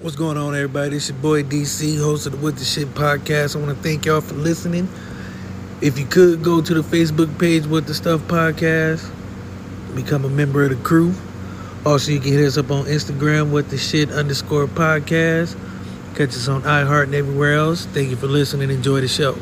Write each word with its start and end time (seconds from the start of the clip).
What's 0.00 0.14
going 0.14 0.36
on, 0.36 0.54
everybody? 0.54 0.94
It's 0.94 1.08
your 1.08 1.18
boy 1.18 1.42
DC, 1.42 1.98
host 1.98 2.26
of 2.26 2.32
the 2.32 2.38
What 2.38 2.56
the 2.56 2.64
Shit 2.64 2.86
podcast. 2.94 3.56
I 3.56 3.58
want 3.58 3.76
to 3.76 3.82
thank 3.82 4.06
y'all 4.06 4.20
for 4.20 4.36
listening. 4.36 4.88
If 5.82 5.98
you 5.98 6.06
could 6.06 6.40
go 6.40 6.62
to 6.62 6.72
the 6.72 6.82
Facebook 6.82 7.36
page, 7.36 7.66
What 7.66 7.88
the 7.88 7.94
Stuff 7.94 8.20
podcast, 8.28 9.04
become 9.96 10.24
a 10.24 10.28
member 10.28 10.62
of 10.62 10.70
the 10.70 10.76
crew. 10.76 11.12
Also, 11.84 12.12
you 12.12 12.20
can 12.20 12.30
hit 12.30 12.46
us 12.46 12.56
up 12.56 12.70
on 12.70 12.84
Instagram, 12.84 13.50
What 13.50 13.70
the 13.70 13.76
Shit 13.76 14.12
underscore 14.12 14.68
podcast. 14.68 15.58
Catch 16.14 16.28
us 16.28 16.46
on 16.46 16.62
iHeart 16.62 17.04
and 17.04 17.16
everywhere 17.16 17.54
else. 17.54 17.84
Thank 17.86 18.10
you 18.10 18.16
for 18.16 18.28
listening. 18.28 18.70
Enjoy 18.70 19.00
the 19.00 19.08
show. 19.08 19.36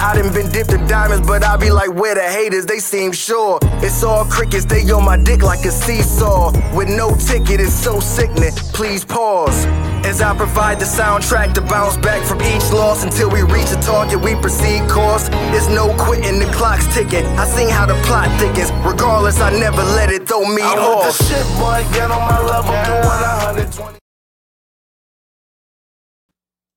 I 0.00 0.14
done 0.14 0.32
been 0.32 0.48
dipped 0.50 0.72
in 0.72 0.86
diamonds, 0.86 1.26
but 1.26 1.42
I 1.42 1.56
be 1.56 1.70
like, 1.70 1.92
where 1.92 2.14
the 2.14 2.22
haters, 2.22 2.66
they 2.66 2.78
seem 2.78 3.10
sure. 3.10 3.58
It's 3.82 4.02
all 4.04 4.24
crickets, 4.24 4.64
they 4.64 4.88
on 4.90 5.04
my 5.04 5.16
dick 5.16 5.42
like 5.42 5.64
a 5.64 5.72
seesaw. 5.72 6.52
With 6.76 6.88
no 6.88 7.16
ticket, 7.16 7.60
it's 7.60 7.74
so 7.74 7.98
sickening. 7.98 8.52
Please 8.72 9.04
pause. 9.04 9.66
As 10.06 10.22
I 10.22 10.36
provide 10.36 10.78
the 10.78 10.84
soundtrack 10.84 11.52
to 11.54 11.60
bounce 11.62 11.96
back 11.96 12.24
from 12.24 12.40
each 12.42 12.70
loss 12.70 13.02
until 13.02 13.28
we 13.28 13.42
reach 13.42 13.70
the 13.70 13.80
target, 13.82 14.20
we 14.22 14.36
proceed 14.36 14.88
course. 14.88 15.28
There's 15.50 15.68
no 15.68 15.92
quitting, 15.98 16.38
the 16.38 16.46
clock's 16.52 16.86
ticking. 16.94 17.26
I 17.36 17.44
seen 17.46 17.68
how 17.68 17.84
the 17.84 17.94
plot 18.06 18.28
thickens. 18.38 18.70
Regardless, 18.86 19.40
I 19.40 19.50
never 19.50 19.82
let 19.82 20.10
it 20.10 20.28
throw 20.28 20.44
me 20.44 20.62
I'm 20.62 20.78
off. 20.78 21.06
with 21.06 21.18
the 21.18 21.24
shit, 21.24 21.46
boy, 21.58 21.84
get 21.92 22.10
on 22.10 22.20
my 22.20 22.40
level. 22.40 22.72
Doing 22.86 23.02
120. 23.02 23.98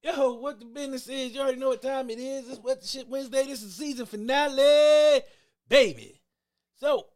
Yo, 0.04 0.34
what 0.34 0.60
the 0.60 0.66
business 0.66 1.08
is? 1.08 1.32
You 1.36 1.41
already 1.52 1.62
know 1.62 1.70
what 1.70 1.82
time 1.82 2.10
it 2.10 2.20
is. 2.20 2.48
It's 2.48 2.60
what 2.60 2.82
the 2.82 2.88
shit 2.88 3.10
Wednesday. 3.10 3.46
This 3.46 3.62
is 3.62 3.76
season 3.76 4.06
finale, 4.06 5.22
baby. 5.68 6.22
So, 6.80 7.08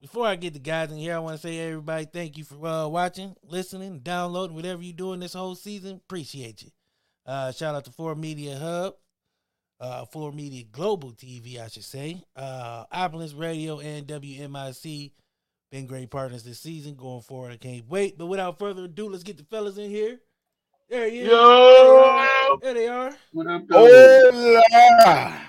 before 0.00 0.26
I 0.26 0.34
get 0.34 0.52
the 0.52 0.58
guys 0.58 0.90
in 0.90 0.98
here, 0.98 1.14
I 1.14 1.20
want 1.20 1.40
to 1.40 1.46
say 1.46 1.60
everybody 1.60 2.04
thank 2.04 2.36
you 2.36 2.42
for 2.42 2.66
uh, 2.66 2.88
watching, 2.88 3.36
listening, 3.44 4.00
downloading, 4.00 4.56
whatever 4.56 4.82
you're 4.82 4.92
doing 4.92 5.20
this 5.20 5.34
whole 5.34 5.54
season. 5.54 6.00
Appreciate 6.04 6.62
you. 6.62 6.70
Uh, 7.24 7.52
shout 7.52 7.76
out 7.76 7.84
to 7.84 7.92
Four 7.92 8.16
Media 8.16 8.58
Hub, 8.58 8.94
uh, 9.80 10.04
Four 10.06 10.32
Media 10.32 10.64
Global 10.70 11.12
TV, 11.12 11.60
I 11.60 11.68
should 11.68 11.84
say. 11.84 12.20
Uh, 12.34 12.84
Opulence 12.90 13.32
Radio 13.32 13.78
and 13.78 14.08
WMIC 14.08 15.12
been 15.70 15.86
great 15.86 16.10
partners 16.10 16.42
this 16.42 16.60
season. 16.60 16.96
Going 16.96 17.22
forward, 17.22 17.52
I 17.52 17.56
can't 17.58 17.88
wait. 17.88 18.18
But 18.18 18.26
without 18.26 18.58
further 18.58 18.84
ado, 18.84 19.08
let's 19.08 19.22
get 19.22 19.38
the 19.38 19.44
fellas 19.44 19.78
in 19.78 19.88
here. 19.88 20.18
There 20.94 21.10
he 21.10 21.18
is. 21.22 21.26
Yo! 21.28 22.58
There 22.62 22.72
they 22.72 22.86
are. 22.86 23.12
What 23.32 23.48
up, 23.48 23.66
though? 23.66 23.88
Hola! 23.88 25.40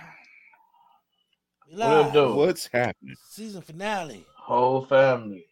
We 1.68 1.76
What 1.76 1.82
up, 1.84 2.06
live. 2.06 2.14
though? 2.14 2.36
What's 2.36 2.66
happening? 2.74 3.16
Season 3.30 3.62
finale. 3.62 4.26
Whole 4.38 4.84
family. 4.88 5.46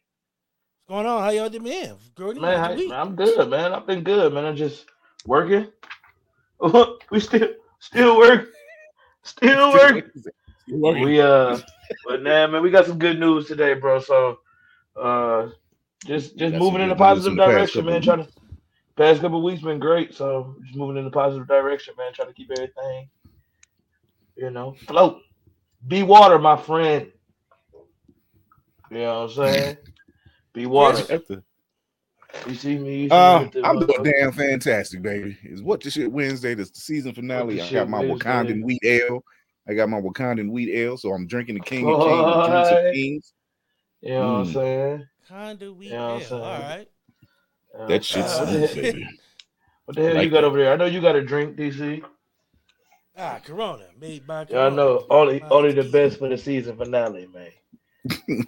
What's 0.88 0.88
going 0.90 1.06
on? 1.06 1.22
How 1.22 1.30
y'all 1.30 1.48
been? 1.48 1.62
Man, 1.62 1.96
Girl, 2.16 2.34
Man, 2.34 2.58
how's 2.58 2.80
man, 2.80 2.92
I'm 2.92 3.16
good, 3.16 3.48
man. 3.52 3.72
I've 3.72 3.86
been 3.86 4.02
good, 4.02 4.34
man. 4.34 4.46
I'm 4.46 4.56
just 4.56 4.88
working. 5.28 5.68
we 7.12 7.20
still 7.20 7.50
still 7.78 8.18
work. 8.18 8.50
Still 9.22 9.74
work. 9.74 10.12
You 10.66 10.78
working? 10.80 11.04
We 11.04 11.22
uh 11.22 11.60
but 12.08 12.24
nah 12.24 12.48
man, 12.48 12.64
we 12.64 12.72
got 12.72 12.88
some 12.88 12.98
good 12.98 13.20
news 13.20 13.46
today, 13.46 13.76
bro. 13.76 14.00
So 14.00 14.40
uh 15.00 15.50
just 16.04 16.36
just 16.36 16.54
Got 16.54 16.60
moving 16.60 16.82
in 16.82 16.90
a 16.90 16.96
positive 16.96 17.34
in 17.34 17.38
the 17.38 17.44
past 17.46 17.74
direction, 17.74 17.86
man. 17.86 17.98
of 17.98 18.04
Trying 18.04 18.26
to 18.26 18.32
past 18.96 19.22
couple 19.22 19.38
of 19.40 19.44
weeks 19.44 19.62
been 19.64 19.80
great. 19.80 20.14
So 20.14 20.56
just 20.64 20.78
moving 20.78 20.98
in 20.98 21.06
a 21.06 21.12
positive 21.12 21.48
direction, 21.48 21.94
man. 21.98 22.14
Trying 22.14 22.30
to 22.30 22.34
keep 22.34 22.52
everything, 22.52 23.10
you 24.36 24.50
know, 24.50 24.76
float. 24.86 25.22
Be 25.88 26.04
water, 26.04 26.40
my 26.40 26.58
friend. 26.58 27.12
You 28.90 28.98
know 28.98 29.22
what 29.22 29.30
I'm 29.30 29.36
saying? 29.36 29.78
Be 30.54 30.66
water. 30.66 31.22
You 32.48 32.56
see 32.56 32.78
me? 32.78 33.04
You 33.04 33.10
see 33.10 33.16
Uh, 33.16 33.40
with 33.40 33.52
the 33.52 33.64
I'm 33.64 33.80
doing 33.80 33.90
motherfucker? 33.90 34.12
damn 34.20 34.32
fantastic, 34.32 35.02
baby. 35.02 35.38
It's 35.44 35.62
what 35.62 35.82
the 35.82 35.90
shit 35.90 36.12
Wednesday. 36.12 36.54
This 36.56 36.72
the 36.72 36.80
season 36.80 37.14
finale. 37.14 37.56
the 37.58 37.64
I 37.64 37.72
got 37.72 37.90
my 37.90 38.00
Wednesday. 38.00 38.26
Wakandan 38.26 38.64
wheat 38.64 38.84
ale. 38.84 39.24
I 39.68 39.74
got 39.74 39.90
my 39.90 40.02
Wakandan 40.02 40.50
wheat 40.52 40.70
ale, 40.70 40.98
so 40.98 41.12
I'm 41.14 41.28
drinking 41.28 41.56
the 41.56 41.62
King 41.62 41.90
of 41.90 42.02
Kings, 42.04 42.26
the 42.26 42.44
Juice 42.44 42.72
Boy. 42.72 42.88
of 42.88 42.94
Kings. 42.94 43.34
You 44.02 44.10
know 44.10 44.34
what 44.34 44.40
I'm 44.40 44.46
Mm. 44.46 44.54
saying? 44.54 45.08
Kinda 45.28 45.74
we 45.74 45.88
Yeah, 45.88 46.06
I'm 46.06 46.20
yeah, 46.20 46.28
saying. 46.28 46.42
all 46.42 46.50
right. 46.50 46.88
Uh, 47.78 47.88
That 47.88 48.04
shit's 48.06 48.32
uh, 48.34 48.46
smooth, 48.48 48.76
baby. 48.76 49.08
What 49.86 49.98
the 49.98 50.04
hell 50.04 50.14
Like 50.16 50.24
you 50.26 50.30
got 50.30 50.42
that. 50.42 50.48
over 50.48 50.58
there? 50.58 50.74
I 50.74 50.76
know 50.76 50.86
you 50.86 51.02
got 51.02 51.16
a 51.16 51.22
drink, 51.24 51.58
DC. 51.58 52.04
Ah, 53.18 53.40
Corona 53.44 53.86
made 54.00 54.26
by 54.26 54.42
Yeah, 54.50 54.68
I 54.68 54.70
Corona. 54.70 54.76
know. 54.76 55.06
Only 55.10 55.40
My 55.40 55.50
only 55.50 55.72
the 55.74 55.84
best 55.84 56.18
for 56.20 56.30
the 56.30 56.38
season 56.38 56.78
finale, 56.78 57.28
man. 57.34 57.52
you 58.28 58.44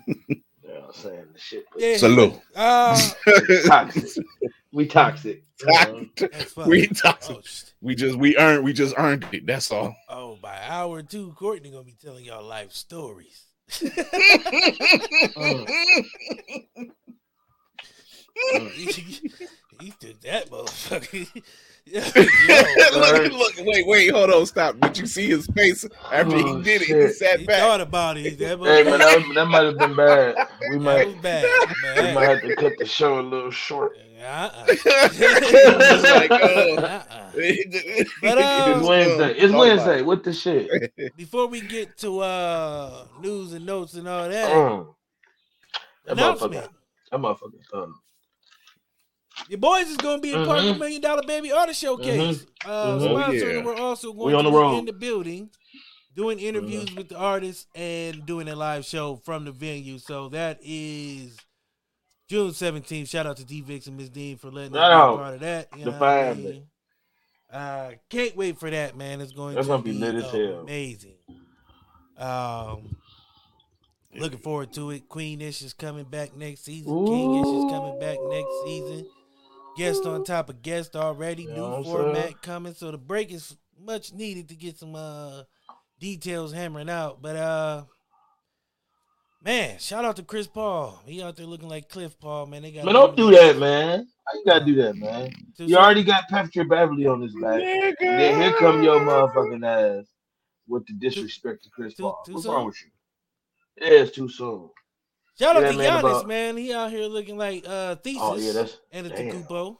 know 0.63 0.79
what 0.81 0.85
I'm 0.87 0.93
saying? 0.93 1.25
The 1.33 1.39
shit. 1.39 1.65
Yeah. 1.77 1.97
Salute. 1.97 2.33
Uh, 2.55 2.99
Toxic. 3.65 4.23
We 4.71 4.85
toxic. 4.87 5.43
you 5.61 5.67
know? 5.67 6.05
that's 6.17 6.51
fun. 6.51 6.67
we 6.69 6.87
toxic. 6.87 7.37
Oh, 7.37 7.41
We 7.81 7.95
just 7.95 8.17
we 8.17 8.35
earned 8.37 8.63
we 8.65 8.73
just 8.73 8.93
earned 8.97 9.25
it. 9.31 9.45
That's 9.45 9.71
all. 9.71 9.95
oh, 10.09 10.37
by 10.41 10.57
hour 10.67 11.01
two, 11.03 11.31
Courtney 11.37 11.69
gonna 11.71 11.83
be 11.83 11.95
telling 12.01 12.25
y'all 12.25 12.43
life 12.43 12.71
stories. 12.73 13.45
he, 13.79 13.87
he 19.79 19.91
took 19.99 20.19
that 20.21 20.49
motherfucker. 20.49 21.27
Yo, 21.85 22.01
look, 22.99 23.31
look, 23.31 23.65
wait, 23.85 24.11
wait, 24.11 24.11
hold 24.13 24.29
on, 24.31 24.45
stop. 24.45 24.79
Did 24.79 24.97
you 24.97 25.05
see 25.07 25.27
his 25.27 25.47
face 25.47 25.85
after 26.11 26.35
Oh, 26.35 26.57
he 26.57 26.63
did 26.63 26.81
it? 26.81 26.87
He 26.87 26.93
shit. 26.93 27.15
sat 27.15 27.39
he 27.41 27.45
back. 27.45 27.59
thought 27.61 27.81
about 27.81 28.17
it. 28.17 28.37
That, 28.39 28.59
Hey 28.59 28.83
man, 28.83 28.99
that, 28.99 29.31
that 29.35 29.45
might 29.47 29.63
have 29.63 29.77
been 29.77 29.95
bad. 29.95 30.35
We 30.71 30.77
that 30.77 30.83
might 30.83 31.07
was 31.07 31.15
bad, 31.17 31.43
we 31.69 32.01
man. 32.01 32.13
might 32.15 32.29
have 32.29 32.41
to 32.41 32.55
cut 32.55 32.73
the 32.79 32.85
show 32.85 33.19
a 33.19 33.21
little 33.21 33.51
short. 33.51 33.97
Uh-uh. 34.25 34.65
It's 34.67 36.03
like, 36.03 36.31
oh. 36.31 36.75
Uh-uh. 36.77 37.31
But, 37.33 37.41
It's 37.43 38.23
uh, 38.23 38.81
Wednesday. 38.87 39.33
It's 39.37 39.53
Wednesday. 39.53 40.01
What 40.01 40.23
the 40.23 40.33
shit? 40.33 40.93
Before 41.15 41.45
we 41.47 41.61
get 41.61 41.95
to 41.99 42.19
uh 42.21 43.05
news 43.21 43.53
and 43.53 43.65
notes 43.65 43.93
and 43.93 44.07
all 44.07 44.27
that, 44.27 44.49
Mm. 44.51 44.87
That 46.05 46.17
motherfucker. 46.17 46.69
That 47.11 47.19
motherfucker. 47.19 47.73
Um, 47.73 47.99
Your 49.49 49.59
boys 49.59 49.87
is 49.87 49.97
gonna 49.97 50.21
be 50.21 50.31
a 50.31 50.45
part 50.45 50.59
of 50.59 50.65
the 50.65 50.73
Mhm. 50.73 50.79
Million 50.79 51.01
Dollar 51.01 51.21
Baby 51.27 51.51
Artist 51.51 51.79
Showcase. 51.81 52.45
Uh, 52.65 52.97
Mhm. 52.97 53.01
sponsoring, 53.01 53.27
Oh, 53.27 53.31
yeah. 53.59 53.63
we're 53.65 53.75
also 53.75 54.11
We 54.11 54.31
going 54.31 54.35
on 54.35 54.43
to 54.45 54.49
the 54.49 54.55
be 54.55 54.57
road. 54.61 54.77
in 54.79 54.85
the 54.85 54.93
building, 54.93 55.49
doing 56.15 56.39
interviews 56.39 56.93
with 56.95 57.09
the 57.09 57.17
artists 57.17 57.67
and 57.75 58.25
doing 58.25 58.47
a 58.47 58.55
live 58.55 58.85
show 58.85 59.17
from 59.17 59.45
the 59.45 59.51
venue. 59.51 59.99
So 59.99 60.29
that 60.29 60.59
is 60.63 61.37
June 62.27 62.53
seventeenth. 62.53 63.09
Shout 63.09 63.27
out 63.27 63.37
to 63.37 63.45
D 63.45 63.61
Vix 63.61 63.87
and 63.87 63.97
Miss 63.97 64.09
Dean 64.09 64.37
for 64.37 64.49
letting 64.51 64.75
us 64.75 64.79
be 64.79 64.93
out. 64.93 65.17
part 65.17 65.33
of 65.35 65.39
that. 65.41 65.67
You 65.77 65.85
The 65.85 65.91
know 65.91 65.97
what 65.99 66.09
I 66.09 66.33
mean? 66.33 66.67
Uh, 67.51 67.91
can't 68.09 68.35
wait 68.35 68.57
for 68.59 68.69
that, 68.71 68.97
man. 68.97 69.21
It's 69.21 69.31
going 69.31 69.53
That's 69.55 69.67
to 69.67 69.73
gonna 69.73 69.83
be 69.83 69.93
lit 69.93 70.15
as 70.15 70.31
hell. 70.31 70.61
amazing. 70.61 71.17
Um, 72.17 72.97
Looking 74.17 74.39
forward 74.39 74.71
to 74.73 74.91
it. 74.91 75.09
Queen 75.09 75.41
Ish 75.41 75.61
is 75.61 75.73
coming 75.73 76.05
back 76.05 76.33
next 76.37 76.61
season. 76.63 77.05
King 77.05 77.35
Ish 77.35 77.47
is 77.47 77.69
coming 77.71 77.99
back 77.99 78.17
next 78.29 78.49
season. 78.65 79.07
Guest 79.77 80.05
on 80.05 80.23
top 80.23 80.49
of 80.49 80.61
guest 80.61 80.95
already. 80.95 81.43
You 81.43 81.49
New 81.49 81.83
format 81.83 82.15
saying? 82.23 82.35
coming. 82.41 82.73
So 82.73 82.91
the 82.91 82.97
break 82.97 83.31
is 83.31 83.55
much 83.79 84.13
needed 84.13 84.47
to 84.49 84.55
get 84.55 84.77
some 84.77 84.95
uh 84.95 85.43
details 85.99 86.53
hammering 86.53 86.89
out. 86.89 87.21
But 87.21 87.35
uh 87.35 87.83
man, 89.43 89.77
shout 89.79 90.05
out 90.05 90.15
to 90.17 90.23
Chris 90.23 90.47
Paul. 90.47 91.01
He 91.05 91.21
out 91.21 91.35
there 91.35 91.45
looking 91.45 91.69
like 91.69 91.89
Cliff 91.89 92.17
Paul, 92.19 92.45
man. 92.47 92.61
They 92.61 92.71
got 92.71 92.85
Man, 92.85 92.93
don't 92.93 93.15
do 93.17 93.31
that, 93.31 93.57
man. 93.57 94.07
How 94.25 94.39
you 94.39 94.45
gotta 94.45 94.65
do 94.65 94.75
that, 94.75 94.95
man? 94.95 95.29
Too 95.57 95.65
You 95.65 95.77
already 95.77 96.03
got 96.03 96.27
Patrick 96.29 96.67
Beverley 96.69 97.05
on 97.05 97.21
his 97.21 97.35
back. 97.35 97.61
And 97.61 97.95
then 97.99 98.41
here 98.41 98.53
come 98.53 98.81
your 98.81 98.99
motherfucking 99.01 99.65
ass 99.99 100.05
with 100.67 100.85
the 100.87 100.93
disrespect 100.93 101.63
to 101.63 101.69
Chris 101.69 101.95
Too- 101.95 102.03
Paul. 102.03 102.23
too 102.25 102.33
What's 102.33 102.45
soon? 102.45 102.53
wrong 102.53 102.65
with 102.65 102.77
you? 102.81 102.89
Yeah, 103.85 104.01
it's 104.03 104.15
too 104.15 104.29
soon. 104.29 104.69
Shout 105.37 105.55
out 105.57 105.63
Yeah, 105.63 105.71
to 105.71 105.77
man, 105.77 105.91
Giannis, 105.91 105.99
about- 105.99 106.27
man. 106.27 106.57
He 106.57 106.73
out 106.73 106.91
here 106.91 107.05
looking 107.07 107.37
like 107.37 107.63
uh 107.67 107.95
Thesis 107.95 108.21
Oh 108.23 108.37
yeah, 108.37 108.51
that's 108.53 108.77
and 108.91 109.07
a 109.07 109.09
damn. 109.09 109.43
Tacuppo. 109.43 109.77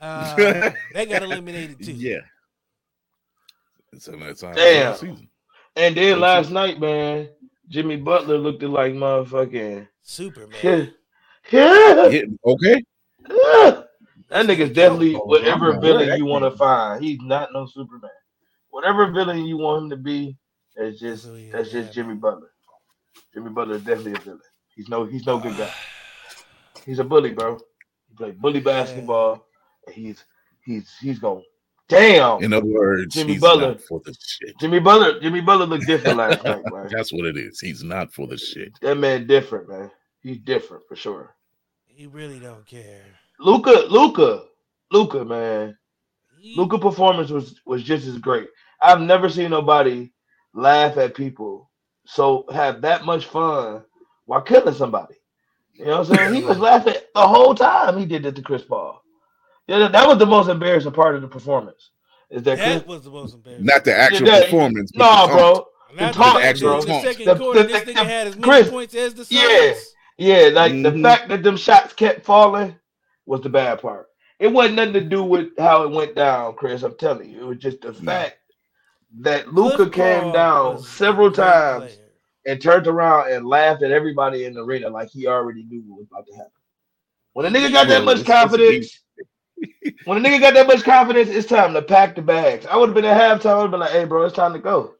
Uh, 0.00 0.70
they 0.94 1.06
got 1.06 1.22
eliminated 1.22 1.82
too. 1.82 1.92
Yeah. 1.92 2.18
So 3.98 4.12
that's 4.12 4.42
how 4.42 4.52
Damn. 4.52 4.94
season. 4.94 5.28
And 5.76 5.96
then 5.96 6.16
Too 6.16 6.20
last 6.20 6.46
soon. 6.46 6.54
night, 6.54 6.80
man, 6.80 7.28
Jimmy 7.68 7.96
Butler 7.96 8.36
looked 8.38 8.62
like 8.62 8.92
motherfucking 8.92 9.88
Superman. 10.02 10.58
yeah, 10.62 10.86
yeah, 11.52 12.08
Yeah, 12.08 12.22
okay. 12.44 12.82
yeah. 13.30 13.82
That 14.28 14.46
nigga's 14.46 14.70
definitely 14.72 15.14
Oh, 15.14 15.24
whatever 15.24 15.74
I'm 15.74 15.80
villain 15.80 16.18
you 16.18 16.24
want 16.26 16.44
to 16.44 16.50
find. 16.50 17.02
He's 17.02 17.20
not 17.22 17.50
no 17.52 17.66
Superman. 17.66 18.10
Whatever 18.70 19.10
villain 19.12 19.44
you 19.44 19.56
want 19.56 19.84
him 19.84 19.90
to 19.90 19.96
be, 19.96 20.36
that's 20.74 20.98
just 20.98 21.24
That's 21.24 21.36
who 21.38 21.50
that's 21.52 21.68
is, 21.68 21.72
just. 21.72 21.92
Jimmy 21.94 22.14
Butler. 22.16 22.50
Jimmy 23.32 23.50
Butler 23.50 23.76
is 23.76 23.82
definitely 23.84 24.12
a 24.14 24.18
villain. 24.20 24.40
He's 24.76 24.88
no 24.88 25.04
he's 25.04 25.26
no 25.26 25.38
good 25.38 25.56
guy. 25.56 25.70
He's 26.84 26.98
a 26.98 27.04
bully, 27.04 27.30
bro. 27.32 27.58
He 28.08 28.14
played 28.16 28.40
bully 28.40 28.60
basketball. 28.60 29.46
And 29.86 29.94
he's 29.94 30.24
he's 30.64 30.92
he's 31.00 31.18
going. 31.18 31.44
Damn, 31.88 32.42
In 32.42 32.52
other 32.52 32.66
words, 32.66 33.14
Jimmy 33.14 33.34
he's 33.34 33.40
Butler. 33.40 33.68
not 33.68 33.80
for 33.80 34.00
the 34.04 34.12
shit. 34.20 34.58
Jimmy 34.58 34.80
Butler. 34.80 35.20
Jimmy 35.20 35.40
Butler 35.40 35.66
looked 35.66 35.86
different 35.86 36.18
last 36.18 36.42
night, 36.44 36.62
man. 36.72 36.88
That's 36.90 37.12
what 37.12 37.26
it 37.26 37.36
is. 37.36 37.60
He's 37.60 37.84
not 37.84 38.12
for 38.12 38.26
the 38.26 38.36
shit. 38.36 38.72
That 38.82 38.96
man 38.96 39.26
different, 39.28 39.68
man. 39.68 39.90
He's 40.20 40.38
different 40.38 40.82
for 40.88 40.96
sure. 40.96 41.34
He 41.86 42.06
really 42.08 42.40
don't 42.40 42.66
care. 42.66 43.02
Luka, 43.38 43.86
Luka, 43.88 44.44
Luka, 44.90 45.24
man. 45.24 45.78
Luka 46.56 46.78
performance 46.78 47.30
was 47.30 47.60
was 47.64 47.82
just 47.84 48.06
as 48.06 48.18
great. 48.18 48.48
I've 48.82 49.00
never 49.00 49.28
seen 49.28 49.50
nobody 49.50 50.10
laugh 50.54 50.96
at 50.96 51.14
people 51.14 51.70
so 52.04 52.44
have 52.52 52.80
that 52.82 53.04
much 53.04 53.26
fun 53.26 53.82
while 54.26 54.42
killing 54.42 54.74
somebody. 54.74 55.14
You 55.74 55.86
know 55.86 56.00
what 56.00 56.10
I'm 56.10 56.16
saying? 56.16 56.34
He 56.34 56.42
was 56.44 56.58
laughing 56.58 56.94
the 57.14 57.26
whole 57.26 57.54
time 57.54 57.98
he 57.98 58.06
did 58.06 58.24
it 58.26 58.34
to 58.36 58.42
Chris 58.42 58.62
Paul. 58.62 59.02
Yeah, 59.66 59.78
that, 59.80 59.92
that 59.92 60.06
was 60.08 60.18
the 60.18 60.26
most 60.26 60.48
embarrassing 60.48 60.92
part 60.92 61.16
of 61.16 61.22
the 61.22 61.28
performance. 61.28 61.90
Is 62.30 62.42
that, 62.44 62.58
Chris? 62.58 62.68
that 62.80 62.86
was 62.86 63.04
the 63.04 63.10
most 63.10 63.34
embarrassing. 63.34 63.66
Not 63.66 63.84
the 63.84 63.94
actual 63.96 64.26
that- 64.26 64.44
performance. 64.44 64.92
but 64.94 65.04
No, 65.04 65.26
the 65.26 65.32
bro. 65.32 65.66
Not 65.98 66.12
the 66.12 66.18
taunt, 66.18 66.40
the 66.40 66.46
actual 66.46 66.80
the 66.82 67.00
second 67.00 67.26
The- 67.26 67.36
quarter, 67.36 67.62
the- 67.62 67.68
this 67.68 67.82
nigga 67.84 68.04
had 68.04 68.26
as 68.28 68.36
many 68.36 68.42
Chris, 68.42 68.70
points 68.70 68.94
as 68.94 69.14
the 69.14 69.26
yeah. 69.30 69.72
Suns. 69.72 69.92
Yeah, 70.18 70.50
like 70.52 70.72
the 70.72 70.90
Mhm. 70.92 71.02
fact 71.02 71.28
that 71.28 71.42
them 71.42 71.56
shots 71.56 71.92
kept 71.92 72.24
falling 72.24 72.76
was 73.26 73.42
the 73.42 73.48
bad 73.50 73.80
part. 73.82 74.08
It 74.38 74.48
wasn't 74.48 74.76
nothing 74.76 74.92
to 74.94 75.00
do 75.02 75.22
with 75.22 75.48
how 75.58 75.82
it 75.84 75.90
went 75.90 76.14
down, 76.14 76.54
Chris. 76.54 76.82
I'm 76.82 76.96
telling 76.96 77.30
you, 77.30 77.40
it 77.42 77.46
was 77.46 77.58
just 77.58 77.82
the 77.82 77.92
fact 77.92 78.38
that 79.20 79.52
Luka 79.54 79.88
came 79.90 80.32
down 80.32 80.80
several 80.82 81.30
times 81.30 81.94
player. 81.94 82.05
And 82.46 82.60
turned 82.60 82.86
around 82.86 83.32
and 83.32 83.46
laughed 83.46 83.82
at 83.82 83.90
everybody 83.90 84.44
in 84.44 84.54
the 84.54 84.62
arena 84.62 84.88
like 84.88 85.08
he 85.10 85.26
already 85.26 85.64
knew 85.64 85.82
what 85.86 85.98
was 85.98 86.06
about 86.10 86.26
to 86.26 86.34
happen. 86.34 86.52
When 87.32 87.46
a 87.46 87.50
nigga 87.50 87.72
got 87.72 87.88
that 87.88 88.04
much 88.04 88.24
confidence, 88.24 89.02
when 90.04 90.24
a 90.24 90.28
nigga 90.28 90.40
got 90.40 90.54
that 90.54 90.66
much 90.66 90.84
confidence, 90.84 91.28
it's 91.28 91.48
time 91.48 91.74
to 91.74 91.82
pack 91.82 92.14
the 92.14 92.22
bags. 92.22 92.64
I 92.66 92.76
would 92.76 92.88
have 92.88 92.94
been 92.94 93.04
at 93.04 93.20
halftime. 93.20 93.50
I 93.50 93.54
would 93.56 93.62
have 93.62 93.70
been 93.72 93.80
like, 93.80 93.90
"Hey, 93.90 94.04
bro, 94.04 94.24
it's 94.24 94.34
time 94.34 94.52
to 94.54 94.58
go." 94.58 94.94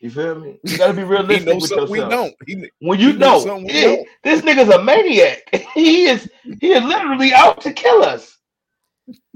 You 0.00 0.10
feel 0.10 0.38
me? 0.38 0.58
You 0.62 0.78
got 0.78 0.88
to 0.88 0.94
be 0.94 1.04
realistic 1.04 1.54
with 1.54 1.64
something 1.64 1.90
we 1.90 1.98
don't. 1.98 2.34
He, 2.46 2.70
When 2.80 3.00
you 3.00 3.14
know, 3.14 3.40
something 3.40 3.68
yeah, 3.68 3.96
don't. 3.96 4.08
this 4.22 4.42
nigga's 4.42 4.68
a 4.68 4.82
maniac. 4.82 5.42
he 5.74 6.06
is 6.06 6.30
he 6.60 6.72
is 6.72 6.84
literally 6.84 7.32
out 7.34 7.60
to 7.62 7.72
kill 7.72 8.02
us. 8.02 8.38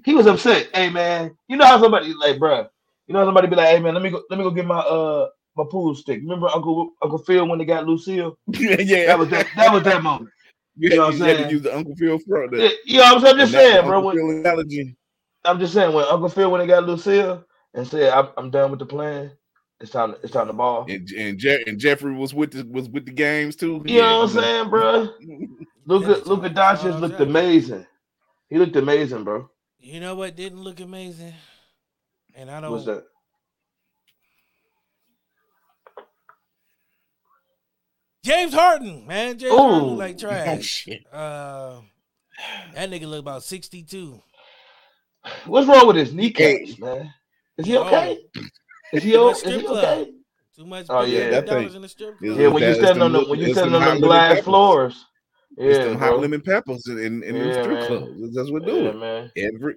He 0.04 0.14
was 0.14 0.26
upset. 0.26 0.68
Hey 0.74 0.90
man, 0.90 1.36
you 1.48 1.56
know 1.56 1.66
how 1.66 1.80
somebody 1.80 2.14
like, 2.14 2.36
bruh, 2.36 2.68
you 3.06 3.12
know 3.12 3.20
how 3.20 3.26
somebody 3.26 3.48
be 3.48 3.56
like, 3.56 3.68
hey 3.68 3.80
man, 3.80 3.94
let 3.94 4.02
me 4.02 4.10
go, 4.10 4.22
let 4.30 4.38
me 4.38 4.44
go 4.44 4.50
get 4.50 4.66
my 4.66 4.78
uh 4.78 5.28
my 5.56 5.64
pool 5.70 5.94
stick. 5.94 6.20
Remember 6.22 6.48
Uncle 6.48 6.92
Uncle 7.02 7.18
Phil 7.18 7.46
when 7.46 7.58
they 7.58 7.64
got 7.64 7.86
Lucille? 7.86 8.38
yeah, 8.48 8.80
yeah. 8.80 9.06
That 9.06 9.18
was 9.18 9.28
that 9.30 9.46
that 9.56 9.72
was 9.72 9.82
that 9.84 10.02
moment. 10.02 10.30
you, 10.76 10.90
you 10.90 10.96
know 10.96 11.06
what 11.06 11.14
I'm 11.14 11.20
had 11.20 11.26
to 11.26 11.38
saying? 11.38 11.50
use 11.50 11.62
the 11.62 11.76
Uncle 11.76 11.96
Phil 11.96 12.18
front. 12.18 12.56
Yeah, 12.56 12.68
you 12.84 12.98
know 12.98 13.14
what 13.14 13.24
I'm? 13.24 13.26
I'm 13.26 13.38
just 13.38 13.52
saying, 13.52 13.86
bro. 13.86 14.00
When, 14.00 14.16
Phil 14.16 14.30
analogy. 14.30 14.96
I'm 15.44 15.58
just 15.58 15.74
saying 15.74 15.94
when 15.94 16.04
Uncle 16.04 16.28
Phil 16.28 16.50
when 16.50 16.60
they 16.60 16.66
got 16.66 16.86
Lucille 16.86 17.44
and 17.74 17.86
said, 17.86 18.12
I'm, 18.12 18.28
I'm 18.36 18.50
done 18.50 18.70
with 18.70 18.80
the 18.80 18.86
plan. 18.86 19.32
It's 19.80 19.90
time. 19.90 20.14
It's 20.22 20.32
time 20.32 20.46
to 20.48 20.52
ball. 20.52 20.84
And 20.88 21.08
and, 21.12 21.38
Je- 21.38 21.64
and 21.66 21.78
Jeffrey 21.78 22.14
was 22.14 22.34
with 22.34 22.50
the 22.52 22.64
was 22.70 22.88
with 22.90 23.06
the 23.06 23.12
games 23.12 23.56
too. 23.56 23.82
You 23.86 24.02
know 24.02 24.18
what 24.18 24.36
I'm 24.36 24.42
saying, 24.42 24.70
bro? 24.70 25.08
Luka 25.86 26.08
That's 26.08 26.26
Luka 26.26 26.50
Doncic 26.50 27.00
looked 27.00 27.20
amazing. 27.20 27.86
He 28.50 28.58
looked 28.58 28.76
amazing, 28.76 29.24
bro. 29.24 29.48
You 29.78 30.00
know 30.00 30.14
what 30.14 30.36
didn't 30.36 30.62
look 30.62 30.80
amazing? 30.80 31.32
And 32.34 32.50
I 32.50 32.60
don't. 32.60 32.72
What's 32.72 32.84
that? 32.84 33.04
James 38.22 38.52
Harden, 38.52 39.06
man. 39.06 39.38
James 39.38 39.54
Harden 39.56 39.80
Ooh. 39.80 39.86
look 39.90 39.98
like 39.98 40.16
Oh 40.16 40.18
trash. 40.20 40.64
shit! 40.64 41.02
Uh, 41.12 41.80
that 42.74 42.90
nigga 42.90 43.06
look 43.08 43.20
about 43.20 43.42
62. 43.42 44.20
What's 45.46 45.66
wrong 45.68 45.86
with 45.86 45.96
his 45.96 46.12
kneecaps, 46.12 46.78
man? 46.78 47.12
Is 47.58 47.66
he 47.66 47.76
okay? 47.76 48.18
Is 48.92 49.02
he, 49.02 49.12
Too 49.12 49.28
is 49.28 49.42
he 49.42 49.66
okay? 49.68 50.12
Too 50.56 50.66
much 50.66 50.86
Oh, 50.88 51.00
billion 51.00 51.22
yeah. 51.22 51.30
That 51.30 51.46
dollars 51.46 51.66
thing- 51.66 51.76
in 51.76 51.82
the 51.82 51.88
strip 51.88 52.18
club. 52.18 52.38
Yeah, 52.38 52.48
when 52.48 52.62
you 52.62 52.68
That's 52.68 52.78
stand 52.78 53.02
on 53.02 53.12
the 53.12 53.20
when 53.20 53.38
you 53.38 53.46
little- 53.48 53.54
stand 53.54 53.66
it's 53.66 53.66
on 53.66 53.72
the 53.72 53.78
hot 53.80 53.86
lemon 53.94 54.00
glass 54.08 54.28
peppers. 54.30 54.44
floors. 54.44 55.04
it's 55.56 55.78
Yeah, 55.78 55.84
them 55.84 55.98
hot 55.98 56.18
lemon 56.20 56.40
peppers 56.40 56.86
in, 56.88 56.98
in, 56.98 57.22
in 57.22 57.36
Yeah, 57.36 57.62
strip 57.62 57.78
man. 57.78 57.86
clubs. 57.86 58.34
That's 58.34 58.50
what 58.50 58.66
do 58.66 58.76
Yeah, 58.76 58.88
it. 58.88 58.96
man. 58.96 59.30
Every 59.36 59.74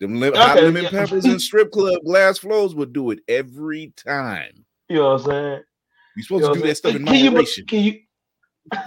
them 0.00 0.20
li- 0.20 0.28
Okay, 0.28 0.38
hot 0.38 0.56
lemon 0.56 0.84
yeah. 0.84 0.90
peppers 0.90 1.24
in 1.26 1.38
strip 1.38 1.70
club 1.70 2.02
glass 2.04 2.38
floors 2.38 2.74
would 2.74 2.92
do 2.92 3.10
it 3.10 3.20
every 3.28 3.92
time. 3.96 4.64
You 4.88 4.96
know 4.96 5.12
what 5.14 5.20
I'm 5.22 5.26
saying? 5.26 5.62
You're 6.16 6.24
supposed 6.24 6.44
You 6.44 6.48
know 6.48 6.54
to 6.54 6.60
do 6.60 6.66
that 6.68 6.76
stuff 6.76 6.96
in 6.96 7.04
Can 7.04 7.14
you? 7.24 7.30
moderation. 7.30 7.66
Can 7.66 7.80
you? 7.84 8.00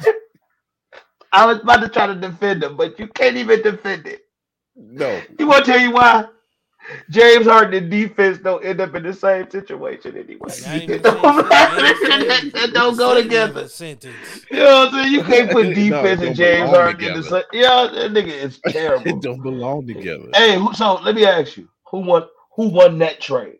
I 1.34 1.46
was 1.46 1.60
about 1.60 1.82
to 1.82 1.90
try 1.90 2.08
to 2.08 2.16
defend 2.16 2.64
him, 2.64 2.78
but 2.78 3.00
you 3.00 3.08
can't 3.10 3.38
even 3.38 3.62
defend 3.62 4.08
it. 4.08 4.24
No, 4.76 5.28
You 5.40 5.48
want 5.48 5.66
to 5.66 5.72
tell 5.72 5.82
you 5.82 5.92
why? 5.92 6.26
James 7.10 7.46
Harden 7.48 7.90
defense 7.90 8.40
don't 8.40 8.66
end 8.66 8.82
up 8.82 8.96
in 8.96 9.04
the 9.04 9.14
same 9.14 9.50
situation 9.50 10.18
anyway. 10.18 10.62
Like, 10.62 10.90
It 10.90 11.04
don't, 11.04 11.34
say- 11.36 11.48
I 11.70 11.80
ain't 11.92 12.02
gonna 12.08 12.26
say- 12.26 12.52
that 12.54 12.72
don't 12.74 12.98
go 12.98 13.16
together. 13.22 13.62
of 13.62 13.72
Sentence. 13.72 14.46
You 14.52 14.60
know 14.60 14.66
what 14.86 14.90
I'm 14.90 15.04
saying? 15.04 15.14
You 15.14 15.22
can't 15.24 15.52
put 15.52 15.74
defense 15.74 16.22
don't 16.22 16.24
and 16.24 16.36
James 16.36 16.70
belong 16.70 16.72
Harden 16.72 17.06
in 17.06 17.14
the 17.14 17.24
same. 17.24 17.44
Yeah, 17.54 17.88
that 17.94 18.12
nigga 18.14 18.28
is 18.28 18.60
terrible. 18.60 19.08
it 19.08 19.22
don't 19.22 19.42
belong 19.44 19.88
together. 19.88 20.34
hey, 20.36 20.60
so 20.76 20.96
let 20.96 21.16
me 21.16 21.26
ask 21.26 21.58
you, 21.58 21.70
who 21.92 22.00
won? 22.00 22.26
Who 22.56 22.70
won 22.70 23.00
that 23.00 23.22
trade? 23.22 23.58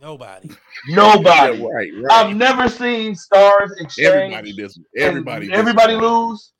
Nobody. 0.00 0.50
Nobody. 0.88 1.58
Yeah, 1.58 1.68
right, 1.72 1.90
right. 1.96 2.26
I've 2.26 2.36
never 2.36 2.68
seen 2.68 3.14
stars 3.14 3.72
exchange. 3.80 4.06
everybody 4.06 4.52
does. 4.54 4.78
and 5.00 5.00
Everybody. 5.02 5.52
everybody 5.52 5.94
does. 5.94 6.02
lose. 6.02 6.52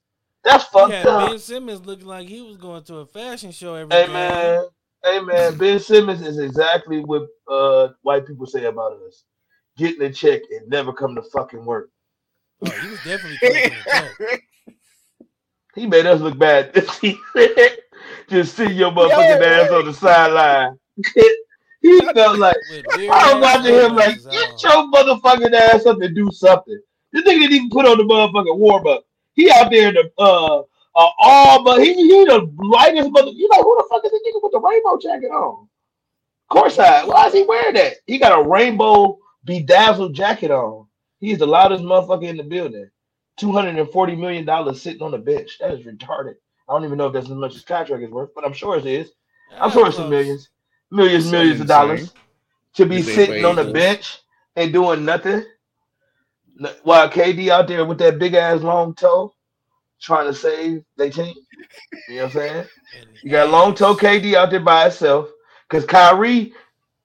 That's 0.44 0.64
fucked 0.64 0.92
Yeah, 0.92 1.06
up. 1.06 1.30
Ben 1.30 1.38
Simmons 1.38 1.86
looked 1.86 2.04
like 2.04 2.28
he 2.28 2.42
was 2.42 2.56
going 2.56 2.84
to 2.84 2.96
a 2.98 3.06
fashion 3.06 3.52
show 3.52 3.74
every 3.74 3.98
Hey 3.98 4.06
day. 4.06 4.12
man, 4.12 4.66
hey 5.04 5.20
man, 5.20 5.56
Ben 5.58 5.78
Simmons 5.80 6.22
is 6.22 6.38
exactly 6.38 7.00
what 7.00 7.28
uh, 7.50 7.88
white 8.02 8.26
people 8.26 8.46
say 8.46 8.64
about 8.66 9.00
us: 9.06 9.24
getting 9.76 10.02
a 10.02 10.12
check 10.12 10.42
and 10.50 10.68
never 10.68 10.92
come 10.92 11.14
to 11.14 11.22
fucking 11.22 11.64
work. 11.64 11.90
Oh, 12.60 12.76
he 12.78 12.88
was 12.88 13.00
definitely 13.00 13.38
taking 13.38 13.76
a 13.76 13.84
check. 13.84 14.16
He 15.74 15.86
made 15.86 16.06
us 16.06 16.20
look 16.20 16.38
bad. 16.38 16.74
Just 18.30 18.56
see 18.56 18.72
your 18.72 18.90
motherfucking 18.90 19.40
Yeah, 19.40 19.42
ass 19.42 19.70
on 19.70 19.84
the 19.86 19.92
sideline. 19.94 20.78
he 21.88 22.12
felt 22.12 22.38
like 22.38 22.56
I 22.94 23.34
was 23.34 23.44
ass 23.44 23.56
watching 23.56 23.74
him 23.74 23.96
like, 23.96 24.16
get 24.30 24.62
your 24.62 24.90
motherfucking 24.92 25.52
ass 25.54 25.86
up 25.86 26.00
and 26.00 26.14
do 26.14 26.30
something. 26.32 26.80
This 27.12 27.22
nigga 27.22 27.40
didn't 27.40 27.52
even 27.52 27.70
put 27.70 27.86
on 27.86 27.98
the 27.98 28.04
motherfucking 28.04 28.58
warm 28.58 28.86
up. 28.86 29.04
He 29.34 29.50
out 29.50 29.70
there 29.70 29.88
in 29.88 29.94
the 29.94 30.10
uh, 30.18 30.58
uh 30.60 31.10
all 31.20 31.64
but 31.64 31.80
he 31.80 31.94
he 31.94 32.24
the 32.24 32.50
lightest 32.58 33.10
mother. 33.10 33.30
You 33.30 33.48
know 33.52 33.62
who 33.62 33.76
the 33.78 33.86
fuck 33.88 34.04
is 34.04 34.10
the 34.10 34.18
nigga 34.18 34.42
with 34.42 34.52
the 34.52 34.60
rainbow 34.60 34.98
jacket 34.98 35.30
on? 35.30 35.68
Courtside. 36.50 37.06
Why 37.06 37.26
is 37.26 37.34
he 37.34 37.42
wearing 37.42 37.74
that? 37.74 37.94
He 38.06 38.18
got 38.18 38.38
a 38.38 38.48
rainbow 38.48 39.18
bedazzled 39.44 40.14
jacket 40.14 40.50
on. 40.50 40.86
He's 41.20 41.38
the 41.38 41.46
loudest 41.46 41.84
motherfucker 41.84 42.28
in 42.28 42.36
the 42.36 42.42
building. 42.42 42.90
Two 43.36 43.52
hundred 43.52 43.78
and 43.78 43.90
forty 43.90 44.16
million 44.16 44.44
dollars 44.44 44.82
sitting 44.82 45.02
on 45.02 45.12
the 45.12 45.18
bench. 45.18 45.58
That 45.60 45.72
is 45.72 45.86
retarded. 45.86 46.34
I 46.68 46.72
don't 46.72 46.84
even 46.84 46.98
know 46.98 47.06
if 47.06 47.12
that's 47.12 47.30
as 47.30 47.32
much 47.32 47.54
as 47.54 47.62
contract 47.62 48.02
is 48.02 48.10
worth, 48.10 48.30
but 48.34 48.44
I'm 48.44 48.52
sure 48.52 48.76
it 48.76 48.86
is. 48.86 49.12
I'm 49.58 49.70
sure 49.70 49.86
it's 49.86 49.96
some 49.96 50.10
millions, 50.10 50.50
millions, 50.90 51.24
It's 51.24 51.32
millions 51.32 51.60
of 51.60 51.66
dollars 51.66 52.12
to 52.74 52.86
be 52.86 52.98
If 52.98 53.06
sitting 53.06 53.44
on 53.44 53.56
the 53.56 53.64
paid 53.64 53.74
bench 53.74 54.18
and 54.56 54.72
doing 54.72 55.04
nothing. 55.04 55.44
While 56.82 57.08
KD 57.08 57.48
out 57.48 57.68
there 57.68 57.84
with 57.84 57.98
that 57.98 58.18
big 58.18 58.34
ass 58.34 58.62
long 58.62 58.94
toe, 58.94 59.32
trying 60.00 60.26
to 60.26 60.34
save 60.34 60.84
their 60.96 61.10
team. 61.10 61.34
You 62.08 62.16
know 62.16 62.24
what 62.24 62.24
I'm 62.24 62.30
saying? 62.30 62.66
You 63.22 63.30
got 63.30 63.50
long 63.50 63.74
toe 63.74 63.94
KD 63.94 64.34
out 64.34 64.50
there 64.50 64.60
by 64.60 64.86
itself 64.86 65.28
because 65.68 65.84
Kyrie 65.84 66.52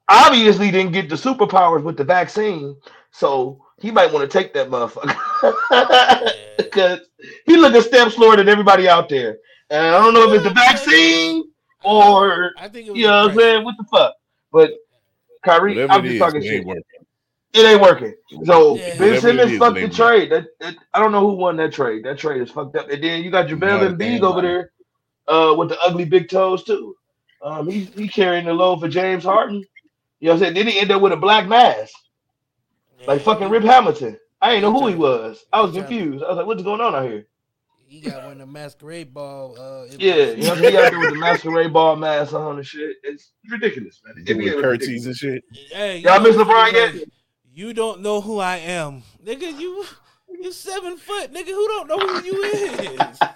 obviously 0.08 0.72
didn't 0.72 0.94
get 0.94 1.10
the 1.10 1.16
superpowers 1.16 1.84
with 1.84 1.98
the 1.98 2.04
vaccine, 2.04 2.76
so 3.12 3.64
he 3.80 3.92
might 3.92 4.12
want 4.12 4.30
to 4.30 4.38
take 4.38 4.54
that 4.54 4.70
motherfucker 4.70 6.32
because 6.58 7.00
he 7.46 7.58
look 7.58 7.74
a 7.74 7.82
step 7.82 8.12
slower 8.12 8.36
than 8.36 8.50
everybody 8.50 8.88
out 8.88 9.10
there. 9.10 9.38
And 9.70 9.86
I 9.86 10.00
don't 10.00 10.14
know 10.14 10.32
if 10.32 10.36
it's 10.36 10.44
the 10.44 10.50
vaccine 10.54 11.44
or 11.84 12.52
I 12.58 12.68
think 12.70 12.88
it 12.88 12.92
was 12.92 13.00
you 13.00 13.08
know 13.08 13.24
what 13.24 13.32
I'm 13.32 13.38
saying. 13.38 13.64
What 13.64 13.76
the 13.78 13.84
fuck? 13.86 14.14
But 14.52 14.72
Kyrie, 15.44 15.72
Whatever 15.76 15.94
I'm 15.94 16.04
just 16.04 16.16
is, 16.16 16.20
talking 16.20 16.42
it 16.42 16.46
shit. 16.46 16.54
ain't 16.60 16.66
working. 16.68 16.84
It 17.54 17.66
ain't 17.66 17.82
working. 17.82 18.16
So 18.46 18.76
Yeah. 18.76 18.98
Ben 18.98 18.98
Whatever 18.98 19.16
it 19.16 19.20
Simmons 19.22 19.52
is, 19.52 19.60
fucked 19.60 19.76
the 19.76 19.82
ain't 19.82 19.96
trade. 19.96 20.32
That, 20.32 20.46
that 20.60 20.76
I 20.94 21.00
don't 21.00 21.12
know 21.12 21.20
who 21.20 21.34
won 21.36 21.56
that 21.58 21.72
trade. 21.74 22.04
That 22.06 22.18
trade 22.18 22.42
is 22.42 22.50
fucked 22.50 22.76
up. 22.76 22.90
And 22.90 23.04
then 23.04 23.24
you 23.24 23.30
got 23.30 23.50
Not 23.50 23.60
JaVale 23.60 23.88
a 23.88 23.94
Embiid 23.94 24.22
over 24.22 24.42
there 24.42 24.72
uh, 25.28 25.54
with 25.56 25.70
the 25.70 25.80
ugly 25.82 26.06
big 26.06 26.30
toes 26.30 26.64
too. 26.64 26.96
Um, 27.42 27.68
he 27.70 27.82
he 27.82 28.08
carrying 28.08 28.46
the 28.46 28.54
load 28.54 28.80
for 28.80 28.88
James 28.88 29.24
Harden. 29.24 29.64
You 30.20 30.30
know 30.30 30.34
what 30.34 30.36
I'm 30.36 30.40
saying? 30.40 30.54
Then 30.54 30.68
he 30.68 30.80
ended 30.80 30.96
up 30.96 31.02
with 31.02 31.12
a 31.12 31.18
black 31.18 31.48
mask, 31.48 31.94
like 33.06 33.22
fucking 33.22 33.50
Rip 33.50 33.64
Hamilton. 33.64 34.18
I 34.42 34.54
ain't 34.54 34.62
know 34.62 34.72
who 34.72 34.88
he 34.88 34.94
He 34.94 35.00
was. 35.00 35.46
I 35.52 35.62
was 35.62 35.74
confused. 35.74 36.24
I 36.24 36.30
was 36.30 36.38
like, 36.38 36.46
what's 36.46 36.64
going 36.64 36.82
on 36.82 36.96
out 36.96 37.04
here? 37.04 37.28
He 37.94 38.02
got 38.02 38.24
one 38.24 38.32
of 38.32 38.38
the 38.40 38.48
masquerade 38.48 39.14
ball. 39.14 39.56
Uh, 39.56 39.86
Yeah, 40.00 40.16
was- 40.16 40.36
you 40.36 40.44
know 40.46 40.50
what 40.50 40.58
I'm 40.58 40.64
saying? 40.64 40.72
He 40.74 40.78
out 40.80 40.90
there 40.90 41.00
with 41.00 41.10
the 41.12 41.16
masquerade 41.16 41.74
ball 41.74 41.96
mask 41.96 42.34
on 42.34 42.56
and 42.58 42.66
shit. 42.66 42.96
It's 43.04 43.34
ridiculous, 43.48 44.02
man. 44.04 44.16
The 44.16 44.24
Doing 44.24 44.48
NBA 44.48 44.56
was 44.56 44.64
curtsies 44.64 45.06
ridiculous. 45.06 45.06
and 45.06 45.16
shit. 45.16 45.44
Hey, 45.72 45.98
Y'all 46.00 46.18
you 46.18 46.24
miss 46.28 46.36
LeBron 46.36 46.72
it's 46.74 46.96
yet? 46.98 47.08
You 47.54 47.72
don't 47.76 48.02
know 48.02 48.20
who 48.20 48.40
I 48.40 48.56
am, 48.58 49.04
nigga. 49.24 49.60
You 49.60 49.86
you 50.42 50.52
seven 50.52 50.98
foot, 50.98 51.32
nigga. 51.32 51.50
Who 51.50 51.68
don't 51.68 51.88
know 51.88 52.00
who 52.00 52.24
you 52.26 52.44
is? 52.44 53.20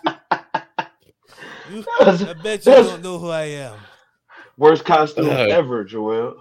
You, 1.70 1.84
I 2.00 2.34
bet 2.42 2.66
you 2.66 2.72
don't 2.72 3.04
know 3.04 3.20
who 3.20 3.30
I 3.30 3.44
am. 3.44 3.78
Worst 4.58 4.86
costume 4.86 5.26
Uh, 5.30 5.34
ever, 5.34 5.84
Joel. 5.84 6.36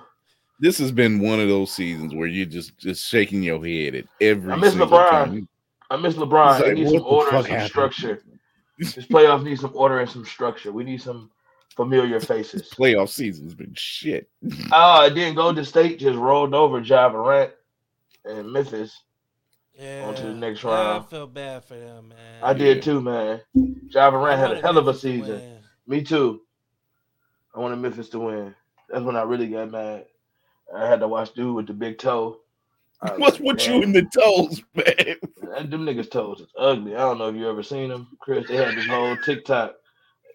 This 0.60 0.78
has 0.78 0.90
been 0.92 1.18
one 1.20 1.38
of 1.40 1.48
those 1.48 1.72
seasons 1.72 2.14
where 2.14 2.28
you're 2.28 2.46
just 2.46 2.78
just 2.78 3.04
shaking 3.06 3.42
your 3.42 3.62
head 3.66 3.94
at 3.96 4.04
every. 4.22 4.52
I 4.52 4.56
miss 4.56 4.74
LeBron. 4.74 5.10
time. 5.10 5.48
I 5.90 5.96
miss 5.96 6.14
LeBron. 6.14 6.60
It's 6.60 6.68
He 6.68 6.74
needs 6.74 6.92
some 6.92 7.06
order 7.06 7.36
and 7.36 7.44
some 7.44 7.50
happened? 7.52 7.70
structure. 7.70 8.22
This 8.78 8.94
playoff 9.06 9.42
needs 9.42 9.60
some 9.60 9.72
order 9.74 10.00
and 10.00 10.10
some 10.10 10.24
structure. 10.24 10.70
We 10.72 10.84
need 10.84 11.00
some 11.00 11.30
familiar 11.74 12.20
faces. 12.20 12.68
Playoff 12.70 13.08
season's 13.08 13.54
been 13.54 13.72
shit. 13.74 14.28
Oh, 14.72 15.06
and 15.06 15.16
then 15.16 15.34
Golden 15.34 15.64
State 15.64 15.98
just 15.98 16.18
rolled 16.18 16.54
over 16.54 16.80
Ja 16.80 17.08
Morant 17.08 17.52
and 18.24 18.52
Memphis. 18.52 19.02
Yeah, 19.78 20.06
On 20.06 20.14
to 20.14 20.22
the 20.22 20.34
next 20.34 20.64
yeah, 20.64 20.70
round. 20.70 21.04
I 21.04 21.06
feel 21.06 21.26
bad 21.26 21.64
for 21.64 21.74
them, 21.76 22.08
man. 22.08 22.42
I 22.42 22.54
did 22.54 22.82
too, 22.82 23.00
man. 23.00 23.40
Ja 23.90 24.10
Morant 24.10 24.38
had 24.38 24.52
a 24.52 24.60
hell 24.60 24.78
of 24.78 24.84
a 24.84 24.86
Memphis 24.86 25.02
to 25.02 25.08
season. 25.08 25.58
Me 25.86 26.02
too. 26.02 26.40
I 27.54 27.60
wanted 27.60 27.76
Memphis 27.76 28.08
to 28.10 28.18
win. 28.18 28.54
That's 28.88 29.04
when 29.04 29.16
I 29.16 29.22
really 29.22 29.48
got 29.48 29.70
mad. 29.70 30.06
I 30.74 30.86
had 30.86 31.00
to 31.00 31.08
watch 31.08 31.32
dude 31.34 31.54
with 31.54 31.66
the 31.66 31.72
big 31.74 31.98
toe. 31.98 32.40
What's 33.16 33.38
with 33.38 33.66
you 33.66 33.82
in 33.82 33.92
the 33.92 34.02
toes, 34.02 34.62
man? 34.74 35.16
That- 35.50 35.70
Them 35.70 35.84
niggas' 35.86 36.10
toes 36.10 36.40
is 36.40 36.48
ugly. 36.58 36.94
I 36.94 37.00
don't 37.00 37.18
know 37.18 37.28
if 37.28 37.36
you 37.36 37.48
ever 37.48 37.62
seen 37.62 37.88
them, 37.90 38.08
Chris. 38.20 38.46
They 38.48 38.56
had 38.56 38.76
this 38.76 38.86
whole 38.86 39.16
TikTok 39.24 39.74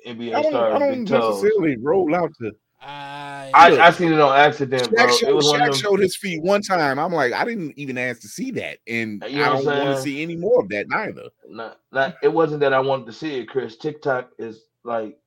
NBA 0.07 0.33
I 0.35 0.41
don't, 0.41 0.51
stars 0.51 0.75
I 0.75 0.79
don't 0.79 0.99
big 0.99 1.07
toes. 1.07 1.43
necessarily 1.43 1.77
roll 1.77 2.13
out 2.15 2.31
to. 2.39 2.51
I, 2.83 3.51
I, 3.53 3.77
I 3.87 3.91
seen 3.91 4.11
it 4.11 4.19
on 4.19 4.35
accident, 4.35 4.89
bro. 4.89 5.05
Shaq, 5.05 5.09
It 5.09 5.17
showed, 5.19 5.35
was 5.35 5.45
one 5.47 5.59
Shaq 5.59 5.67
of 5.67 5.73
them. 5.73 5.81
showed 5.81 5.99
his 5.99 6.15
feet 6.15 6.41
one 6.41 6.61
time. 6.63 6.97
I'm 6.97 7.13
like, 7.13 7.31
I 7.31 7.45
didn't 7.45 7.73
even 7.77 7.95
ask 7.99 8.21
to 8.21 8.27
see 8.27 8.49
that, 8.51 8.79
and 8.87 9.23
You 9.29 9.35
know 9.37 9.43
I 9.43 9.61
don't 9.61 9.65
want 9.65 9.95
to 9.97 10.01
see 10.01 10.23
any 10.23 10.35
more 10.35 10.61
of 10.61 10.69
that 10.69 10.87
neither. 10.89 11.25
Not, 11.47 11.79
not. 11.91 12.15
It 12.23 12.33
wasn't 12.33 12.61
that 12.61 12.73
I 12.73 12.79
wanted 12.79 13.05
to 13.05 13.13
see 13.13 13.35
it, 13.37 13.45
Chris. 13.49 13.77
TikTok 13.77 14.31
is 14.39 14.63
like, 14.83 15.19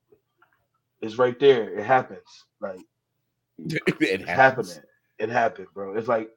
it's 1.01 1.17
right 1.17 1.39
there. 1.39 1.77
It 1.79 1.85
happens. 1.85 2.45
Like 2.59 2.79
it 3.59 3.83
it's 3.99 4.25
happens. 4.25 4.73
happening. 4.73 4.89
It 5.19 5.29
happened, 5.29 5.67
bro. 5.73 5.95
It's 5.95 6.09
like 6.09 6.31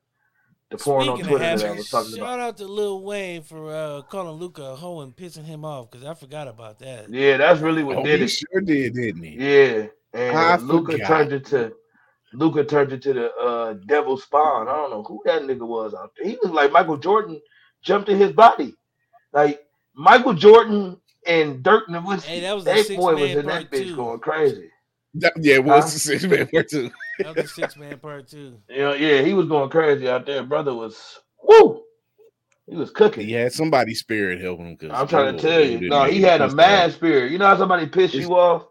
the 0.70 0.76
porn 0.76 1.08
on 1.08 1.16
Speaking 1.16 1.20
of 1.22 1.28
Twitter 1.28 1.44
that 1.44 1.64
I 1.64 1.66
having, 1.68 1.76
was 1.78 1.88
talking 1.90 2.12
about. 2.14 2.26
shout 2.26 2.40
out 2.40 2.56
to 2.58 2.66
Lil 2.66 3.02
Wayne 3.02 3.42
for 3.42 3.74
uh, 3.74 4.02
calling 4.02 4.38
Luka 4.38 4.62
a 4.62 4.76
hoe 4.76 5.00
and 5.00 5.16
pissing 5.16 5.44
him 5.44 5.64
off 5.64 5.90
because 5.90 6.06
I 6.06 6.14
forgot 6.14 6.46
about 6.48 6.78
that. 6.80 7.08
Yeah, 7.08 7.36
that's 7.38 7.60
really 7.60 7.82
what 7.82 7.96
Oh, 7.98 8.04
did 8.04 8.18
he 8.20 8.24
it. 8.26 8.28
sure 8.28 8.60
did, 8.60 8.94
didn't 8.94 9.22
he? 9.22 9.36
Yeah, 9.38 9.86
and 10.12 10.36
I 10.36 10.56
Luka 10.56 10.92
forgot. 10.92 11.06
turned 11.06 11.32
into 11.32 11.72
Luka 12.34 12.64
turned 12.64 12.92
into 12.92 13.14
the 13.14 13.32
uh, 13.36 13.72
devil 13.86 14.18
spawn. 14.18 14.68
I 14.68 14.72
don't 14.72 14.90
know 14.90 15.02
who 15.02 15.22
that 15.24 15.42
nigga 15.42 15.66
was 15.66 15.94
out 15.94 16.12
there. 16.18 16.28
He 16.30 16.36
was 16.42 16.52
like 16.52 16.70
Michael 16.70 16.98
Jordan 16.98 17.40
jumped 17.82 18.10
in 18.10 18.18
his 18.18 18.32
body, 18.32 18.74
like 19.32 19.64
Michael 19.94 20.34
Jordan 20.34 21.00
and 21.26 21.62
Dirk 21.62 21.88
Nowitzki. 21.88 22.24
Hey, 22.24 22.40
that 22.40 22.54
was 22.54 22.64
that 22.66 22.86
boy 22.94 23.14
was 23.14 23.30
in 23.30 23.46
that 23.46 23.70
bitch 23.70 23.84
two. 23.84 23.96
going 23.96 24.18
crazy. 24.20 24.68
That- 25.14 25.32
yeah, 25.40 25.54
it 25.54 25.64
was 25.64 25.84
Huh? 25.84 25.90
the 25.90 25.98
six 25.98 26.24
man 26.24 26.46
part 26.48 26.68
two. 26.68 26.90
That 27.18 27.34
was 27.34 27.44
the 27.44 27.48
six 27.48 27.76
man 27.76 27.98
part 27.98 28.28
two. 28.28 28.58
You 28.68 28.78
know, 28.78 28.94
yeah, 28.94 29.22
he 29.22 29.34
was 29.34 29.46
going 29.46 29.70
crazy 29.70 30.08
out 30.08 30.26
there. 30.26 30.42
Brother 30.42 30.74
was 30.74 31.20
woo. 31.42 31.82
He 32.66 32.76
was 32.76 32.90
cooking. 32.90 33.26
He 33.26 33.32
had 33.32 33.52
somebody's 33.52 34.00
spirit 34.00 34.40
helping 34.40 34.78
him. 34.78 34.90
I'm 34.92 35.08
trying 35.08 35.36
to 35.36 35.40
tell 35.40 35.60
you. 35.60 35.88
No, 35.88 36.04
he 36.04 36.20
had 36.20 36.40
a 36.40 36.50
mad 36.54 36.90
off. 36.90 36.96
spirit. 36.96 37.32
You 37.32 37.38
know 37.38 37.46
how 37.46 37.56
somebody 37.56 37.86
piss 37.86 38.14
It's- 38.14 38.28
you 38.28 38.34
off? 38.34 38.66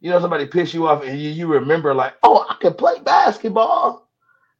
You 0.00 0.10
know 0.10 0.20
somebody 0.20 0.46
piss 0.46 0.72
you 0.72 0.86
off 0.86 1.02
and 1.02 1.18
you, 1.18 1.30
you 1.30 1.46
remember 1.48 1.92
like, 1.92 2.14
oh, 2.22 2.46
I 2.48 2.54
can 2.60 2.74
play 2.74 3.00
basketball. 3.00 4.08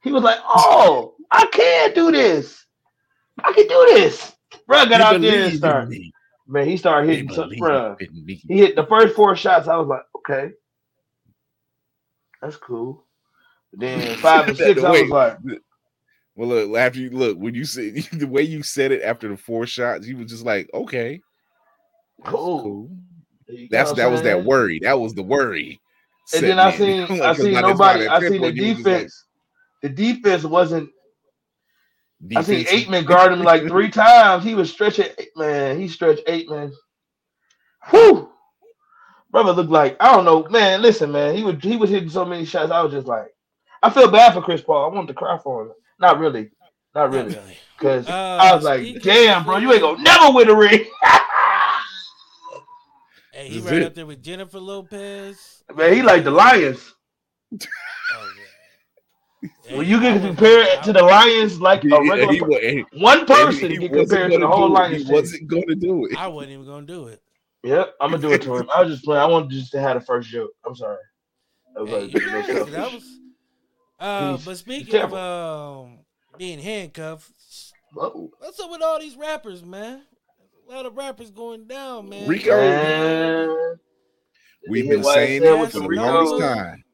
He 0.02 0.10
was 0.10 0.24
like, 0.24 0.38
oh, 0.44 1.14
I 1.30 1.46
can 1.46 1.94
do 1.94 2.10
this. 2.10 2.64
I 3.44 3.52
can 3.52 3.68
do 3.68 3.86
this. 3.94 4.34
Bro 4.66 4.86
got 4.86 5.00
out 5.00 5.20
there 5.20 5.44
and 5.44 5.56
started. 5.56 6.02
Man, 6.48 6.66
he 6.66 6.76
started 6.76 7.10
hitting 7.10 7.30
some 7.30 7.44
believed 7.44 7.60
bro. 7.60 7.96
in 8.00 8.24
me. 8.24 8.42
He 8.48 8.58
hit 8.58 8.74
the 8.74 8.86
first 8.86 9.14
four 9.14 9.36
shots. 9.36 9.68
I 9.68 9.76
was 9.76 9.86
like, 9.86 10.02
okay. 10.16 10.52
That's 12.42 12.56
cool. 12.56 13.04
But 13.70 13.80
then 13.80 14.16
five 14.18 14.48
and 14.48 14.56
six, 14.56 14.82
I 14.82 14.90
was 14.90 15.10
like, 15.10 15.38
Well, 16.34 16.48
look, 16.48 16.76
after 16.76 17.00
you 17.00 17.10
look, 17.10 17.38
when 17.38 17.54
you 17.54 17.64
said 17.64 17.94
the 18.12 18.26
way 18.26 18.42
you 18.42 18.62
said 18.62 18.92
it 18.92 19.02
after 19.02 19.28
the 19.28 19.36
four 19.36 19.66
shots, 19.66 20.06
you 20.06 20.16
was 20.16 20.30
just 20.30 20.44
like, 20.44 20.70
okay, 20.72 21.20
cool. 22.24 22.62
cool. 22.62 22.90
That's 23.70 23.92
that 23.92 24.10
was 24.10 24.22
that 24.22 24.44
worry. 24.44 24.78
That 24.82 25.00
was 25.00 25.14
the 25.14 25.22
worry. 25.22 25.80
And 26.34 26.44
then 26.44 26.58
I 26.58 26.70
seen 26.76 27.02
I 27.02 27.06
seen 27.06 27.20
by 27.20 27.32
the 27.32 27.52
time 27.52 27.62
nobody. 27.62 28.06
I 28.06 28.20
seen 28.20 28.32
the 28.32 28.40
one, 28.40 28.56
you 28.56 28.62
was 28.62 28.76
just 28.76 28.86
like, 28.86 28.94
defense. 28.96 29.24
The 29.82 29.88
defense 29.88 30.44
wasn't. 30.44 30.90
I 32.34 32.42
seen. 32.42 32.64
Aitman 32.66 33.06
guard 33.06 33.32
him 33.32 33.42
like 33.42 33.66
three 33.66 33.90
times. 33.90 34.44
He 34.44 34.54
was 34.54 34.70
stretching 34.70 35.06
man. 35.36 35.80
He 35.80 35.88
stretched 35.88 36.26
Aitman. 36.26 36.72
Whew. 37.90 38.30
Brother 39.30 39.52
looked 39.52 39.70
like 39.70 39.96
I 40.00 40.12
don't 40.14 40.24
know, 40.24 40.46
man. 40.48 40.80
Listen, 40.82 41.12
man. 41.12 41.34
He 41.36 41.42
was 41.44 41.56
he 41.62 41.76
was 41.76 41.90
hitting 41.90 42.08
so 42.10 42.24
many 42.24 42.44
shots. 42.44 42.70
I 42.72 42.80
was 42.82 42.92
just 42.92 43.06
like, 43.06 43.26
I 43.82 43.90
feel 43.90 44.10
bad 44.10 44.32
for 44.34 44.40
Chris 44.42 44.62
Paul. 44.62 44.90
I 44.90 44.94
wanted 44.94 45.08
to 45.08 45.14
cry 45.14 45.38
for 45.38 45.62
him. 45.66 45.72
Not 46.00 46.18
really, 46.18 46.50
not 46.94 47.10
Not 47.10 47.12
really, 47.12 47.34
really. 47.34 47.58
because 47.78 48.08
Uh, 48.08 48.12
I 48.40 48.54
was 48.54 48.64
like, 48.64 48.80
speaking 48.80 49.02
damn, 49.02 49.44
bro, 49.44 49.58
you 49.58 49.72
ain't 49.72 49.82
gonna 49.82 50.02
never 50.02 50.32
win 50.32 50.48
a 50.48 50.54
ring. 50.54 50.86
Hey, 53.32 53.48
he 53.50 53.60
That's 53.60 53.70
right 53.72 53.82
it. 53.82 53.86
up 53.86 53.94
there 53.94 54.06
with 54.06 54.20
Jennifer 54.22 54.58
Lopez. 54.58 55.62
man, 55.76 55.92
he 55.92 56.02
like 56.02 56.24
the 56.24 56.30
Lions. 56.32 56.94
Oh, 57.52 57.56
yeah. 59.46 59.48
When 59.76 59.86
you 59.86 59.98
I 59.98 60.02
get 60.02 60.14
was- 60.14 60.22
compared 60.24 60.66
it 60.66 60.82
to 60.82 60.92
the 60.92 61.02
Lions, 61.02 61.60
like 61.60 61.84
a 61.84 61.88
regular 61.88 62.58
he, 62.60 62.68
he- 62.90 62.98
one 63.00 63.26
person 63.26 63.70
he 63.70 63.76
get 63.78 63.92
wasn't 63.92 64.08
compared 64.10 64.32
to 64.32 64.38
the 64.38 64.46
whole 64.48 64.68
do. 64.68 64.74
Lions. 64.74 65.06
He 65.06 65.12
wasn't 65.12 65.46
going 65.46 65.68
to 65.68 65.74
do 65.76 66.06
it. 66.06 66.16
I 66.18 66.26
wasn't 66.26 66.52
even 66.54 66.66
gonna 66.66 66.86
do 66.86 67.06
it. 67.08 67.22
Yep, 67.64 67.94
I'm 68.00 68.10
gonna 68.10 68.22
do 68.22 68.32
it 68.32 68.42
to 68.42 68.56
him. 68.56 68.70
I 68.74 68.82
was 68.82 68.92
just 68.92 69.04
playing. 69.04 69.20
I 69.22 69.26
wanted 69.26 69.50
just 69.50 69.72
to 69.72 69.80
have 69.80 69.98
the 69.98 70.04
first 70.06 70.28
joke. 70.28 70.50
I'm 70.64 70.76
sorry. 70.76 70.98
I 71.76 71.80
was 71.82 71.90
like, 71.90 72.12
you 72.14 72.20
being 72.20 72.32
know, 72.32 72.42
selfish. 72.46 72.72
that 72.74 72.92
was. 72.92 73.04
Uh, 74.00 74.30
He's- 74.32 74.44
but 74.44 74.56
speaking 74.56 75.00
of 75.02 75.12
um, 75.14 75.98
being 76.38 76.60
handcuffed, 76.60 77.32
Whoa. 77.94 78.30
what's 78.38 78.60
up 78.60 78.70
with 78.70 78.80
all 78.82 79.00
these 79.00 79.16
rappers, 79.16 79.64
man? 79.64 80.02
A 80.68 80.72
lot 80.72 80.86
of 80.86 80.96
rappers 80.96 81.30
going 81.30 81.66
down, 81.66 82.08
man. 82.08 82.28
Rico. 82.28 82.50
Man. 82.56 83.76
We've 84.68 84.88
been 84.88 85.02
saying 85.02 85.42
that 85.42 85.70
for 85.72 85.80
the 85.80 85.88
Rico? 85.88 86.02
longest 86.02 86.40
time. 86.40 86.84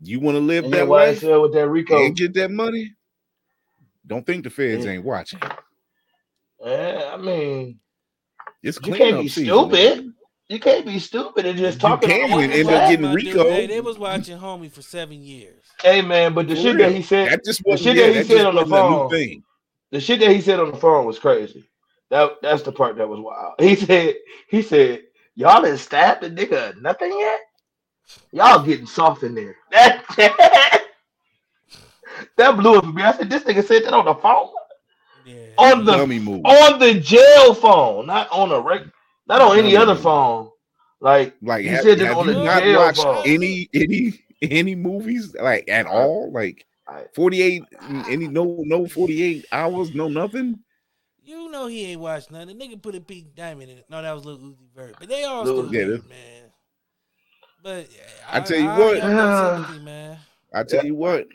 You 0.00 0.18
want 0.18 0.36
to 0.36 0.40
live 0.40 0.64
And 0.64 0.72
that 0.72 0.78
then 0.78 0.88
way 0.88 1.14
YSL 1.14 1.42
with 1.42 1.52
that 1.52 1.68
Rico. 1.68 2.04
and 2.04 2.16
get 2.16 2.32
that 2.34 2.50
money? 2.50 2.94
Don't 4.06 4.24
think 4.26 4.44
the 4.44 4.50
feds 4.50 4.84
Yeah. 4.84 4.92
ain't 4.92 5.04
watching. 5.04 5.40
Yeah, 6.64 7.10
I 7.12 7.16
mean, 7.18 7.78
It's 8.62 8.78
you 8.84 8.92
can't 8.92 9.22
be 9.22 9.28
season. 9.28 9.54
stupid. 9.54 10.12
You 10.48 10.58
can't 10.58 10.84
be 10.84 10.98
stupid 10.98 11.46
and 11.46 11.56
just 11.56 11.76
You 11.80 11.88
talking. 11.88 12.08
can 12.10 12.30
about 12.30 12.42
end 12.42 12.68
up 12.68 12.90
getting 12.90 13.02
My 13.04 13.14
dude, 13.14 13.24
Rico. 13.26 13.50
Hey, 13.50 13.66
they 13.68 13.80
was 13.80 13.98
watching 13.98 14.36
homie 14.38 14.70
for 14.70 14.82
seven 14.82 15.22
years. 15.22 15.62
Hey 15.82 16.02
man, 16.02 16.34
but 16.34 16.48
the 16.48 16.56
For 16.56 16.62
shit 16.62 16.76
real. 16.76 16.88
that 16.88 16.94
he 16.96 17.02
said, 17.02 17.30
That 17.30 17.44
just 17.44 17.62
the 17.62 17.70
wasn't, 17.70 17.84
shit 17.84 17.96
yeah, 17.96 18.06
that 18.06 18.12
he 18.14 18.18
that 18.18 18.26
said 18.26 18.46
on 18.46 18.54
the 18.56 18.60
wasn't 18.62 18.78
a 18.78 18.82
new 18.82 18.96
phone. 18.98 19.10
thing. 19.10 19.42
the 19.92 20.00
shit 20.00 20.20
that 20.20 20.30
he 20.30 20.40
said 20.40 20.58
on 20.60 20.72
the 20.72 20.76
phone 20.76 21.06
was 21.06 21.18
crazy. 21.20 21.64
That 22.10 22.32
that's 22.42 22.62
the 22.62 22.72
part 22.72 22.96
that 22.96 23.08
was 23.08 23.20
wild. 23.20 23.54
He 23.60 23.76
said, 23.76 24.16
he 24.48 24.60
said, 24.62 25.02
y'all 25.36 25.62
didn't 25.62 25.78
stab 25.78 26.20
the 26.20 26.28
nigga 26.30 26.80
nothing 26.82 27.16
yet. 27.16 27.40
Y'all 28.32 28.64
getting 28.64 28.86
soft 28.86 29.22
in 29.22 29.34
there. 29.36 29.56
That 29.70 30.04
that 32.36 32.56
blew 32.56 32.78
it 32.78 32.80
for 32.84 32.92
me. 32.92 33.02
I 33.02 33.12
said, 33.16 33.30
this 33.30 33.44
nigga 33.44 33.64
said 33.64 33.84
that 33.84 33.92
on 33.94 34.04
the 34.04 34.14
phone. 34.16 34.48
Yeah. 35.34 35.46
on 35.58 35.84
the 35.84 35.92
Dummy 35.92 36.18
movie. 36.18 36.42
on 36.44 36.78
the 36.78 36.94
jail 37.00 37.54
phone, 37.54 38.06
not 38.06 38.28
on 38.30 38.50
a 38.52 38.60
reg, 38.60 38.90
not 39.26 39.40
on 39.40 39.58
any 39.58 39.76
other 39.76 39.92
movie. 39.92 40.02
phone. 40.04 40.50
Like 41.00 41.34
Like, 41.42 41.62
he 41.62 41.68
have, 41.68 41.82
said 41.82 41.98
that 42.00 42.06
have 42.08 42.18
on 42.18 42.26
you 42.26 42.34
the 42.34 42.44
not 42.44 42.62
jail 42.62 42.78
watched 42.78 43.02
phone. 43.02 43.22
any 43.26 43.68
any 43.74 44.20
any 44.42 44.74
movies 44.74 45.34
like 45.34 45.68
at 45.68 45.86
all? 45.86 46.30
Like 46.32 46.66
48 47.14 47.62
any 48.08 48.28
no 48.28 48.56
no 48.64 48.86
48 48.86 49.46
hours, 49.52 49.94
no 49.94 50.08
nothing. 50.08 50.58
You 51.22 51.48
know 51.50 51.66
he 51.68 51.86
ain't 51.92 52.00
watched 52.00 52.30
nothing. 52.30 52.58
The 52.58 52.64
nigga 52.64 52.82
put 52.82 52.94
a 52.94 53.00
pink 53.00 53.34
diamond 53.36 53.70
in 53.70 53.78
it. 53.78 53.86
No, 53.88 54.02
that 54.02 54.12
was 54.12 54.24
Lil 54.24 54.38
Uzi 54.38 54.68
Vert. 54.74 54.96
But 54.98 55.08
they 55.08 55.24
all 55.24 55.44
Lil- 55.44 55.68
still 55.68 55.74
Yeah, 55.74 55.84
good, 55.84 56.08
man. 56.08 56.42
But 57.62 57.88
yeah, 57.92 58.02
I 58.32 58.40
tell 58.40 58.58
you 58.58 58.68
I 58.68 58.78
what. 58.78 58.96
got 58.98 59.12
no 59.12 59.30
sympathy, 59.56 59.78
man. 59.84 60.18
I 60.52 60.64
tell 60.64 60.84
you 60.84 60.94
what, 60.94 61.26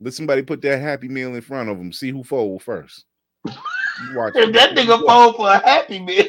let 0.00 0.14
somebody 0.14 0.42
put 0.42 0.62
that 0.62 0.80
happy 0.80 1.08
meal 1.08 1.34
in 1.34 1.40
front 1.40 1.68
of 1.68 1.78
them. 1.78 1.92
See 1.92 2.10
who 2.10 2.24
fold 2.24 2.62
first. 2.62 3.04
You 3.46 4.16
watch 4.16 4.32
if 4.36 4.52
that 4.54 4.70
nigga 4.76 5.04
fall 5.04 5.32
for 5.34 5.48
a 5.48 5.58
happy 5.58 5.98
meal, 6.00 6.24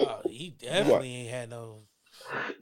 Oh, 0.00 0.20
he 0.24 0.54
definitely 0.58 1.14
ain't 1.14 1.30
had 1.30 1.50
no. 1.50 1.82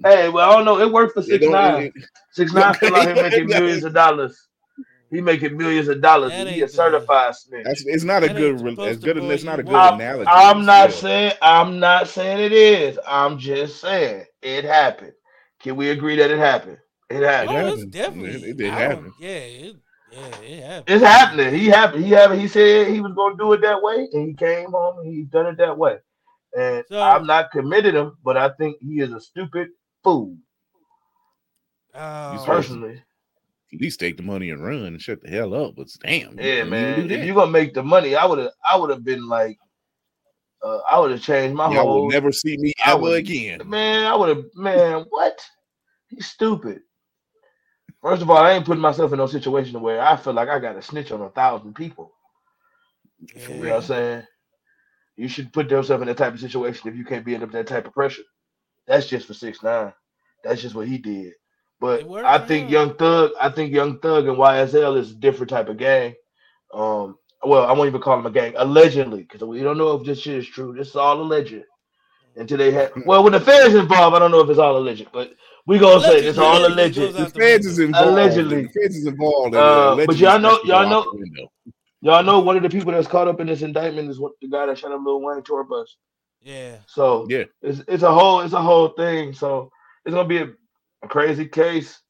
hey, 0.04 0.28
well 0.28 0.50
I 0.50 0.56
don't 0.56 0.64
know. 0.64 0.80
It 0.80 0.90
worked 0.92 1.14
for 1.14 1.22
six 1.22 1.42
don't- 1.44 1.52
nine. 1.52 1.82
it- 1.84 1.92
Six 2.32 2.52
nine 2.52 2.74
still 2.74 2.96
out 2.96 3.04
here 3.06 3.14
making 3.22 3.46
millions 3.46 3.84
of 3.84 3.94
dollars. 3.94 4.48
He 5.10 5.20
making 5.20 5.56
millions 5.58 5.88
of 5.88 6.00
dollars. 6.00 6.32
That 6.32 6.48
He 6.48 6.62
a 6.62 6.68
certified 6.68 7.36
snitch. 7.36 7.64
That's 7.64 7.84
it's 7.86 8.02
not 8.02 8.24
a 8.24 8.28
That 8.28 8.36
good 8.36 8.46
ain't 8.60 8.78
as 8.80 8.98
good. 8.98 9.18
boy 9.18 9.30
It's 9.30 9.44
not 9.44 9.60
a 9.60 9.62
good. 9.62 9.74
I'm, 9.74 9.94
analogy. 9.94 10.26
I'm 10.28 10.64
not 10.64 10.90
still. 10.90 11.00
saying 11.02 11.32
I'm 11.42 11.78
not 11.78 12.08
saying 12.08 12.40
it 12.40 12.52
is. 12.52 12.98
I'm 13.06 13.38
just 13.38 13.80
saying 13.80 14.24
it 14.40 14.64
happened. 14.64 15.12
Can 15.60 15.76
we 15.76 15.90
agree 15.90 16.16
that 16.16 16.30
it 16.30 16.38
happened? 16.38 16.78
It 17.10 17.22
Oh, 17.22 17.26
happened. 17.26 17.68
it's 17.74 17.84
definitely. 17.84 18.30
It- 18.42 18.48
it 18.48 18.56
did 18.56 18.70
I 18.70 18.80
don't- 18.88 18.90
happen. 18.90 19.12
Yeah, 19.20 19.28
it, 19.28 19.76
yeah, 20.12 20.26
it 20.42 20.62
happened. 20.62 20.84
It's 20.94 21.04
happening. 21.04 21.54
He 21.54 21.66
happened. 21.66 22.04
He 22.04 22.10
happened. 22.10 22.40
He 22.40 22.48
said 22.48 22.88
he 22.88 23.00
was 23.00 23.12
going 23.14 23.36
to 23.36 23.42
do 23.42 23.52
it 23.52 23.60
that 23.62 23.82
way, 23.82 24.08
and 24.12 24.28
he 24.28 24.34
came 24.34 24.70
home 24.70 24.98
and 25.00 25.06
he's 25.12 25.26
done 25.26 25.46
it 25.46 25.56
that 25.58 25.76
way. 25.76 25.98
And 26.56 26.84
So- 26.88 27.00
I'm 27.00 27.26
not 27.26 27.50
committed 27.50 27.94
him, 27.94 28.16
but 28.24 28.36
I 28.36 28.50
think 28.50 28.76
he 28.80 29.00
is 29.00 29.12
a 29.12 29.20
stupid 29.20 29.68
fool 30.04 30.36
Oh, 31.94 32.42
personally. 32.46 33.02
At 33.74 33.80
least 33.80 34.00
take 34.00 34.16
the 34.18 34.22
money 34.22 34.50
and 34.50 34.62
run 34.62 34.84
and 34.84 35.00
shut 35.00 35.22
the 35.22 35.30
hell 35.30 35.54
up. 35.54 35.76
But 35.76 35.88
damn, 36.02 36.38
Yeah, 36.38 36.64
man. 36.64 37.10
If 37.10 37.24
you're 37.24 37.34
gonna 37.34 37.50
make 37.50 37.72
the 37.74 37.82
money, 37.82 38.14
I 38.14 38.24
would 38.26 38.38
have. 38.38 38.50
I 38.70 38.76
would 38.76 38.90
have 38.90 39.02
been 39.04 39.28
like, 39.28 39.58
uh, 40.62 40.78
I 40.90 40.98
would 40.98 41.10
have 41.10 41.22
changed 41.22 41.56
my 41.56 41.72
Y'all 41.72 41.86
whole. 41.86 42.02
will 42.02 42.10
never 42.10 42.32
see 42.32 42.56
me 42.58 42.72
I 42.84 42.92
ever 42.92 43.00
would- 43.00 43.18
again. 43.18 43.62
Man, 43.66 44.04
I 44.06 44.14
would 44.14 44.28
have. 44.28 44.44
Man, 44.54 45.06
what? 45.08 45.42
He's 46.08 46.26
stupid. 46.26 46.82
First 48.02 48.22
of 48.22 48.30
all, 48.30 48.38
I 48.38 48.52
ain't 48.52 48.66
putting 48.66 48.82
myself 48.82 49.12
in 49.12 49.18
no 49.18 49.26
situation 49.26 49.80
where 49.80 50.00
I 50.02 50.16
feel 50.16 50.32
like 50.32 50.48
I 50.48 50.58
got 50.58 50.72
to 50.72 50.82
snitch 50.82 51.12
on 51.12 51.22
a 51.22 51.30
thousand 51.30 51.74
people. 51.74 52.12
You 53.20 53.48
know 53.48 53.60
what. 53.60 53.72
I'm 53.72 53.82
saying? 53.82 54.22
You 55.16 55.28
should 55.28 55.52
put 55.52 55.70
yourself 55.70 56.00
in 56.00 56.08
that 56.08 56.16
type 56.16 56.34
of 56.34 56.40
situation 56.40 56.88
if 56.88 56.96
you 56.96 57.04
can't 57.04 57.24
be 57.24 57.34
under 57.34 57.46
that 57.46 57.68
type 57.68 57.86
of 57.86 57.92
pressure. 57.92 58.22
That's 58.88 59.06
just 59.06 59.26
for 59.26 59.34
six 59.34 59.62
nine. 59.62 59.92
That's 60.42 60.60
just 60.60 60.74
what 60.74 60.88
he 60.88 60.98
did. 60.98 61.34
But 61.80 62.08
I 62.24 62.38
think 62.38 62.66
him. 62.66 62.72
Young 62.72 62.94
Thug, 62.96 63.32
I 63.40 63.48
think 63.50 63.72
Young 63.72 63.98
Thug 64.00 64.26
and 64.26 64.36
YSL 64.36 64.98
is 64.98 65.12
a 65.12 65.14
different 65.14 65.50
type 65.50 65.68
of 65.68 65.76
gang. 65.76 66.14
Um, 66.72 67.16
well, 67.44 67.66
I 67.66 67.72
won't 67.72 67.88
even 67.88 68.00
call 68.00 68.16
them 68.16 68.26
a 68.26 68.30
gang, 68.30 68.54
allegedly, 68.56 69.22
because 69.22 69.42
we 69.42 69.62
don't 69.62 69.78
know 69.78 69.92
if 69.94 70.06
this 70.06 70.20
shit 70.20 70.36
is 70.36 70.46
true. 70.46 70.74
This 70.74 70.90
is 70.90 70.96
all 70.96 71.20
alleged. 71.20 71.64
Until 72.36 72.58
they 72.58 72.70
had, 72.70 72.92
well, 73.06 73.22
when 73.22 73.32
the 73.32 73.40
feds 73.40 73.74
involved, 73.74 74.16
I 74.16 74.18
don't 74.18 74.30
know 74.30 74.40
if 74.40 74.48
it's 74.48 74.58
all 74.58 74.76
alleged, 74.76 75.08
but 75.12 75.32
we 75.66 75.78
gonna 75.78 76.00
say 76.00 76.24
it's 76.26 76.38
all 76.38 76.58
Allegedly, 76.66 76.72
alleged. 76.82 76.96
goes 76.98 77.14
The 77.14 77.22
out 77.22 77.32
feds 77.32 77.66
is 77.66 77.78
involved. 77.78 78.08
Allegedly. 78.08 78.62
The 78.62 78.68
feds 78.80 78.96
is 78.96 79.06
involved. 79.06 79.54
Uh, 79.54 80.04
but 80.06 80.16
y'all 80.16 80.38
know- 80.38 80.60
y'all 80.64 80.88
know- 80.88 80.98
out 81.00 81.04
the 81.12 81.18
window. 81.18 81.52
Y'all 82.04 82.24
know 82.24 82.40
one 82.40 82.56
of 82.56 82.64
the 82.64 82.68
people 82.68 82.90
that's 82.92 83.06
caught 83.06 83.28
up 83.28 83.38
in 83.40 83.46
this 83.46 83.62
indictment 83.62 84.10
is 84.10 84.18
what 84.18 84.32
the 84.40 84.48
guy 84.48 84.66
that 84.66 84.76
shot 84.76 84.90
up 84.90 85.00
Lil 85.04 85.20
Wayne 85.20 85.42
tour 85.44 85.62
bus. 85.62 85.96
Yeah. 86.40 86.78
So 86.86 87.26
Yeah. 87.28 87.44
it's 87.62 87.80
it's 87.86 88.02
a 88.02 88.12
whole 88.12 88.40
it's 88.40 88.54
a 88.54 88.60
whole 88.60 88.88
thing. 88.88 89.32
So 89.32 89.70
it's 90.04 90.12
gonna 90.14 90.26
be 90.28 90.38
a, 90.38 90.48
a 91.04 91.08
crazy 91.08 91.46
case. 91.46 92.00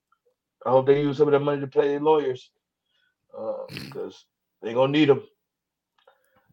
I 0.64 0.70
hope 0.70 0.86
they 0.86 1.02
use 1.02 1.18
some 1.18 1.28
of 1.28 1.32
that 1.32 1.40
money 1.40 1.60
to 1.60 1.66
pay 1.66 1.88
their 1.88 2.00
lawyers, 2.00 2.50
because 3.68 4.24
they're 4.62 4.74
gonna 4.74 4.92
need 4.92 5.08
them. 5.10 5.22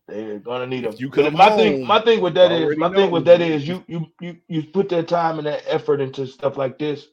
They're 0.09 0.39
gonna 0.39 0.67
need 0.67 0.85
them. 0.85 0.95
If 0.95 1.01
you 1.01 1.11
come 1.11 1.33
my 1.35 1.51
thing, 1.51 1.79
my 1.85 2.01
thing 2.01 2.21
with 2.21 2.35
that 2.35 2.51
is, 2.51 2.75
my 2.77 2.89
thing 2.93 3.11
with 3.11 3.25
that 3.25 3.41
is, 3.41 3.67
you 3.67 3.85
you 3.87 4.07
you 4.21 4.37
you 4.49 4.63
put 4.63 4.89
that 4.89 5.09
time 5.09 5.39
and 5.39 5.47
that 5.47 5.63
effort 5.67 6.01
into 6.01 6.27
stuff 6.27 6.57
like 6.57 6.79
this. 6.79 7.07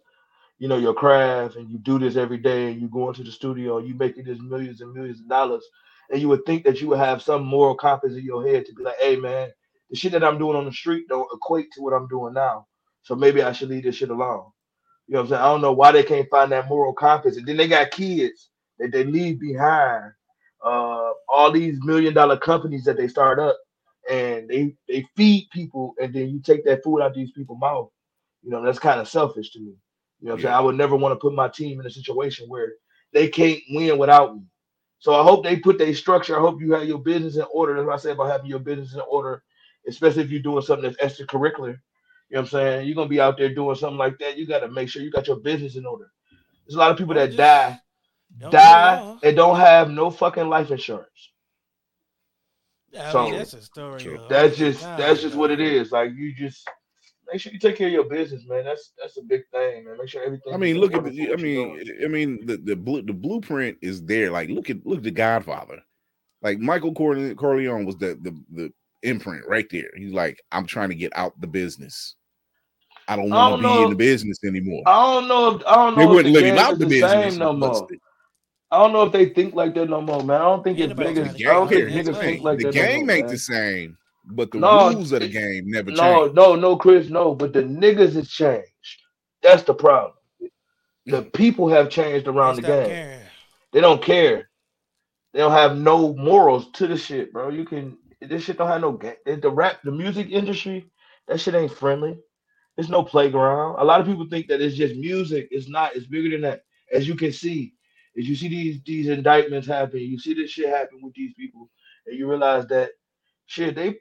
You 0.58 0.68
know 0.68 0.78
your 0.78 0.94
craft, 0.94 1.56
and 1.56 1.70
you 1.70 1.78
do 1.78 1.98
this 1.98 2.16
every 2.16 2.38
day, 2.38 2.72
and 2.72 2.80
you 2.80 2.88
go 2.88 3.08
into 3.08 3.24
the 3.24 3.32
studio, 3.32 3.78
and 3.78 3.88
you 3.88 3.94
making 3.94 4.24
this 4.24 4.40
millions 4.40 4.80
and 4.82 4.94
millions 4.94 5.20
of 5.20 5.28
dollars, 5.28 5.64
and 6.10 6.20
you 6.22 6.28
would 6.28 6.46
think 6.46 6.64
that 6.64 6.80
you 6.80 6.88
would 6.88 7.00
have 7.00 7.22
some 7.22 7.44
moral 7.46 7.76
compass 7.76 8.14
in 8.14 8.24
your 8.24 8.46
head 8.46 8.66
to 8.66 8.74
be 8.74 8.84
like, 8.84 8.96
hey 9.00 9.16
man, 9.16 9.50
the 9.90 9.96
shit 9.96 10.12
that 10.12 10.24
I'm 10.24 10.38
doing 10.38 10.56
on 10.56 10.66
the 10.66 10.72
street 10.72 11.08
don't 11.08 11.28
equate 11.34 11.72
to 11.74 11.82
what 11.82 11.94
I'm 11.94 12.08
doing 12.08 12.34
now. 12.34 12.66
So 13.02 13.16
maybe 13.16 13.42
I 13.42 13.52
should 13.52 13.70
leave 13.70 13.84
this 13.84 13.96
shit 13.96 14.10
alone. 14.10 14.46
You 15.08 15.14
know 15.14 15.20
what 15.20 15.24
I'm 15.24 15.28
saying? 15.30 15.42
I 15.42 15.46
don't 15.46 15.62
know 15.62 15.72
why 15.74 15.92
they 15.92 16.04
can't 16.04 16.30
find 16.30 16.52
that 16.52 16.68
moral 16.68 16.94
compass. 16.94 17.36
And 17.38 17.46
then 17.46 17.58
they 17.58 17.68
got 17.68 17.92
kids 17.92 18.50
that 18.78 18.92
they 18.92 19.04
leave 19.04 19.40
behind. 19.40 20.12
Uh, 20.66 21.12
all 21.32 21.52
these 21.52 21.78
million 21.82 22.14
dollar 22.14 22.36
companies 22.36 22.84
that 22.84 22.96
they 22.96 23.08
start 23.08 23.38
up 23.38 23.56
and 24.10 24.48
they 24.48 24.74
they 24.88 25.06
feed 25.16 25.48
people 25.52 25.94
and 26.00 26.14
then 26.14 26.28
you 26.30 26.40
take 26.40 26.64
that 26.64 26.82
food 26.84 27.02
out 27.02 27.14
these 27.14 27.32
people's 27.32 27.60
mouth. 27.60 27.90
You 28.42 28.50
know, 28.50 28.62
that's 28.64 28.78
kind 28.80 29.00
of 29.00 29.08
selfish 29.08 29.52
to 29.52 29.60
me. 29.60 29.74
You 30.20 30.28
know 30.28 30.32
what 30.32 30.34
I'm 30.34 30.42
saying? 30.42 30.54
I 30.54 30.60
would 30.60 30.76
never 30.76 30.96
want 30.96 31.12
to 31.12 31.20
put 31.20 31.34
my 31.34 31.48
team 31.48 31.80
in 31.80 31.86
a 31.86 31.90
situation 31.90 32.48
where 32.48 32.74
they 33.12 33.28
can't 33.28 33.60
win 33.70 33.98
without 33.98 34.36
me. 34.36 34.42
So 34.98 35.14
I 35.14 35.22
hope 35.22 35.44
they 35.44 35.56
put 35.56 35.78
their 35.78 35.94
structure. 35.94 36.36
I 36.36 36.40
hope 36.40 36.60
you 36.60 36.72
have 36.74 36.84
your 36.84 36.98
business 36.98 37.36
in 37.36 37.44
order. 37.52 37.74
That's 37.74 37.86
what 37.86 37.94
I 37.94 37.98
say 37.98 38.12
about 38.12 38.30
having 38.30 38.46
your 38.48 38.60
business 38.60 38.94
in 38.94 39.02
order, 39.08 39.42
especially 39.88 40.24
if 40.24 40.30
you're 40.30 40.42
doing 40.42 40.62
something 40.62 40.90
that's 40.98 41.20
extracurricular. 41.20 41.78
You 42.30 42.36
know 42.36 42.40
what 42.40 42.40
I'm 42.40 42.46
saying? 42.48 42.86
You're 42.86 42.96
gonna 42.96 43.08
be 43.08 43.20
out 43.20 43.38
there 43.38 43.54
doing 43.54 43.76
something 43.76 43.98
like 43.98 44.18
that. 44.18 44.36
You 44.36 44.46
got 44.46 44.60
to 44.60 44.70
make 44.70 44.88
sure 44.88 45.02
you 45.02 45.10
got 45.12 45.28
your 45.28 45.36
business 45.36 45.76
in 45.76 45.86
order. 45.86 46.10
There's 46.66 46.76
a 46.76 46.78
lot 46.78 46.90
of 46.90 46.98
people 46.98 47.14
that 47.14 47.36
die, 47.36 47.80
don't 48.38 48.50
die, 48.52 48.98
all. 48.98 49.18
and 49.22 49.36
don't 49.36 49.56
have 49.58 49.90
no 49.90 50.10
fucking 50.10 50.48
life 50.48 50.70
insurance. 50.70 51.30
I 52.98 53.12
So, 53.12 53.24
mean, 53.24 53.34
that's 53.34 53.52
a 53.54 53.62
story. 53.62 54.00
True. 54.00 54.24
That's 54.28 54.56
just 54.56 54.82
time, 54.82 54.98
that's 54.98 55.20
just 55.22 55.34
what 55.34 55.50
it 55.50 55.60
is. 55.60 55.92
Like 55.92 56.12
you 56.14 56.34
just 56.34 56.68
make 57.30 57.40
sure 57.40 57.52
you 57.52 57.58
take 57.58 57.76
care 57.76 57.88
of 57.88 57.92
your 57.92 58.04
business, 58.04 58.44
man. 58.46 58.64
That's 58.64 58.92
that's 59.00 59.18
a 59.18 59.22
big 59.22 59.42
thing, 59.52 59.84
man. 59.84 59.98
Make 59.98 60.08
sure 60.08 60.22
everything. 60.22 60.54
I 60.54 60.56
mean, 60.56 60.78
look 60.78 60.94
at 60.94 61.04
the. 61.04 61.32
I 61.32 61.36
mean, 61.36 61.84
doing. 61.84 61.98
I 62.04 62.08
mean, 62.08 62.46
the 62.46 62.56
the 62.56 62.76
blue, 62.76 63.02
the 63.02 63.12
blueprint 63.12 63.78
is 63.82 64.02
there. 64.04 64.30
Like, 64.30 64.48
look 64.48 64.70
at 64.70 64.84
look 64.86 64.98
at 64.98 65.04
the 65.04 65.10
Godfather. 65.10 65.82
Like 66.42 66.58
Michael 66.58 66.94
Corle- 66.94 67.34
Corleone 67.34 67.84
was 67.84 67.96
the 67.98 68.18
the 68.22 68.38
the 68.52 68.72
imprint 69.02 69.44
right 69.46 69.66
there. 69.70 69.90
He's 69.96 70.12
like, 70.12 70.40
I'm 70.52 70.66
trying 70.66 70.88
to 70.90 70.94
get 70.94 71.12
out 71.16 71.38
the 71.40 71.46
business. 71.46 72.14
I 73.08 73.16
don't 73.16 73.30
want 73.30 73.62
to 73.62 73.68
be 73.68 73.82
in 73.82 73.90
the 73.90 73.96
business 73.96 74.38
anymore. 74.44 74.82
I 74.86 75.14
don't 75.14 75.28
know 75.28 75.56
if 75.56 75.66
I 75.66 75.74
don't 75.76 75.96
know 75.96 76.02
if 76.02 76.08
wouldn't 76.08 76.34
the 76.34 76.40
let 76.40 76.50
him 76.52 76.58
out 76.58 76.78
the 76.78 76.84
the 76.84 76.86
business. 76.86 77.34
same 77.34 77.38
no 77.38 77.52
but 77.52 77.72
more. 77.72 77.88
I 78.70 78.78
don't 78.78 78.92
know 78.92 79.04
if 79.04 79.12
they 79.12 79.28
think 79.30 79.54
like 79.54 79.74
that 79.74 79.88
no 79.88 80.00
more, 80.00 80.22
man. 80.22 80.40
I 80.40 80.44
don't 80.44 80.64
think 80.64 80.78
Ain't 80.78 80.88
if 80.90 80.90
nobody 80.90 81.14
niggas, 81.14 81.46
I 81.46 81.54
don't 81.54 81.68
get 81.68 81.84
think 81.84 81.88
niggas 81.88 82.06
That's 82.12 82.18
think 82.18 82.42
like 82.42 82.58
the 82.58 82.64
that 82.64 82.72
game 82.74 82.92
no 82.92 83.06
more, 83.06 83.16
ain't 83.16 83.28
man. 83.28 83.30
the 83.30 83.38
same, 83.38 83.96
but 84.26 84.52
the 84.52 84.58
No, 84.60 84.90
rules 84.90 85.12
of 85.12 85.20
the 85.20 85.28
game 85.28 85.70
never 85.70 85.90
No, 85.92 86.26
change. 86.26 86.32
no, 86.34 86.54
no, 86.54 86.56
no, 86.56 86.76
Chris, 86.76 87.08
no. 87.08 87.34
But 87.34 87.52
the 87.52 87.62
niggas 87.62 88.14
has 88.14 88.28
changed. 88.28 88.66
That's 89.42 89.62
the 89.62 89.74
problem. 89.74 90.14
The 91.06 91.22
mm. 91.22 91.32
people 91.32 91.68
have 91.68 91.90
changed 91.90 92.26
around 92.28 92.56
They 92.56 92.62
the 92.62 92.66
game. 92.66 92.88
caring. 92.88 93.26
They 93.72 93.80
don't 93.80 94.02
care. 94.02 94.48
They 95.32 95.40
don't 95.40 95.52
have 95.52 95.76
no 95.76 96.14
morals 96.14 96.70
to 96.72 96.86
the 96.86 96.96
shit, 96.96 97.32
bro. 97.32 97.50
You 97.50 97.64
can 97.64 97.98
this 98.20 98.44
shit 98.44 98.58
don't 98.58 98.68
have 98.68 98.80
no 98.80 98.92
ga- 98.92 99.18
the 99.26 99.50
rap, 99.50 99.82
the 99.84 99.92
music 99.92 100.30
industry. 100.30 100.90
That 101.28 101.40
shit 101.40 101.54
ain't 101.54 101.72
friendly. 101.72 102.18
There's 102.76 102.88
no 102.88 103.04
playground. 103.04 103.76
A 103.78 103.84
lot 103.84 104.00
of 104.00 104.06
people 104.06 104.26
think 104.28 104.48
that 104.48 104.60
it's 104.60 104.76
just 104.76 104.96
music. 104.96 105.48
It's 105.50 105.68
not. 105.68 105.94
It's 105.94 106.06
bigger 106.06 106.30
than 106.30 106.42
that. 106.42 106.62
As 106.92 107.06
you 107.06 107.14
can 107.16 107.32
see, 107.32 107.74
as 108.18 108.28
you 108.28 108.34
see 108.36 108.48
these 108.48 108.80
these 108.84 109.08
indictments 109.08 109.66
happen, 109.66 110.00
you 110.00 110.18
see 110.18 110.34
this 110.34 110.50
shit 110.50 110.68
happen 110.68 111.00
with 111.02 111.14
these 111.14 111.34
people, 111.34 111.70
and 112.06 112.18
you 112.18 112.28
realize 112.28 112.66
that 112.68 112.90
shit 113.46 113.74
they 113.74 113.96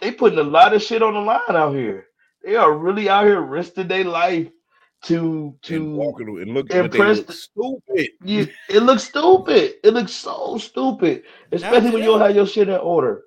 they 0.00 0.12
putting 0.12 0.38
a 0.38 0.42
lot 0.42 0.74
of 0.74 0.82
shit 0.82 1.02
on 1.02 1.14
the 1.14 1.20
line 1.20 1.40
out 1.50 1.74
here. 1.74 2.06
They 2.44 2.54
are 2.56 2.72
really 2.76 3.08
out 3.08 3.24
here 3.26 3.40
risking 3.40 3.88
their 3.88 4.04
life 4.04 4.48
to 5.04 5.46
and 5.46 5.62
to 5.62 5.94
walking 5.94 6.28
and 6.28 6.54
look, 6.54 6.68
but 6.68 6.74
they 6.74 6.80
impress 6.84 7.16
look 7.18 7.26
the- 7.28 7.32
stupid. 7.32 8.08
you, 8.24 8.48
it 8.68 8.80
looks 8.82 9.04
stupid. 9.04 9.74
It 9.82 9.94
looks 9.94 10.12
so 10.12 10.58
stupid, 10.58 11.24
especially 11.52 11.90
when 11.90 12.02
you 12.02 12.08
don't 12.10 12.20
have 12.20 12.36
your 12.36 12.46
shit 12.46 12.68
in 12.68 12.76
order. 12.76 13.24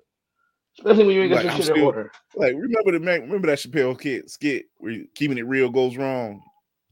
Especially 0.78 1.04
when 1.04 1.14
you 1.16 1.22
ain't 1.22 1.30
got 1.32 1.36
Like, 1.36 1.44
your 1.44 1.52
I'm 1.54 1.60
shit 1.62 1.76
in 1.76 1.82
order. 1.82 2.12
Like, 2.36 2.54
remember 2.54 2.92
the 2.92 3.00
man, 3.00 3.22
remember 3.22 3.48
that 3.48 3.58
Chappelle 3.58 4.00
kid 4.00 4.30
skit 4.30 4.66
where 4.78 4.92
you- 4.92 5.08
keeping 5.14 5.36
it 5.36 5.46
real 5.46 5.68
goes 5.68 5.96
wrong. 5.96 6.42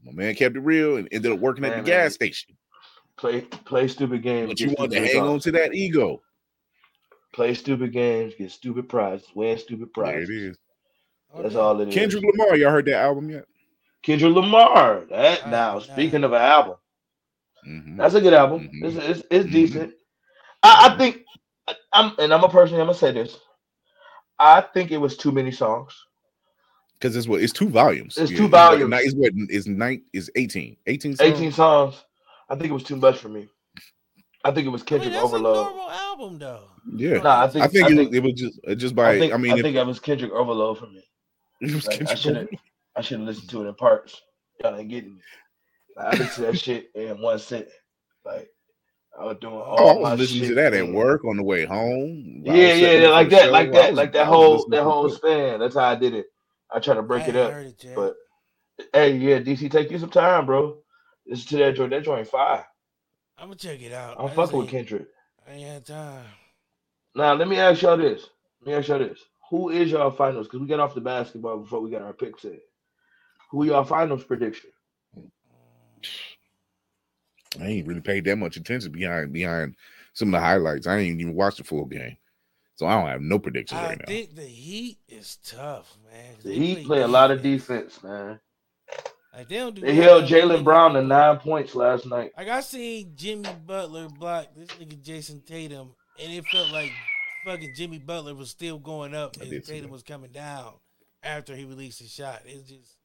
My 0.04 0.12
man 0.12 0.34
kept 0.34 0.56
it 0.56 0.60
real 0.60 0.96
and 0.96 1.08
ended 1.12 1.32
up 1.32 1.38
working 1.38 1.64
at 1.64 1.70
the 1.70 1.76
man. 1.76 1.84
gas 1.84 2.14
station. 2.14 2.56
Play 3.18 3.40
play 3.42 3.88
stupid 3.88 4.22
games. 4.22 4.48
But 4.48 4.60
you 4.60 4.68
want 4.78 4.92
to 4.92 4.98
stupid 4.98 5.12
hang 5.14 5.22
on 5.28 5.40
to 5.40 5.50
that 5.52 5.74
ego. 5.74 6.22
Play 7.32 7.52
stupid 7.54 7.92
games, 7.92 8.34
get 8.38 8.50
stupid 8.50 8.88
prizes, 8.88 9.26
win 9.34 9.58
stupid 9.58 9.88
There 9.94 10.04
prizes. 10.04 10.30
it 10.30 10.34
is. 10.34 10.56
That's 11.36 11.54
all 11.56 11.80
it 11.80 11.88
is. 11.88 11.94
Kendrick 11.94 12.24
Lamar, 12.24 12.56
y'all 12.56 12.70
heard 12.70 12.86
that 12.86 13.02
album 13.02 13.28
yet? 13.30 13.44
Kendrick 14.02 14.32
Lamar. 14.34 15.04
That 15.10 15.44
Uh, 15.44 15.50
now 15.50 15.72
nah. 15.74 15.78
speaking 15.80 16.24
of 16.24 16.32
an 16.32 16.40
album, 16.40 16.76
Mhm. 17.66 17.96
that's 17.96 18.14
a 18.14 18.20
good 18.20 18.32
album. 18.34 18.68
Mhm. 18.72 18.84
It's 18.84 18.96
it's, 18.96 19.26
it's 19.30 19.48
Mhm. 19.48 19.52
decent. 19.52 19.94
I, 20.62 20.88
I 20.92 20.96
think 20.96 21.24
I'm 21.92 22.14
and 22.18 22.32
I'm 22.32 22.44
a 22.44 22.48
person. 22.48 22.76
I'm 22.76 22.86
gonna 22.86 22.94
say 22.94 23.12
this. 23.12 23.36
I 24.38 24.60
think 24.60 24.92
it 24.92 24.98
was 24.98 25.16
too 25.16 25.32
many 25.32 25.50
songs. 25.50 25.92
Because 26.94 27.14
it's 27.16 27.28
what 27.28 27.42
it's 27.42 27.52
two 27.52 27.68
volumes. 27.68 28.16
It's 28.16 28.30
Yeah, 28.30 28.38
two 28.38 28.48
volumes. 28.48 28.94
It's 29.02 29.14
what 29.14 29.32
is 29.50 29.66
nine 29.66 30.02
is 30.12 30.30
18. 30.36 30.76
18 30.86 31.16
songs? 31.16 31.28
18 31.28 31.52
songs. 31.52 32.04
I 32.48 32.54
think 32.56 32.70
it 32.70 32.74
was 32.74 32.82
too 32.84 32.96
much 32.96 33.18
for 33.18 33.28
me. 33.28 33.48
I 34.44 34.50
think 34.52 34.66
it 34.66 34.70
was 34.70 34.82
I 34.82 34.94
mean, 34.94 35.00
Kendrick 35.00 35.14
a 35.14 35.20
overload. 35.20 35.56
normal 35.66 35.90
album 35.90 36.38
though. 36.38 36.64
Yeah. 36.94 37.18
Nah, 37.18 37.42
I 37.44 37.48
think 37.48 37.64
I 37.64 37.68
think, 37.68 37.84
I 37.84 37.92
it, 37.92 37.96
think, 37.96 38.14
it 38.14 38.22
was 38.22 38.32
just 38.34 38.60
just 38.78 38.94
by 38.94 39.10
I 39.12 39.18
think, 39.18 39.32
I 39.34 39.36
mean 39.36 39.52
I 39.52 39.56
if- 39.56 39.62
think 39.62 39.74
that 39.76 39.86
was 39.86 40.00
Kendrick 40.00 40.32
overload 40.32 40.78
for 40.78 40.86
me. 40.86 41.02
it 41.60 41.74
was 41.74 41.86
Like, 41.86 42.08
I 42.10 42.14
should 42.14 42.36
have 42.36 42.48
I 42.96 43.00
should 43.00 43.18
have 43.18 43.26
listened 43.26 43.50
to 43.50 43.64
it 43.64 43.68
in 43.68 43.74
parts. 43.74 44.20
Y'all 44.62 44.76
ain't 44.76 44.88
getting 44.88 45.18
it. 45.18 45.96
Like, 45.96 46.06
I 46.06 46.10
listened 46.18 46.46
to 46.46 46.52
that 46.52 46.58
shit 46.60 46.90
in 46.94 47.20
one 47.20 47.38
sit. 47.38 47.70
Like 48.24 48.48
I 49.18 49.24
was 49.24 49.36
doing 49.40 49.54
oh, 49.54 49.58
all 49.58 49.80
Oh, 49.80 49.98
I 50.00 50.02
my 50.02 50.10
was 50.12 50.20
listening 50.20 50.42
to 50.42 50.46
shit 50.48 50.56
that 50.56 50.74
at 50.74 50.88
work 50.88 51.24
on 51.24 51.36
the 51.36 51.42
way 51.42 51.64
home. 51.64 52.42
Yeah, 52.44 52.54
yeah, 52.54 52.92
yeah, 52.92 53.08
like 53.08 53.30
that, 53.30 53.46
show. 53.46 53.50
like 53.50 53.68
I 53.68 53.72
that, 53.72 53.94
like 53.94 54.12
that 54.12 54.26
whole 54.26 54.66
that 54.68 54.84
whole 54.84 55.10
span. 55.10 55.58
That's 55.58 55.74
how 55.74 55.84
I 55.84 55.96
did 55.96 56.14
it. 56.14 56.26
I 56.72 56.78
try 56.78 56.94
to 56.94 57.02
break 57.02 57.24
I 57.24 57.28
it 57.28 57.36
up. 57.36 57.52
it. 57.52 57.84
But 57.94 58.14
hey, 58.92 59.16
yeah, 59.16 59.40
DC, 59.40 59.70
take 59.70 59.90
you 59.90 59.98
some 59.98 60.10
time, 60.10 60.46
bro. 60.46 60.78
Listen 61.28 61.48
to 61.48 61.56
that 61.58 61.76
joint. 61.76 61.90
That 61.90 62.04
joint 62.04 62.26
fire. 62.26 62.66
I'm 63.36 63.48
gonna 63.48 63.56
check 63.56 63.80
it 63.80 63.92
out. 63.92 64.16
I'm 64.18 64.26
I 64.26 64.34
fucking 64.34 64.58
with 64.58 64.68
Kendrick. 64.68 65.06
I 65.46 65.52
ain't 65.52 65.68
had 65.68 65.86
time. 65.86 66.24
Now 67.14 67.34
let 67.34 67.48
me 67.48 67.56
ask 67.58 67.82
y'all 67.82 67.96
this. 67.96 68.26
Let 68.60 68.66
me 68.66 68.74
ask 68.74 68.88
y'all 68.88 68.98
this. 68.98 69.20
Who 69.50 69.70
is 69.70 69.90
y'all 69.90 70.10
finals? 70.10 70.46
Because 70.46 70.60
we 70.60 70.66
got 70.66 70.80
off 70.80 70.94
the 70.94 71.00
basketball 71.00 71.58
before 71.58 71.80
we 71.80 71.90
got 71.90 72.02
our 72.02 72.12
picks 72.12 72.44
in. 72.44 72.58
Who 73.50 73.64
y'all 73.64 73.84
finals 73.84 74.24
prediction? 74.24 74.70
I 77.60 77.66
ain't 77.66 77.86
really 77.86 78.00
paid 78.00 78.24
that 78.24 78.36
much 78.36 78.56
attention 78.56 78.92
behind 78.92 79.32
behind 79.32 79.74
some 80.12 80.28
of 80.28 80.40
the 80.40 80.44
highlights. 80.44 80.86
I 80.86 80.98
ain't 80.98 81.20
even 81.20 81.34
watched 81.34 81.58
the 81.58 81.64
full 81.64 81.86
game, 81.86 82.16
so 82.74 82.86
I 82.86 83.00
don't 83.00 83.08
have 83.08 83.22
no 83.22 83.38
predictions 83.38 83.80
I 83.80 83.86
right 83.86 83.98
now. 83.98 84.04
I 84.04 84.06
think 84.06 84.34
the 84.34 84.42
Heat 84.42 84.98
is 85.08 85.38
tough, 85.44 85.96
man. 86.10 86.34
The 86.42 86.48
they 86.50 86.54
Heat 86.54 86.86
play 86.86 87.02
a 87.02 87.08
lot 87.08 87.30
of 87.30 87.42
defense, 87.42 88.02
man. 88.02 88.38
Like 89.38 89.46
they 89.46 89.58
don't 89.58 89.72
do 89.72 89.82
They 89.82 89.94
nothing 89.94 90.02
held 90.02 90.24
Jaylen 90.24 90.64
Brown 90.64 90.94
to 90.94 91.02
nine 91.02 91.36
points 91.36 91.76
last 91.76 92.06
night. 92.06 92.32
Like 92.36 92.48
I 92.48 92.60
seen 92.60 93.12
Jimmy 93.14 93.48
Butler 93.64 94.08
block 94.08 94.48
this 94.56 94.66
nigga 94.70 95.00
Jayson 95.00 95.46
Tatum, 95.46 95.94
and 96.20 96.32
it 96.32 96.44
felt 96.46 96.72
like 96.72 96.90
fucking 97.44 97.72
Jimmy 97.76 97.98
Butler 97.98 98.34
was 98.34 98.50
still 98.50 98.80
going 98.80 99.14
up 99.14 99.36
and 99.40 99.48
did 99.48 99.64
Tatum 99.64 99.92
was 99.92 100.02
coming 100.02 100.32
down 100.32 100.72
after 101.22 101.54
he 101.54 101.64
released 101.64 102.00
his 102.00 102.12
shot. 102.12 102.42
It's 102.46 102.68
just 102.68 102.96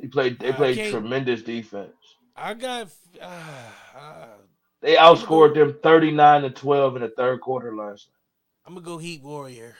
He 0.00 0.06
played. 0.06 0.38
They 0.38 0.50
I 0.50 0.52
played 0.52 0.92
tremendous 0.92 1.42
defense. 1.42 1.96
I 2.36 2.54
got 2.54 2.86
uh, 3.20 3.26
uh, 3.98 4.26
They 4.82 4.94
outscored 4.94 5.54
them 5.54 5.80
thirty 5.82 6.12
nine 6.12 6.42
to 6.42 6.50
twelve 6.50 6.94
in 6.94 7.02
the 7.02 7.08
third 7.08 7.40
quarter 7.40 7.74
last 7.74 8.06
night. 8.06 8.66
I'm 8.66 8.74
gonna 8.74 8.86
go 8.86 8.98
Heat 8.98 9.20
Warrior. 9.20 9.74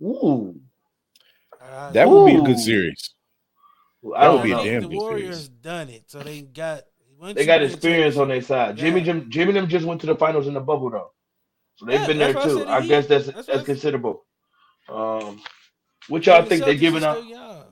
Ooh, 0.00 0.60
I, 1.60 1.90
That 1.90 2.08
would 2.08 2.26
be 2.26 2.36
a 2.36 2.42
good 2.42 2.60
series. 2.60 3.15
I 4.14 4.20
That 4.24 4.28
would 4.32 4.36
don't 4.38 4.44
be 4.44 4.52
a 4.52 4.56
know. 4.56 4.64
damn 4.64 4.82
the 4.82 4.88
good 4.88 4.96
Warriors 4.96 5.36
series. 5.36 5.48
done 5.48 5.88
it, 5.88 6.04
so 6.06 6.20
they 6.20 6.42
got. 6.42 6.82
They 7.34 7.46
got 7.46 7.62
experience 7.62 8.16
on 8.18 8.28
their 8.28 8.42
championship- 8.42 8.46
side. 8.46 8.76
Jimmy, 8.76 9.00
Jim, 9.00 9.30
Jimmy, 9.30 9.52
them 9.52 9.68
just 9.68 9.86
went 9.86 10.02
to 10.02 10.06
the 10.06 10.14
finals 10.16 10.46
in 10.48 10.52
the 10.54 10.60
bubble 10.60 10.90
though, 10.90 11.12
so 11.76 11.86
they've 11.86 11.98
Yeah, 12.00 12.06
been 12.06 12.18
there 12.18 12.32
that's 12.34 12.46
why 12.46 12.52
I 12.52 12.64
too. 12.64 12.68
I 12.68 12.86
guess 12.86 13.06
that's 13.06 13.24
That's 13.26 13.36
that's, 13.36 13.48
why 13.48 13.54
I 13.54 13.56
said- 13.58 13.66
considerable. 13.66 14.24
Um, 14.88 15.42
what 16.08 16.26
y'all 16.26 16.42
the 16.42 16.48
think 16.48 16.64
they 16.64 16.76
Celtics 16.76 16.80
giving 16.80 17.04
out? 17.04 17.16
still 17.16 17.30
young. 17.30 17.64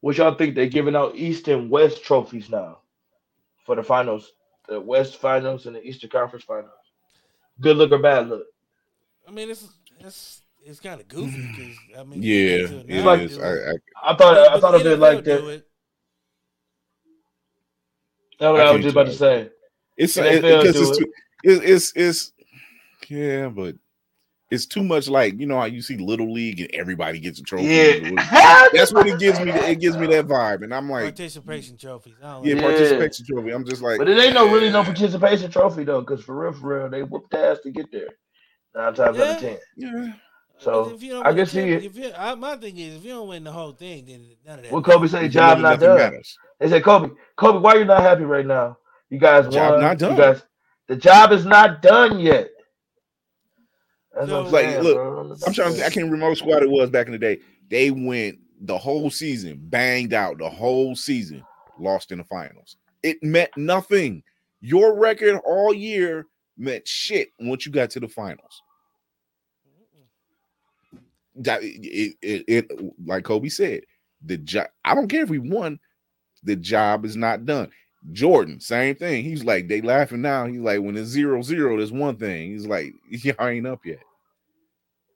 What 0.00 0.16
y'all 0.16 0.34
think 0.34 0.54
they're 0.56 0.66
giving 0.66 0.96
out 0.96 1.14
East 1.14 1.46
and 1.48 1.70
West 1.70 2.02
trophies 2.02 2.50
now 2.50 2.78
for 3.64 3.76
the 3.76 3.82
finals, 3.82 4.32
the 4.68 4.80
West 4.80 5.16
finals 5.18 5.66
and 5.66 5.76
the 5.76 5.86
Eastern 5.86 6.10
Conference 6.10 6.44
finals? 6.44 6.72
Good 7.60 7.76
look 7.76 7.92
or 7.92 7.98
bad 7.98 8.28
look? 8.28 8.46
I 9.28 9.30
mean, 9.30 9.50
it's 9.50 9.68
it's 10.00 10.42
it's 10.64 10.80
kind 10.80 11.00
of 11.00 11.06
goofy 11.06 11.46
because 11.46 11.76
I 11.98 12.02
mean, 12.02 12.22
Yeah, 12.22 12.34
it 12.34 12.60
is. 12.60 12.70
get 12.70 12.86
to 12.88 12.92
it 12.92 13.04
now 13.04 13.12
is. 13.12 13.36
do 13.36 13.42
I. 13.42 13.46
I, 13.46 13.52
I 14.02 14.16
thought 14.16 14.18
But- 14.18 14.52
I 14.52 14.60
thought 14.60 14.74
of 14.74 14.84
it 14.86 14.98
like 14.98 15.18
do 15.24 15.46
that. 15.46 15.64
It. 18.40 18.44
That's 18.44 18.52
what 18.52 18.60
I 18.60 18.68
I, 18.68 18.72
was 18.72 18.82
just 18.82 18.94
about 18.94 19.06
to 19.06 19.12
say. 19.12 19.50
it's 19.96 20.16
NFL 20.16 20.32
it, 20.32 20.42
because 20.42 20.76
it's, 20.88 20.98
it. 20.98 21.04
too, 21.04 21.12
it's 21.44 21.64
it's 21.64 21.92
it's 21.96 22.32
yeah, 23.08 23.48
but 23.48 23.74
it's 24.50 24.66
too 24.66 24.82
much. 24.82 25.08
Like 25.08 25.38
you 25.38 25.46
know 25.46 25.58
how 25.58 25.66
you 25.66 25.82
see 25.82 25.96
little 25.96 26.32
league 26.32 26.60
and 26.60 26.70
everybody 26.72 27.20
gets 27.20 27.38
a 27.38 27.42
trophy. 27.42 27.66
Yeah, 27.66 28.68
That's 28.72 28.92
what 28.92 29.06
it 29.06 29.18
gives 29.18 29.40
me. 29.40 29.50
It 29.52 29.80
gives 29.80 29.96
me 29.96 30.06
that 30.08 30.26
vibe, 30.26 30.62
and 30.64 30.74
I'm 30.74 30.90
like, 30.90 31.04
participation 31.04 31.76
trophies. 31.76 32.14
I 32.22 32.32
don't 32.32 32.44
yeah, 32.44 32.54
Yeah. 32.56 32.62
participation 32.62 33.26
trophy. 33.26 33.50
I'm 33.50 33.64
just 33.64 33.82
like, 33.82 33.98
But 33.98 34.08
it 34.08 34.18
ain't 34.18 34.34
no 34.34 34.52
really 34.52 34.70
no 34.70 34.82
participation 34.84 35.50
trophy 35.50 35.84
though, 35.84 36.00
because 36.00 36.22
for 36.24 36.36
real, 36.42 36.52
for 36.52 36.80
real, 36.80 36.88
they 36.90 37.02
whooped 37.02 37.32
ass 37.34 37.58
to 37.64 37.70
get 37.70 37.92
there. 37.92 38.08
Nine 38.74 38.94
times 38.94 39.18
out 39.18 39.36
of 39.36 39.40
ten. 39.40 39.58
Yeah, 39.76 40.12
So, 40.58 40.90
if 40.94 41.02
you 41.02 41.10
don't 41.12 41.26
I 41.26 41.30
win 41.30 41.36
the 41.36 41.42
can 41.42 41.50
see 41.50 41.60
it. 41.60 41.84
If 41.84 41.96
you, 41.96 42.12
I, 42.16 42.34
my 42.36 42.56
thing 42.56 42.76
is, 42.78 42.96
if 42.96 43.04
you 43.04 43.10
don't 43.10 43.28
win 43.28 43.44
the 43.44 43.52
whole 43.52 43.72
thing, 43.72 44.04
then 44.06 44.26
none 44.46 44.58
of 44.58 44.64
that. 44.64 44.72
What 44.72 44.84
Kobe 44.84 44.96
matters. 44.98 45.10
say? 45.10 45.20
Then 45.22 45.30
Job 45.30 45.58
not 45.58 45.80
done. 45.80 45.98
matters. 45.98 46.38
They 46.60 46.68
said, 46.68 46.84
Kobe, 46.84 47.14
Kobe, 47.36 47.58
why 47.58 47.72
are 47.74 47.78
you 47.78 47.84
not 47.86 48.02
happy 48.02 48.24
right 48.24 48.46
now? 48.46 48.76
You 49.08 49.18
guys 49.18 49.52
Job 49.52 49.72
won. 49.72 49.80
not 49.80 49.98
done. 49.98 50.12
You 50.12 50.18
guys, 50.18 50.42
the 50.86 50.96
job 50.96 51.32
is 51.32 51.44
not 51.46 51.82
done 51.82 52.20
yet. 52.20 52.50
So- 54.26 54.42
Like, 54.42 54.66
saying, 54.66 54.82
look, 54.82 54.94
bro. 54.96 55.20
I'm 55.46 55.52
trying 55.52 55.68
to. 55.70 55.74
Think, 55.74 55.86
I 55.86 55.90
can't 55.90 56.06
remember 56.06 56.28
what 56.28 56.38
squad 56.38 56.62
it 56.62 56.70
was 56.70 56.90
back 56.90 57.06
in 57.06 57.12
the 57.12 57.18
day. 57.18 57.38
They 57.68 57.90
went 57.90 58.38
the 58.60 58.76
whole 58.76 59.10
season, 59.10 59.58
banged 59.62 60.12
out 60.12 60.38
the 60.38 60.50
whole 60.50 60.94
season, 60.94 61.42
lost 61.78 62.12
in 62.12 62.18
the 62.18 62.24
finals. 62.24 62.76
It 63.02 63.22
meant 63.22 63.50
nothing. 63.56 64.22
Your 64.60 64.98
record 64.98 65.40
all 65.46 65.72
year 65.72 66.26
meant 66.58 66.86
shit 66.86 67.30
once 67.38 67.64
you 67.64 67.72
got 67.72 67.88
to 67.90 68.00
the 68.00 68.08
finals. 68.08 68.62
That 71.36 71.62
it, 71.62 72.16
it, 72.20 72.44
it 72.46 72.70
like 73.06 73.24
Kobe 73.24 73.48
said, 73.48 73.82
the 74.22 74.36
job. 74.36 74.66
I 74.84 74.94
don't 74.94 75.08
care 75.08 75.22
if 75.22 75.30
we 75.30 75.38
won. 75.38 75.78
The 76.44 76.56
job 76.56 77.04
is 77.04 77.16
not 77.16 77.46
done. 77.46 77.70
Jordan, 78.12 78.60
same 78.60 78.94
thing. 78.96 79.24
He's 79.24 79.44
like, 79.44 79.68
they 79.68 79.82
laughing 79.82 80.22
now. 80.22 80.46
He's 80.46 80.60
like, 80.60 80.80
when 80.80 80.96
it's 80.96 81.08
zero 81.10 81.42
zero, 81.42 81.76
there's 81.76 81.92
one 81.92 82.16
thing. 82.16 82.52
He's 82.52 82.66
like, 82.66 82.94
y'all 83.10 83.48
ain't 83.48 83.66
up 83.66 83.84
yet. 83.84 84.00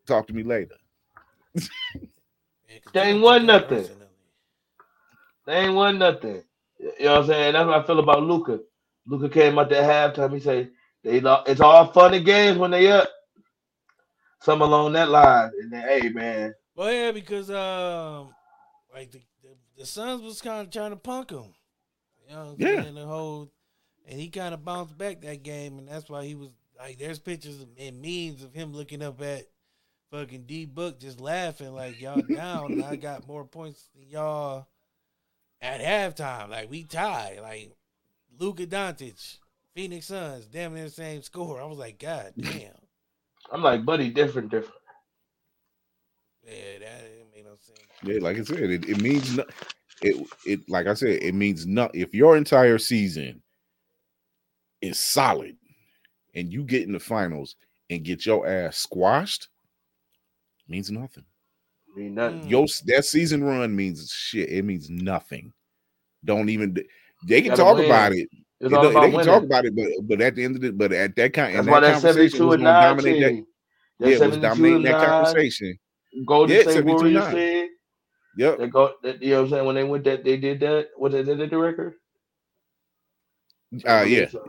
Talk 0.06 0.26
to 0.28 0.34
me 0.34 0.42
later. 0.42 0.74
They 2.92 3.02
ain't 3.02 3.22
don't 3.22 3.22
won 3.22 3.46
nothing. 3.46 3.88
They 5.46 5.54
ain't 5.54 5.74
won 5.74 5.98
nothing. 5.98 6.42
You 6.80 7.06
know 7.06 7.12
what 7.12 7.20
I'm 7.22 7.26
saying? 7.26 7.52
That's 7.54 7.66
what 7.66 7.80
I 7.80 7.86
feel 7.86 8.00
about 8.00 8.22
Luka. 8.22 8.60
Luka 9.06 9.28
came 9.28 9.58
out 9.58 9.70
that 9.70 10.14
halftime. 10.16 10.34
He 10.34 10.40
said, 10.40 10.70
"They 11.02 11.20
lo- 11.20 11.44
it's 11.46 11.60
all 11.60 11.86
fun 11.92 12.14
and 12.14 12.26
games 12.26 12.58
when 12.58 12.70
they 12.72 12.90
up." 12.90 13.08
Some 14.42 14.62
along 14.62 14.92
that 14.94 15.08
line, 15.10 15.50
and 15.62 15.72
then, 15.72 15.88
hey 15.88 16.08
man, 16.10 16.54
Well, 16.76 16.92
yeah, 16.92 17.12
because 17.12 17.50
um, 17.50 18.34
like 18.92 19.10
the 19.12 19.20
the, 19.76 19.80
the 19.82 19.86
Suns 19.86 20.22
was 20.22 20.40
kind 20.40 20.66
of 20.66 20.72
trying 20.72 20.90
to 20.90 20.96
punk 20.96 21.30
him. 21.30 21.54
You 22.28 22.34
know, 22.34 22.44
what 22.44 22.50
I'm 22.52 22.58
Yeah. 22.58 22.84
saying? 22.84 22.94
the 22.94 23.06
whole, 23.06 23.52
and 24.06 24.20
he 24.20 24.28
kind 24.30 24.54
of 24.54 24.64
bounced 24.64 24.96
back 24.98 25.20
that 25.22 25.42
game, 25.42 25.78
and 25.78 25.88
that's 25.88 26.08
why 26.08 26.24
he 26.24 26.34
was 26.34 26.50
like, 26.78 26.98
there's 26.98 27.18
pictures 27.18 27.64
and 27.78 28.02
memes 28.02 28.42
of 28.42 28.54
him 28.54 28.72
looking 28.72 29.02
up 29.02 29.20
at 29.22 29.44
fucking 30.10 30.44
D 30.46 30.66
Book 30.66 31.00
just 31.00 31.20
laughing 31.20 31.74
like 31.74 32.00
y'all 32.00 32.22
down, 32.24 32.72
and 32.72 32.82
I 32.82 32.96
got 32.96 33.26
more 33.26 33.44
points 33.44 33.88
than 33.94 34.08
y'all 34.08 34.68
at 35.60 35.80
halftime. 35.80 36.50
Like 36.50 36.70
we 36.70 36.84
tied, 36.84 37.40
like 37.42 37.76
Luka 38.38 38.66
Doncic, 38.66 39.38
Phoenix 39.74 40.06
Suns, 40.06 40.46
damn 40.46 40.74
near 40.74 40.84
the 40.84 40.90
same 40.90 41.22
score. 41.22 41.60
I 41.60 41.66
was 41.66 41.78
like, 41.78 41.98
God 41.98 42.34
damn, 42.42 42.74
I'm 43.50 43.62
like, 43.62 43.84
buddy, 43.84 44.10
different, 44.10 44.50
different. 44.50 44.80
yeah, 46.44 46.78
that 46.80 47.02
didn't 47.02 47.30
make 47.34 47.44
no 47.44 47.50
sense. 47.52 47.53
Yeah, 48.02 48.18
like 48.20 48.38
I 48.38 48.42
said, 48.42 48.58
it, 48.70 48.88
it 48.88 49.00
means 49.00 49.36
no, 49.36 49.44
it 50.02 50.26
it 50.46 50.68
like 50.68 50.86
I 50.86 50.94
said, 50.94 51.22
it 51.22 51.34
means 51.34 51.66
not 51.66 51.94
if 51.94 52.14
your 52.14 52.36
entire 52.36 52.78
season 52.78 53.42
is 54.80 54.98
solid 54.98 55.56
and 56.34 56.52
you 56.52 56.64
get 56.64 56.82
in 56.82 56.92
the 56.92 57.00
finals 57.00 57.56
and 57.90 58.04
get 58.04 58.26
your 58.26 58.46
ass 58.46 58.76
squashed, 58.76 59.48
means 60.68 60.90
nothing. 60.90 61.24
I 61.94 61.98
mean, 61.98 62.14
nothing. 62.14 62.40
Mm. 62.42 62.50
Your 62.50 62.66
that 62.86 63.04
season 63.04 63.42
run 63.44 63.74
means 63.74 64.10
shit. 64.12 64.50
It 64.50 64.64
means 64.64 64.90
nothing. 64.90 65.52
Don't 66.24 66.48
even 66.48 66.76
they 67.26 67.40
can 67.42 67.56
talk 67.56 67.76
win. 67.76 67.86
about 67.86 68.12
it. 68.12 68.28
It's 68.60 68.70
They 68.70 68.76
all 68.76 68.86
about 68.90 69.00
they 69.02 69.06
can 69.10 69.16
winning. 69.16 69.26
talk 69.26 69.42
about 69.44 69.64
it, 69.64 69.74
but 69.76 69.86
but 70.02 70.20
at 70.20 70.34
the 70.34 70.44
end 70.44 70.56
of 70.56 70.64
it, 70.64 70.76
but 70.76 70.92
at 70.92 71.16
that 71.16 71.32
kind, 71.32 71.54
That's 71.54 71.60
and 71.66 71.68
why 71.70 71.80
that 71.80 71.86
that 71.88 72.02
conversation 72.02 72.30
72 72.38 72.46
was 72.46 72.54
and 72.56 72.64
9 72.64 72.82
dominate 72.82 73.22
that. 73.22 73.28
team, 73.28 73.46
that 74.00 74.08
Yeah, 74.08 74.16
it 74.16 74.28
was 74.28 74.38
dominating 74.38 74.82
that 74.82 75.00
conversation. 75.00 75.78
Golden 76.26 76.56
Yeah, 76.56 76.62
State 76.62 76.72
72 76.74 76.96
Warriors 76.96 77.14
nine. 77.24 77.32
said 77.34 77.68
Yep. 78.36 78.58
they 78.58 78.66
go. 78.68 78.92
That, 79.02 79.22
you 79.22 79.30
know 79.30 79.36
what 79.36 79.44
I'm 79.44 79.50
saying? 79.50 79.66
When 79.66 79.74
they 79.76 79.84
went 79.84 80.04
that, 80.04 80.24
they 80.24 80.36
did 80.36 80.60
that. 80.60 80.88
What 80.96 81.12
they 81.12 81.22
did 81.22 81.50
the 81.50 81.58
record? 81.58 81.94
I 83.86 84.00
Uh, 84.00 84.04
yeah, 84.04 84.28
so. 84.28 84.44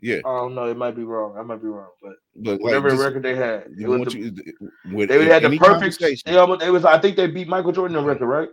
yeah. 0.00 0.16
I 0.18 0.20
don't 0.20 0.54
know. 0.54 0.66
It 0.66 0.76
might 0.76 0.94
be 0.94 1.02
wrong. 1.02 1.36
I 1.36 1.42
might 1.42 1.60
be 1.60 1.68
wrong, 1.68 1.90
but 2.02 2.12
But 2.36 2.60
whatever 2.60 2.90
just- 2.90 3.02
record 3.02 3.22
they 3.24 3.34
had, 3.34 3.62
it 3.62 3.70
you 3.76 3.88
was 3.88 3.98
want 4.00 4.10
the, 4.12 4.18
you 4.18 4.94
with 4.96 5.08
they 5.08 5.24
had 5.24 5.42
the 5.42 5.48
perfect. 5.48 5.62
conversation- 5.64 6.22
They 6.26 6.36
almost. 6.38 6.62
It 6.62 6.70
was. 6.70 6.84
I 6.84 6.98
think 6.98 7.16
they 7.16 7.26
beat 7.26 7.48
Michael 7.48 7.72
Jordan 7.72 7.96
the 7.96 8.02
record, 8.02 8.26
right? 8.26 8.48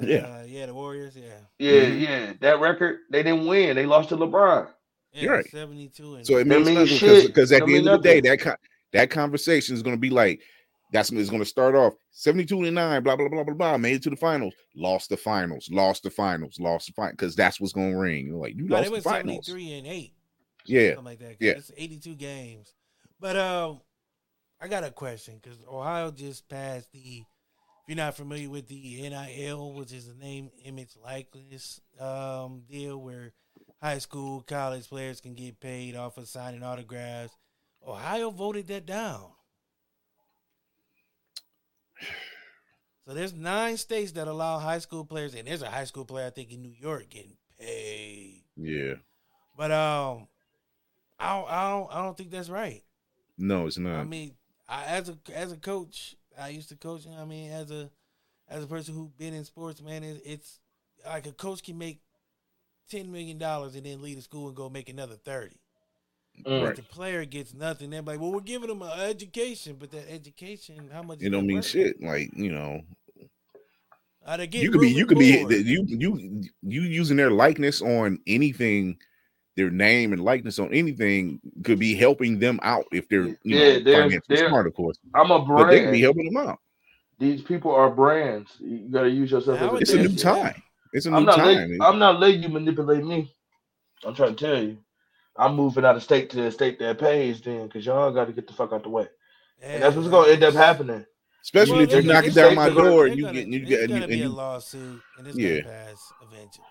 Yeah. 0.00 0.18
uh, 0.40 0.44
yeah, 0.46 0.66
the 0.66 0.74
Warriors, 0.74 1.16
yeah. 1.16 1.40
Yeah, 1.58 1.84
Mhm. 1.84 2.00
yeah. 2.00 2.32
That 2.40 2.60
record, 2.60 3.00
they 3.10 3.22
didn't 3.22 3.46
win. 3.46 3.76
They 3.76 3.84
lost 3.86 4.08
to 4.10 4.16
LeBron. 4.16 4.68
Yeah, 5.12 5.22
You're 5.22 5.32
right. 5.34 5.46
72 5.50 6.14
and 6.14 6.26
So 6.26 6.34
it 6.36 6.44
That 6.44 6.46
means 6.46 6.66
means 6.68 6.78
nothing 6.78 6.96
shit. 6.96 7.26
because 7.26 7.50
at 7.52 7.60
the 7.60 7.66
mean 7.66 7.76
end 7.78 7.88
of 7.88 8.02
the 8.02 8.08
day, 8.08 8.20
that 8.20 8.40
con- 8.40 8.56
that 8.92 9.10
conversation 9.10 9.74
is 9.74 9.82
going 9.82 9.96
to 9.96 10.00
be 10.00 10.08
like, 10.10 10.40
that's 10.92 11.10
it's 11.12 11.30
going 11.30 11.42
to 11.42 11.46
start 11.48 11.74
off 11.74 11.94
72 12.10 12.62
and 12.64 12.74
9, 12.74 13.02
blah, 13.02 13.16
blah, 13.16 13.28
blah, 13.28 13.44
blah, 13.44 13.54
blah. 13.54 13.76
Made 13.78 13.94
it 13.96 14.02
to 14.04 14.10
the 14.10 14.16
finals, 14.16 14.54
lost 14.74 15.08
the 15.08 15.16
finals, 15.16 15.68
lost 15.70 16.02
the 16.02 16.10
finals, 16.10 16.58
lost 16.58 16.86
the 16.88 16.92
finals, 16.92 17.12
because 17.16 17.36
that's 17.36 17.60
what's 17.60 17.72
going 17.72 17.92
to 17.92 17.98
ring. 17.98 18.26
You're 18.26 18.36
like, 18.36 18.56
you 18.56 18.64
No, 18.66 18.76
lost 18.76 18.84
they 18.84 18.88
the 18.88 18.92
went 18.92 19.04
finals. 19.04 19.46
73 19.46 19.78
and 19.78 19.86
8. 19.86 20.12
Yeah. 20.66 20.88
Something 20.88 21.04
like 21.04 21.18
that. 21.20 21.36
yeah. 21.40 21.52
It's 21.52 21.70
82 21.76 22.14
games. 22.16 22.74
But 23.20 23.36
um, 23.36 23.80
I 24.60 24.68
got 24.68 24.84
a 24.84 24.90
question 24.90 25.38
because 25.42 25.58
Ohio 25.70 26.10
just 26.10 26.48
passed 26.48 26.90
the, 26.92 26.98
if 26.98 27.24
you're 27.88 27.96
not 27.96 28.16
familiar 28.16 28.50
with 28.50 28.66
the 28.68 29.08
NIL, 29.08 29.72
which 29.74 29.92
is 29.92 30.06
the 30.08 30.14
name, 30.14 30.50
image, 30.64 30.90
likeness 31.02 31.80
um, 32.00 32.62
deal 32.68 32.98
where 32.98 33.32
high 33.82 33.98
school, 33.98 34.42
college 34.42 34.88
players 34.88 35.20
can 35.20 35.34
get 35.34 35.60
paid 35.60 35.96
off 35.96 36.18
of 36.18 36.28
signing 36.28 36.62
autographs. 36.62 37.36
Ohio 37.86 38.30
voted 38.30 38.66
that 38.68 38.86
down. 38.86 39.30
So 43.06 43.14
there's 43.14 43.32
nine 43.32 43.76
states 43.76 44.12
that 44.12 44.28
allow 44.28 44.58
high 44.58 44.78
school 44.78 45.04
players, 45.04 45.34
and 45.34 45.48
there's 45.48 45.62
a 45.62 45.70
high 45.70 45.84
school 45.84 46.04
player 46.04 46.26
I 46.26 46.30
think 46.30 46.52
in 46.52 46.62
New 46.62 46.74
York 46.78 47.08
getting 47.10 47.36
paid. 47.58 48.44
Yeah. 48.56 48.94
But 49.56 49.72
um, 49.72 50.28
I 51.18 51.36
don't, 51.36 51.50
I 51.50 51.70
don't, 51.70 51.92
I 51.92 52.02
don't 52.02 52.16
think 52.16 52.30
that's 52.30 52.48
right. 52.48 52.82
No, 53.36 53.66
it's 53.66 53.78
not. 53.78 53.96
I 53.96 54.04
mean, 54.04 54.34
I, 54.68 54.84
as 54.84 55.08
a 55.08 55.18
as 55.34 55.50
a 55.50 55.56
coach, 55.56 56.14
I 56.38 56.50
used 56.50 56.68
to 56.68 56.76
coach. 56.76 57.02
I 57.18 57.24
mean, 57.24 57.50
as 57.50 57.70
a 57.70 57.90
as 58.48 58.62
a 58.62 58.66
person 58.66 58.94
who's 58.94 59.10
been 59.12 59.34
in 59.34 59.44
sports, 59.44 59.82
man, 59.82 60.04
it, 60.04 60.22
it's 60.24 60.60
like 61.06 61.26
a 61.26 61.32
coach 61.32 61.62
can 61.62 61.78
make 61.78 62.00
ten 62.88 63.10
million 63.10 63.38
dollars 63.38 63.74
and 63.74 63.86
then 63.86 64.02
leave 64.02 64.16
the 64.16 64.22
school 64.22 64.48
and 64.48 64.56
go 64.56 64.68
make 64.68 64.88
another 64.88 65.16
thirty. 65.16 65.56
Mm. 66.46 66.66
Right. 66.66 66.76
The 66.76 66.82
player 66.82 67.24
gets 67.24 67.52
nothing. 67.52 67.90
They're 67.90 68.02
like, 68.02 68.18
well, 68.20 68.32
we're 68.32 68.40
giving 68.40 68.68
them 68.68 68.82
an 68.82 68.98
education, 69.00 69.76
but 69.78 69.90
that 69.90 70.10
education, 70.10 70.88
how 70.92 71.02
much? 71.02 71.18
is 71.18 71.24
it 71.26 71.30
don't 71.30 71.46
mean 71.46 71.56
worth? 71.56 71.66
shit. 71.66 72.00
Like, 72.02 72.30
you 72.34 72.50
know, 72.52 72.80
you 74.52 74.70
could 74.70 74.80
be 74.80 74.90
you 74.90 75.00
and 75.00 75.08
could 75.08 75.18
be 75.18 75.44
you 75.48 75.84
you 75.88 76.42
you 76.62 76.82
using 76.82 77.16
their 77.16 77.30
likeness 77.30 77.80
on 77.82 78.18
anything 78.26 78.98
their 79.56 79.70
name 79.70 80.12
and 80.12 80.22
likeness 80.22 80.58
on 80.58 80.72
anything 80.72 81.40
could 81.64 81.78
be 81.78 81.94
helping 81.94 82.38
them 82.38 82.60
out 82.62 82.84
if 82.92 83.08
they're 83.08 83.24
you 83.28 83.38
Yeah, 83.44 83.58
know, 83.78 83.80
they're- 83.80 84.20
they're- 84.28 84.48
smart 84.48 84.66
of 84.66 84.74
course 84.74 84.98
I'm 85.14 85.30
a 85.30 85.38
but 85.40 85.68
they 85.70 85.80
could 85.80 85.92
be 85.92 86.00
helping 86.02 86.26
them 86.32 86.36
out 86.36 86.58
These 87.18 87.42
people 87.42 87.74
are 87.74 87.90
brands. 87.90 88.50
You 88.60 88.88
gotta 88.90 89.10
use 89.10 89.30
yourself 89.30 89.60
as 89.60 89.72
a 89.72 89.76
it's 89.76 89.92
a 89.92 89.96
new 89.96 90.08
yeah. 90.10 90.22
time 90.22 90.62
it's 90.92 91.06
a 91.06 91.10
I'm 91.10 91.22
new 91.22 91.26
not 91.26 91.36
time 91.36 91.46
letting 91.46 91.82
I'm 91.82 91.98
not 91.98 92.20
letting 92.20 92.42
you 92.42 92.48
manipulate 92.50 93.04
me. 93.04 93.32
I'm 94.04 94.14
trying 94.14 94.36
to 94.36 94.44
tell 94.46 94.62
you. 94.62 94.78
I'm 95.40 95.56
moving 95.56 95.84
out 95.84 95.96
of 95.96 96.02
state 96.02 96.30
to 96.30 96.36
the 96.36 96.50
state 96.50 96.78
that 96.80 96.98
pays 96.98 97.40
then 97.40 97.66
because 97.66 97.86
y'all 97.86 98.12
got 98.12 98.26
to 98.26 98.32
get 98.32 98.46
the 98.46 98.52
fuck 98.52 98.72
out 98.72 98.82
the 98.82 98.88
way. 98.90 99.06
And 99.62 99.82
that's 99.82 99.96
what's 99.96 100.08
going 100.08 100.26
to 100.26 100.32
end 100.34 100.42
up 100.44 100.54
happening. 100.54 101.04
especially 101.42 101.72
Well, 101.72 101.82
if 101.82 101.90
you're 101.90 101.98
it's- 102.00 102.14
knocking 102.14 102.32
down 102.32 102.54
my 102.54 102.68
door 102.68 102.84
They're 102.84 103.06
and 103.06 103.16
you 103.18 103.32
get 103.32 103.46
you 103.48 103.60
get 103.60 103.80
and 103.80 103.88
gonna 103.90 104.02
and 104.02 104.08
be 104.10 104.20
a 104.20 104.24
you 104.24 104.28
lawsuit, 104.28 105.00
and 105.18 105.26
it's 105.26 105.36
Yeah. 105.38 105.60
gonna 105.60 105.72
pass 105.74 106.12
eventually. 106.22 106.66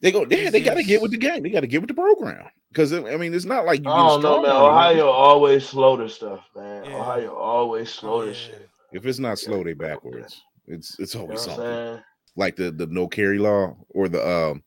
they 0.00 0.12
go 0.12 0.26
yeah 0.30 0.50
they 0.50 0.60
got 0.60 0.74
to 0.74 0.82
get 0.84 1.00
with 1.02 1.10
the 1.10 1.16
game 1.16 1.42
they 1.42 1.50
got 1.50 1.60
to 1.60 1.66
get 1.66 1.80
with 1.80 1.88
the 1.88 1.94
program 1.94 2.44
because 2.70 2.92
I 2.92 3.16
mean 3.16 3.34
it's 3.34 3.44
not 3.46 3.64
like 3.66 3.82
you 3.82 3.90
I 3.90 3.96
get 3.96 4.04
a 4.04 4.08
don't 4.08 4.22
know, 4.22 4.28
strong 4.30 4.42
man. 4.42 4.52
arm. 4.52 4.70
Ohio 4.72 5.08
always 5.08 5.66
slow 5.68 5.96
to 5.96 6.08
stuff, 6.08 6.48
man. 6.54 6.84
Yeah. 6.84 6.96
Ohio 6.96 7.34
always 7.34 7.90
slow 7.90 8.20
to 8.22 8.28
Yeah. 8.28 8.34
shit. 8.34 8.68
if 8.92 9.04
it's 9.06 9.18
not 9.18 9.38
slow 9.38 9.64
they 9.64 9.72
backwards 9.72 10.42
it's 10.68 10.96
it's 11.00 11.14
You 11.14 11.20
know 11.20 11.24
always 11.26 11.46
what 11.46 11.56
something 11.56 12.02
like 12.36 12.54
the 12.56 12.70
the 12.70 12.86
no 12.86 13.08
carry 13.08 13.38
law 13.38 13.74
or 13.88 14.08
the 14.08 14.22
um 14.28 14.62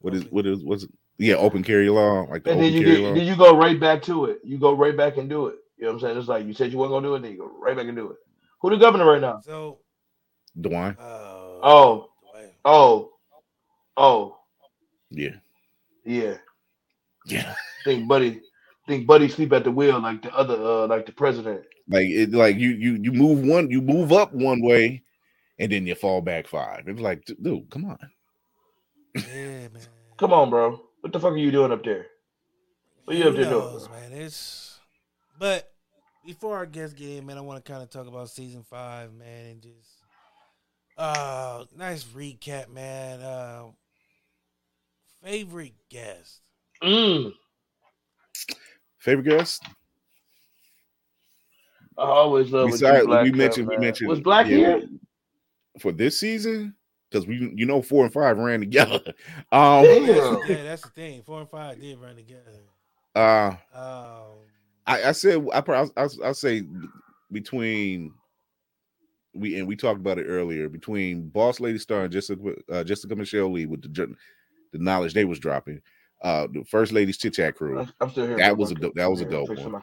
what 0.00 0.14
is 0.14 0.24
what 0.30 0.46
is 0.46 0.62
what's 0.62 0.84
it? 0.84 0.90
Yeah 1.22 1.34
open 1.36 1.62
carry 1.62 1.88
law 1.88 2.26
like 2.30 2.44
the 2.44 2.50
And 2.50 2.60
open 2.60 2.62
then 2.62 2.72
you 2.72 2.80
carry 2.84 2.96
get, 2.96 3.04
law 3.04 3.14
then 3.14 3.26
you 3.26 3.36
go 3.36 3.56
right 3.56 3.78
back 3.78 4.02
to 4.02 4.26
it. 4.26 4.40
You 4.44 4.58
go 4.58 4.72
right 4.74 4.96
back 4.96 5.16
and 5.16 5.28
do 5.28 5.46
it. 5.46 5.56
You 5.76 5.84
know 5.84 5.90
what 5.90 5.94
I'm 5.94 6.00
saying? 6.00 6.18
It's 6.18 6.28
like 6.28 6.46
you 6.46 6.54
said 6.54 6.72
you 6.72 6.78
weren't 6.78 6.92
gonna 6.92 7.06
do 7.06 7.14
it, 7.14 7.22
then 7.22 7.32
you 7.32 7.38
go 7.38 7.50
right 7.58 7.76
back 7.76 7.86
and 7.86 7.96
do 7.96 8.10
it. 8.10 8.16
Who 8.60 8.70
the 8.70 8.76
governor 8.76 9.06
right 9.06 9.20
now? 9.20 9.40
So, 9.40 9.78
Dwayne 10.58 10.96
uh, 10.98 11.60
Oh. 11.62 12.10
Dwayne. 12.34 12.50
Oh, 12.64 13.12
oh, 13.96 14.38
yeah 15.10 15.36
yeah. 16.04 16.36
yeah 17.26 17.54
Think 17.84 18.08
Buddy, 18.08 18.40
think 18.86 19.06
Buddy 19.06 19.28
sleep 19.28 19.52
at 19.52 19.64
the 19.64 19.70
wheel 19.70 20.00
like 20.00 20.22
the 20.22 20.34
other, 20.34 20.54
uh, 20.54 20.86
like 20.86 21.06
the 21.06 21.12
president. 21.12 21.62
like 21.88 22.06
it 22.08 22.32
like 22.32 22.56
you 22.56 22.70
you 22.70 22.98
you 23.02 23.12
move 23.12 23.42
one 23.44 23.70
you 23.70 23.80
move 23.82 24.12
up 24.12 24.32
one 24.32 24.60
way 24.62 25.02
and 25.58 25.72
then 25.72 25.86
you 25.86 25.94
fall 25.94 26.20
back 26.20 26.46
five 26.46 26.86
it's 26.86 27.00
like 27.00 27.24
dude 27.42 27.68
come 27.70 27.84
on 27.84 27.98
Yeah, 29.14 29.68
man. 29.68 29.82
Come 30.16 30.32
on, 30.32 30.50
bro. 30.50 30.80
What 31.02 31.12
the 31.12 31.18
fuck 31.18 31.32
are 31.32 31.36
you 31.36 31.50
doing 31.50 31.72
up 31.72 31.84
there? 31.84 32.06
What 33.04 33.16
are 33.16 33.18
you 33.18 33.24
up 33.24 33.34
Who 33.34 33.42
there 33.42 33.50
doing? 33.50 33.90
man? 33.90 34.12
It's 34.12 34.78
but 35.36 35.68
before 36.24 36.56
our 36.56 36.66
guests 36.66 36.94
get 36.94 37.10
in, 37.10 37.26
man, 37.26 37.36
I 37.36 37.40
want 37.40 37.62
to 37.64 37.70
kind 37.70 37.82
of 37.82 37.90
talk 37.90 38.06
about 38.06 38.30
season 38.30 38.62
five, 38.62 39.12
man, 39.12 39.46
and 39.50 39.62
just 39.62 39.90
uh 40.96 41.64
nice 41.76 42.04
recap, 42.04 42.68
man. 42.68 43.20
Uh 43.20 43.64
favorite 45.24 45.74
guest. 45.90 46.40
Mm. 46.82 47.32
favorite 48.98 49.24
guest 49.24 49.62
I 51.98 52.02
always 52.02 52.50
love 52.50 52.70
what 52.70 52.72
Besides, 52.72 53.02
you 53.02 53.06
black 53.06 53.24
we 53.24 53.30
cut, 53.30 53.36
mentioned 53.38 53.68
we 53.68 53.76
mentioned 53.76 54.08
was 54.08 54.20
Black 54.20 54.46
yeah, 54.46 54.56
here? 54.56 54.88
for 55.80 55.92
this 55.92 56.18
season 56.18 56.74
because 57.12 57.26
we 57.26 57.52
you 57.54 57.66
know 57.66 57.82
four 57.82 58.04
and 58.04 58.12
five 58.12 58.38
ran 58.38 58.60
together 58.60 59.00
um 59.52 59.84
That's, 59.84 60.48
yeah, 60.48 60.62
that's 60.64 60.82
the 60.82 60.88
thing. 60.90 61.22
Four 61.22 61.40
and 61.40 61.50
five 61.50 61.80
did 61.80 61.98
run 61.98 62.16
together. 62.16 62.62
uh 63.14 63.54
Um, 63.74 64.38
I, 64.86 65.04
I 65.04 65.12
said 65.12 65.46
I 65.52 65.60
probably 65.60 65.92
I'll, 65.96 66.10
I'll 66.24 66.34
say 66.34 66.62
between 67.30 68.14
we 69.34 69.58
and 69.58 69.66
we 69.66 69.76
talked 69.76 70.00
about 70.00 70.18
it 70.18 70.24
earlier 70.24 70.68
between 70.68 71.28
Boss 71.28 71.60
Lady 71.60 71.78
Star 71.78 72.04
and 72.04 72.12
Jessica 72.12 72.54
uh, 72.70 72.84
Jessica 72.84 73.14
Michelle 73.16 73.50
Lee 73.52 73.66
with 73.66 73.82
the 73.82 73.88
the 74.72 74.78
knowledge 74.78 75.14
they 75.14 75.24
was 75.24 75.38
dropping. 75.38 75.80
Uh, 76.22 76.46
the 76.52 76.64
First 76.64 76.92
lady's 76.92 77.16
Chit 77.18 77.34
Chat 77.34 77.56
Crew, 77.56 77.78
I'm- 77.78 77.92
I'm 78.00 78.10
still 78.10 78.26
here. 78.26 78.36
That 78.36 78.56
was 78.56 78.70
a 78.70 78.74
I'm 78.74 78.80
dope- 78.80 78.94
that 78.94 79.10
was 79.10 79.20
a 79.20 79.24
dope 79.24 79.48
one. 79.48 79.82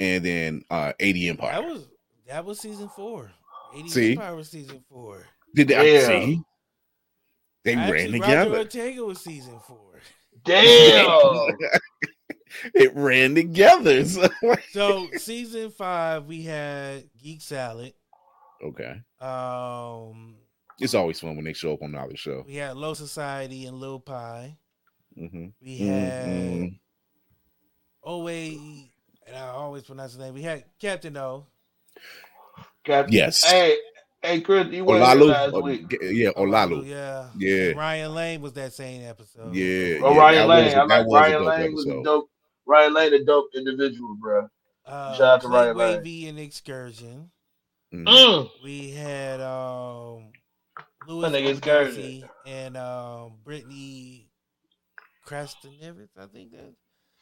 and 0.00 0.24
then 0.24 0.62
uh, 0.70 0.92
eighty 0.98 1.28
Empire. 1.28 1.52
that 1.60 1.68
was 1.68 1.88
that 2.26 2.44
was 2.44 2.58
season 2.60 2.88
four. 2.88 3.30
80 3.74 3.88
See? 3.90 4.12
Empire 4.12 4.34
was 4.34 4.48
season 4.48 4.82
four. 4.90 5.26
Did 5.58 5.68
they 5.68 5.94
Yeah. 5.94 6.06
see? 6.06 6.42
They 7.64 7.74
ran 7.74 7.88
Actually, 7.90 8.20
Roger 8.20 8.32
together. 8.44 8.58
Ortega 8.58 9.04
was 9.04 9.20
season 9.20 9.58
four. 9.66 10.00
Damn. 10.44 11.48
it 12.74 12.94
ran 12.94 13.34
together. 13.34 14.04
So, 14.08 14.28
So 14.72 15.08
season 15.16 15.70
five, 15.70 16.26
we 16.26 16.42
had 16.42 17.04
Geek 17.20 17.42
Salad. 17.42 17.92
okay, 18.64 19.00
Um, 19.20 20.36
it's 20.78 20.94
always 20.94 21.18
fun 21.20 21.34
when 21.36 21.44
they 21.44 21.52
show 21.52 21.72
up 21.74 21.82
on 21.82 21.92
the 21.92 21.98
other 21.98 22.16
show. 22.16 22.44
we 22.46 22.54
had 22.54 22.76
Low 22.76 22.94
Society 22.94 23.66
and 23.66 23.78
Lil 23.78 23.98
Pie. 24.00 24.56
Mm-hmm. 25.18 25.46
We 25.60 25.78
had 25.78 26.28
Mhm. 26.28 26.78
OA, 28.04 28.88
and 29.26 29.36
I 29.36 29.48
always 29.48 29.82
pronounce 29.82 30.12
his 30.12 30.20
name. 30.20 30.34
We 30.34 30.42
had 30.42 30.64
Captain 30.78 31.16
O. 31.16 31.46
Captain. 32.84 33.12
Yes, 33.12 33.44
Hey, 33.44 33.76
hey, 34.22 34.40
Chris, 34.40 34.68
you 34.68 34.84
were 34.84 34.96
here 34.96 35.04
Olalu. 35.06 35.28
last 35.28 35.54
oh, 35.54 35.60
week. 35.60 35.96
yeah, 36.02 36.30
Olalu. 36.30 36.86
Yeah. 36.86 37.28
Yeah. 37.36 37.72
Ryan 37.72 38.14
Lane 38.14 38.40
was 38.42 38.52
that 38.54 38.72
same 38.72 39.02
episode. 39.04 39.54
Yeah, 39.54 40.00
Oh, 40.02 40.12
yeah, 40.14 40.18
Ryan 40.18 40.48
Lane. 40.48 40.64
was 40.64 40.74
a- 40.74 40.76
I 40.82 40.86
that 40.86 41.08
like 41.08 41.22
Ryan 41.22 41.32
dope 41.42 41.46
Lane 41.58 41.74
was 41.74 41.86
a 41.86 42.02
dope. 42.02 42.30
Ryan 42.66 42.94
Lane, 42.94 43.14
a 43.14 43.24
dope 43.24 43.50
individual, 43.54 44.16
bro. 44.20 44.48
Uh, 44.84 45.14
Shout 45.14 45.20
out 45.22 45.40
to 45.42 45.46
Clint 45.48 45.54
Ryan 45.64 45.76
Lane. 45.76 45.96
Wavy 45.98 46.28
and 46.28 46.38
Excursion. 46.38 47.30
Mhm. 47.92 48.04
Mm. 48.06 48.50
We 48.64 48.90
had 48.90 49.40
um 49.40 50.32
Louis 51.06 51.30
That 51.30 51.32
nigga 51.42 51.50
Excursion. 51.50 52.02
Fonsi 52.02 52.28
and 52.46 52.76
um 52.76 53.32
Brittany 53.44 54.28
Krastenevitz, 55.26 56.16
I 56.18 56.26
think 56.26 56.52
that 56.52 56.74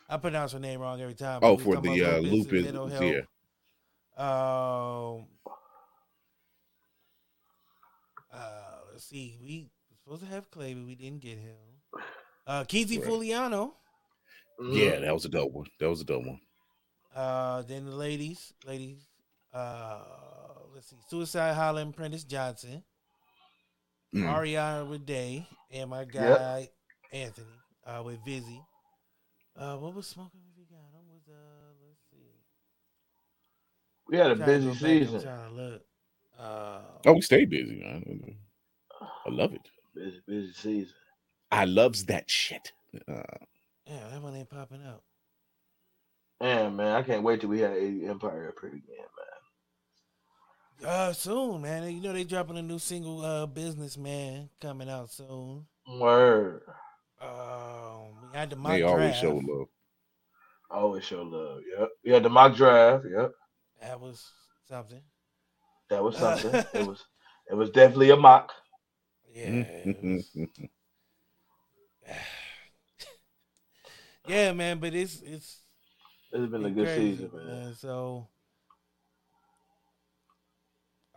I 0.08 0.16
pronounce 0.16 0.52
her 0.52 0.58
name 0.60 0.80
wrong 0.80 1.00
every 1.00 1.14
time. 1.14 1.40
Oh, 1.42 1.56
for 1.56 1.76
the 1.76 2.00
about 2.00 2.14
uh, 2.14 2.18
lupus, 2.18 2.66
yeah. 2.66 3.20
health. 4.16 5.18
Um 5.20 5.26
uh 8.36 8.78
let's 8.92 9.04
see, 9.04 9.38
we 9.42 9.70
were 9.90 9.96
supposed 10.04 10.22
to 10.22 10.28
have 10.34 10.50
Clay, 10.50 10.74
but 10.74 10.86
we 10.86 10.94
didn't 10.94 11.20
get 11.22 11.38
him. 11.38 11.56
Uh 12.46 12.62
Keezy 12.62 12.98
Right. 12.98 13.08
Fuliano. 13.08 13.72
Mm. 14.60 14.72
Yeah, 14.78 15.00
that 15.00 15.12
was 15.12 15.24
a 15.24 15.28
dope 15.28 15.50
one. 15.52 15.66
That 15.80 15.88
was 15.90 16.00
a 16.00 16.04
dope 16.04 16.24
one. 16.24 16.40
Uh, 17.14 17.62
then 17.62 17.86
the 17.86 17.94
ladies, 17.96 18.52
ladies. 18.64 19.02
Uh, 19.52 19.98
let's 20.74 20.88
see, 20.88 20.96
Suicide 21.08 21.54
Holland, 21.54 21.96
Prentice 21.96 22.24
Johnson, 22.24 22.84
Mm. 24.14 24.26
Ariana 24.32 24.88
with 24.88 25.04
Day, 25.04 25.48
and 25.72 25.90
my 25.90 26.04
guy 26.04 26.68
Anthony 27.12 27.46
uh, 27.84 28.02
with 28.04 28.24
Vizzy. 28.24 28.62
Uh, 29.56 29.76
what 29.78 29.92
was 29.94 30.06
smoking 30.06 30.40
with 30.46 30.56
you 30.56 30.66
got? 30.70 30.84
I 30.94 31.02
was 31.12 31.22
uh, 31.28 31.72
let's 31.84 32.00
see. 32.10 32.30
We 34.08 34.18
had 34.18 34.30
a 34.30 34.36
busy 34.36 34.66
go 34.68 34.72
back, 34.74 34.82
I'm 34.82 34.88
season. 35.06 35.28
Trying 36.36 36.48
to 36.48 36.54
look. 36.54 36.82
Uh, 37.04 37.08
Oh, 37.10 37.12
we 37.14 37.20
stay 37.20 37.44
busy, 37.44 37.80
man. 37.80 38.36
I 39.00 39.30
love 39.30 39.52
it. 39.54 39.68
Busy, 39.94 40.20
busy 40.26 40.52
season. 40.52 40.94
I 41.50 41.64
loves 41.64 42.04
that 42.06 42.28
shit. 42.30 42.72
Uh, 43.08 43.22
yeah, 43.86 44.08
that 44.10 44.22
one 44.22 44.34
ain't 44.34 44.50
popping 44.50 44.82
out. 44.86 45.02
Man, 46.40 46.76
man, 46.76 46.96
I 46.96 47.02
can't 47.02 47.22
wait 47.22 47.40
till 47.40 47.50
we 47.50 47.60
have 47.60 47.72
Empire 47.76 48.48
up 48.48 48.60
here 48.60 48.70
again, 48.70 49.06
man. 50.82 50.88
Uh, 50.90 51.12
soon, 51.12 51.62
man. 51.62 51.90
You 51.90 52.00
know 52.02 52.12
they 52.12 52.24
dropping 52.24 52.58
a 52.58 52.62
new 52.62 52.78
single, 52.78 53.24
uh, 53.24 53.46
"Businessman" 53.46 54.50
coming 54.60 54.90
out 54.90 55.10
soon. 55.10 55.64
Word. 55.88 56.62
Um, 57.22 58.30
we 58.30 58.36
had 58.36 58.50
the 58.50 58.56
They 58.56 58.60
mock 58.82 58.82
always 58.82 59.10
draft. 59.12 59.20
show 59.20 59.36
love. 59.36 59.68
Always 60.70 61.04
show 61.04 61.22
love. 61.22 61.60
Yep. 61.78 61.88
We 62.04 62.10
had 62.12 62.22
the 62.24 62.28
mock 62.28 62.54
draft. 62.54 63.04
Yep. 63.10 63.32
That 63.80 64.00
was 64.00 64.30
something. 64.68 65.00
That 65.90 66.02
was 66.02 66.16
something. 66.16 66.54
it 66.54 66.86
was 66.86 67.04
it 67.50 67.54
was 67.54 67.70
definitely 67.70 68.10
a 68.10 68.16
mock. 68.16 68.52
Yeah. 69.34 69.64
yeah, 74.26 74.52
man. 74.52 74.78
But 74.78 74.94
it's 74.94 75.20
it's 75.20 75.60
It's 76.32 76.50
been 76.50 76.64
a 76.64 76.70
good 76.70 76.86
crazy, 76.86 77.16
season, 77.16 77.30
man. 77.34 77.74
So, 77.74 78.28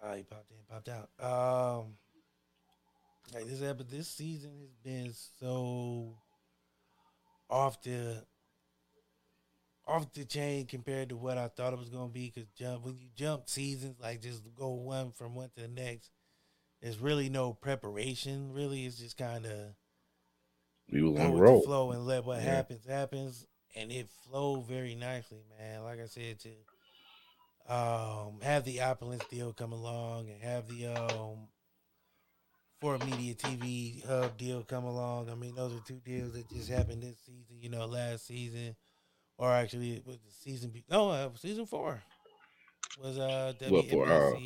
oh, 0.03 0.13
he 0.13 0.23
popped 0.23 0.51
in, 0.51 0.57
popped 0.69 0.89
out. 0.89 1.09
Um, 1.19 1.93
like 3.33 3.45
this 3.47 3.61
episode, 3.61 3.89
this 3.89 4.07
season 4.07 4.51
has 4.59 4.75
been 4.83 5.13
so 5.39 6.17
off 7.49 7.81
the 7.81 8.23
off 9.89 10.13
the 10.13 10.25
chain 10.25 10.67
compared 10.67 11.09
to 11.09 11.17
what 11.17 11.37
I 11.37 11.47
thought 11.49 11.73
it 11.73 11.79
was 11.79 11.89
gonna 11.89 12.09
be. 12.09 12.31
Because 12.33 12.49
jump 12.57 12.85
when 12.85 12.97
you 12.97 13.09
jump 13.15 13.49
seasons, 13.49 13.99
like 13.99 14.21
just 14.21 14.43
go 14.55 14.69
one 14.69 15.11
from 15.11 15.35
one 15.35 15.49
to 15.55 15.61
the 15.61 15.67
next, 15.69 16.11
there's 16.81 16.99
really 16.99 17.29
no 17.29 17.53
preparation. 17.53 18.53
Really, 18.53 18.85
it's 18.85 18.97
just 18.99 19.17
kind 19.17 19.45
of 19.45 19.75
We 20.91 21.01
was 21.01 21.15
go 21.15 21.21
on 21.21 21.33
the 21.33 21.35
with 21.35 21.41
road. 21.41 21.63
the 21.63 21.63
flow 21.63 21.91
and 21.91 22.05
let 22.05 22.25
what 22.25 22.41
Yeah. 22.41 22.41
happens 22.41 22.85
happens, 22.85 23.45
and 23.75 23.91
it 23.91 24.09
flowed 24.23 24.67
very 24.67 24.95
nicely, 24.95 25.43
man. 25.57 25.83
Like 25.83 25.99
I 25.99 26.05
said, 26.07 26.39
to 26.41 26.49
um, 27.67 28.39
have 28.41 28.63
the 28.65 28.81
opulence 28.81 29.23
deal 29.25 29.53
come 29.53 29.71
along 29.71 30.29
and 30.29 30.41
have 30.41 30.67
the 30.67 30.87
um, 30.87 31.47
Media 33.05 33.33
TV 33.35 34.03
Hub 34.07 34.37
deal 34.37 34.63
come 34.63 34.85
along. 34.85 35.29
I 35.29 35.35
mean, 35.35 35.55
those 35.55 35.73
are 35.73 35.81
two 35.85 35.99
deals 36.05 36.33
that 36.33 36.49
just 36.49 36.69
happened 36.69 37.03
this 37.03 37.17
season. 37.25 37.57
You 37.61 37.69
know, 37.69 37.85
last 37.85 38.25
season, 38.27 38.75
or 39.39 39.51
actually 39.51 39.93
it 39.93 40.05
was 40.05 40.17
the 40.19 40.31
season. 40.31 40.69
Be- 40.71 40.85
no, 40.89 41.09
uh, 41.09 41.29
season 41.35 41.65
four 41.65 42.01
was 43.01 43.17
uh 43.17 43.53
What 43.67 43.89
for, 43.89 44.05
uh, 44.05 44.39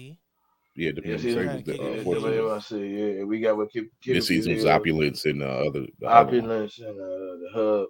Yeah, 0.76 0.92
the 0.96 1.02
Yeah, 1.04 1.18
BMC 1.18 1.36
was 1.36 1.36
the 1.36 1.50
kick 1.64 1.68
it 1.68 1.82
uh, 1.82 1.84
in 1.84 1.98
Yeah, 1.98 2.04
fourth 2.04 2.20
fourth 2.22 2.24
season. 2.24 2.34
season. 2.34 2.52
I 2.52 2.60
see. 2.60 3.18
Yeah, 3.18 3.24
we 3.26 3.40
got 3.40 3.58
what 3.58 3.72
keep, 3.72 3.92
keep 4.02 4.14
This 4.16 4.28
season 4.28 4.56
was 4.56 4.66
opulence 4.66 5.26
and 5.26 5.44
uh, 5.44 5.48
other 5.68 5.86
the 6.00 6.08
other 6.08 6.20
opulence 6.20 6.80
and 6.80 7.00
uh, 7.00 7.38
the 7.44 7.50
hub. 7.54 7.88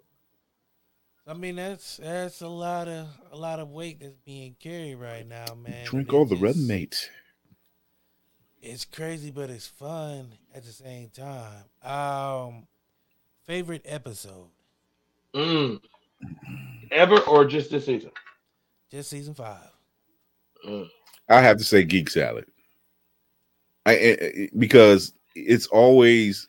I 1.25 1.33
mean, 1.33 1.55
that's 1.55 1.97
that's 1.97 2.41
a 2.41 2.47
lot 2.47 2.87
of 2.87 3.07
a 3.31 3.37
lot 3.37 3.59
of 3.59 3.69
weight 3.69 3.99
that's 4.01 4.17
being 4.25 4.55
carried 4.59 4.95
right 4.95 5.27
now, 5.27 5.55
man. 5.55 5.85
Drink 5.85 6.09
and 6.09 6.17
all 6.17 6.25
the 6.25 6.35
red 6.35 6.57
mate. 6.57 7.09
It's 8.61 8.85
crazy, 8.85 9.31
but 9.31 9.49
it's 9.49 9.67
fun 9.67 10.33
at 10.53 10.63
the 10.63 10.71
same 10.71 11.09
time. 11.09 11.65
Um, 11.83 12.67
favorite 13.45 13.83
episode, 13.85 14.49
Mm. 15.33 15.79
Ever 16.91 17.19
or 17.21 17.45
just 17.45 17.71
this 17.71 17.85
season? 17.85 18.11
just 18.91 19.09
season 19.09 19.33
five. 19.33 19.57
Mm. 20.67 20.87
I 21.29 21.41
have 21.41 21.57
to 21.57 21.63
say 21.63 21.83
Geek 21.83 22.09
Salad. 22.09 22.45
I, 23.85 23.91
I- 23.93 24.17
I- 24.21 24.49
because 24.57 25.13
it's 25.35 25.65
always 25.67 26.47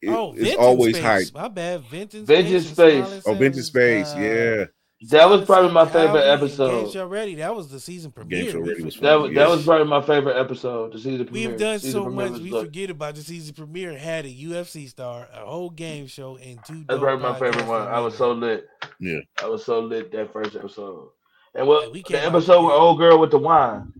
it- 0.00 0.08
oh, 0.08 0.34
it's 0.36 0.56
always 0.56 0.96
Space. 0.96 1.04
hype. 1.30 1.34
My 1.34 1.48
bad, 1.48 1.82
Vintage 1.82 2.24
Vintage 2.24 2.66
Space. 2.66 2.94
and 3.04 3.06
Space. 3.08 3.22
Oh, 3.26 3.34
Vintage 3.34 3.64
Space, 3.64 4.12
uh, 4.14 4.18
yeah. 4.18 4.64
That 5.10 5.28
was 5.28 5.44
probably 5.44 5.70
my 5.72 5.86
favorite 5.86 6.22
episode. 6.24 6.84
Game 6.84 6.92
Show 6.92 7.06
Ready. 7.06 7.34
That 7.36 7.54
was 7.54 7.68
the 7.68 7.78
season 7.80 8.10
premiere. 8.12 8.50
Show 8.50 8.60
We 8.60 8.70
Ready 8.70 8.82
was 8.84 8.96
That 9.00 9.14
was 9.14 9.30
yes. 9.32 9.36
that 9.38 9.48
was 9.50 9.64
probably 9.64 9.86
my 9.86 10.00
favorite 10.02 10.36
episode. 10.38 10.92
The 10.92 10.98
season 10.98 11.26
premiere. 11.26 11.48
We've 11.50 11.58
done 11.58 11.78
Season 11.78 12.02
so 12.04 12.08
much, 12.10 12.32
we 12.40 12.50
like- 12.50 12.64
forget 12.66 12.90
about 12.90 13.14
the 13.16 13.22
season 13.22 13.54
premiere. 13.54 13.96
Had 13.98 14.24
a 14.24 14.28
UFC 14.32 14.88
star, 14.88 15.28
a 15.34 15.44
whole 15.44 15.70
game 15.70 16.06
show, 16.06 16.36
and 16.36 16.58
two. 16.64 16.84
That's 16.88 17.00
probably 17.00 17.22
my 17.22 17.38
favorite 17.38 17.66
one. 17.66 17.82
I 17.82 18.00
was 18.00 18.16
so 18.16 18.32
lit. 18.32 18.66
Yeah. 19.00 19.18
I 19.42 19.46
was 19.46 19.64
so 19.64 19.80
lit 19.80 20.10
that 20.12 20.32
first 20.32 20.56
episode. 20.56 21.08
And 21.54 21.68
what 21.68 21.86
Yeah, 21.88 21.92
we 21.92 22.02
the 22.02 22.24
episode 22.24 22.64
with 22.64 22.72
old 22.74 22.98
girl 22.98 23.18
with 23.18 23.30
the 23.30 23.38
wine. 23.38 23.92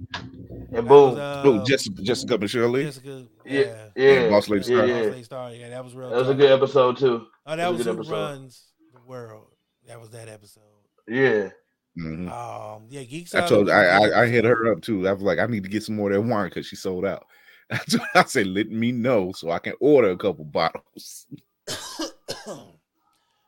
And 0.73 0.89
boom. 0.89 1.11
was, 1.11 1.19
uh, 1.19 1.43
oh, 1.45 1.65
Jessica, 1.65 2.03
Jessica 2.03 2.35
and 2.35 2.51
Shirley. 2.51 2.85
Jessica, 2.85 3.27
yeah, 3.45 3.61
yeah, 3.61 3.87
yeah, 3.95 4.11
And 4.23 4.31
Boss 4.31 4.49
Lady 4.49 4.73
yeah, 4.73 4.77
Star. 4.79 4.87
yeah. 4.87 4.95
Boss 5.03 5.11
Lady 5.13 5.23
Star, 5.23 5.53
yeah, 5.55 5.69
that 5.69 5.85
was 5.85 5.95
real. 5.95 6.11
That 6.11 6.19
was 6.19 6.29
a 6.31 6.35
good 6.35 6.51
episode 6.51 6.97
too. 6.97 7.27
Oh, 7.47 7.51
that 7.51 7.57
That 7.57 7.69
was 7.69 7.79
was 7.79 7.87
who 7.87 7.93
good 7.93 8.01
episode. 8.01 8.13
runs 8.13 8.65
the 8.93 9.01
world. 9.07 9.47
That 9.87 10.01
was 10.01 10.11
that 10.11 10.29
episode. 10.29 10.63
Yeah. 11.07 11.51
Mhm. 11.99 12.29
Um, 12.31 12.87
yeah, 12.89 13.03
Geeks. 13.05 13.35
I 13.35 13.41
told 13.43 13.67
was 13.67 13.75
I, 13.75 13.83
a 13.83 14.01
good 14.01 14.13
I 14.15 14.23
I 14.23 14.27
hit 14.27 14.45
her 14.45 14.73
up 14.73 14.81
too. 14.83 15.07
I 15.09 15.13
was 15.13 15.23
like, 15.23 15.39
I 15.39 15.47
need 15.47 15.63
to 15.65 15.69
get 15.69 15.83
some 15.83 15.97
more 15.97 16.11
of 16.11 16.15
that 16.15 16.29
wine 16.29 16.49
because 16.49 16.67
she 16.67 16.77
sold 16.77 17.05
out. 17.05 17.27
I 18.15 18.25
said, 18.25 18.47
let 18.49 18.71
me 18.71 18.93
know 18.93 19.33
so 19.33 19.51
I 19.51 19.59
can 19.59 19.75
order 19.81 20.11
a 20.11 20.17
couple 20.17 20.45
bottles. 20.45 21.27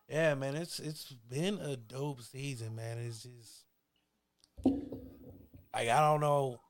yeah, 0.08 0.34
man, 0.34 0.56
it's 0.56 0.78
it's 0.78 1.12
been 1.28 1.58
a 1.58 1.76
dope 1.76 2.22
season, 2.22 2.76
man. 2.76 2.98
It's 2.98 3.22
just 3.22 3.64
like 5.74 5.88
I 5.88 6.00
don't 6.00 6.20
know. 6.20 6.60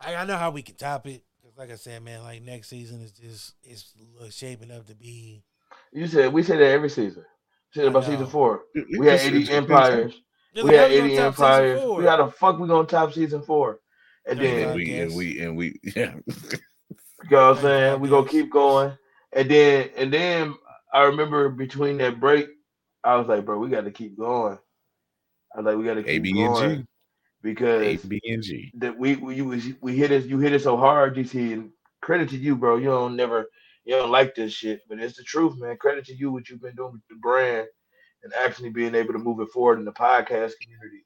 I 0.00 0.14
I 0.16 0.24
know 0.24 0.36
how 0.36 0.50
we 0.50 0.62
can 0.62 0.76
top 0.76 1.06
it. 1.06 1.22
'Cause 1.42 1.52
like 1.56 1.70
I 1.70 1.76
said, 1.76 2.02
man, 2.02 2.22
like 2.22 2.42
next 2.42 2.68
season 2.68 3.00
is 3.00 3.12
just 3.12 3.54
it's 3.62 3.94
shaping 4.36 4.70
up 4.70 4.86
to 4.86 4.94
be. 4.94 5.42
You 5.92 6.06
said 6.06 6.32
we 6.32 6.42
say 6.42 6.56
that 6.56 6.70
every 6.70 6.90
season. 6.90 7.24
We 7.74 7.80
said 7.80 7.88
about 7.88 8.04
season 8.04 8.26
four. 8.26 8.62
We 8.98 9.06
had 9.06 9.20
80 9.20 9.26
it's- 9.26 9.40
it's 9.42 9.48
been 9.48 9.56
empires. 9.58 10.20
We 10.54 10.74
had 10.74 10.90
80 10.90 11.16
empires. 11.18 11.80
We 11.84 12.04
how 12.04 12.24
the 12.24 12.32
fuck 12.32 12.58
we 12.58 12.66
gonna 12.66 12.86
top 12.86 13.12
season 13.12 13.42
four? 13.42 13.80
And 14.26 14.38
then 14.40 14.68
And 14.68 14.74
we 14.76 14.92
and 14.92 15.14
we 15.14 15.40
and 15.40 15.56
we 15.56 15.80
yeah. 15.96 16.14
You 16.26 17.30
know 17.30 17.48
what 17.48 17.56
I'm 17.56 17.62
saying? 17.62 18.00
We 18.00 18.08
gonna 18.08 18.28
keep 18.28 18.50
going. 18.50 18.96
And 19.32 19.48
then 19.48 19.90
and 19.96 20.12
then 20.12 20.54
I 20.92 21.04
remember 21.04 21.48
between 21.48 21.98
that 21.98 22.18
break, 22.18 22.48
I 23.04 23.16
was 23.16 23.28
like, 23.28 23.44
bro, 23.44 23.58
we 23.58 23.68
gotta 23.68 23.92
keep 23.92 24.18
going. 24.18 24.58
I 25.54 25.58
was 25.58 25.66
like, 25.66 25.76
we 25.76 25.84
gotta 25.84 26.02
keep 26.02 26.22
B 26.22 26.32
going 26.32 26.70
and 26.70 26.86
because 27.42 28.02
B 28.04 28.20
and 28.28 28.42
G. 28.42 28.72
that 28.78 28.98
we 28.98 29.16
we 29.16 29.36
you 29.36 29.44
was 29.46 29.64
we 29.80 29.96
hit 29.96 30.10
it 30.10 30.26
you 30.26 30.38
hit 30.38 30.52
it 30.52 30.62
so 30.62 30.76
hard, 30.76 31.14
DC, 31.16 31.52
and 31.52 31.70
credit 32.02 32.28
to 32.30 32.36
you, 32.36 32.56
bro. 32.56 32.76
You 32.76 32.86
don't 32.86 33.16
never 33.16 33.46
you 33.90 33.96
don't 33.96 34.12
like 34.12 34.36
this 34.36 34.52
shit, 34.52 34.82
but 34.88 35.00
it's 35.00 35.16
the 35.16 35.24
truth, 35.24 35.58
man. 35.58 35.76
Credit 35.76 36.04
to 36.04 36.14
you 36.14 36.30
what 36.30 36.48
you've 36.48 36.62
been 36.62 36.76
doing 36.76 36.92
with 36.92 37.00
the 37.10 37.16
brand 37.16 37.66
and 38.22 38.32
actually 38.34 38.70
being 38.70 38.94
able 38.94 39.12
to 39.12 39.18
move 39.18 39.40
it 39.40 39.48
forward 39.48 39.80
in 39.80 39.84
the 39.84 39.90
podcast 39.90 40.52
community. 40.62 41.04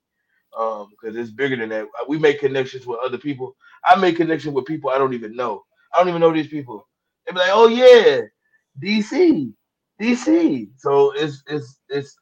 Um, 0.59 0.91
because 0.91 1.17
it's 1.17 1.31
bigger 1.31 1.57
than 1.57 1.71
that. 1.71 1.87
We 2.09 2.19
make 2.19 2.41
connections 2.41 2.87
with 2.87 2.99
other 3.03 3.17
people. 3.17 3.57
I 3.87 3.97
make 3.97 4.19
connections 4.19 4.55
with 4.55 4.67
people 4.67 4.91
I 4.91 4.99
don't 4.99 5.15
even 5.15 5.35
know. 5.35 5.65
I 5.95 5.99
don't 5.99 6.11
even 6.11 6.21
know 6.21 6.31
these 6.31 6.49
people. 6.49 6.87
They 7.25 7.33
be 7.33 7.39
like, 7.39 7.49
oh 7.53 7.69
yeah, 7.69 8.21
DC, 8.83 9.51
DC. 9.99 10.69
So 10.77 11.13
it's 11.13 11.43
it's 11.47 11.79
it's 11.89 12.15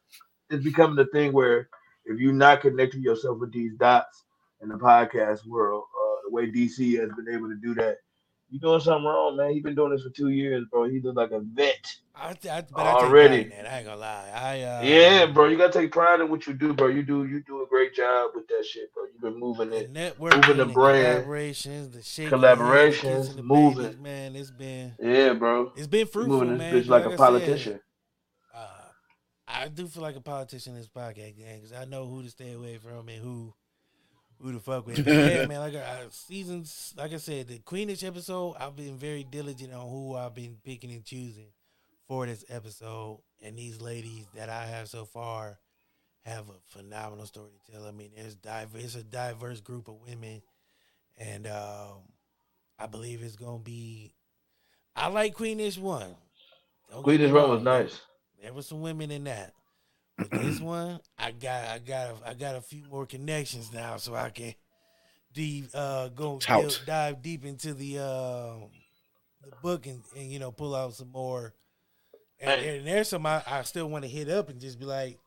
it's 0.49 0.63
becoming 0.63 0.95
the 0.95 1.07
thing 1.07 1.33
where 1.33 1.69
if 2.05 2.21
you're 2.21 2.33
not 2.33 2.61
connecting 2.61 3.03
yourself 3.03 3.41
with 3.41 3.53
these 3.53 3.73
dots 3.81 4.27
in 4.61 4.69
the 4.69 4.77
podcast 4.77 5.45
world, 5.45 5.83
uh, 5.83 6.17
the 6.25 6.33
way 6.33 6.53
DC 6.53 7.01
has 7.01 7.11
been 7.17 7.35
able 7.35 7.49
to 7.49 7.57
do 7.57 7.75
that, 7.75 7.97
you're 8.53 8.61
doing 8.61 8.81
something 8.81 9.05
wrong, 9.05 9.37
man. 9.37 9.51
He's 9.53 9.63
been 9.63 9.75
doing 9.75 9.91
this 9.93 10.03
for 10.03 10.11
two 10.11 10.29
years, 10.29 10.65
bro. 10.71 10.89
He 10.89 11.01
looks 11.01 11.17
like 11.17 11.31
a 11.33 11.41
vet. 11.41 11.85
I, 12.15 12.29
I, 12.29 12.61
but 12.61 12.69
Already. 12.75 13.35
I 13.41 13.43
pride 13.45 13.53
in 13.59 13.65
that. 13.65 13.73
I 13.73 13.77
ain't 13.79 13.87
gonna 13.87 14.01
lie. 14.01 14.31
I 14.35 14.63
uh, 14.63 14.83
yeah, 14.83 15.27
bro. 15.27 15.49
You 15.49 15.57
gotta 15.57 15.73
take 15.73 15.91
pride 15.91 16.21
in 16.21 16.29
what 16.29 16.47
you 16.47 16.53
do, 16.53 16.75
bro. 16.75 16.89
You 16.89 17.03
do 17.03 17.25
you 17.25 17.43
do 17.43 17.63
a 17.63 17.67
great 17.67 17.95
job 17.95 18.33
with 18.35 18.47
that 18.49 18.65
shit, 18.67 18.93
bro. 18.95 19.05
You've 19.11 19.23
been 19.23 19.41
moving 19.41 19.73
it. 19.73 19.93
networking, 19.93 20.37
moving 20.47 20.57
the 20.59 20.67
brand. 20.67 21.25
collaborations, 21.25 21.93
the 21.93 22.03
shit, 22.03 22.31
Collaborations, 22.31 23.35
the 23.35 23.43
moving. 23.43 23.83
babies, 23.85 23.99
man. 23.99 24.37
It's 24.37 24.51
been 24.51 24.93
Yeah, 25.01 25.33
bro. 25.33 25.73
it's 25.75 25.87
been 25.87 26.01
You 26.01 26.07
fruitful, 26.07 26.41
moving 26.41 26.59
man. 26.59 26.75
this 26.75 26.87
bitch 26.87 26.91
like 26.91 27.05
I 27.05 27.07
a 27.07 27.11
said, 27.11 27.17
politician. 27.19 27.81
uh, 28.55 28.67
I 29.49 29.69
do 29.69 29.87
feel 29.87 30.03
like 30.03 30.17
a 30.17 30.21
politician 30.21 30.75
in 30.75 30.79
this 30.81 30.89
podcast 30.89 31.35
because 31.37 31.73
I 31.73 31.87
know 31.87 32.07
who 32.07 32.23
to 32.23 32.29
stay 32.31 32.53
away 32.53 32.77
from 32.77 33.09
and 33.09 33.23
who 33.23 33.55
who 34.43 34.53
to 34.53 34.59
fuck 34.59 34.87
with. 34.87 34.97
But 35.05 35.13
yeah, 35.13 35.47
man. 35.47 35.61
Like 35.61 35.75
uh, 35.75 36.09
seasons, 36.11 36.95
like 36.97 37.13
I 37.13 37.19
said, 37.19 37.49
the 37.49 37.59
Queenish 37.59 38.05
episode, 38.05 38.57
I've 38.59 38.77
been 38.77 38.97
very 38.97 39.25
diligent 39.25 39.73
on 39.73 39.89
who 39.89 40.17
I've 40.17 40.35
been 40.35 40.57
picking 40.65 40.91
and 40.91 41.05
choosing 41.05 41.49
for 42.09 42.27
this 42.27 42.45
episode, 42.49 43.21
and 43.41 43.57
these 43.57 43.81
ladies 43.81 44.27
that 44.35 44.49
I 44.49 44.67
have 44.67 44.89
so 44.89 45.05
far 45.05 45.59
have 46.25 46.49
a 46.49 46.79
phenomenal 46.79 47.27
story 47.27 47.51
to 47.67 47.73
tell. 47.73 47.87
I 47.87 47.93
mean, 47.93 48.11
there's 48.17 48.35
diverse, 48.35 48.83
it's 48.83 48.95
a 48.97 49.05
diverse 49.05 49.61
group 49.61 49.89
of 49.89 49.97
women, 50.07 50.43
and 51.17 51.47
um, 51.47 52.03
I 52.79 52.87
believe 52.87 53.23
it's 53.23 53.37
gonna 53.37 53.59
be. 53.59 54.13
I 54.95 55.09
like 55.09 55.37
Queenish 55.37 55.79
one. 55.79 56.15
Don't 56.91 57.07
get 57.07 57.21
me 57.21 57.33
was 57.33 57.63
nice. 57.63 58.01
There 58.43 58.53
were 58.53 58.63
some 58.63 58.83
women 58.83 59.11
in 59.11 59.25
that. 59.25 59.55
But 60.19 60.31
this 60.31 60.61
one, 60.61 61.01
I 61.19 61.31
got, 61.33 61.65
I 61.69 61.79
got, 61.79 62.11
a, 62.11 62.29
I 62.31 62.35
got 62.35 62.55
a 62.57 62.61
few 62.61 62.83
more 62.91 63.07
connections 63.07 63.73
now, 63.73 63.97
so 63.97 64.15
I 64.15 64.31
can 64.31 64.55
deep, 65.33 65.67
uh, 65.75 66.09
go 66.09 66.39
Tout. 66.39 66.69
deep- 66.69 66.87
dive 66.87 67.23
deep 67.23 67.45
into 67.45 67.75
the, 67.75 67.99
um 67.99 68.69
the 69.45 69.51
book 69.61 69.87
and, 69.87 70.01
and 70.17 70.31
you 70.31 70.39
know 70.39 70.53
pull 70.53 70.75
out 70.75 70.95
some 70.95 71.11
more. 71.11 71.53
And, 72.41 72.61
Hey. 72.61 72.79
and 72.79 72.87
there's 72.87 73.09
some 73.09 73.27
I, 73.27 73.43
I 73.47 73.63
still 73.63 73.89
want 73.89 74.05
to 74.05 74.09
hit 74.11 74.29
up 74.29 74.49
and 74.49 74.61
just 74.61 74.79
be 74.79 74.85
like, 74.85 75.19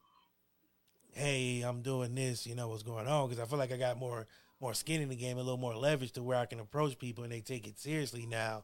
hey, 1.13 1.61
I'm 1.61 1.81
doing 1.81 2.13
this, 2.15 2.45
you 2.45 2.55
know 2.55 2.69
what's 2.69 2.83
going 2.83 3.07
on? 3.07 3.27
Because 3.29 3.43
I 3.43 3.47
feel 3.47 3.59
like 3.59 3.71
I 3.71 3.77
got 3.77 3.97
more 3.97 4.27
more 4.61 4.73
skin 4.73 5.01
in 5.01 5.09
the 5.09 5.15
game, 5.17 5.37
a 5.37 5.41
little 5.41 5.57
more 5.57 5.75
leverage 5.75 6.13
to 6.13 6.23
where 6.23 6.37
I 6.37 6.45
can 6.45 6.59
approach 6.61 6.97
people 6.97 7.23
and 7.25 7.31
they 7.33 7.41
take 7.41 7.67
it 7.67 7.77
seriously 7.79 8.25
now. 8.25 8.63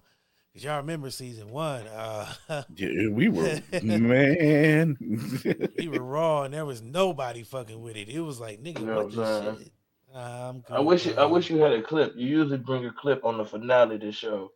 Cause 0.53 0.65
y'all 0.65 0.77
remember 0.77 1.09
season 1.11 1.49
one, 1.49 1.87
uh, 1.87 2.27
Yeah, 2.75 3.07
we 3.09 3.29
were 3.29 3.61
man. 3.81 4.97
we 5.77 5.87
were 5.87 6.03
raw 6.03 6.43
and 6.43 6.53
there 6.53 6.65
was 6.65 6.81
nobody 6.81 7.43
fucking 7.43 7.81
with 7.81 7.95
it. 7.95 8.09
It 8.09 8.19
was 8.19 8.39
like, 8.41 8.61
nigga, 8.61 8.79
You 8.81 8.85
know 8.85 8.95
what 9.05 9.15
what 9.15 9.27
I'm 9.27 9.55
the 9.55 9.57
shit? 9.63 9.71
Nah, 10.13 10.49
I'm 10.49 10.63
I 10.69 10.79
wish 10.81 11.05
you, 11.05 11.13
I 11.15 11.23
wish 11.23 11.49
you 11.49 11.57
had 11.59 11.71
a 11.71 11.81
clip. 11.81 12.13
You 12.17 12.27
usually 12.27 12.57
bring 12.57 12.85
a 12.85 12.91
clip 12.91 13.23
on 13.23 13.37
the 13.37 13.45
finale 13.45 13.95
of 13.95 14.01
the 14.01 14.11
show, 14.11 14.51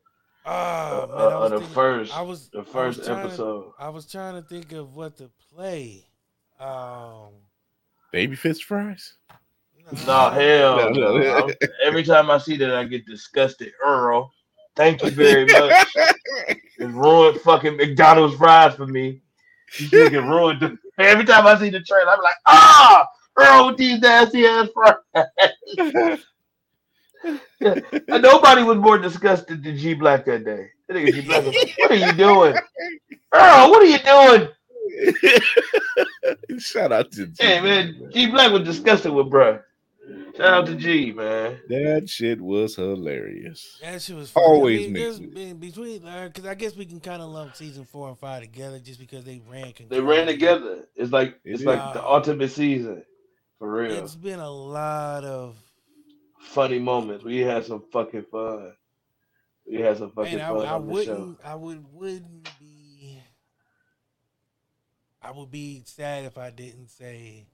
Ah, 0.45 1.03
uh, 1.03 1.07
man, 1.07 1.15
I 1.17 1.23
uh, 1.23 1.39
was 1.39 1.49
the 1.51 1.57
thinking- 1.59 1.73
first, 1.73 2.13
I 2.17 2.21
was 2.21 2.49
the 2.49 2.57
I 2.57 2.61
was 2.61 2.67
first 2.71 3.03
trying 3.05 3.17
to- 3.21 3.27
episode. 3.27 3.71
I 3.79 3.89
was 3.89 4.05
trying 4.11 4.33
to 4.41 4.47
think 4.49 4.73
of 4.73 4.95
what 4.97 5.15
to 5.17 5.31
play. 5.53 6.03
Um, 6.59 7.29
Baby 8.11 8.35
fish 8.35 8.63
fries. 8.65 9.13
No, 10.05 10.29
hell 10.29 10.75
No, 10.93 11.17
no. 11.17 11.17
no. 11.17 11.49
Every 11.85 12.03
time 12.03 12.29
I 12.29 12.37
see 12.37 12.57
that, 12.57 12.75
I 12.75 12.83
get 12.83 13.05
disgusted. 13.05 13.71
Earl, 13.83 14.31
thank 14.75 15.03
you 15.03 15.11
very 15.11 15.45
much. 15.45 15.87
It 16.77 16.87
ruined 16.87 17.39
fucking 17.39 17.77
McDonald's 17.77 18.35
fries 18.35 18.75
for 18.75 18.85
me. 18.85 19.21
You 19.79 20.09
ruined 20.21 20.59
the, 20.59 20.77
every 20.99 21.23
time 21.23 21.47
I 21.47 21.57
see 21.57 21.69
the 21.69 21.79
trailer, 21.79 22.11
I'm 22.11 22.21
like, 22.21 22.35
ah, 22.45 23.07
Earl 23.37 23.67
with 23.67 23.77
these 23.77 23.99
nasty 23.99 24.45
ass 24.45 24.67
fries. 24.73 26.19
And 27.61 27.79
nobody 28.21 28.63
was 28.63 28.77
more 28.77 28.97
disgusted 28.97 29.63
than 29.63 29.77
G 29.77 29.93
Black 29.93 30.25
that 30.25 30.45
day. 30.45 30.69
That 30.87 30.97
nigga 30.97 31.13
G 31.13 31.21
Black 31.21 31.45
was 31.45 31.55
what 31.77 31.91
are 31.91 31.95
you 31.95 32.13
doing? 32.13 32.55
Earl, 33.33 33.71
what 33.71 33.81
are 33.81 33.85
you 33.85 33.99
doing? 33.99 34.49
Shout 36.59 36.91
out 36.91 37.11
to 37.13 37.27
G, 37.27 37.43
Hey 37.43 37.61
man, 37.61 38.09
G 38.13 38.27
Black 38.27 38.51
was 38.51 38.63
disgusted 38.63 39.11
with 39.11 39.27
bruh. 39.27 39.61
Shout 40.37 40.47
out 40.53 40.65
to 40.67 40.75
G, 40.75 41.11
man. 41.13 41.59
That 41.69 42.09
shit 42.09 42.39
was 42.41 42.75
hilarious. 42.75 43.79
that 43.81 44.01
shit 44.01 44.15
was 44.15 44.29
funny. 44.29 44.45
Always 44.45 44.79
I 44.79 44.83
mean, 44.83 44.93
makes 44.93 45.17
there's 45.17 45.19
me- 45.21 45.53
between 45.53 45.99
because 46.01 46.45
I 46.45 46.53
guess 46.55 46.75
we 46.75 46.85
can 46.85 46.99
kind 46.99 47.21
of 47.21 47.29
lump 47.29 47.55
season 47.55 47.85
four 47.85 48.09
and 48.09 48.19
five 48.19 48.41
together 48.41 48.79
just 48.79 48.99
because 48.99 49.23
they 49.23 49.41
ran. 49.49 49.73
They 49.89 50.01
ran 50.01 50.27
together. 50.27 50.85
It's 50.95 51.11
like 51.11 51.39
It 51.43 51.51
it's 51.53 51.61
is. 51.61 51.65
like 51.65 51.93
the 51.93 52.05
ultimate 52.05 52.51
season. 52.51 53.03
For 53.59 53.71
real. 53.71 54.03
It's 54.03 54.15
been 54.15 54.39
a 54.39 54.49
lot 54.51 55.23
of 55.23 55.55
Funny 56.41 56.77
moments. 56.79 57.23
We 57.23 57.39
had 57.39 57.65
some 57.65 57.83
fucking 57.91 58.25
fun. 58.31 58.73
We 59.67 59.81
had 59.81 59.97
some 59.97 60.11
fucking 60.11 60.37
man. 60.37 60.45
I, 60.45 60.53
fun 60.53 60.65
I 60.67 60.71
on 60.73 60.87
the 60.87 61.03
show. 61.05 61.11
wouldn't. 61.13 61.37
I 61.43 61.55
would 61.55 61.85
wouldn't 61.91 62.49
be. 62.59 63.19
I 65.23 65.31
would 65.31 65.49
be 65.49 65.81
sad 65.85 66.25
if 66.25 66.37
I 66.37 66.51
didn't 66.51 66.89
say, 66.91 67.47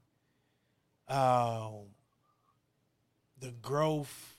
um, 1.07 1.85
the 3.41 3.51
growth 3.61 4.35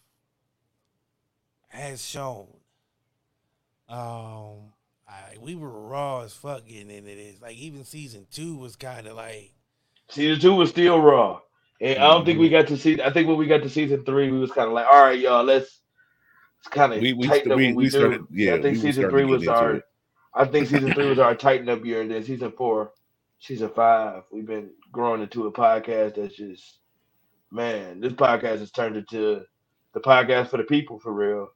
has 1.69 2.05
shown. 2.05 2.47
Um, 3.89 4.73
I, 5.09 5.37
we 5.41 5.55
were 5.55 5.69
raw 5.69 6.21
as 6.23 6.33
fuck 6.33 6.67
getting 6.67 6.91
into 6.91 7.15
this. 7.15 7.41
Like 7.43 7.57
even 7.57 7.85
season 7.85 8.27
two 8.31 8.57
was 8.57 8.77
kind 8.77 9.07
of 9.07 9.17
like, 9.17 9.53
Season 10.09 10.41
two 10.41 10.55
was 10.55 10.71
still 10.71 11.01
raw. 11.01 11.41
And 11.81 11.99
I 11.99 12.09
don't 12.09 12.25
think 12.25 12.37
Mm-hmm. 12.37 12.43
we 12.43 12.49
got 12.51 12.69
to 12.69 12.77
see 12.77 13.01
I 13.03 13.11
think 13.13 13.29
when 13.29 13.37
we 13.39 13.47
got 13.47 13.63
to 13.63 13.69
season 13.69 14.05
three, 14.05 14.31
we 14.31 14.39
was 14.39 14.53
kind 14.53 14.69
of 14.69 14.73
like, 14.75 14.87
all 14.91 15.03
right, 15.03 15.19
y'all, 15.19 15.43
let's 15.45 15.81
let's 16.59 16.69
kind 16.71 16.93
of 16.93 17.01
We- 17.01 17.13
we 17.13 17.27
tighten 17.27 17.51
st- 17.51 17.53
up 17.53 17.57
we- 17.59 17.67
what 17.69 17.77
we, 17.77 17.85
we 17.85 17.91
do. 17.91 17.91
started- 17.91 18.25
yeah, 18.31 18.55
I 18.55 18.63
think 18.63 18.77
were 18.77 18.83
season 18.83 19.11
three 19.11 19.25
was 19.25 19.49
our 19.49 19.75
it. 19.77 19.83
I 20.35 20.45
think 20.47 20.69
season 20.69 20.93
three 20.95 21.09
was 21.09 21.19
our 21.19 21.35
tighten 21.47 21.69
up 21.69 21.85
year, 21.85 22.03
and 22.03 22.11
then 22.11 22.23
season 22.25 22.53
four, 22.53 22.93
season 23.41 23.69
five, 23.71 24.23
we've 24.31 24.47
been 24.47 24.71
growing 24.93 25.23
into 25.23 25.47
a 25.47 25.53
podcast 25.53 26.15
that's 26.15 26.37
just 26.37 26.79
man, 27.53 28.01
this 28.01 28.15
podcast 28.15 28.59
has 28.61 28.71
turned 28.71 28.97
into 28.97 29.43
the 29.93 30.01
podcast 30.01 30.49
for 30.49 30.57
the 30.57 30.65
people 30.65 30.99
for 30.99 31.13
real. 31.13 31.49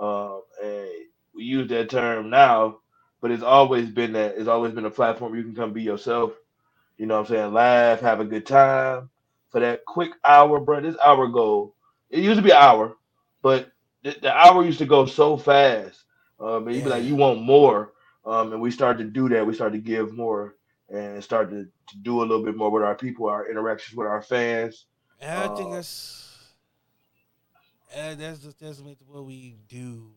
Um, 0.00 0.42
and 0.62 0.88
we 1.34 1.44
use 1.44 1.68
that 1.68 1.90
term 1.90 2.30
now, 2.30 2.78
but 3.20 3.30
it's 3.30 3.42
always 3.42 3.90
been 3.90 4.12
that 4.14 4.36
it's 4.36 4.48
always 4.48 4.72
been 4.72 4.86
a 4.86 4.90
platform 4.90 5.32
where 5.32 5.38
you 5.40 5.46
can 5.46 5.54
come 5.54 5.72
be 5.72 5.82
yourself. 5.82 6.32
You 6.96 7.06
know 7.06 7.14
what 7.20 7.30
I'm 7.30 7.36
saying? 7.36 7.52
Laugh, 7.52 8.00
have 8.00 8.20
a 8.20 8.24
good 8.24 8.46
time. 8.46 9.10
For 9.50 9.60
that 9.60 9.84
quick 9.84 10.12
hour, 10.24 10.58
bro, 10.58 10.80
this 10.80 10.96
hour 11.04 11.28
go. 11.28 11.74
It 12.10 12.20
used 12.20 12.38
to 12.38 12.42
be 12.42 12.50
an 12.50 12.56
hour, 12.56 12.96
but 13.42 13.70
the, 14.02 14.16
the 14.20 14.32
hour 14.32 14.64
used 14.64 14.78
to 14.78 14.86
go 14.86 15.06
so 15.06 15.36
fast. 15.36 16.04
Um, 16.40 16.66
and 16.66 16.74
you'd 16.74 16.84
be 16.84 16.90
like, 16.90 17.04
you 17.04 17.14
want 17.14 17.42
more. 17.42 17.92
Um, 18.26 18.52
and 18.52 18.60
we 18.60 18.70
started 18.70 19.04
to 19.04 19.10
do 19.10 19.28
that. 19.28 19.46
We 19.46 19.54
started 19.54 19.76
to 19.76 19.90
give 19.90 20.12
more 20.12 20.56
and 20.88 21.22
started 21.22 21.68
to 21.88 21.96
do 21.98 22.20
a 22.20 22.24
little 22.24 22.44
bit 22.44 22.56
more 22.56 22.70
with 22.70 22.82
our 22.82 22.94
people, 22.94 23.28
our 23.28 23.48
interactions 23.48 23.96
with 23.96 24.06
our 24.06 24.22
fans. 24.22 24.86
And 25.32 25.42
I 25.42 25.48
think 25.48 25.70
Uh, 25.70 25.74
that's, 25.74 26.54
uh, 27.96 28.14
that's 28.14 28.40
just 28.40 28.58
testament 28.60 28.98
to 29.00 29.04
what 29.04 29.24
we 29.26 29.56
do 29.68 30.12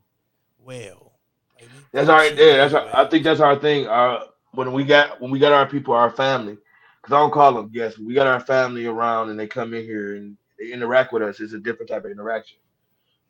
well. 0.60 1.14
Like, 1.60 1.70
we 1.74 1.88
That's 1.93 2.10
do 2.10 2.10
our 2.10 2.26
yeah. 2.26 2.58
That's 2.58 2.74
really 2.74 2.74
our, 2.74 2.88
I 2.95 3.10
think 3.10 3.24
that's 3.24 3.39
our 3.41 3.58
thing. 3.58 3.88
Our 3.88 4.26
when 4.53 4.74
we 4.74 4.84
got 4.84 5.22
when 5.22 5.32
we 5.32 5.39
got 5.39 5.53
our 5.53 5.68
people, 5.68 5.93
our 5.93 6.12
family. 6.12 6.58
Because 7.01 7.16
I 7.16 7.20
don't 7.20 7.34
call 7.34 7.53
them 7.53 7.72
guests. 7.72 7.99
We 7.99 8.14
got 8.14 8.28
our 8.28 8.41
family 8.41 8.86
around, 8.86 9.30
and 9.30 9.39
they 9.39 9.47
come 9.47 9.74
in 9.74 9.84
here 9.84 10.16
and 10.16 10.38
they 10.60 10.72
interact 10.74 11.14
with 11.14 11.24
us. 11.24 11.39
It's 11.39 11.53
a 11.53 11.60
different 11.60 11.89
type 11.89 12.05
of 12.05 12.12
interaction. 12.12 12.60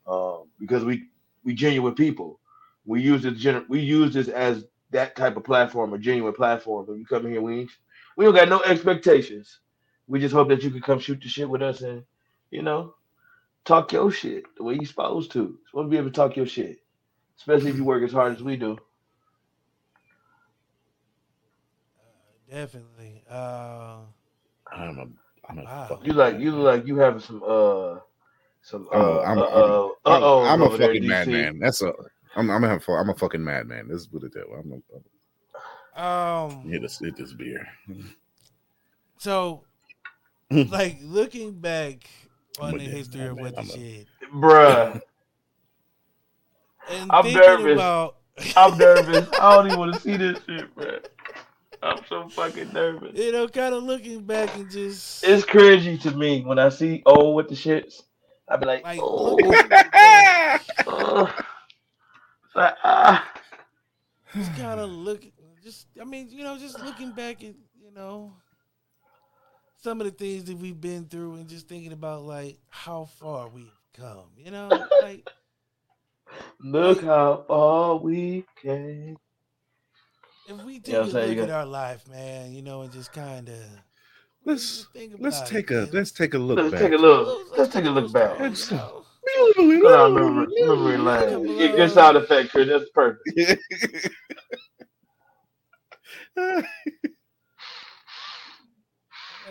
Um, 0.06 0.50
because 0.58 0.84
we 0.84 1.08
we 1.44 1.54
genuine 1.54 1.94
people. 1.94 2.40
We 2.86 3.02
use 3.02 3.22
this 3.22 3.34
gener- 3.42 3.68
we 3.68 3.80
use 3.80 4.14
this 4.14 4.28
as 4.28 4.66
that 4.90 5.16
type 5.16 5.36
of 5.36 5.44
platform, 5.44 5.92
a 5.94 5.98
genuine 5.98 6.34
platform. 6.34 6.86
When 6.86 6.98
you 6.98 7.06
come 7.06 7.26
in 7.26 7.32
here, 7.32 7.42
we 7.42 7.60
ain't, 7.60 7.70
we 8.16 8.24
don't 8.24 8.34
got 8.34 8.48
no 8.48 8.62
expectations. 8.62 9.60
We 10.08 10.18
just 10.20 10.34
hope 10.34 10.48
that 10.48 10.62
you 10.62 10.70
can 10.70 10.80
come 10.80 10.98
shoot 10.98 11.20
the 11.22 11.28
shit 11.28 11.48
with 11.48 11.62
us 11.62 11.82
and 11.82 12.02
you 12.50 12.62
know 12.62 12.94
talk 13.64 13.92
your 13.92 14.10
shit 14.10 14.44
the 14.56 14.64
way 14.64 14.74
you're 14.74 14.84
supposed 14.86 15.30
to. 15.32 15.58
Supposed 15.68 15.86
to 15.86 15.90
be 15.90 15.98
able 15.98 16.08
to 16.10 16.14
talk 16.14 16.36
your 16.36 16.46
shit, 16.46 16.80
especially 17.36 17.70
if 17.70 17.76
you 17.76 17.84
work 17.84 18.02
as 18.02 18.12
hard 18.12 18.34
as 18.34 18.42
we 18.42 18.56
do. 18.56 18.78
Definitely. 22.50 23.22
Uh, 23.30 23.98
I'm 24.72 24.98
a, 24.98 25.06
I'm 25.50 25.58
a 25.58 25.64
Wow. 25.64 26.00
You 26.02 26.12
like 26.14 26.38
you 26.38 26.52
look 26.52 26.64
like 26.64 26.86
you 26.86 26.96
have 26.96 27.22
some 27.22 27.42
uh 27.46 27.98
some 28.62 28.86
uh 28.92 28.96
Oh, 28.96 29.18
I'm- 29.20 29.38
uh 29.38 29.42
I'm- 29.42 29.52
oh 29.54 29.96
I'm, 30.06 30.22
uh 30.22 30.40
I'm 30.44 30.62
a 30.62 30.78
fucking 30.78 31.06
madman. 31.06 31.58
That's 31.58 31.82
a. 31.82 31.92
I'm. 32.36 32.50
I'm 32.50 32.64
a. 32.64 32.78
I'm 32.88 33.10
a 33.10 33.14
fucking 33.14 33.42
madman. 33.44 33.88
Let's 33.90 34.06
put 34.06 34.22
it 34.22 34.32
that 34.32 34.48
way. 34.48 34.58
I'm. 34.58 34.82
A, 35.96 36.02
um, 36.02 36.70
hit 36.70 36.80
this. 36.82 36.98
Hit 36.98 37.16
this 37.16 37.32
beer. 37.34 37.66
so 39.18 39.64
like 40.70 40.98
looking 41.02 41.52
back 41.52 42.08
on 42.60 42.78
the 42.78 42.84
history 42.84 43.26
of 43.26 43.36
what 43.36 43.54
the 43.54 43.60
I'm 43.60 43.66
shit 43.66 44.06
Bruh, 44.34 45.00
and 46.90 47.10
I'm 47.10 47.24
thinking 47.24 47.40
nervous. 47.42 47.72
about 47.74 48.16
I'm 48.56 48.78
nervous. 48.78 49.28
I 49.40 49.56
don't 49.56 49.66
even 49.66 49.78
want 49.78 49.94
to 49.94 50.00
see 50.00 50.16
this 50.16 50.38
shit, 50.46 50.74
bruh. 50.76 51.04
I'm 51.82 51.98
so 52.08 52.28
fucking 52.28 52.72
nervous. 52.72 53.16
you 53.16 53.32
know, 53.32 53.46
kind 53.48 53.74
of 53.74 53.84
looking 53.84 54.22
back 54.24 54.54
and 54.56 54.70
just 54.70 55.24
It's 55.24 55.44
cringy 55.44 56.00
to 56.02 56.10
me 56.12 56.42
when 56.42 56.58
I 56.58 56.70
see 56.70 57.02
oh 57.06 57.32
with 57.32 57.48
the 57.48 57.54
shits. 57.54 58.02
I'd 58.48 58.60
be 58.60 58.66
like, 58.66 58.82
like 58.82 59.00
oh, 59.02 59.34
looking 59.34 59.68
back, 59.68 60.64
uh, 60.86 61.30
like, 62.54 62.74
ah. 62.82 63.30
just 64.34 64.56
kind 64.56 64.80
of 64.80 64.88
looking, 64.88 65.32
just 65.62 65.86
I 66.00 66.04
mean, 66.04 66.28
you 66.30 66.44
know, 66.44 66.56
just 66.56 66.80
looking 66.80 67.12
back 67.12 67.44
at 67.44 67.54
you 67.78 67.92
know 67.94 68.32
some 69.78 70.00
of 70.00 70.06
the 70.06 70.12
things 70.12 70.44
that 70.44 70.56
we've 70.58 70.80
been 70.80 71.06
through 71.06 71.34
and 71.36 71.48
just 71.48 71.68
thinking 71.68 71.92
about 71.92 72.22
like 72.24 72.58
how 72.68 73.04
far 73.04 73.48
we've 73.48 73.72
come. 73.94 74.30
You 74.36 74.50
know, 74.50 74.88
like 75.00 75.26
Look 76.60 77.02
how 77.02 77.44
far 77.48 77.96
we 77.96 78.44
came. 78.62 79.16
if 80.46 80.56
we 80.56 80.80
take 80.80 80.94
Yeah, 80.94 81.06
a 81.06 81.10
look 81.12 81.36
you 81.36 81.42
at 81.42 81.50
our 81.50 81.66
life, 81.66 82.08
man, 82.08 82.52
you 82.52 82.62
know, 82.62 82.82
and 82.82 82.92
just 82.92 83.12
kind 83.12 83.48
of 83.48 83.62
Let's 84.44 84.86
think 84.92 85.14
about 85.14 85.24
let's 85.24 85.40
it, 85.40 85.50
take 85.50 85.70
a 85.70 85.88
man. 85.88 85.92
let's 85.92 86.12
take 86.12 86.34
a 86.34 86.38
look 86.38 86.58
Let's 86.58 86.70
back. 86.70 86.82
take 86.82 86.92
a 86.92 86.96
look. 86.96 87.56
Let's 87.56 87.72
take 87.72 87.84
a 87.84 87.90
look 87.90 88.12
back. 88.12 88.40
Let's- 88.40 88.70
You 88.70 88.76
know? 88.76 89.04
Go 89.82 89.90
down 89.90 90.14
memory, 90.14 90.46
memory 90.58 90.98
lane. 90.98 91.56
Get 91.58 91.76
good 91.76 91.90
sound 91.90 92.16
effect, 92.16 92.50
Chris. 92.50 92.68
That's 92.68 92.90
perfect. 92.90 94.08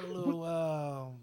Got 0.01 0.09
a 0.09 0.13
little 0.13 0.43
um, 0.43 1.13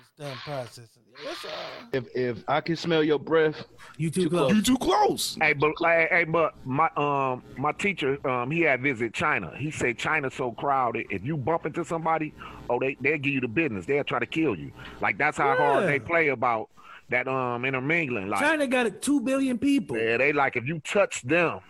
just 0.00 0.16
done 0.16 0.36
processing. 0.44 1.02
What's 1.24 1.44
uh? 1.44 1.48
If 1.92 2.04
if 2.14 2.44
I 2.48 2.60
can 2.60 2.76
smell 2.76 3.02
your 3.02 3.18
breath, 3.18 3.64
You 3.96 4.10
too 4.10 4.28
close. 4.30 4.52
you 4.52 4.62
too 4.62 4.78
close. 4.78 5.36
Hey, 5.40 5.52
but 5.52 5.72
hey, 5.80 6.06
hey, 6.10 6.24
but 6.24 6.54
my 6.64 6.88
um 6.96 7.42
my 7.56 7.72
teacher 7.72 8.24
um 8.28 8.50
he 8.50 8.60
had 8.60 8.80
visit 8.82 9.12
China. 9.12 9.52
He 9.56 9.70
said 9.70 9.98
China's 9.98 10.34
so 10.34 10.52
crowded. 10.52 11.06
If 11.10 11.24
you 11.24 11.36
bump 11.36 11.66
into 11.66 11.84
somebody, 11.84 12.32
oh 12.70 12.78
they 12.78 12.96
they'll 13.00 13.18
give 13.18 13.32
you 13.32 13.40
the 13.40 13.48
business. 13.48 13.86
They'll 13.86 14.04
try 14.04 14.18
to 14.20 14.26
kill 14.26 14.56
you. 14.56 14.72
Like 15.00 15.18
that's 15.18 15.38
how 15.38 15.56
hard 15.56 15.88
they 15.88 15.98
play 15.98 16.28
about 16.28 16.68
that 17.10 17.26
um 17.28 17.64
intermingling. 17.64 18.28
Like 18.28 18.40
China 18.40 18.66
got 18.66 19.02
two 19.02 19.20
billion 19.20 19.58
people. 19.58 19.98
yeah, 19.98 20.16
they 20.16 20.32
like 20.32 20.56
if 20.56 20.66
you 20.66 20.80
touch 20.80 21.22
them, 21.22 21.60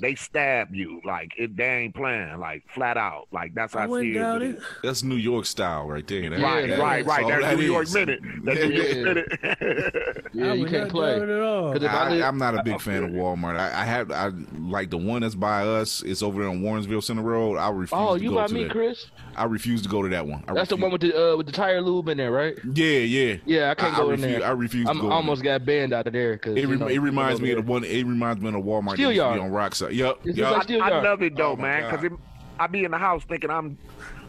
they 0.00 0.14
stab 0.14 0.74
you. 0.74 1.00
Like 1.04 1.32
it, 1.38 1.56
they 1.56 1.64
ain't 1.64 1.94
playing. 1.94 2.38
Like 2.38 2.64
flat 2.74 2.96
out. 2.96 3.28
Like 3.32 3.54
that's 3.54 3.74
how 3.74 3.80
I 3.80 3.86
wouldn't 3.86 4.14
serious 4.14 4.36
it 4.36 4.42
it. 4.42 4.56
is. 4.58 4.64
That's 4.82 5.02
New 5.02 5.16
York 5.16 5.46
style 5.46 5.86
right 5.86 6.06
there. 6.06 6.30
That- 6.30 6.40
Right, 6.40 6.68
that- 6.68 6.78
right, 6.78 7.06
that's 7.06 7.08
right. 7.08 7.28
That's 7.28 7.42
that 7.44 7.56
New 7.58 7.64
York 7.64 7.84
is. 7.84 7.94
minute. 7.94 8.20
That's 8.44 8.58
Yeah. 8.60 8.66
New 8.66 8.74
York 8.74 8.88
Yeah. 8.94 9.02
minute. 9.04 10.26
Yeah, 10.36 10.52
you 10.52 10.66
can't 10.66 10.90
play. 10.90 11.16
it 11.16 11.22
at 11.22 11.40
all. 11.40 11.72
'Cause 11.72 11.82
if 11.82 11.90
I 11.90 11.94
I, 12.06 12.10
live- 12.10 12.22
I'm 12.24 12.38
not 12.38 12.58
a 12.58 12.62
big 12.62 12.74
I 12.74 12.78
fan 12.86 13.04
of. 13.04 13.10
Walmart. 13.10 13.56
I, 13.58 13.82
I 13.82 13.84
have 13.84 14.10
I 14.10 14.30
like 14.58 14.90
the 14.90 14.98
one 14.98 15.22
that's 15.22 15.34
by 15.34 15.62
us. 15.66 16.02
It's 16.02 16.22
over 16.22 16.40
there 16.42 16.50
on 16.50 16.60
Warrensville 16.60 17.02
Center 17.02 17.22
Road. 17.22 17.56
I 17.56 17.70
refuse 17.70 17.90
Oh, 17.98 18.16
to 18.18 18.22
you 18.22 18.30
go 18.30 18.36
by 18.36 18.46
to 18.48 18.54
me, 18.54 18.64
that. 18.64 18.72
Chris? 18.72 19.06
I 19.34 19.44
refuse 19.44 19.82
to 19.82 19.88
go 19.88 20.02
to 20.02 20.08
that 20.10 20.26
one. 20.26 20.44
I 20.48 20.54
That's 20.54 20.70
the 20.70 20.76
one 20.76 20.90
with 20.90 21.00
the 21.02 21.32
uh, 21.32 21.36
with 21.36 21.46
the 21.46 21.52
tire 21.52 21.80
lube 21.80 22.08
in 22.08 22.16
there, 22.18 22.30
right? 22.32 22.58
Yeah, 22.74 22.98
yeah. 22.98 23.36
Yeah, 23.46 23.70
I 23.70 23.74
can't 23.74 23.94
I, 23.94 23.96
go 23.98 24.10
I 24.10 24.14
in 24.14 24.20
refuse, 24.22 24.38
there. 24.40 24.48
I 24.48 24.50
refuse 24.52 24.88
I'm 24.88 24.96
to 24.96 25.02
go. 25.02 25.10
almost 25.10 25.42
got 25.42 25.64
banned 25.64 25.92
out 25.92 26.06
of 26.06 26.12
there 26.12 26.34
because 26.34 26.56
It, 26.56 26.66
re- 26.66 26.94
it 26.94 26.98
reminds 27.00 27.40
me 27.40 27.50
of 27.52 27.64
the 27.64 27.70
one. 27.70 27.84
It 27.84 28.04
reminds 28.06 28.42
me 28.42 28.48
of 28.48 28.54
Walmart 28.56 28.94
Steel 28.94 29.08
that 29.08 29.14
used 29.14 29.16
Yard. 29.16 29.40
on 29.40 29.50
Rockside. 29.50 29.85
Yep, 29.92 30.18
yep. 30.24 30.52
I, 30.52 30.62
Steel 30.62 30.82
I 30.82 30.88
love 31.00 31.22
it 31.22 31.36
though, 31.36 31.52
Oh, 31.52 31.56
man, 31.56 31.90
because 31.90 32.18
I 32.58 32.66
be 32.66 32.84
in 32.84 32.90
the 32.90 32.98
house 32.98 33.22
thinking 33.24 33.50
I'm 33.50 33.78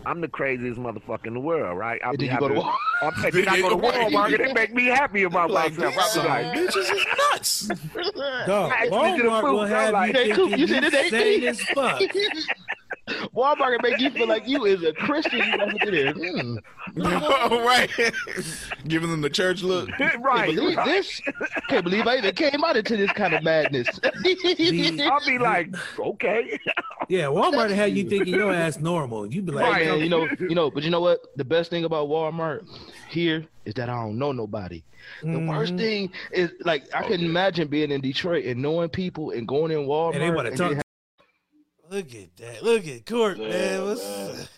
I'm 0.05 0.21
the 0.21 0.27
craziest 0.27 0.79
motherfucker 0.79 1.27
in 1.27 1.33
the 1.33 1.39
world, 1.39 1.77
right? 1.77 2.01
I 2.03 2.09
And 2.09 2.17
be 2.17 2.27
then 2.27 2.39
you 2.41 2.63
go 3.01 3.07
Walmart. 3.09 3.13
I'm- 3.17 3.25
and 3.25 3.33
then 3.33 3.47
I 3.47 3.61
go 3.61 3.69
to 3.69 3.75
Right. 3.75 4.11
Walmart 4.11 4.25
and 4.33 4.41
it 4.41 4.53
make 4.53 4.73
me 4.73 4.85
happy 4.85 5.23
about 5.23 5.51
like 5.51 5.77
myself. 5.77 5.95
this 5.95 6.03
I 6.03 6.07
be 6.07 6.09
son 6.09 6.25
like, 6.25 6.45
of 6.45 6.53
a 6.53 6.67
bitch 6.67 6.77
is 6.77 7.05
nuts. 7.17 7.67
Dog, 8.47 8.71
Actually, 8.71 9.17
to 9.17 9.23
the 9.23 9.29
Walmart 9.29 9.41
food, 9.41 9.51
will 9.53 9.59
I'm 9.61 9.67
have 9.69 9.93
like, 9.93 10.15
you 10.15 10.21
Hey, 10.23 10.31
Coop, 10.31 10.57
you 10.57 10.67
said 10.67 10.83
you 10.83 10.89
it 10.93 11.13
ain't 11.13 11.43
as 11.45 11.61
fuck. 11.61 12.01
Walmart 13.33 13.79
can 13.79 13.89
make 13.89 13.99
you 14.01 14.09
feel 14.09 14.27
like 14.27 14.45
you 14.47 14.65
is 14.65 14.83
a 14.83 14.91
Christian. 14.91 15.39
You 15.39 15.57
walk 15.57 15.73
into 15.73 15.91
there. 15.91 16.11
Hmm. 16.13 16.57
right. 17.65 17.89
Giving 18.87 19.09
them 19.09 19.21
the 19.21 19.29
church 19.29 19.63
look. 19.63 19.87
right. 19.89 19.97
Can't 20.11 20.21
right. 20.23 20.53
believe 20.55 20.75
this. 20.83 21.21
Can't 21.69 21.85
believe 21.85 22.05
I 22.05 22.17
even 22.17 22.35
came 22.35 22.63
out 22.65 22.75
into 22.75 22.97
this 22.97 23.11
kind 23.13 23.33
of 23.33 23.43
madness. 23.43 23.87
I'll 24.03 25.25
be 25.25 25.37
like, 25.39 25.73
okay. 25.97 26.59
Yeah, 27.07 27.25
Walmart 27.25 27.69
will 27.69 27.75
have 27.75 27.95
you 27.95 28.09
thinking 28.09 28.33
your 28.33 28.53
ass 28.53 28.77
normal. 28.79 29.31
You'd 29.31 29.45
be 29.45 29.53
like, 29.53 29.71
Right, 29.71 29.83
"Hey, 29.85 29.91
man, 29.91 29.99
you 30.01 30.09
know, 30.09 30.27
you 30.41 30.55
know, 30.55 30.69
but 30.69 30.83
you 30.83 30.89
know 30.89 30.99
what? 30.99 31.19
The 31.37 31.45
best 31.45 31.69
thing 31.69 31.85
about 31.85 32.09
Walmart 32.09 32.67
here 33.09 33.45
is 33.65 33.73
that 33.75 33.89
I 33.89 33.95
don't 33.95 34.17
know 34.17 34.31
nobody. 34.31 34.83
The 35.23 35.39
worst 35.39 35.73
mhm. 35.73 35.77
thing 35.77 36.11
is 36.31 36.51
like 36.65 36.83
I 36.93 37.03
can 37.03 37.23
imagine 37.23 37.67
being 37.67 37.91
in 37.91 38.01
Detroit 38.01 38.45
and 38.45 38.61
knowing 38.61 38.89
people 38.89 39.31
and 39.31 39.47
going 39.47 39.71
in 39.71 39.79
Walmart 39.87 40.13
And 40.15 40.23
they 40.23 40.31
want 40.31 40.51
to 40.51 40.57
talk. 40.57 40.73
just 40.73 40.83
Look 41.89 42.13
at 42.15 42.35
that. 42.37 42.63
Look 42.63 42.85
at 42.85 43.05
Court, 43.05 43.37
Yeah, 43.37 43.47
man. 43.47 43.85
What's. 43.85 44.49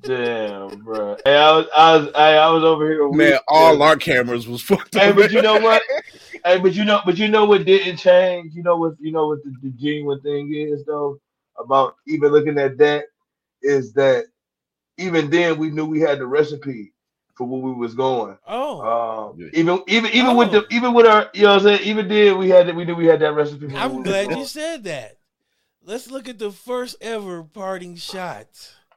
Damn, 0.00 0.82
bro. 0.82 1.16
Hey, 1.24 1.36
I 1.36 1.52
was, 1.56 1.66
I 1.76 1.96
was, 1.96 2.06
hey, 2.16 2.36
I 2.38 2.50
was 2.50 2.64
over 2.64 2.90
here. 2.90 3.06
a 3.06 3.12
Man, 3.12 3.38
all 3.46 3.74
ago. 3.74 3.82
our 3.84 3.96
cameras 3.96 4.48
was 4.48 4.60
fucked 4.70 4.94
Hey, 4.94 5.12
but 5.12 5.30
you 5.30 5.40
know 5.40 5.60
what? 5.60 5.82
hey, 6.44 6.58
but 6.58 6.74
you 6.74 6.84
know, 6.84 7.00
but 7.06 7.16
you 7.16 7.28
know 7.28 7.44
what 7.44 7.64
didn't 7.64 7.98
change? 7.98 8.54
You 8.54 8.64
know 8.64 8.76
what? 8.76 8.94
You 8.98 9.12
know 9.12 9.28
what 9.28 9.38
the, 9.44 9.54
the 9.62 9.70
genuine 9.70 10.20
thing 10.22 10.52
is 10.52 10.84
though 10.84 11.20
about 11.58 11.94
even 12.08 12.32
looking 12.32 12.58
at 12.58 12.76
that 12.78 13.04
is 13.62 13.92
that 13.94 14.24
even 14.98 15.30
then 15.30 15.58
we 15.58 15.70
knew 15.70 15.84
we 15.86 16.00
had 16.00 16.18
the 16.18 16.26
recipe 16.26 16.92
for 17.36 17.46
where 17.46 17.60
we 17.60 17.72
was 17.72 17.94
going. 17.94 18.38
oh, 18.46 18.80
Um, 18.80 19.38
Yeah. 19.38 19.48
even 19.54 19.82
even 19.86 20.10
even 20.12 20.36
with 20.36 20.52
the 20.52 20.62
Oh. 20.62 20.66
even 20.70 20.94
with 20.94 21.06
our 21.06 21.30
you 21.34 21.42
know 21.42 21.54
what 21.54 21.58
I'm 21.58 21.62
saying 21.62 21.80
even 21.88 22.08
then 22.08 22.38
we 22.38 22.48
had 22.48 22.74
we 22.74 22.84
knew 22.84 22.94
we 22.94 23.06
had 23.06 23.20
that 23.20 23.34
recipe. 23.34 23.68
For 23.68 23.76
I'm 23.76 23.96
was 23.96 24.04
glad 24.04 24.36
you 24.36 24.44
said 24.46 24.84
that. 24.84 25.18
Let's 25.82 26.10
look 26.10 26.28
at 26.28 26.38
the 26.38 26.50
first 26.50 26.96
ever 27.00 27.42
parting 27.42 27.96
shot. 27.96 28.46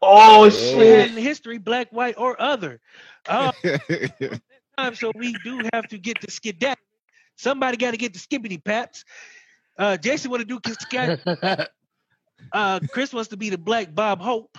Oh 0.02 0.50
shit! 0.50 1.10
in 1.12 1.18
history, 1.18 1.58
black, 1.58 1.90
white, 1.92 2.16
or 2.18 2.40
other. 2.42 2.80
Uh, 3.28 3.52
time, 4.78 4.96
so 4.96 5.12
we 5.16 5.34
do 5.44 5.60
have 5.74 5.86
to 5.90 5.98
get 5.98 6.22
the 6.22 6.32
skedaddle. 6.32 6.82
Somebody 7.36 7.76
got 7.76 7.92
to 7.92 7.98
get 7.98 8.14
the 8.14 8.20
skippity 8.20 8.58
paps. 8.58 9.04
Uh, 9.78 9.98
Jason 9.98 10.32
want 10.32 10.48
to 10.48 10.60
do 10.60 10.60
scat. 10.74 11.20
Uh, 12.54 12.80
Chris 12.92 13.12
wants 13.12 13.30
to 13.30 13.36
be 13.38 13.50
the 13.50 13.58
black 13.58 13.94
Bob 13.94 14.22
Hope, 14.22 14.58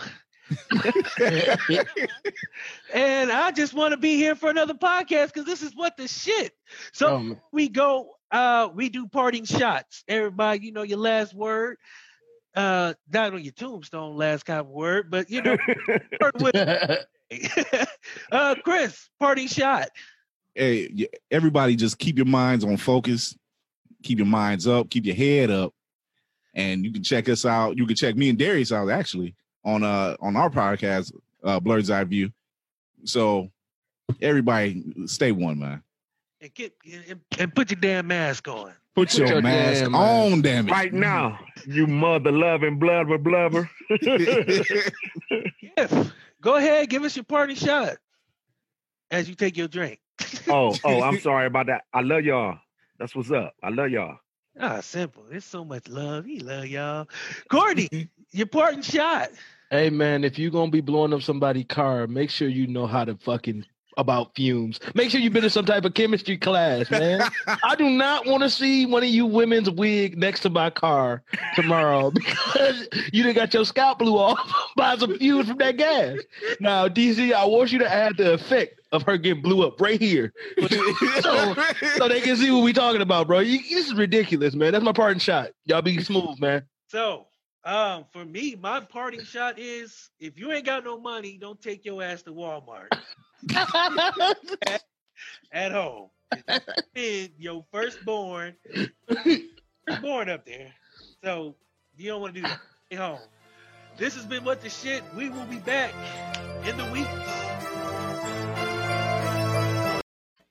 and 2.95 3.31
I 3.33 3.51
just 3.55 3.75
want 3.75 3.93
to 3.93 3.97
be 3.99 4.17
here 4.17 4.35
for 4.35 4.51
another 4.51 4.75
podcast 4.75 5.27
because 5.33 5.45
this 5.45 5.63
is 5.63 5.75
what 5.75 5.97
the 5.97 6.09
shit. 6.09 6.53
So 6.93 7.17
um, 7.17 7.41
we 7.53 7.69
go. 7.69 8.11
Uh, 8.31 8.69
we 8.75 8.89
do 8.91 9.07
parting 9.07 9.45
shots. 9.45 10.05
Everybody, 10.07 10.67
you 10.67 10.73
know 10.73 10.83
your 10.83 10.99
last 10.99 11.35
word. 11.35 11.79
Uh, 12.55 12.95
not 13.13 13.33
on 13.35 13.43
your 13.43 13.53
tombstone, 13.53 14.17
last 14.17 14.45
kind 14.45 14.61
of 14.61 14.67
word, 14.69 15.11
but 15.11 15.31
you 15.31 15.43
know. 15.43 15.57
with- 16.41 16.57
uh, 18.33 18.55
Chris, 18.65 19.09
parting 19.21 19.47
shot. 19.49 19.89
hey, 20.55 21.09
everybody, 21.31 21.77
just 21.77 21.99
keep 21.99 22.17
your 22.17 22.27
minds 22.27 22.65
on 22.65 22.77
focus. 22.77 23.37
Keep 24.03 24.19
your 24.19 24.27
minds 24.27 24.67
up. 24.67 24.89
Keep 24.91 25.07
your 25.07 25.15
head 25.17 25.51
up. 25.51 25.75
And 26.55 26.85
you 26.85 26.93
can 26.93 27.03
check 27.03 27.29
us 27.29 27.45
out. 27.45 27.77
You 27.77 27.87
can 27.87 27.97
check 27.97 28.17
me 28.17 28.29
and 28.31 28.39
Darius 28.39 28.73
out 28.73 28.91
actually 28.91 29.35
on 29.65 29.83
uh 29.83 30.17
on 30.21 30.37
our 30.37 30.51
podcast, 30.51 31.13
uh 31.45 31.61
Blurred's 31.61 31.91
Eye 31.91 32.05
View. 32.05 32.31
So 33.05 33.51
everybody, 34.23 34.83
stay 35.07 35.33
one, 35.33 35.59
man. 35.59 35.83
and 36.41 36.53
get 36.55 36.75
and, 37.09 37.21
and 37.39 37.55
put 37.55 37.71
your 37.71 37.81
damn 37.81 38.07
mask 38.07 38.49
on. 38.49 38.73
Put, 38.95 39.11
Put 39.11 39.19
your, 39.19 39.29
your 39.29 39.43
mask 39.43 39.83
damn 39.83 39.95
on, 39.95 40.43
damn 40.43 40.67
it. 40.69 40.73
right 40.73 40.93
now, 40.93 41.39
you 41.67 41.87
mother 41.87 42.33
loving 42.33 42.79
blubber 42.79 43.19
blubber. 43.19 43.71
Yes. 45.77 46.11
Go 46.41 46.57
ahead, 46.57 46.89
give 46.89 47.03
us 47.05 47.17
your 47.17 47.25
party 47.25 47.55
shot 47.55 47.97
as 49.11 49.29
you 49.29 49.35
take 49.35 49.57
your 49.57 49.69
drink. 49.69 50.01
oh, 50.49 50.75
oh, 50.85 51.03
I'm 51.03 51.19
sorry 51.21 51.47
about 51.47 51.67
that. 51.67 51.83
I 51.93 52.01
love 52.01 52.25
y'all. 52.25 52.59
That's 52.99 53.15
what's 53.15 53.31
up. 53.31 53.55
I 53.63 53.69
love 53.71 53.91
y'all. 53.91 54.19
Ah, 54.59 54.81
simple. 54.81 55.25
It's 55.31 55.47
so 55.47 55.65
much 55.65 55.89
love. 55.89 56.25
He 56.25 56.41
love 56.41 56.67
y'all. 56.67 57.09
Courtney, 57.49 58.09
your 58.33 58.47
parting 58.47 58.83
shot. 58.83 59.31
hey 59.71 59.91
man, 59.91 60.25
if 60.25 60.39
you're 60.39 60.51
gonna 60.51 60.71
be 60.71 60.81
blowing 60.81 61.13
up 61.13 61.23
somebody's 61.23 61.67
car, 61.69 62.07
make 62.07 62.31
sure 62.31 62.49
you 62.49 62.67
know 62.67 62.87
how 62.87 63.05
to 63.05 63.17
fucking 63.17 63.65
about 63.99 64.35
fumes. 64.35 64.79
Make 64.95 65.11
sure 65.11 65.21
you've 65.21 65.33
been 65.33 65.45
in 65.45 65.51
some 65.51 65.67
type 65.67 65.85
of 65.85 65.93
chemistry 65.93 66.39
class, 66.39 66.91
man. 66.91 67.21
I 67.65 67.75
do 67.75 67.91
not 67.91 68.27
want 68.27 68.45
to 68.45 68.49
see 68.49 68.87
one 68.87 69.03
of 69.03 69.09
you 69.09 69.27
women's 69.27 69.69
wig 69.69 70.17
next 70.17 70.41
to 70.41 70.51
my 70.51 70.71
car 70.71 71.23
tomorrow 71.57 72.11
because 72.15 72.89
you 73.13 73.25
done 73.25 73.35
got 73.35 73.53
your 73.53 73.65
scalp 73.65 73.99
blew 73.99 74.17
off 74.17 74.73
by 74.77 74.97
some 74.97 75.19
fumes 75.19 75.49
from 75.49 75.59
that 75.59 75.77
gas. 75.77 76.19
Now, 76.61 76.89
DC, 76.89 77.33
I 77.33 77.45
want 77.45 77.73
you 77.73 77.81
to 77.81 77.93
add 77.93 78.17
the 78.17 78.35
effect 78.35 78.81
of 78.93 79.03
her 79.03 79.19
getting 79.19 79.43
blew 79.43 79.67
up 79.67 79.81
right 79.81 80.01
here. 80.01 80.33
so, 81.21 81.55
so 81.97 82.09
they 82.09 82.21
can 82.21 82.37
see 82.37 82.51
what 82.51 82.63
we 82.63 82.73
talking 82.73 83.03
about, 83.03 83.27
bro. 83.27 83.41
You, 83.41 83.59
this 83.59 83.89
is 83.89 83.95
ridiculous, 83.95 84.55
man. 84.55 84.73
That's 84.73 84.85
my 84.85 84.93
parting 84.93 85.19
shot. 85.19 85.51
Y'all 85.67 85.83
be 85.83 86.01
smooth, 86.03 86.41
man. 86.41 86.63
So, 86.87 87.27
um, 87.69 88.07
for 88.13 88.25
me, 88.25 88.57
my 88.59 88.81
parting 88.81 89.23
shot 89.23 89.59
is 89.59 90.09
if 90.21 90.39
you 90.39 90.51
ain't 90.53 90.65
got 90.65 90.85
no 90.85 90.99
money, 90.99 91.37
don't 91.39 91.61
take 91.61 91.85
your 91.85 92.03
ass 92.03 92.23
to 92.23 92.33
Walmart 92.33 92.89
at 95.53 95.73
home. 95.73 96.09
And 96.97 97.31
your 97.39 97.67
firstborn, 97.71 98.55
firstborn 99.87 100.31
up 100.31 100.47
there. 100.47 100.73
So 101.23 101.57
you 101.99 102.11
don't 102.11 102.23
want 102.23 102.35
to 102.37 102.41
do 102.41 102.47
that. 102.47 102.59
Stay 102.87 102.97
home. 102.97 103.21
This 103.99 104.15
has 104.15 104.25
been 104.25 104.45
what 104.45 104.63
the 104.63 104.71
shit. 104.71 105.03
We 105.15 105.29
will 105.29 105.45
be 105.45 105.59
back 105.59 105.93
in 106.65 106.75
the 106.79 106.87
week. 106.87 107.07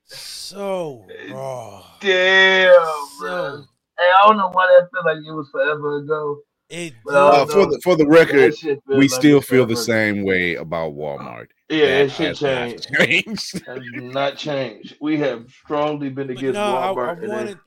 So 0.04 1.04
raw. 1.32 1.84
Damn, 2.00 2.72
bro. 3.18 3.64
Hey, 3.98 4.04
I 4.04 4.28
don't 4.28 4.36
know 4.36 4.50
why 4.52 4.66
that 4.68 4.88
feel 4.92 5.04
like 5.04 5.24
it 5.26 5.32
was 5.32 5.48
forever 5.50 5.96
ago. 5.96 6.42
It 6.70 6.94
Well, 7.04 7.28
Uh, 7.28 7.44
does- 7.44 7.54
for 7.54 7.66
the 7.66 7.80
for 7.84 7.96
the 7.96 8.06
record, 8.06 8.52
That 8.52 8.58
shit 8.58 8.82
feel 8.86 8.96
we 8.98 9.08
like 9.08 9.10
still 9.10 9.40
feel 9.40 9.66
the 9.66 9.76
same 9.76 10.22
way 10.22 10.54
about 10.56 10.92
Walmart. 10.94 11.48
Yeah, 11.68 12.06
that 12.06 12.08
That 12.08 12.10
shit 12.12 12.26
has 12.38 12.42
not 12.42 12.50
changed. 12.68 12.88
changed. 12.98 13.66
Has 13.66 13.80
not 13.94 14.36
changed. 14.36 14.96
We 15.00 15.18
have 15.18 15.50
strongly 15.50 16.08
been 16.10 16.28
But 16.28 16.36
against 16.38 16.54
no, 16.54 16.76
I, 16.76 16.90
I 16.90 16.94
Walmart. 16.94 17.28
wanted 17.28 17.58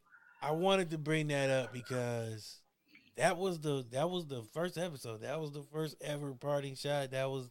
I 0.42 0.52
wanted 0.52 0.90
to 0.92 0.98
bring 0.98 1.28
that 1.28 1.50
up 1.50 1.72
because 1.74 2.60
that 3.18 3.38
was 3.38 3.60
the 3.60 3.86
that 3.92 4.10
was 4.10 4.26
the 4.28 4.44
first 4.54 4.78
episode. 4.78 5.22
That 5.22 5.40
was 5.40 5.52
the 5.52 5.64
first 5.72 5.96
ever 6.02 6.34
parting 6.34 6.76
shot. 6.76 7.12
That 7.12 7.30
was 7.30 7.50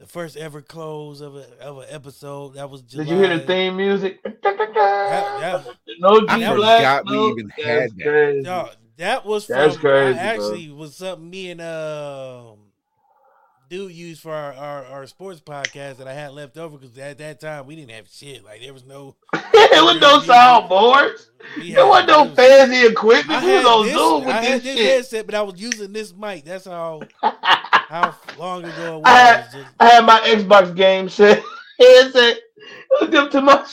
the 0.00 0.06
first 0.08 0.36
ever 0.36 0.62
close 0.62 1.20
of 1.20 1.36
a 1.36 1.46
of 1.60 1.78
an 1.78 1.86
episode. 1.90 2.54
That 2.54 2.68
was 2.70 2.82
July. 2.82 3.04
Did 3.04 3.10
you 3.12 3.18
hear 3.18 3.38
the 3.38 3.44
theme 3.44 3.76
music? 3.76 4.20
that- 4.24 5.64
no 6.00 6.24
I 6.28 6.34
G 6.38 6.40
that 6.44 6.50
was- 6.50 6.56
Black. 6.58 6.78
forgot 6.78 7.06
we 7.06 7.12
no. 7.12 7.28
even 7.30 7.48
had 7.50 7.90
that. 7.90 8.02
crazy. 8.02 8.42
Dog, 8.96 8.98
that 8.98 9.26
was 9.26 9.46
from 9.46 9.56
That's 9.56 9.76
crazy, 9.76 10.18
I 10.18 10.36
bro. 10.36 10.44
actually 10.46 10.70
was 10.70 10.96
something 10.96 11.28
me 11.30 11.50
and 11.50 11.60
um 11.60 12.58
dude 13.68 13.90
used 13.92 14.20
for 14.20 14.34
our, 14.34 14.52
our, 14.52 14.84
our 14.84 15.06
sports 15.06 15.40
podcast 15.40 15.96
that 15.96 16.06
I 16.06 16.12
had 16.12 16.32
left 16.32 16.58
over 16.58 16.76
because 16.76 16.98
at 16.98 17.16
that 17.18 17.40
time 17.40 17.66
we 17.66 17.74
didn't 17.74 17.92
have 17.92 18.06
shit. 18.08 18.44
Like 18.44 18.60
there 18.60 18.72
was 18.74 18.84
no 18.84 19.16
it 19.34 19.82
was 19.82 20.00
no 20.00 20.18
soundboards. 20.20 21.28
we 21.56 21.72
There 21.72 21.86
wasn't 21.86 22.08
no 22.08 22.24
was- 22.24 22.36
fancy 22.36 22.86
equipment. 22.86 23.42
We 23.42 23.46
was 23.52 23.62
had 23.62 23.64
on 23.64 23.86
this, 23.86 23.94
Zoom 23.94 24.24
with 24.26 24.34
I 24.34 24.42
had 24.42 24.54
this 24.56 24.62
this 24.64 24.76
shit. 24.78 24.86
headset, 24.96 25.26
but 25.26 25.34
I 25.34 25.42
was 25.42 25.60
using 25.60 25.92
this 25.92 26.14
mic. 26.14 26.44
That's 26.44 26.66
how 26.66 27.00
how 27.22 28.14
long 28.38 28.64
ago 28.64 28.96
it 28.96 29.00
was. 29.00 29.02
I 29.06 29.18
had- 29.18 29.52
Just- 29.52 29.68
I 29.80 29.88
had 29.88 30.04
my 30.04 30.20
Xbox 30.20 30.74
game 30.76 31.08
set. 31.08 31.42
Headset 31.80 32.38
hooked 32.92 33.14
up 33.14 33.30
to 33.32 33.40
my 33.40 33.64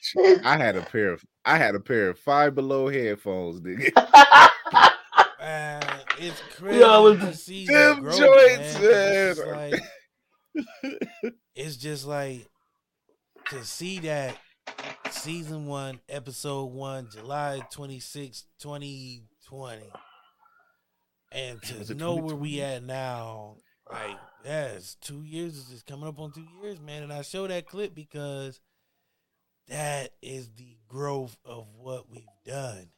shit. 0.00 0.40
I 0.44 0.56
had 0.56 0.74
a 0.76 0.80
pair 0.82 1.12
of 1.12 1.22
I 1.44 1.58
had 1.58 1.74
a 1.74 1.80
pair 1.80 2.08
of 2.08 2.18
five 2.18 2.54
below 2.54 2.88
headphones, 2.88 3.60
nigga. 3.60 4.48
Uh, 5.42 5.98
it's 6.18 6.40
crazy 6.56 6.78
Yeah, 6.80 6.98
it 6.98 7.02
was- 7.02 7.18
to 7.20 7.34
see 7.34 7.66
the 7.66 7.72
Them 7.72 8.00
growth, 8.00 8.18
joints, 8.18 8.78
man. 8.78 8.82
It's 8.84 9.36
just 9.36 9.46
like 9.46 9.82
it's 11.54 11.76
just 11.76 12.06
like 12.06 12.46
to 13.50 13.64
see 13.64 13.98
that 14.00 14.36
season 15.10 15.66
one, 15.66 16.00
episode 16.08 16.66
one, 16.66 17.08
July 17.12 17.62
26, 17.72 18.44
2020. 18.60 19.82
And 21.32 21.62
to 21.62 21.94
know 21.94 22.16
where 22.16 22.36
we 22.36 22.60
at 22.60 22.82
now, 22.82 23.56
like, 23.90 24.16
yeah, 24.44 24.64
it's 24.66 24.94
two 24.96 25.22
years. 25.22 25.56
It's 25.58 25.70
just 25.70 25.86
coming 25.86 26.06
up 26.06 26.18
on 26.18 26.30
two 26.32 26.46
years, 26.62 26.78
man. 26.80 27.02
And 27.02 27.12
I 27.12 27.22
show 27.22 27.46
that 27.46 27.66
clip 27.66 27.94
because 27.94 28.60
that 29.68 30.10
is 30.20 30.50
the 30.56 30.76
growth 30.88 31.36
of 31.44 31.66
what 31.76 32.10
we've 32.10 32.24
done. 32.44 32.88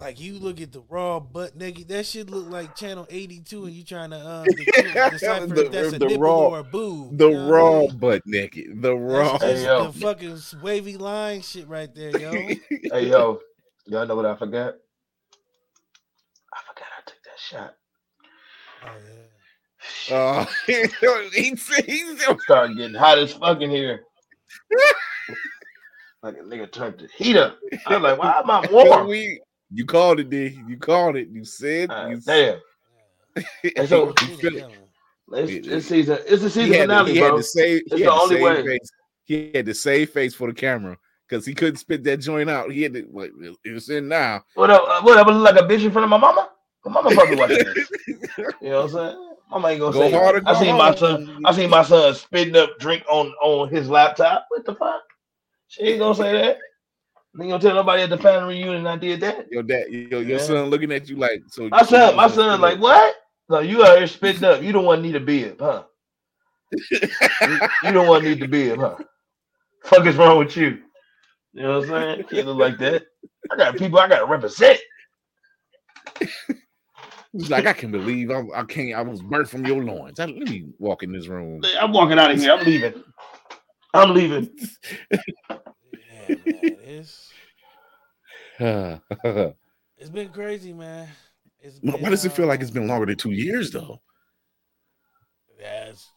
Like 0.00 0.18
you 0.18 0.38
look 0.38 0.62
at 0.62 0.72
the 0.72 0.80
raw 0.88 1.20
butt 1.20 1.54
naked, 1.56 1.88
that 1.88 2.06
shit 2.06 2.30
look 2.30 2.48
like 2.48 2.74
channel 2.74 3.06
eighty 3.10 3.40
two, 3.40 3.66
and 3.66 3.74
you 3.74 3.84
trying 3.84 4.10
to 4.10 4.16
um 4.30 4.46
decipher 5.10 5.46
The- 5.46 5.66
if 5.66 5.72
that's 5.72 5.92
a 5.92 5.98
the 5.98 6.06
nipple 6.06 6.22
raw- 6.22 6.48
or 6.48 6.58
a 6.60 6.64
boob. 6.64 7.18
The 7.18 7.28
you 7.28 7.34
know 7.34 7.44
what 7.44 7.54
I 7.54 7.56
raw 7.58 7.80
mean? 7.80 7.98
butt 7.98 8.22
naked. 8.24 8.80
The 8.82 8.96
raw. 8.96 9.32
That's 9.36 9.44
Hey, 9.44 9.52
just 9.52 9.64
yo. 9.66 9.86
the 9.90 9.98
fucking 10.00 10.38
wavy 10.62 10.96
line 10.96 11.42
shit 11.42 11.68
right 11.68 11.94
there, 11.94 12.18
yo. 12.18 12.30
Hey 12.92 13.08
yo, 13.10 13.40
y'all 13.86 14.06
know 14.06 14.16
what 14.16 14.24
I 14.24 14.36
forgot? 14.36 14.74
I 16.54 16.60
forgot 16.66 16.88
I 16.96 17.02
took 17.04 17.22
that 17.24 17.38
shot. 17.38 17.74
Oh 18.86 18.96
yeah. 19.06 19.16
Oh, 20.12 20.48
he's, 20.66 21.68
he's, 21.84 22.22
starting 22.42 22.76
getting 22.76 22.94
hot 22.96 23.18
as 23.18 23.32
fuck 23.34 23.60
in 23.60 23.70
here. 23.70 24.00
like 26.22 26.36
a 26.36 26.40
nigga 26.42 26.70
turned 26.72 26.98
the 27.00 27.08
heat 27.16 27.36
up. 27.36 27.58
I 27.86 27.94
was 27.96 28.02
like, 28.02 28.18
why 28.18 28.38
am 28.40 28.50
I 28.50 28.66
warm? 28.70 29.06
we, 29.08 29.40
you 29.72 29.84
called 29.84 30.20
it, 30.20 30.30
D. 30.30 30.62
You 30.68 30.76
called 30.76 31.16
it. 31.16 31.28
You 31.28 31.44
said. 31.44 31.88
Ah, 31.90 32.08
you 32.08 32.20
damn. 32.20 32.58
And 33.76 33.88
so 33.88 34.14
you 34.20 34.36
feel 34.36 34.56
it. 34.56 34.64
it's, 35.32 35.66
it's 35.68 35.86
season. 35.86 36.18
It's 36.26 36.42
the 36.42 36.50
He 36.50 36.54
season 36.54 36.72
had, 36.72 36.76
to, 36.76 36.82
finale, 36.82 37.12
he 37.12 37.18
had 37.18 37.28
bro. 37.28 37.36
to 37.36 37.42
save. 37.42 37.82
It's 37.86 37.94
He 37.94 38.00
the 38.02 38.04
had 38.06 38.14
to 38.14 38.20
only 38.20 38.34
save 38.36 38.42
way. 38.42 38.66
face. 38.66 38.90
He 39.24 39.50
had 39.54 39.66
to 39.66 39.74
save 39.74 40.10
face 40.10 40.34
for 40.34 40.48
the 40.48 40.54
camera 40.54 40.96
because 41.28 41.46
he 41.46 41.54
couldn't 41.54 41.76
spit 41.76 42.02
that 42.04 42.16
joint 42.18 42.50
out. 42.50 42.72
He 42.72 42.82
had 42.82 42.94
to. 42.94 43.06
Like, 43.12 43.30
it's 43.64 43.88
in 43.90 44.08
now. 44.08 44.42
What 44.54 44.70
up? 44.70 44.82
uh, 44.88 45.02
What 45.02 45.18
up? 45.18 45.28
I 45.28 45.30
look 45.32 45.54
like 45.54 45.62
a 45.62 45.66
bitch 45.66 45.84
in 45.84 45.92
front 45.92 46.04
of 46.04 46.10
my 46.10 46.18
mama? 46.18 46.50
My 46.84 46.92
mama 46.92 47.14
probably 47.14 47.36
watching 47.36 47.64
this. 47.64 47.90
You 48.60 48.70
know 48.70 48.84
what 48.84 48.84
I'm 48.84 48.90
saying? 48.90 49.26
Mama 49.50 49.68
ain't 49.68 49.80
gonna 49.80 49.92
Go 49.92 50.08
say. 50.08 50.12
hard 50.12 50.36
or 50.36 50.40
I 50.46 50.52
go 50.52 50.60
seen 50.60 50.76
my 50.76 50.94
son. 50.94 51.42
I 51.44 51.52
seen 51.52 51.70
my 51.70 51.82
son 51.82 52.14
spitting 52.14 52.56
up 52.56 52.78
drink 52.78 53.04
on 53.10 53.28
on 53.42 53.68
his 53.68 53.88
laptop. 53.88 54.46
What 54.48 54.64
the 54.64 54.74
fuck? 54.74 55.02
She 55.68 55.82
ain't 55.82 55.98
gonna 56.00 56.14
say 56.14 56.32
that. 56.32 56.58
Ain't 57.38 57.48
gonna 57.48 57.62
tell 57.62 57.74
nobody 57.74 58.02
at 58.02 58.10
the 58.10 58.18
family 58.18 58.56
reunion 58.58 58.86
I 58.86 58.96
did 58.96 59.20
that. 59.20 59.46
Your 59.50 59.62
dad, 59.62 59.86
your, 59.88 60.22
your 60.22 60.22
Yeah. 60.22 60.38
son 60.38 60.68
looking 60.68 60.90
at 60.90 61.08
you 61.08 61.16
like 61.16 61.42
so. 61.48 61.68
My 61.68 61.82
son, 61.82 62.16
my 62.16 62.26
so- 62.28 62.34
son, 62.36 62.60
like 62.60 62.80
what? 62.80 63.14
No, 63.48 63.60
you 63.60 63.84
out 63.84 63.98
here 63.98 64.06
spitting 64.06 64.44
up. 64.44 64.62
You 64.62 64.72
don't 64.72 64.84
want 64.84 64.98
to 64.98 65.02
need 65.06 65.16
a 65.16 65.20
bib, 65.20 65.60
huh? 65.60 65.84
you, 66.72 67.60
you 67.84 67.92
don't 67.92 68.06
want 68.08 68.22
to 68.22 68.28
need 68.30 68.40
the 68.40 68.46
bib, 68.46 68.78
huh? 68.78 68.96
Fuck 69.84 70.06
is 70.06 70.16
wrong 70.16 70.38
with 70.38 70.56
you? 70.56 70.78
You 71.52 71.62
know 71.62 71.80
what 71.80 71.90
I'm 71.90 72.16
saying? 72.16 72.24
Can't 72.30 72.46
look 72.46 72.58
like 72.58 72.78
that. 72.78 73.04
I 73.50 73.56
got 73.56 73.76
people 73.76 73.98
I 73.98 74.08
gotta 74.08 74.26
represent. 74.26 74.78
He's 77.32 77.48
like, 77.50 77.66
I 77.66 77.72
can 77.72 77.90
believe 77.92 78.30
I, 78.30 78.42
I 78.54 78.64
can't. 78.64 78.94
I 78.94 79.02
was 79.02 79.22
burnt 79.22 79.48
from 79.48 79.64
your 79.64 79.82
loins. 79.82 80.18
I, 80.20 80.26
let 80.26 80.48
me 80.48 80.66
walk 80.78 81.02
in 81.04 81.12
this 81.12 81.28
room. 81.28 81.62
I'm 81.80 81.92
walking 81.92 82.18
out 82.18 82.30
of 82.32 82.38
here. 82.38 82.52
I'm 82.52 82.64
leaving. 82.64 83.04
I'm 83.94 84.14
leaving. 84.14 84.50
Man. 86.28 86.40
It's 86.82 87.32
it's 89.96 90.10
been 90.10 90.28
crazy, 90.30 90.72
man. 90.72 91.08
It's 91.60 91.78
been, 91.78 92.02
does 92.02 92.24
it 92.24 92.32
feel 92.32 92.46
like 92.46 92.60
it's 92.60 92.70
been 92.70 92.84
um 92.84 92.88
longer 92.88 93.06
than 93.06 93.16
two 93.16 93.32
years 93.32 93.70
though? 93.70 94.00
That's 95.60 96.08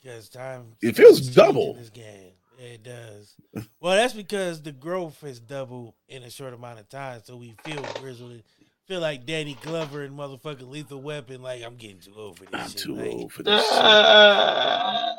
because 0.00 0.28
time. 0.28 0.74
It 0.80 0.96
feels 0.96 1.20
double. 1.20 1.74
This 1.74 1.90
game, 1.90 2.32
it 2.58 2.82
does. 2.82 3.34
well, 3.80 3.96
that's 3.96 4.14
because 4.14 4.62
the 4.62 4.72
growth 4.72 5.22
is 5.24 5.40
double 5.40 5.96
in 6.08 6.22
a 6.22 6.30
short 6.30 6.54
amount 6.54 6.80
of 6.80 6.88
time, 6.88 7.20
so 7.24 7.36
we 7.36 7.54
feel 7.64 7.82
grizzled. 8.00 8.42
Feel 8.86 9.00
like 9.00 9.26
Danny 9.26 9.56
Glover 9.62 10.02
and 10.02 10.18
motherfucking 10.18 10.68
Lethal 10.68 11.00
Weapon. 11.00 11.42
Like 11.42 11.62
I'm 11.62 11.76
getting 11.76 12.00
too 12.00 12.14
old 12.16 12.38
for 12.38 12.44
this 12.46 12.60
I'm 12.60 12.68
shit. 12.70 12.78
too 12.78 12.94
like, 12.96 13.12
old 13.12 13.32
for 13.32 13.42
this. 13.42 13.64
shit. 13.64 13.72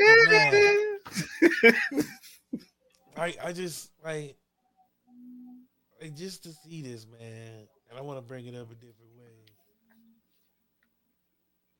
Oh, 0.00 0.98
Man. 3.16 3.32
I 3.42 3.48
I 3.48 3.52
just 3.52 3.90
like 4.04 4.36
like 6.00 6.16
just 6.16 6.42
to 6.44 6.50
see 6.52 6.82
this 6.82 7.06
man, 7.06 7.66
and 7.90 7.98
I 7.98 8.02
want 8.02 8.18
to 8.18 8.22
bring 8.22 8.46
it 8.46 8.54
up 8.54 8.70
a 8.70 8.74
different 8.74 9.10
way 9.18 9.30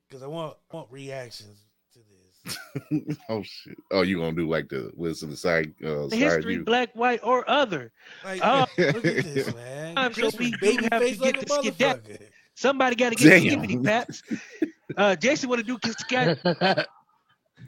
because 0.09 0.23
I 0.23 0.27
want 0.27 0.57
I 0.73 0.77
want 0.77 0.91
reactions 0.91 1.65
to 1.95 1.99
this. 2.01 3.17
oh 3.29 3.43
shit! 3.43 3.77
Oh, 3.91 4.03
you 4.03 4.19
gonna 4.19 4.33
do 4.37 4.49
like 4.49 4.69
the 4.69 4.91
Wilson 4.95 5.31
the 5.31 5.37
side 5.37 5.73
uh, 5.85 6.05
The 6.07 6.11
side 6.11 6.19
history, 6.21 6.57
view? 6.57 6.65
black, 6.65 6.91
white, 6.95 7.21
or 7.23 7.49
other. 7.49 7.91
Like, 8.25 8.41
Oh. 8.43 8.67
look 8.79 9.05
at 9.05 9.25
this 9.25 9.55
man. 9.55 9.95
I'm 9.99 10.13
sure 10.13 10.31
we 10.39 10.51
was 10.61 10.77
do 10.77 10.89
have 10.93 11.03
to 11.03 11.23
like 11.23 11.35
get 11.35 11.41
the 11.47 11.55
skedaddle. 11.63 12.17
Somebody 12.57 12.95
got 12.97 13.11
to 13.11 13.17
get 13.17 13.43
the 13.43 13.49
Damn. 13.51 13.61
skippity 13.65 13.79
paps. 13.85 14.23
Uh, 14.97 15.17
Jason 15.17 15.49
want 15.49 15.61
to 15.61 15.67
do 15.67 15.79
kiss 15.79 15.97
cat. 16.05 16.39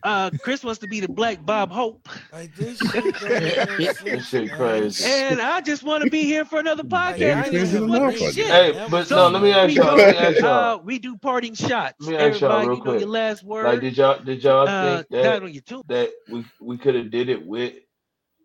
Uh, 0.02 0.30
Chris 0.42 0.62
wants 0.62 0.78
to 0.80 0.86
be 0.88 1.00
the 1.00 1.08
black 1.08 1.44
Bob 1.44 1.70
Hope, 1.70 2.08
Like 2.32 2.54
this 2.54 2.78
shit. 2.78 2.92
don't 3.20 3.22
make 3.78 4.04
no 4.04 4.12
This 4.16 4.28
shit 4.28 4.52
crazy. 4.52 5.04
and 5.04 5.40
I 5.40 5.60
just 5.60 5.82
want 5.82 6.04
to 6.04 6.10
be 6.10 6.22
here 6.22 6.44
for 6.44 6.58
another 6.60 6.82
podcast. 6.84 6.98
I 7.10 7.12
ain't 7.14 7.22
Everything's 7.46 7.74
even 7.74 7.84
in 7.84 7.88
what 7.90 8.00
the 8.00 8.06
the 8.18 8.24
motherfucker. 8.24 8.34
shit, 8.34 8.46
Hey, 8.46 8.86
but 8.90 9.06
So, 9.06 9.16
no, 9.16 9.28
let 9.28 9.42
me 9.42 9.52
ask 9.52 9.68
we 9.68 9.74
y'all. 9.74 9.90
go- 9.90 9.96
Let 9.96 10.14
me 10.14 10.18
ask 10.18 10.36
uh, 10.42 10.46
y'all. 10.46 10.80
we 10.82 10.98
do 10.98 11.16
parting 11.16 11.54
shots. 11.54 11.94
Let 12.00 12.10
me 12.10 12.16
ask 12.16 12.40
y'all 12.40 12.60
real 12.66 12.76
you 12.78 12.84
know 12.84 12.98
your 12.98 13.08
last 13.08 13.42
word. 13.44 13.64
Like, 13.64 13.80
did 13.80 13.96
y'all 13.96 14.22
did 14.22 14.42
y'all 14.44 14.68
uh, 14.68 14.96
think 14.98 15.10
not 15.10 15.22
that 15.22 15.42
on 15.42 15.52
your 15.52 15.62
tune. 15.62 15.82
that 15.88 16.10
we 16.30 16.44
we 16.60 16.78
could 16.78 16.94
have 16.94 17.10
did 17.10 17.28
it 17.28 17.44
with 17.44 17.74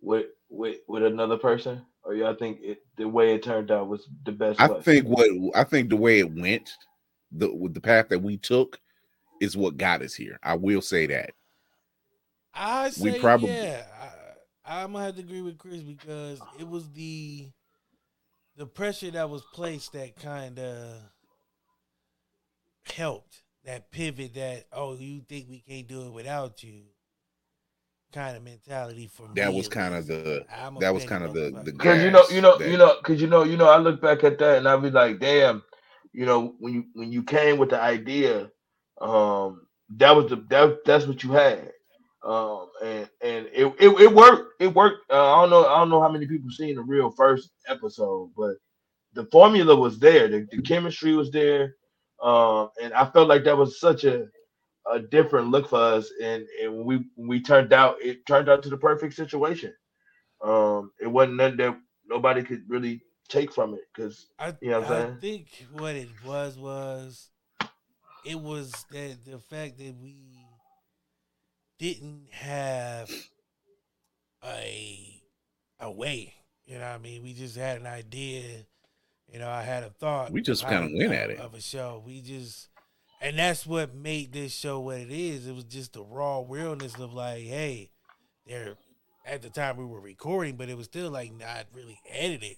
with 0.02 0.28
with 0.50 0.78
with 0.88 1.04
another 1.04 1.38
person, 1.38 1.82
or 2.04 2.16
y'all 2.16 2.36
think 2.36 2.60
it, 2.62 2.80
the 2.98 3.08
way 3.08 3.34
it 3.36 3.44
turned 3.44 3.72
out 3.72 3.88
was 3.88 4.08
the 4.26 4.32
best? 4.32 4.60
I 4.60 4.70
way? 4.72 4.82
think 4.82 5.06
what 5.08 5.30
I 5.56 5.64
think 5.64 5.90
the 5.90 5.98
way 5.98 6.20
it 6.20 6.32
went, 6.34 6.72
the 7.32 7.54
with 7.54 7.74
the 7.74 7.82
path 7.82 8.10
that 8.10 8.20
we 8.20 8.38
took, 8.38 8.80
is 9.42 9.56
what 9.56 9.78
got 9.78 10.02
us 10.02 10.14
here. 10.16 10.40
I 10.44 10.56
will 10.56 10.82
say 10.82 11.06
that. 11.08 11.32
I 12.54 12.86
We 12.86 13.12
say 13.12 13.20
probably- 13.20 13.50
yeah. 13.50 13.86
I, 14.66 14.84
I'm 14.84 14.94
gonna 14.94 15.06
have 15.06 15.16
to 15.16 15.22
agree 15.22 15.42
with 15.42 15.58
Chris 15.58 15.82
because 15.82 16.40
it 16.60 16.68
was 16.68 16.90
the 16.92 17.50
the 18.58 18.66
pressure 18.66 19.12
that 19.12 19.30
was 19.30 19.42
placed 19.54 19.94
that 19.94 20.16
kind 20.18 20.60
of 20.60 20.98
helped 22.96 23.44
that 23.66 23.92
pivot. 23.92 24.34
That 24.36 24.66
oh, 24.72 24.96
you 24.96 25.22
think 25.28 25.48
we 25.50 25.60
can't 25.60 25.88
do 25.88 26.04
it 26.08 26.12
without 26.12 26.64
you? 26.64 26.84
Kind 28.14 28.36
of 28.36 28.44
mentality 28.44 29.08
for 29.08 29.24
me. 29.24 29.34
That 29.36 29.54
was 29.54 29.70
kind 29.70 29.96
of 29.96 30.06
the 30.06 30.46
I'm 30.54 30.78
that 30.80 30.94
was 30.94 31.06
kind 31.06 31.24
of 31.24 31.34
the 31.34 31.52
the 31.64 31.72
Cause 31.72 32.04
you 32.04 32.12
know, 32.12 32.24
you 32.30 32.42
know, 32.42 32.58
that- 32.58 32.70
you 32.70 32.78
know, 32.78 32.96
cause 33.04 33.22
you 33.22 33.28
know, 33.28 33.44
you 33.44 33.56
know, 33.56 33.70
I 33.70 33.78
look 33.78 34.02
back 34.02 34.24
at 34.26 34.38
that 34.40 34.58
and 34.58 34.68
I 34.68 34.76
be 34.78 34.92
like, 34.92 35.20
damn, 35.20 35.64
you 36.12 36.26
know, 36.26 36.54
when 36.60 36.74
you 36.74 36.84
when 36.94 37.12
you 37.12 37.24
came 37.24 37.58
with 37.58 37.70
the 37.70 37.82
idea, 37.82 38.52
um, 39.00 39.66
that 39.96 40.12
was 40.12 40.30
the 40.30 40.36
that 40.50 40.84
that's 40.86 41.06
what 41.06 41.24
you 41.24 41.32
had, 41.32 41.72
um, 42.24 42.68
and 42.84 43.10
and 43.22 43.48
it 43.54 43.66
it, 43.80 43.90
it 44.02 44.14
worked, 44.14 44.62
it 44.62 44.74
worked. 44.74 45.12
Uh, 45.12 45.36
I 45.36 45.42
don't 45.42 45.50
know, 45.50 45.66
I 45.66 45.80
don't 45.80 45.90
know 45.90 46.02
how 46.02 46.12
many 46.12 46.28
people 46.28 46.50
seen 46.52 46.76
the 46.76 46.84
real 46.84 47.12
first 47.12 47.52
episode, 47.68 48.32
but 48.38 48.56
the 49.14 49.26
formula 49.26 49.76
was 49.76 50.00
there, 50.00 50.28
the, 50.28 50.48
the 50.52 50.62
chemistry 50.62 51.14
was 51.16 51.32
there, 51.32 51.76
um, 52.22 52.70
and 52.82 52.94
I 52.94 53.06
felt 53.06 53.28
like 53.28 53.44
that 53.46 53.58
was 53.58 53.80
such 53.80 54.04
a 54.04 54.28
a 54.92 55.00
different 55.00 55.50
look 55.50 55.70
for 55.70 55.80
us, 55.80 56.12
and 56.22 56.46
and 56.62 56.76
when 56.76 56.86
we 56.86 56.98
when 57.16 57.28
we 57.28 57.42
turned 57.42 57.74
out, 57.74 57.96
it 58.02 58.26
turned 58.26 58.50
out 58.50 58.64
to 58.64 58.70
the 58.70 58.78
perfect 58.78 59.14
situation. 59.16 59.74
Um, 60.44 60.92
it 61.00 61.08
wasn't 61.08 61.38
nothing 61.38 61.58
that 61.58 61.80
nobody 62.08 62.44
could 62.44 62.64
really 62.68 63.02
take 63.30 63.52
from 63.54 63.74
it 63.74 63.82
because 63.96 64.28
I, 64.40 64.56
You 64.62 64.72
know 64.72 64.82
what 64.82 64.92
I'm 64.92 65.14
I 65.18 65.20
think 65.20 65.48
what 65.72 65.96
it 65.96 66.10
was 66.26 66.58
was 66.58 67.30
it 68.26 68.40
was 68.40 68.72
that 68.92 69.18
the 69.26 69.40
fact 69.40 69.78
that 69.78 69.96
we 70.02 70.41
didn't 71.82 72.28
have 72.30 73.10
a 74.44 75.22
a 75.80 75.92
way. 75.92 76.36
You 76.66 76.76
know 76.76 76.82
what 76.86 76.92
I 76.96 76.98
mean? 77.00 77.24
We 77.24 77.34
just 77.34 77.58
had 77.58 77.80
an 77.80 77.88
idea. 77.88 78.44
You 79.28 79.40
know, 79.40 79.50
I 79.50 79.64
had 79.64 79.82
a 79.84 79.90
thought. 79.90 80.32
We 80.32 80.42
just 80.42 80.68
kinda 80.68 80.96
went 80.96 81.12
at 81.14 81.32
it. 81.32 81.40
of 81.40 81.56
a 81.56 81.62
show. 81.62 82.04
We 82.06 82.22
just 82.22 82.70
and 83.20 83.38
that's 83.40 83.66
what 83.66 83.96
made 83.96 84.32
this 84.32 84.54
show 84.54 84.80
what 84.80 84.98
it 85.00 85.12
is. 85.12 85.48
It 85.48 85.56
was 85.56 85.64
just 85.64 85.94
the 85.94 86.04
raw 86.04 86.44
realness 86.48 86.96
of 87.00 87.14
like, 87.14 87.44
hey, 87.44 87.90
there 88.46 88.76
at 89.26 89.42
the 89.42 89.50
time 89.50 89.78
we 89.78 89.86
were 89.86 90.02
recording, 90.02 90.58
but 90.58 90.70
it 90.70 90.78
was 90.78 90.86
still 90.86 91.10
like 91.10 91.34
not 91.34 91.66
really 91.74 92.00
edited. 92.08 92.58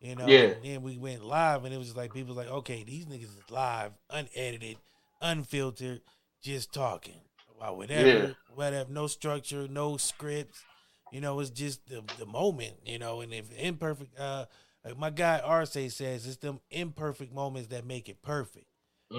You 0.00 0.14
know, 0.14 0.26
Yeah. 0.28 0.50
and 0.50 0.64
then 0.64 0.82
we 0.82 0.98
went 0.98 1.24
live 1.24 1.64
and 1.64 1.74
it 1.74 1.78
was 1.78 1.88
just 1.88 1.96
like 1.96 2.12
people 2.12 2.36
was 2.36 2.46
like, 2.46 2.54
okay, 2.54 2.84
these 2.84 3.06
niggas 3.06 3.24
is 3.24 3.50
live, 3.50 3.92
unedited, 4.08 4.76
unfiltered, 5.20 6.02
just 6.42 6.72
talking 6.72 7.20
about 7.56 7.76
whatever, 7.76 8.18
Yeah. 8.18 8.34
whatever, 8.48 8.90
no 8.90 9.06
structure, 9.06 9.68
no 9.68 9.96
scripts. 9.96 10.64
You 11.10 11.20
know, 11.20 11.40
it's 11.40 11.50
just 11.50 11.86
the 11.88 12.04
the 12.16 12.26
moment, 12.26 12.76
you 12.84 12.98
know, 12.98 13.20
and 13.20 13.32
if 13.32 13.50
imperfect 13.56 14.18
uh 14.18 14.46
Like 14.84 14.98
my 14.98 15.10
guy 15.10 15.38
Arce 15.40 15.72
says, 15.72 16.26
it's 16.26 16.36
them 16.38 16.60
imperfect 16.70 17.32
moments 17.32 17.68
that 17.70 17.84
make 17.86 18.08
it 18.08 18.22
perfect. 18.22 18.66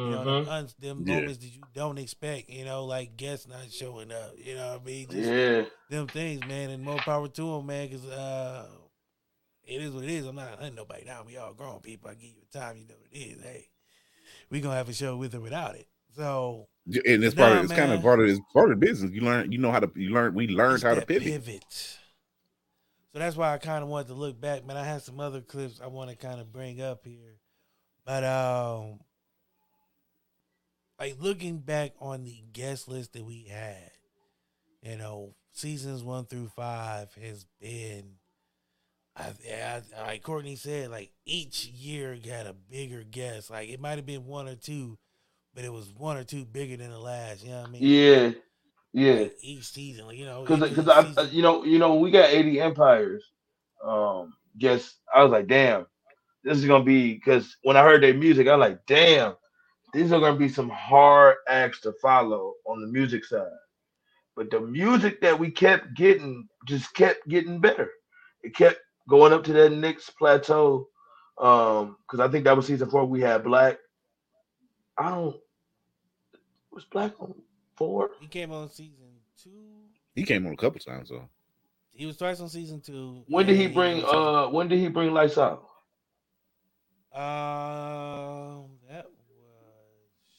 You 0.04 0.12
know, 0.12 0.26
Mhm. 0.26 0.26
them, 0.26 0.44
uns- 0.48 0.76
them 0.76 1.06
Yeah. 1.06 1.06
moments 1.06 1.40
that 1.40 1.52
you 1.54 1.66
don't 1.74 1.98
expect. 1.98 2.50
You 2.50 2.66
know, 2.66 2.86
like 2.86 3.18
guests 3.18 3.48
not 3.48 3.72
showing 3.72 4.12
up. 4.12 4.34
You 4.38 4.56
know 4.56 4.74
what 4.74 4.82
I 4.82 4.86
mean? 4.86 5.10
Just 5.10 5.36
Yeah. 5.36 5.66
them 5.90 6.10
things, 6.10 6.44
man, 6.44 6.70
and 6.72 6.84
more 6.84 7.02
power 7.02 7.28
to 7.28 7.42
them, 7.54 7.66
man. 7.68 7.88
Because 7.90 8.06
uh, 8.06 8.68
it 9.64 9.82
is 9.82 9.92
what 9.94 10.04
it 10.06 10.10
is. 10.10 10.26
I'm 10.26 10.36
not 10.36 10.50
hunting 10.60 10.76
nobody 10.76 11.06
down. 11.06 11.26
We 11.26 11.38
all 11.38 11.54
grown 11.54 11.80
people. 11.82 12.10
I 12.10 12.14
give 12.16 12.30
you 12.32 12.44
time. 12.52 12.78
You 12.78 12.88
know 12.88 12.96
what 13.00 13.12
it 13.12 13.18
is. 13.18 13.42
Hey, 13.44 13.70
we 14.50 14.62
gonna 14.62 14.76
have 14.76 14.90
a 14.90 14.94
show 14.94 15.18
with 15.18 15.36
or 15.36 15.42
without 15.42 15.76
it. 15.76 15.88
So 16.18 16.68
and 16.88 17.24
it's 17.24 17.36
part 17.36 17.54
Nah, 17.54 17.60
of 17.60 17.66
it's 17.66 17.74
kind 17.74 17.92
of 17.92 18.02
part 18.02 18.20
of 18.20 18.28
it's 18.28 18.40
part 18.54 18.72
of 18.72 18.80
the 18.80 18.86
business. 18.86 19.12
You 19.12 19.22
learn, 19.22 19.52
you 19.52 19.58
know 19.60 19.72
how 19.72 19.80
to 19.80 19.92
you 19.96 20.10
learn. 20.12 20.34
We 20.34 20.48
learned 20.48 20.76
it's 20.76 20.84
how 20.84 20.96
to 20.96 21.02
that 21.02 21.08
pivot. 21.08 22.00
So 23.14 23.20
that's 23.20 23.36
why 23.36 23.54
I 23.54 23.58
kind 23.58 23.84
of 23.84 23.90
wanted 23.90 24.08
to 24.10 24.14
look 24.14 24.40
back, 24.40 24.66
man. 24.66 24.78
I 24.78 24.84
had 24.86 25.02
some 25.02 25.20
other 25.20 25.42
clips 25.42 25.82
I 25.82 25.88
want 25.88 26.10
to 26.10 26.16
kind 26.16 26.40
of 26.40 26.52
bring 26.54 26.82
up 26.82 27.04
here, 27.06 27.40
but 28.06 28.24
um, 28.24 29.00
like 31.00 31.18
looking 31.20 31.60
back 31.60 31.94
on 32.00 32.24
the 32.24 32.44
guest 32.54 32.88
list 32.88 33.14
that 33.14 33.26
we 33.26 33.44
had, 33.46 33.92
you 34.82 34.98
know, 34.98 35.36
seasons 35.52 36.04
one 36.04 36.26
through 36.26 36.50
five 36.50 37.14
has 37.16 37.46
been, 37.60 38.14
I, 39.16 39.34
I 39.52 39.82
like 40.06 40.24
Courtney 40.24 40.56
said, 40.56 40.92
like 40.92 41.12
each 41.26 41.66
year 41.66 42.18
got 42.18 42.46
a 42.48 42.54
bigger 42.54 43.04
guest. 43.04 43.50
Like 43.50 43.70
it 43.70 43.80
might 43.80 43.98
have 43.98 44.06
been 44.06 44.26
one 44.26 44.48
or 44.48 44.56
two, 44.56 44.98
but 45.58 45.66
it 45.66 45.74
was 45.74 45.90
one 45.98 46.18
or 46.18 46.24
two 46.24 46.46
bigger 46.46 46.78
than 46.78 46.92
the 46.92 47.00
last. 47.00 47.44
You 47.44 47.50
know 47.50 47.62
what 47.62 47.70
I 47.70 47.72
mean? 47.72 47.82
Yeah. 47.82 48.32
Yeah. 48.94 49.22
Like, 49.22 49.38
each 49.42 49.64
season, 49.64 50.06
like, 50.06 50.16
you 50.16 50.26
know, 50.26 50.42
Because 50.42 50.70
because 50.70 50.88
I 50.88 51.04
season- 51.04 51.30
you 51.32 51.42
know 51.42 51.64
you 51.64 51.80
know 51.80 51.96
we 51.96 52.12
got 52.12 52.30
80 52.30 52.62
empires. 52.62 53.24
Um, 53.84 54.36
just 54.58 54.98
I 55.14 55.24
was 55.24 55.32
like, 55.32 55.48
damn, 55.48 55.88
this 56.44 56.60
is 56.60 56.66
gonna 56.66 56.84
be 56.84 57.16
because 57.16 57.58
when 57.64 57.76
I 57.76 57.82
heard 57.82 58.04
their 58.04 58.14
music, 58.14 58.48
I 58.48 58.56
was 58.56 58.70
like, 58.70 58.86
damn, 58.86 59.34
these 59.94 60.12
are 60.12 60.20
gonna 60.20 60.38
be 60.38 60.48
some 60.48 60.70
hard 60.70 61.38
acts 61.48 61.82
to 61.82 61.94
follow 62.04 62.54
on 62.68 62.80
the 62.80 62.88
music 62.88 63.26
side. 63.26 63.48
But 64.36 64.52
the 64.52 64.62
music 64.62 65.22
that 65.22 65.40
we 65.40 65.50
kept 65.50 65.96
getting 65.96 66.48
just 66.68 66.94
kept 66.94 67.28
getting 67.30 67.60
better. 67.60 67.90
It 68.44 68.56
kept 68.56 68.80
going 69.10 69.34
up 69.34 69.44
to 69.46 69.54
that 69.54 69.72
next 69.72 70.12
plateau. 70.20 70.88
Um, 71.40 71.98
because 72.06 72.20
I 72.20 72.32
think 72.32 72.44
that 72.44 72.56
was 72.56 72.68
season 72.68 72.92
four. 72.92 73.06
We 73.06 73.22
had 73.22 73.44
Black. 73.44 73.80
I 75.00 75.10
don't. 75.10 75.36
Was 76.78 76.86
Black 76.86 77.20
on 77.20 77.34
four? 77.76 78.12
He 78.20 78.28
came 78.28 78.52
on 78.52 78.70
season 78.70 79.08
two. 79.42 79.50
He 80.14 80.22
came 80.22 80.46
on 80.46 80.54
a 80.54 80.58
couple 80.58 80.80
times 80.80 81.10
though. 81.10 81.28
He 81.92 82.06
was 82.06 82.18
twice 82.18 82.40
on 82.40 82.50
season 82.50 82.82
two. 82.82 83.24
When 83.26 83.48
did 83.48 83.56
he 83.56 83.66
and 83.66 83.74
bring? 83.74 84.04
Uh, 84.04 84.46
when 84.50 84.68
did 84.68 84.78
he 84.78 84.88
bring 84.88 85.12
Lights 85.12 85.40
Out? 85.40 85.68
Um, 87.12 88.78
that 88.88 89.06
was 89.06 89.16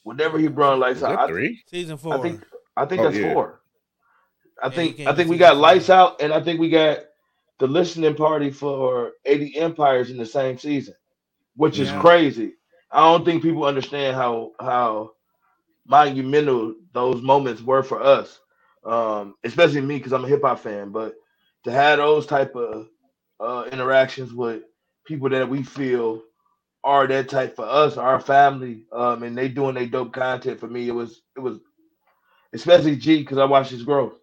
Whenever 0.03 0.39
he 0.39 0.47
brought 0.47 0.79
Lights 0.79 1.01
Was 1.01 1.03
Out, 1.03 1.09
that 1.09 1.19
I, 1.19 1.27
three? 1.27 1.61
season 1.65 1.97
four. 1.97 2.15
I 2.15 2.21
think 2.21 2.41
I 2.77 2.85
think 2.85 3.01
Oh, 3.01 3.03
that's 3.03 3.17
yeah. 3.17 3.33
four. 3.33 3.59
I 4.63 4.69
Yeah, 4.69 4.75
think 4.75 5.01
I 5.05 5.13
think 5.13 5.29
we 5.29 5.35
season 5.35 5.39
got 5.39 5.57
four. 5.57 5.57
Lights 5.57 5.89
Out, 5.89 6.21
and 6.21 6.31
I 6.33 6.41
think 6.41 6.61
we 6.61 6.69
got 6.69 6.99
the 7.59 7.67
listening 7.67 8.15
party 8.15 8.49
for 8.51 9.11
80 9.25 9.57
Empires 9.57 10.09
in 10.09 10.17
the 10.17 10.25
same 10.25 10.57
season, 10.57 10.95
which 11.57 11.79
is 11.79 11.91
crazy. 11.91 12.53
I 12.91 13.01
don't 13.11 13.25
think 13.25 13.43
people 13.43 13.65
understand 13.65 14.15
how 14.15 14.53
how 14.59 15.11
monumental 15.89 16.75
those 16.93 17.21
moments 17.23 17.63
were 17.63 17.83
for 17.83 18.01
us, 18.03 18.39
um, 18.85 19.35
especially 19.45 19.81
me 19.81 19.97
because 19.97 20.13
I'm 20.13 20.25
a 20.25 20.29
hip 20.29 20.43
hop 20.43 20.59
fan. 20.61 20.91
But 20.91 21.15
to 21.65 21.71
have 21.73 21.99
those 21.99 22.27
type 22.27 22.55
of 22.55 22.87
uh, 23.41 23.69
interactions 23.71 24.33
with 24.33 24.63
people 25.05 25.29
that 25.31 25.49
we 25.49 25.63
feel 25.63 26.23
are 26.83 27.07
that 27.07 27.29
type 27.29 27.55
for 27.57 27.65
us, 27.65 27.97
our 27.97 28.21
family, 28.21 28.85
um, 28.93 29.23
and 29.23 29.37
they 29.37 29.49
doing 29.49 29.75
their 29.75 29.87
dope 29.87 30.13
content 30.13 30.59
for 30.59 30.67
me, 30.67 30.87
it 30.89 30.93
was 30.93 31.23
it 31.37 31.41
was 31.41 31.59
especially 32.53 32.95
G 32.97 33.19
because 33.19 33.37
I 33.37 33.45
watched 33.45 33.71
his 33.71 33.83
growth. 33.83 34.15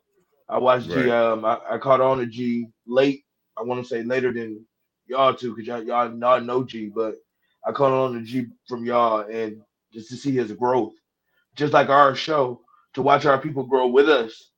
I 0.48 0.58
watched 0.58 0.90
G. 0.90 1.10
Um, 1.10 1.44
I, 1.44 1.58
I 1.72 1.78
caught 1.78 2.00
on 2.00 2.18
to 2.18 2.26
G 2.26 2.68
late. 2.86 3.24
I 3.58 3.62
want 3.62 3.82
to 3.82 3.88
say 3.88 4.02
later 4.02 4.32
than 4.32 4.66
y'all 5.06 5.34
too, 5.34 5.54
because 5.54 5.66
y'all, 5.66 5.82
y'all 5.82 6.18
y'all 6.18 6.40
know 6.40 6.64
G, 6.64 6.90
but 6.94 7.16
I 7.66 7.72
caught 7.72 7.92
on 7.92 8.14
to 8.14 8.22
G 8.22 8.46
from 8.68 8.84
y'all, 8.84 9.20
and 9.22 9.62
just 9.92 10.10
to 10.10 10.16
see 10.16 10.32
his 10.32 10.52
growth, 10.52 10.94
just 11.56 11.74
like 11.74 11.90
our 11.90 12.16
show, 12.16 12.62
to 12.94 13.02
watch 13.02 13.26
our 13.26 13.40
people 13.40 13.64
grow 13.64 13.88
with 13.88 14.10
us, 14.10 14.50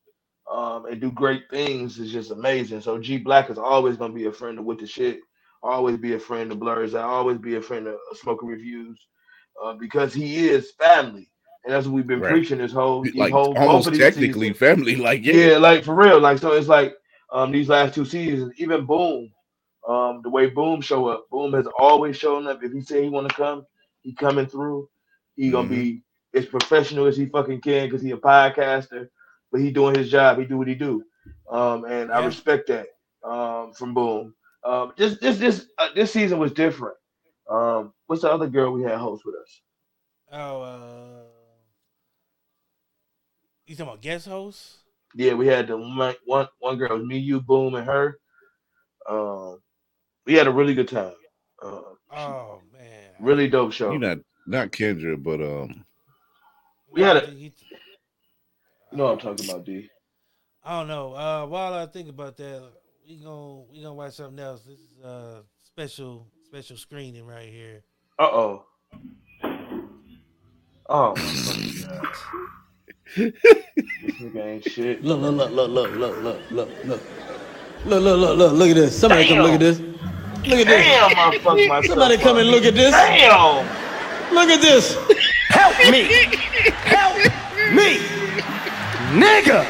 um, 0.53 0.87
and 0.87 1.01
do 1.01 1.13
great 1.13 1.45
things 1.51 1.99
is 2.01 2.13
just 2.13 2.33
amazing. 2.33 2.83
So 2.83 2.99
G 2.99 3.19
Black 3.19 3.51
is 3.51 3.59
always 3.59 3.97
gonna 3.99 4.15
be 4.15 4.27
a 4.27 4.33
friend 4.33 4.59
of 4.59 4.67
with 4.67 4.81
the 4.81 4.87
shit, 4.89 5.21
always 5.63 5.99
be 5.99 6.15
a 6.15 6.21
friend 6.21 6.53
of 6.53 6.61
Blurs, 6.61 6.95
I 6.95 7.03
always 7.05 7.39
be 7.39 7.57
a 7.57 7.63
friend 7.63 7.89
of 7.89 7.97
Smoking 8.15 8.49
Reviews, 8.51 9.01
uh, 9.65 9.75
because 9.75 10.15
he 10.15 10.49
is 10.49 10.73
family, 10.73 11.31
and 11.65 11.75
that's 11.75 11.87
what 11.87 11.95
we've 11.95 12.07
been 12.09 12.23
Right. 12.23 12.25
preaching 12.25 12.59
this 12.59 12.73
whole 12.73 13.09
these 13.13 13.31
Like 13.31 13.31
whole 13.31 13.57
almost 13.57 13.95
technically 13.95 14.53
seasons. 14.53 14.55
family. 14.55 14.97
Like 15.09 15.25
yeah, 15.25 15.51
Yeah, 15.51 15.59
like 15.59 15.85
for 15.85 15.95
real. 15.97 16.21
Like 16.21 16.39
so, 16.39 16.53
it's 16.53 16.69
like 16.69 16.97
um 17.33 17.53
these 17.53 17.69
last 17.71 17.95
two 17.95 18.07
seasons, 18.07 18.55
even 18.59 18.87
Boom, 18.87 19.31
um 19.89 20.21
the 20.23 20.31
way 20.31 20.49
Boom 20.49 20.81
show 20.81 21.09
up, 21.09 21.27
Boom 21.31 21.55
has 21.55 21.67
always 21.79 22.17
shown 22.17 22.47
up. 22.49 22.63
If 22.65 22.73
he 22.73 22.83
say 22.83 23.05
he 23.05 23.11
want 23.11 23.29
to 23.29 23.35
come, 23.37 23.67
he 24.03 24.15
coming 24.15 24.47
through. 24.47 24.89
He 25.37 25.51
gonna 25.51 25.69
be 25.69 26.03
as 26.35 26.47
professional 26.47 27.07
as 27.07 27.17
he 27.17 27.27
fucking 27.27 27.61
can 27.61 27.87
because 27.87 28.03
he 28.03 28.11
a 28.11 28.17
podcaster, 28.17 29.09
but 29.51 29.61
he 29.61 29.71
doing 29.71 29.95
his 29.97 30.11
job. 30.11 30.39
He 30.39 30.45
do 30.45 30.59
what 30.59 30.69
he 30.69 30.75
do, 30.75 31.05
um 31.51 31.85
and 31.85 32.11
I 32.13 32.19
respect 32.21 32.69
that 32.69 32.87
um 33.25 33.73
from 33.73 33.95
Boom. 33.95 34.35
Um 34.65 34.93
this 34.97 35.19
this 35.19 35.39
this 35.39 35.67
uh, 35.79 35.89
this 35.95 36.13
season 36.13 36.39
was 36.39 36.53
different. 36.53 36.97
Um, 37.51 37.93
what's 38.07 38.23
the 38.23 38.31
other 38.33 38.49
girl 38.49 38.73
we 38.73 38.83
had 38.83 38.99
host 38.99 39.23
with 39.25 39.35
us? 39.37 39.63
Oh, 40.31 40.63
uh, 40.63 41.25
you 43.67 43.75
talking 43.75 43.89
about 43.89 44.01
guest 44.03 44.27
host? 44.27 44.79
Yeah, 45.15 45.35
we 45.35 45.47
had 45.47 45.69
the 45.69 45.77
one 45.77 46.15
one 46.25 46.49
one 46.59 46.77
girl, 46.79 46.93
it 46.93 46.99
was 47.01 47.07
me, 47.07 47.19
you, 47.19 47.41
Boom, 47.41 47.75
and 47.75 47.87
her. 47.87 48.19
Um, 49.09 49.61
we 50.27 50.35
had 50.35 50.47
a 50.47 50.53
really 50.53 50.75
good 50.75 50.89
time. 50.89 51.15
Uh, 51.63 51.81
Oh 52.11 52.63
man, 52.73 53.13
really 53.19 53.49
dope 53.49 53.73
show. 53.73 53.93
you 53.93 53.99
not 53.99 54.19
not 54.47 54.71
Kendra, 54.73 55.23
but 55.23 55.41
um, 55.41 55.85
we 56.93 57.03
had 57.03 57.17
a, 57.17 57.31
You- 57.31 57.51
you 58.91 58.97
know 58.99 59.05
what 59.05 59.13
I'm 59.13 59.19
talking 59.37 59.51
about, 59.51 59.65
D. 59.65 59.89
I 60.65 60.79
don't 60.79 60.89
know. 60.89 61.13
Uh, 61.15 61.47
while 61.47 61.75
I 61.75 61.87
think 61.87 62.09
about 62.09 62.37
that, 62.39 62.63
we 63.09 63.17
gonna 63.17 63.63
we 63.71 63.83
gonna 63.83 63.95
watch 63.95 64.15
something 64.15 64.39
else. 64.43 64.63
This 64.63 64.79
is 64.79 64.99
uh 65.05 65.43
special 65.65 66.27
special 66.45 66.77
screening 66.77 67.27
right 67.27 67.49
here. 67.49 67.83
Uh 68.19 68.23
oh. 68.25 68.65
Oh 70.91 71.15
my 71.17 71.23
fucking 71.23 71.89
god. 71.89 72.15
this 73.17 74.15
nigga 74.21 74.45
ain't 74.45 74.65
shit. 74.65 75.05
Look, 75.05 75.21
look, 75.21 75.35
look, 75.35 75.51
look, 75.51 75.71
look, 75.71 75.91
look, 75.95 76.23
look, 76.23 76.41
look, 76.51 76.85
look. 76.85 77.03
Look, 77.85 78.03
look, 78.03 78.19
look, 78.19 78.39
look, 78.39 78.53
look 78.55 78.69
at 78.71 78.75
this. 78.77 78.99
Somebody 78.99 79.29
come 79.29 79.39
look 79.39 79.53
at 79.53 79.61
this. 79.61 79.79
Look 79.81 80.59
at 80.61 80.67
this. 80.67 80.67
Damn, 80.67 81.17
I 81.19 81.39
fucked 81.39 81.45
myself. 81.69 81.87
Somebody 81.87 82.17
come 82.19 82.37
up. 82.37 82.41
and 82.43 82.51
look 82.51 82.65
at 82.65 82.75
this. 82.75 82.91
Damn. 82.93 84.35
Look 84.35 84.49
at 84.49 84.61
this. 84.61 84.97
Help 85.79 85.93
me. 85.93 86.03
Help 86.91 87.17
me. 87.73 87.99
Nigga. 89.15 89.63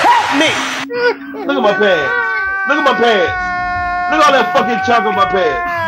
Help 0.00 0.28
me. 0.40 0.50
Look 1.44 1.56
at 1.56 1.62
my 1.62 1.74
pants. 1.74 2.12
Look 2.68 2.78
at 2.78 2.84
my 2.84 2.94
pants. 2.94 3.50
Look 4.10 4.20
at 4.20 4.26
all 4.26 4.32
that 4.32 4.52
fucking 4.54 4.80
chunk 4.86 5.04
on 5.04 5.14
my 5.14 5.26
pants. 5.26 5.80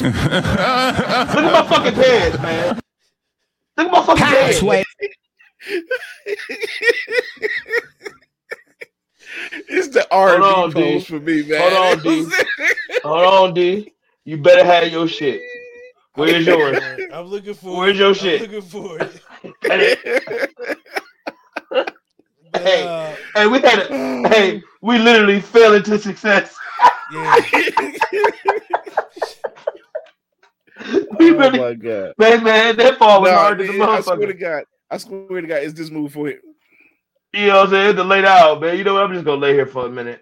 Look 0.00 1.44
at 1.44 1.52
my 1.52 1.66
fucking 1.68 1.94
pants, 1.94 2.38
man. 2.38 2.80
Look 3.76 3.86
at 3.86 3.92
my 3.92 4.02
fucking 4.06 4.24
pants. 4.24 4.62
it's 9.68 9.88
the 9.88 10.06
R 10.12 10.40
on, 10.40 10.64
and 10.66 10.74
B 10.74 10.98
D. 10.98 11.00
for 11.00 11.18
me, 11.18 11.42
man. 11.42 11.60
Hold 11.60 11.98
on, 11.98 12.02
D. 12.04 12.26
Hold 13.02 13.26
on, 13.26 13.54
D. 13.54 13.92
You 14.24 14.36
better 14.38 14.64
have 14.64 14.86
your 14.88 15.08
shit. 15.08 15.40
Where's 16.16 16.46
yours? 16.46 16.78
I'm 17.12 17.26
looking 17.26 17.54
for. 17.54 17.76
Where's 17.78 17.96
it. 17.96 18.00
your 18.00 18.08
I'm 18.08 18.14
shit? 18.14 18.40
looking 18.40 18.62
for 18.62 18.98
it. 18.98 19.20
But, 19.62 20.50
Hey, 22.54 22.84
uh, 22.84 23.14
hey, 23.34 23.46
we 23.46 23.60
had 23.60 23.78
a, 23.80 24.28
hey, 24.28 24.62
we 24.80 24.98
literally 24.98 25.40
fell 25.40 25.74
into 25.74 25.98
success. 25.98 26.56
yeah. 27.12 27.34
we 31.18 31.30
oh 31.30 31.38
really, 31.38 31.58
my 31.58 31.74
god! 31.74 32.12
man, 32.18 32.44
man, 32.44 32.76
that 32.76 32.98
fall 32.98 33.20
was 33.20 33.30
Nah, 33.30 33.32
hard 33.32 33.58
to 33.58 33.66
the 33.66 33.72
man, 33.72 33.88
I 33.90 34.00
swear 34.00 34.26
to 34.26 34.34
motherfucker. 34.34 34.34
God, 34.34 34.64
I 34.90 34.96
swear 34.98 35.40
to 35.40 35.46
God, 35.46 35.62
it's 35.62 35.74
this 35.74 35.90
move 35.90 36.12
for 36.12 36.28
him. 36.28 36.38
You 37.32 37.48
know 37.48 37.56
what 37.58 37.64
I'm 37.66 37.70
saying? 37.72 37.96
To 37.96 38.04
lay 38.04 38.24
out, 38.24 38.60
man. 38.60 38.78
You 38.78 38.84
know 38.84 38.94
what? 38.94 39.04
I'm 39.04 39.12
just 39.12 39.24
gonna 39.24 39.40
lay 39.40 39.52
here 39.52 39.66
for 39.66 39.86
a 39.86 39.90
minute. 39.90 40.20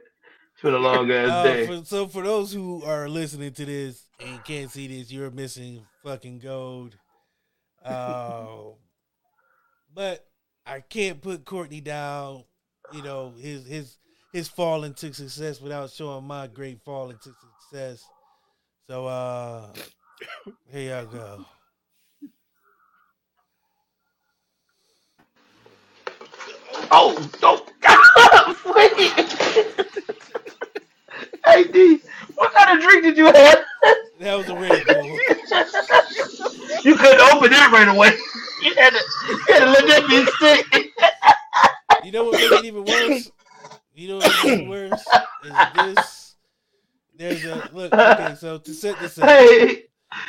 It's 0.55 0.63
been 0.63 0.75
a 0.75 0.79
long 0.79 1.11
ass 1.11 1.31
Uh, 1.31 1.43
day. 1.45 1.67
for, 1.67 1.85
so 1.85 2.09
for 2.09 2.23
those 2.23 2.53
who 2.53 2.83
are 2.85 3.09
listening 3.09 3.53
to 3.53 3.65
this 3.65 4.04
and 4.21 4.45
can't 4.45 4.71
see 4.71 4.87
this, 4.87 5.11
you're 5.11 5.31
missing 5.31 5.85
fucking 6.03 6.39
gold. 6.39 6.97
Uh, 7.85 8.47
but 9.95 10.27
I 10.67 10.81
can't 10.81 11.21
put 11.21 11.45
Courtney 11.45 11.81
down. 11.81 12.45
You 12.93 13.03
know 13.03 13.33
his 13.39 13.67
his 13.67 13.97
his 14.33 14.49
fall 14.49 14.85
into 14.85 15.13
success 15.13 15.61
without 15.61 15.91
showing 15.91 16.25
my 16.25 16.47
great 16.47 16.81
fall 16.85 17.11
into 17.11 17.31
success. 17.71 18.05
So 18.89 19.07
uh 19.07 19.69
here 20.71 20.97
y'all 20.97 21.07
go. 21.07 21.47
Oh, 26.91 27.31
oh, 27.43 27.67
wait. 28.75 29.25
Hey, 31.45 31.65
D, 31.65 32.01
what 32.35 32.53
kind 32.55 32.79
of 32.79 32.85
drink 32.85 33.05
did 33.05 33.17
you 33.17 33.27
have? 33.27 33.65
That 34.21 34.35
was 34.35 34.49
a 34.49 34.55
Red 34.55 34.87
Bull. 34.87 35.05
you 36.85 36.97
couldn't 36.97 37.21
open 37.33 37.51
that 37.51 37.71
right 37.73 37.89
away. 37.89 38.11
You 38.63 38.75
had 38.75 38.91
to, 38.91 39.01
you 39.29 39.39
had 39.49 39.59
to 39.61 39.67
let 39.67 39.87
that 39.87 40.09
be 40.09 40.25
stick. 40.37 40.93
You 42.05 42.13
know 42.13 42.25
what 42.25 42.33
makes 42.35 42.53
it 42.53 42.65
even 42.65 42.85
worse? 42.85 43.31
You 43.95 44.09
know 44.09 44.17
what 44.17 44.25
makes 44.25 44.45
it 44.45 44.53
even 44.53 44.69
worse? 44.69 45.07
Is 45.45 45.53
this 45.75 46.25
there's 47.17 47.45
a 47.45 47.69
look, 47.73 47.93
okay, 47.93 48.35
so 48.39 48.59
to 48.59 48.75
set 48.75 48.99
this 48.99 49.19
up, 49.19 49.29
Hey, 49.29 49.85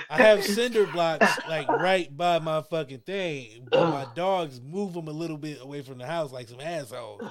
I 0.09 0.17
have 0.17 0.43
cinder 0.43 0.85
blocks 0.85 1.39
like 1.47 1.67
right 1.67 2.15
by 2.15 2.39
my 2.39 2.61
fucking 2.61 2.99
thing, 2.99 3.67
but 3.71 3.89
my 3.89 4.03
uh. 4.03 4.13
dogs 4.13 4.61
move 4.61 4.93
them 4.93 5.07
a 5.07 5.11
little 5.11 5.37
bit 5.37 5.61
away 5.61 5.81
from 5.81 5.97
the 5.97 6.05
house 6.05 6.31
like 6.31 6.47
some 6.47 6.61
assholes. 6.61 7.23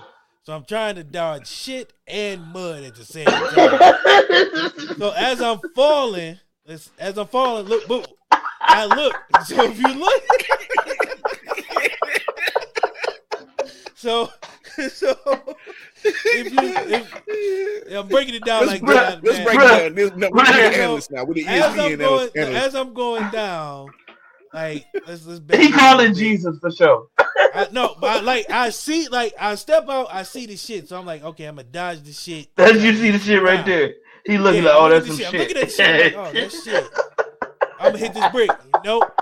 So 0.45 0.55
I'm 0.55 0.65
trying 0.67 0.97
to 0.97 1.05
dodge 1.05 1.47
shit 1.47 1.95
and 2.07 2.43
mud 2.43 2.83
at 2.85 2.95
the 2.97 3.05
same 3.05 3.25
time. 3.25 4.99
So 4.99 5.11
as 5.17 5.41
I'm 5.41 5.59
falling, 5.75 6.39
as, 6.69 6.91
as 6.99 7.17
I'm 7.17 7.29
falling, 7.29 7.65
look, 7.65 7.89
boom, 7.89 8.05
I 8.61 8.85
look. 8.85 9.17
So 9.47 9.65
if 9.65 9.79
you 9.79 9.95
look, 9.95 10.23
so 13.95 14.31
so 14.91 15.17
if 16.05 16.53
you 16.53 16.75
if, 16.95 17.95
I'm 17.97 18.09
breaking 18.09 18.35
it 18.35 18.45
down 18.45 18.67
Let's, 18.67 18.73
like 18.73 18.83
break, 18.83 18.99
that, 18.99 19.25
let's 19.25 19.39
man. 19.39 19.47
break 19.47 19.59
it 19.59 19.69
down. 20.21 20.31
We're 20.31 20.45
the 20.45 20.79
analysts 20.83 21.11
now. 21.11 21.25
We're 21.25 21.35
the 21.35 21.45
ESPN 21.45 21.93
analysts. 21.95 22.37
as 22.37 22.75
I'm 22.75 22.93
going 22.93 23.31
down, 23.31 23.89
like 24.55 24.87
let's 25.07 25.27
let's. 25.27 25.41
he 25.61 25.71
calling 25.73 26.15
Jesus 26.15 26.57
for 26.61 26.71
sure. 26.71 27.09
I, 27.19 27.69
no, 27.73 27.95
but 28.01 28.09
I, 28.11 28.21
like 28.21 28.51
I 28.51 28.71
see, 28.71 29.09
like 29.09 29.35
I 29.39 29.55
step 29.57 29.89
out, 29.89 30.09
I 30.11 30.23
see 30.23 30.47
the 30.47 30.57
shit, 30.57 30.89
so 30.89 30.99
I'm 30.99 31.05
like, 31.07 31.23
okay, 31.25 31.45
I'm 31.45 31.57
gonna 31.57 31.69
dodge 31.69 32.03
the 32.03 32.13
shit. 32.13 32.49
That's 32.57 32.81
you 32.83 32.95
see 32.97 33.11
the 33.11 33.19
shit 33.19 33.43
right 33.43 33.59
Wow. 33.61 33.67
there. 33.67 33.95
He 34.27 34.39
looking 34.39 34.63
Yeah, 34.65 34.71
like, 34.71 34.83
oh, 34.83 34.89
that's 34.89 35.07
some 35.07 35.17
shit. 35.17 35.33
this 35.33 35.35
shit. 35.35 35.35
I'm 35.35 35.41
looking 35.41 35.57
at 35.57 35.65
this 35.67 35.77
shit. 35.77 36.15
like, 36.15 36.27
oh, 36.27 36.33
that's 36.33 36.65
shit. 36.65 36.85
I'm 37.79 37.87
gonna 37.93 37.99
hit 37.99 38.15
this 38.15 38.29
brick. 38.33 38.51
Nope. 38.85 39.13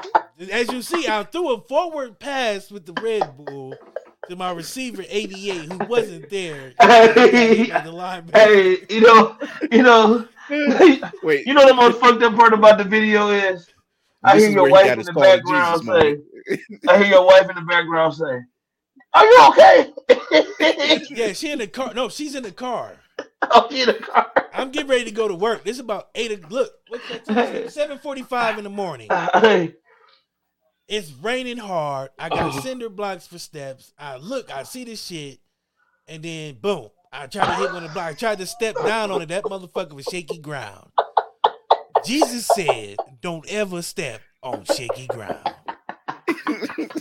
As 0.50 0.70
you 0.72 0.82
see, 0.82 1.06
I 1.08 1.22
threw 1.24 1.54
a 1.54 1.60
forward 1.62 2.18
pass 2.18 2.70
with 2.70 2.86
the 2.86 2.92
Red 3.02 3.36
Bull 3.36 3.74
to 4.28 4.36
my 4.36 4.52
receiver 4.52 5.04
88 5.08 5.72
who 5.72 5.78
wasn't 5.86 6.30
there. 6.30 6.72
Hey, 6.80 7.64
the 7.66 7.92
linebacker. 7.92 8.36
hey, 8.36 8.76
you 8.88 9.00
know, 9.00 9.36
you 9.70 9.82
know, 9.82 10.28
Wait, 11.22 11.46
you 11.46 11.54
know 11.54 11.66
the 11.66 11.74
most 11.74 11.98
fucked 12.00 12.22
up 12.22 12.34
part 12.34 12.52
about 12.52 12.78
the 12.78 12.84
video 12.84 13.30
is 13.30 13.68
I 14.24 14.38
hear 14.38 14.50
your 14.50 14.70
wife 14.70 14.92
in 14.98 15.04
the 15.04 15.12
background 15.12 15.82
Jesus 15.82 15.86
say, 15.86 16.16
moment. 16.16 16.20
I 16.88 16.98
hear 16.98 17.06
your 17.06 17.26
wife 17.26 17.48
in 17.48 17.56
the 17.56 17.62
background 17.62 18.14
say, 18.14 18.40
"Are 19.14 19.24
you 19.26 19.46
okay?" 19.50 19.92
Yeah, 21.10 21.32
she 21.32 21.50
in 21.50 21.58
the 21.58 21.66
car. 21.66 21.92
No, 21.94 22.08
she's 22.08 22.34
in 22.34 22.42
the 22.42 22.52
car. 22.52 22.92
oh, 23.50 23.66
she 23.70 23.80
in 23.82 23.86
the 23.88 23.94
car. 23.94 24.30
I'm 24.54 24.70
getting 24.70 24.88
ready 24.88 25.04
to 25.04 25.10
go 25.10 25.28
to 25.28 25.34
work. 25.34 25.64
This 25.64 25.76
is 25.76 25.80
about 25.80 26.08
eight. 26.14 26.30
o- 26.32 26.48
Look, 26.48 26.72
what's 26.88 27.26
that? 27.28 27.70
Seven 27.72 27.98
forty-five 27.98 28.58
in 28.58 28.64
the 28.64 28.70
morning. 28.70 29.10
Uh, 29.10 29.40
hey, 29.40 29.74
It's 30.88 31.10
raining 31.12 31.58
hard. 31.58 32.10
I 32.18 32.28
got 32.28 32.54
Oh. 32.54 32.60
cinder 32.60 32.88
blocks 32.88 33.26
for 33.26 33.38
steps. 33.38 33.92
I 33.98 34.16
look, 34.16 34.50
I 34.54 34.62
see 34.62 34.84
this 34.84 35.04
shit, 35.04 35.38
and 36.06 36.22
then 36.22 36.54
boom, 36.54 36.88
I 37.12 37.26
tried 37.26 37.46
to 37.46 37.54
hit 37.54 37.72
one 37.72 37.82
of 37.84 37.90
the 37.90 37.94
blocks. 37.94 38.12
I 38.12 38.14
tried 38.16 38.38
to 38.38 38.46
step 38.46 38.76
down 38.76 39.10
on 39.10 39.20
it. 39.22 39.28
That 39.30 39.44
motherfucker 39.44 39.92
was 39.94 40.06
shaky 40.06 40.38
ground. 40.38 40.90
Jesus 42.04 42.46
said, 42.54 42.96
"Don't 43.20 43.48
ever 43.50 43.82
step 43.82 44.20
on 44.42 44.64
shaky 44.64 45.06
ground." 45.06 45.48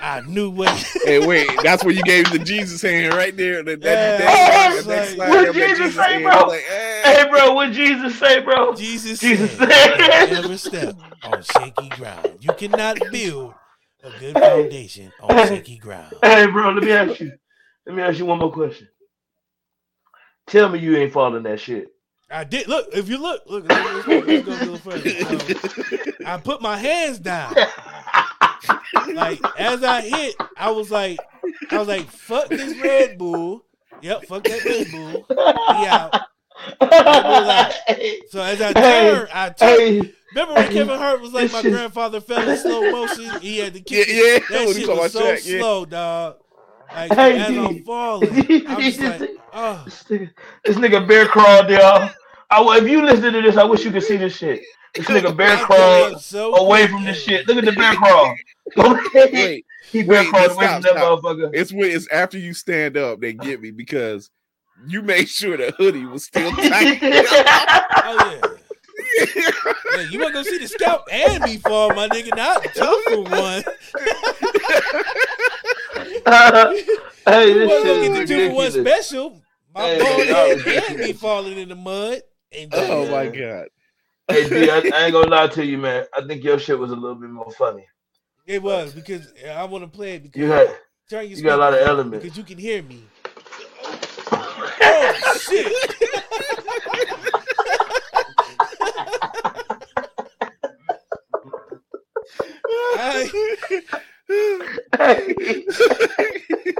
I 0.00 0.20
knew 0.26 0.50
what. 0.50 0.68
hey, 1.04 1.24
wait, 1.26 1.48
that's 1.62 1.82
where 1.82 1.94
you 1.94 2.02
gave 2.02 2.30
the 2.30 2.38
Jesus 2.38 2.82
hand 2.82 3.14
right 3.14 3.34
there. 3.36 3.62
That, 3.62 3.80
that, 3.80 3.90
Yeah, 3.90 4.18
that, 4.18 4.72
it's 4.76 4.86
that, 4.86 4.98
like- 4.98 5.08
slide 5.08 5.28
What 5.30 5.42
there, 5.54 5.68
Jesus 5.68 5.78
Jesus 5.78 5.94
say, 5.96 6.12
hand. 6.12 6.24
bro? 6.24 6.46
Like, 6.48 6.64
eh. 6.70 7.02
hey, 7.22 7.30
bro, 7.30 7.52
what 7.54 7.72
Jesus 7.72 8.18
say, 8.18 8.40
bro? 8.42 8.74
Jesus, 8.74 9.20
Jesus 9.20 9.50
said, 9.52 9.68
said- 9.70 9.98
"Don't 9.98 10.44
ever 10.44 10.58
step 10.58 10.96
on 11.24 11.42
shaky 11.42 11.88
ground. 11.90 12.28
You 12.40 12.52
cannot 12.52 12.98
build 13.10 13.54
a 14.02 14.10
good 14.20 14.34
foundation 14.34 15.10
on 15.22 15.48
shaky 15.48 15.78
ground." 15.78 16.12
Hey, 16.22 16.46
bro, 16.46 16.70
let 16.72 16.84
me 16.84 16.92
ask 16.92 17.20
you. 17.20 17.32
Let 17.86 17.96
me 17.96 18.02
ask 18.02 18.18
you 18.18 18.26
one 18.26 18.38
more 18.38 18.52
question. 18.52 18.88
Tell 20.46 20.68
me 20.68 20.78
you 20.80 20.96
ain't 20.96 21.12
falling 21.12 21.42
that 21.44 21.60
shit. 21.60 21.93
I 22.34 22.42
did 22.42 22.66
look. 22.66 22.88
If 22.92 23.08
you 23.08 23.18
look, 23.18 23.44
look. 23.46 23.68
Let's 23.68 24.06
go, 24.06 24.18
let's 24.18 24.44
go 24.44 24.52
a 24.52 24.58
little 24.58 24.76
further. 24.76 25.10
Um, 25.28 25.38
so, 25.40 26.12
I 26.26 26.36
put 26.36 26.60
my 26.60 26.76
hands 26.76 27.18
down. 27.18 27.54
Like 29.12 29.40
as 29.58 29.84
I 29.84 30.00
hit, 30.00 30.34
I 30.56 30.70
was 30.70 30.90
like, 30.90 31.18
I 31.70 31.78
was 31.78 31.88
like, 31.88 32.08
"Fuck 32.10 32.48
this 32.48 32.78
Red 32.80 33.18
Bull." 33.18 33.64
Yep, 34.00 34.26
fuck 34.26 34.44
that 34.44 34.64
Red 34.64 34.90
Bull. 34.90 35.26
He 35.28 35.86
out. 35.86 36.14
So 38.30 38.40
as 38.40 38.60
I 38.62 38.72
turned, 38.72 39.28
I 39.32 39.50
turned. 39.50 40.12
Remember 40.34 40.54
when 40.54 40.72
Kevin 40.72 40.98
Hart 40.98 41.20
was 41.20 41.32
like, 41.32 41.52
"My 41.52 41.62
grandfather 41.62 42.20
fell 42.20 42.48
in 42.48 42.56
slow 42.56 42.90
motion." 42.90 43.40
He 43.40 43.58
had 43.58 43.74
to 43.74 43.80
kick. 43.80 44.08
Yeah, 44.08 44.14
yeah, 44.14 44.38
that 44.50 44.74
shit 44.74 44.88
was 44.88 45.12
so 45.12 45.30
yeah. 45.30 45.36
slow, 45.36 45.84
dog. 45.84 46.36
Like 46.92 47.12
as. 47.12 47.58
I'm 47.58 47.84
falling, 47.84 48.66
I'm 48.66 48.80
just 48.80 49.00
like, 49.00 49.30
"Oh." 49.52 49.82
this 49.84 50.04
nigga, 50.04 50.30
this 50.64 50.76
nigga 50.76 51.06
bear 51.06 51.26
crawled, 51.26 51.68
y'all. 51.68 52.10
I, 52.50 52.58
w- 52.58 52.78
if 52.82 52.88
you 52.88 53.02
listen 53.04 53.32
to 53.32 53.42
this, 53.42 53.56
I 53.56 53.64
wish 53.64 53.84
you 53.84 53.90
could 53.90 54.02
see 54.02 54.16
this 54.16 54.36
shit. 54.36 54.62
This 54.94 55.06
nigga 55.06 55.36
bear 55.36 55.50
I 55.52 55.56
got 55.56 55.66
crawled 55.66 56.20
so 56.22 56.54
away 56.54 56.80
quick. 56.82 56.90
from 56.90 57.04
this 57.04 57.22
shit. 57.22 57.48
Look 57.48 57.56
at 57.58 57.64
the 57.64 57.72
bear 57.76 57.94
crawl. 57.94 58.34
Wait, 59.32 59.64
he 59.90 60.02
bear 60.02 60.20
wait, 60.22 60.28
crawled 60.28 60.50
now 60.50 60.54
away 60.54 60.66
from 60.66 60.82
stop, 60.82 60.82
that 60.82 60.90
stop. 61.00 61.20
motherfucker. 61.22 61.50
It's 61.52 61.72
when 61.72 61.90
it's 61.90 62.08
after 62.08 62.38
you 62.38 62.54
stand 62.54 62.96
up 62.96 63.20
they 63.20 63.32
get 63.32 63.60
me 63.60 63.70
because 63.72 64.30
you 64.86 65.02
made 65.02 65.28
sure 65.28 65.56
the 65.56 65.72
hoodie 65.76 66.04
was 66.06 66.24
still 66.24 66.50
tight. 66.52 66.98
Oh 67.02 68.30
yeah. 68.32 68.48
Yeah, 69.96 70.02
you 70.10 70.18
want 70.20 70.34
to 70.34 70.42
go 70.42 70.42
see 70.42 70.58
the 70.58 70.66
scalp 70.68 71.02
and 71.10 71.42
me 71.44 71.56
fall, 71.58 71.90
my 71.94 72.08
nigga? 72.08 72.34
Not 72.36 72.62
two 72.74 73.02
for 73.08 73.22
one. 73.22 73.62
hey, 77.26 77.48
You 77.48 77.54
this 77.54 77.68
want 77.68 77.82
to 77.84 77.88
go 77.88 78.00
get 78.02 78.12
the 78.12 78.26
two 78.26 78.48
for 78.48 78.54
one 78.54 78.70
special? 78.70 79.42
My 79.74 79.82
Hey, 79.82 79.98
bald 79.98 80.26
y'all 80.28 80.58
head 80.60 80.84
and 80.90 80.98
me 81.00 81.12
falling 81.12 81.58
in 81.58 81.68
the 81.68 81.74
mud. 81.76 82.22
And 82.56 82.70
oh 82.74 83.04
Yeah. 83.04 83.10
my 83.10 83.26
god. 83.26 83.68
Hey, 84.28 84.48
D, 84.48 84.70
I, 84.70 84.78
I 84.78 84.80
ain't 85.04 85.12
gonna 85.12 85.28
lie 85.30 85.48
to 85.48 85.64
you, 85.64 85.78
man. 85.78 86.04
I 86.14 86.22
think 86.26 86.42
your 86.44 86.58
shit 86.58 86.78
was 86.78 86.90
a 86.90 86.96
little 86.96 87.16
bit 87.16 87.30
more 87.30 87.50
funny. 87.52 87.86
it 88.46 88.62
was 88.62 88.92
because 88.92 89.32
I 89.48 89.64
want 89.64 89.84
to 89.84 89.90
play 89.90 90.14
it 90.14 90.22
because 90.22 90.40
You 90.40 90.50
had, 90.50 90.76
turn 91.10 91.28
your 91.28 91.38
you 91.38 91.44
got 91.44 91.56
a 91.56 91.62
lot 91.62 91.74
of 91.74 91.80
elements. 91.80 92.24
because 92.24 92.38
you 92.38 92.44
can 92.44 92.58
hear 92.58 92.82
me. 92.82 93.02
Oh 94.80 95.14
shit! 95.48 95.72
I, 102.96 103.30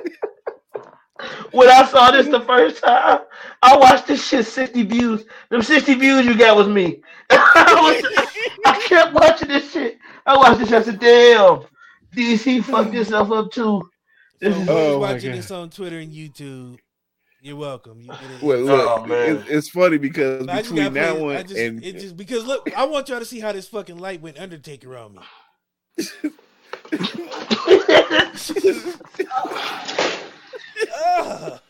when 1.53 1.68
I 1.68 1.85
saw 1.87 2.11
this 2.11 2.26
the 2.28 2.41
first 2.41 2.82
time, 2.82 3.20
I 3.62 3.76
watched 3.76 4.07
this 4.07 4.26
shit 4.26 4.47
60 4.47 4.82
views. 4.85 5.24
Them 5.51 5.62
60 5.62 5.95
views 5.95 6.26
you 6.26 6.37
got 6.37 6.57
was 6.57 6.68
me. 6.68 7.03
I, 7.30 8.03
was, 8.03 8.28
I 8.66 8.80
kept 8.87 9.14
watching 9.14 9.49
this 9.49 9.72
shit. 9.72 9.99
I 10.26 10.37
watched 10.37 10.61
this. 10.61 10.72
I 10.72 10.82
said, 10.82 11.01
damn, 11.01 11.62
DC 12.14 12.64
fucked 12.64 12.95
himself 12.95 13.30
up 13.30 13.51
too. 13.53 13.89
so 14.43 14.49
is, 14.49 14.68
Oh, 14.68 15.01
my 15.01 15.12
watching 15.12 15.30
God. 15.30 15.39
this 15.39 15.51
on 15.51 15.70
Twitter 15.70 15.99
and 15.99 16.12
YouTube? 16.12 16.78
You're 17.41 17.57
welcome. 17.57 18.01
You 18.01 18.09
get 18.09 18.22
it. 18.22 18.43
Well, 18.43 18.59
oh, 18.59 18.62
look, 18.64 18.91
Oh, 19.01 19.07
man. 19.07 19.37
it's, 19.37 19.49
it's 19.51 19.68
funny 19.68 19.99
because 19.99 20.49
I 20.49 20.62
between 20.62 20.95
that 20.95 21.12
play- 21.14 21.22
one 21.22 21.37
I 21.37 21.43
just, 21.43 21.57
and 21.57 21.85
it 21.85 21.99
just 21.99 22.16
because 22.16 22.47
look, 22.47 22.70
I 22.74 22.87
want 22.87 23.11
y'all 23.11 23.18
to 23.18 23.24
see 23.26 23.41
how 23.41 23.53
this 23.53 23.68
fucking 23.68 23.99
light 23.99 24.22
went 24.22 24.39
Undertaker 24.39 24.97
on 24.97 25.16
me. 25.16 25.20
Ugh. 31.07 31.61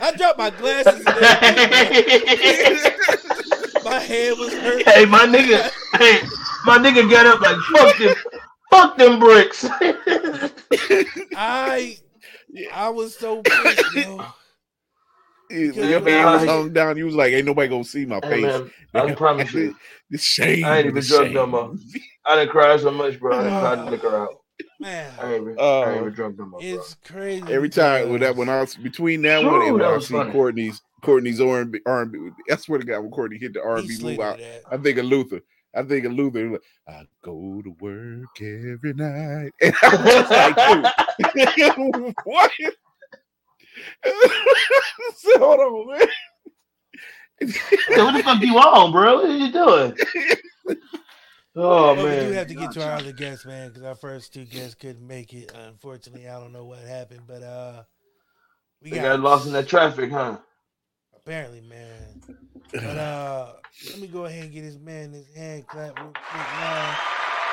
I 0.00 0.12
dropped 0.16 0.38
my 0.38 0.50
glasses. 0.50 1.04
My 3.84 3.98
head 3.98 4.36
was 4.38 4.52
hurt. 4.52 4.86
hey, 4.88 5.04
my 5.06 5.26
nigga, 5.26 5.70
hey, 5.98 6.20
my 6.66 6.76
nigga 6.78 7.10
got 7.10 7.26
up 7.26 7.40
like, 7.40 7.56
fuck 7.56 7.96
them, 7.96 8.14
fuck 8.70 8.96
them 8.98 9.18
bricks. 9.18 9.64
I 11.34 11.96
I 12.72 12.88
was 12.90 13.16
so 13.16 13.42
pissed, 13.62 13.94
yo. 13.94 14.24
your 15.50 16.00
man 16.00 16.32
was 16.32 16.44
hung 16.44 16.72
down, 16.72 16.96
you 16.98 17.06
was 17.06 17.14
like, 17.14 17.32
"Ain't 17.32 17.46
nobody 17.46 17.68
gonna 17.68 17.84
see 17.84 18.04
my 18.04 18.20
Hey, 18.22 18.42
face." 18.42 18.44
man, 18.44 18.70
I 18.94 19.06
can 19.06 19.16
promise 19.16 19.52
you. 19.54 19.74
the 20.10 20.18
shame. 20.18 20.64
I 20.64 20.78
ain't 20.78 20.88
even 20.88 20.96
the 20.96 21.00
drunk 21.08 21.32
no 21.32 21.46
more. 21.46 21.74
I 22.26 22.36
didn't 22.36 22.50
cry 22.50 22.76
so 22.76 22.90
much, 22.90 23.18
bro. 23.18 23.38
I 23.38 23.42
didn't 23.44 23.60
cry 23.60 23.76
the 23.76 23.84
liquor 23.90 24.14
out. 24.16 24.39
Man, 24.80 25.12
I 25.20 25.34
ain't 25.34 25.42
even, 25.42 25.58
I 25.58 25.62
Uh, 25.62 25.90
ain't 25.90 26.00
even 26.00 26.12
drunk 26.14 26.38
no 26.38 26.46
more. 26.46 26.60
Bro. 26.60 26.68
it's 26.68 26.94
crazy. 27.04 27.44
Every 27.52 27.68
time 27.68 28.08
when 28.08 28.20
that 28.20 28.28
because- 28.28 28.36
when 28.38 28.48
I 28.48 28.60
was 28.62 28.74
between 28.76 29.20
that 29.22 29.42
True, 29.42 29.50
one 29.52 29.62
and 29.62 29.74
when 29.74 29.82
I 29.84 29.98
see. 29.98 30.14
Courtney's 30.32 30.80
Courtney's 31.02 31.40
R 31.40 31.60
and 31.60 31.70
B 31.72 31.80
R 31.86 32.02
and 32.02 32.12
B. 32.12 32.18
I 32.50 32.56
swear 32.56 32.78
to 32.78 32.84
God, 32.86 33.00
when 33.00 33.10
Courtney 33.10 33.38
hit 33.38 33.52
the 33.54 33.62
R 33.62 33.76
and 33.76 33.86
B 33.88 33.98
move 34.02 34.20
out. 34.20 34.40
I 34.70 34.76
think 34.78 34.96
of 34.98 35.04
Luther. 35.04 35.40
I 35.74 35.82
think 35.82 36.04
of 36.06 36.12
Luther. 36.12 36.50
like, 36.50 36.62
I 36.88 37.06
go 37.22 37.60
to 37.62 37.70
work 37.78 38.40
every 38.40 38.94
night, 38.94 39.52
and 39.60 39.74
I 39.82 39.96
was 40.26 40.30
like, 41.36 41.56
dude, 41.56 42.14
what? 42.24 42.50
so, 45.16 45.38
hold 45.38 45.60
on, 45.60 45.98
man. 45.98 46.08
Yeah, 47.40 48.04
what 48.04 48.14
the 48.16 48.22
fuck 48.22 48.42
you 48.42 48.58
on, 48.58 48.92
bro? 48.92 49.14
What 49.16 49.24
are 49.30 49.36
you 49.36 49.52
doing? 49.52 49.94
Oh 51.56 51.96
But 51.96 52.04
we 52.04 52.10
do 52.10 52.32
have 52.32 52.46
to 52.48 52.54
get 52.54 52.72
to 52.72 52.84
our 52.84 52.92
other 52.98 53.12
guests, 53.12 53.44
man, 53.44 53.68
because 53.68 53.82
our 53.82 53.96
first 53.96 54.32
two 54.32 54.44
guests 54.44 54.74
couldn't 54.74 55.06
make 55.06 55.32
it. 55.34 55.52
Unfortunately, 55.66 56.28
I 56.28 56.38
don't 56.38 56.52
know 56.52 56.64
what 56.64 56.78
happened, 56.80 57.22
but 57.26 57.42
uh, 57.42 57.82
we 58.82 58.90
got, 58.90 59.02
got 59.02 59.20
lost 59.20 59.46
in 59.46 59.52
that 59.54 59.66
traffic, 59.68 60.10
huh? 60.10 60.38
apparently, 61.16 61.60
man. 61.60 62.22
But 62.72 62.84
uh, 62.84 63.52
let 63.90 64.00
me 64.00 64.06
go 64.06 64.24
ahead 64.24 64.44
and 64.44 64.52
get 64.52 64.62
this 64.62 64.78
man 64.78 65.12
his 65.12 65.26
hand 65.34 65.66
clap 65.66 65.98
real 65.98 66.12
quick, 66.12 66.46
man. 66.60 66.96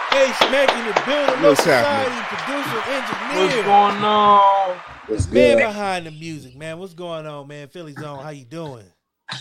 Hey, 0.10 0.32
Smack 0.48 0.72
in 0.74 0.86
the 0.86 1.02
building, 1.06 1.44
Low 1.44 1.50
What's 1.50 1.64
Society 1.64 2.12
happening? 2.12 2.38
producer, 2.38 2.82
engineer, 2.92 3.58
What's 3.58 3.68
going 3.68 4.04
on? 4.04 4.78
What's 5.08 5.32
man 5.32 5.58
good? 5.58 5.64
behind 5.64 6.06
the 6.06 6.12
music, 6.12 6.56
man. 6.56 6.80
What's 6.80 6.94
going 6.94 7.28
on, 7.28 7.48
man? 7.48 7.68
Philly 7.68 7.94
Zone, 7.94 8.24
how 8.24 8.30
you 8.30 8.46
doing? 8.46 8.86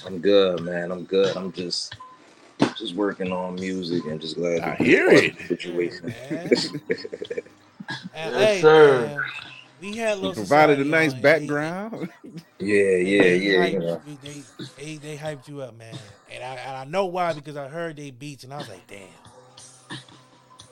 I'm 0.05 0.19
good, 0.19 0.61
man. 0.63 0.91
I'm 0.91 1.05
good. 1.05 1.37
I'm 1.37 1.53
just 1.53 1.95
just 2.79 2.95
working 2.95 3.33
on 3.33 3.55
music 3.57 4.05
and 4.07 4.21
just 4.21 4.37
glad 4.37 4.61
I 4.61 4.77
to 4.77 4.83
be 4.83 4.89
hear 4.91 5.09
it. 5.11 5.37
the 5.39 5.45
situation. 5.45 6.15
Man. 6.31 6.51
Yes, 8.15 8.35
hey, 8.35 8.61
sir. 8.63 9.07
man, 9.07 9.21
we 9.81 9.97
had 9.97 10.19
You 10.19 10.33
provided 10.33 10.81
a 10.81 10.85
nice 10.85 11.11
on, 11.11 11.15
and 11.15 11.23
background. 11.23 12.09
yeah, 12.59 12.97
yeah, 12.97 13.23
They 13.23 13.41
yeah. 13.41 13.59
hyped 13.59 13.73
You 13.73 13.79
know. 13.81 14.03
you- 14.07 14.19
They, 14.23 14.45
they, 14.77 14.97
they 14.97 15.17
hyped 15.17 15.49
you 15.49 15.61
up, 15.61 15.77
man. 15.77 15.97
And 16.31 16.43
I, 16.43 16.55
and 16.57 16.77
I 16.77 16.85
know 16.85 17.07
why 17.07 17.33
because 17.33 17.57
I 17.57 17.69
heard 17.69 17.97
they 17.97 18.11
beats 18.11 18.45
and 18.45 18.53
I 18.53 18.59
was 18.59 18.69
like, 18.69 18.87
damn. 18.87 19.09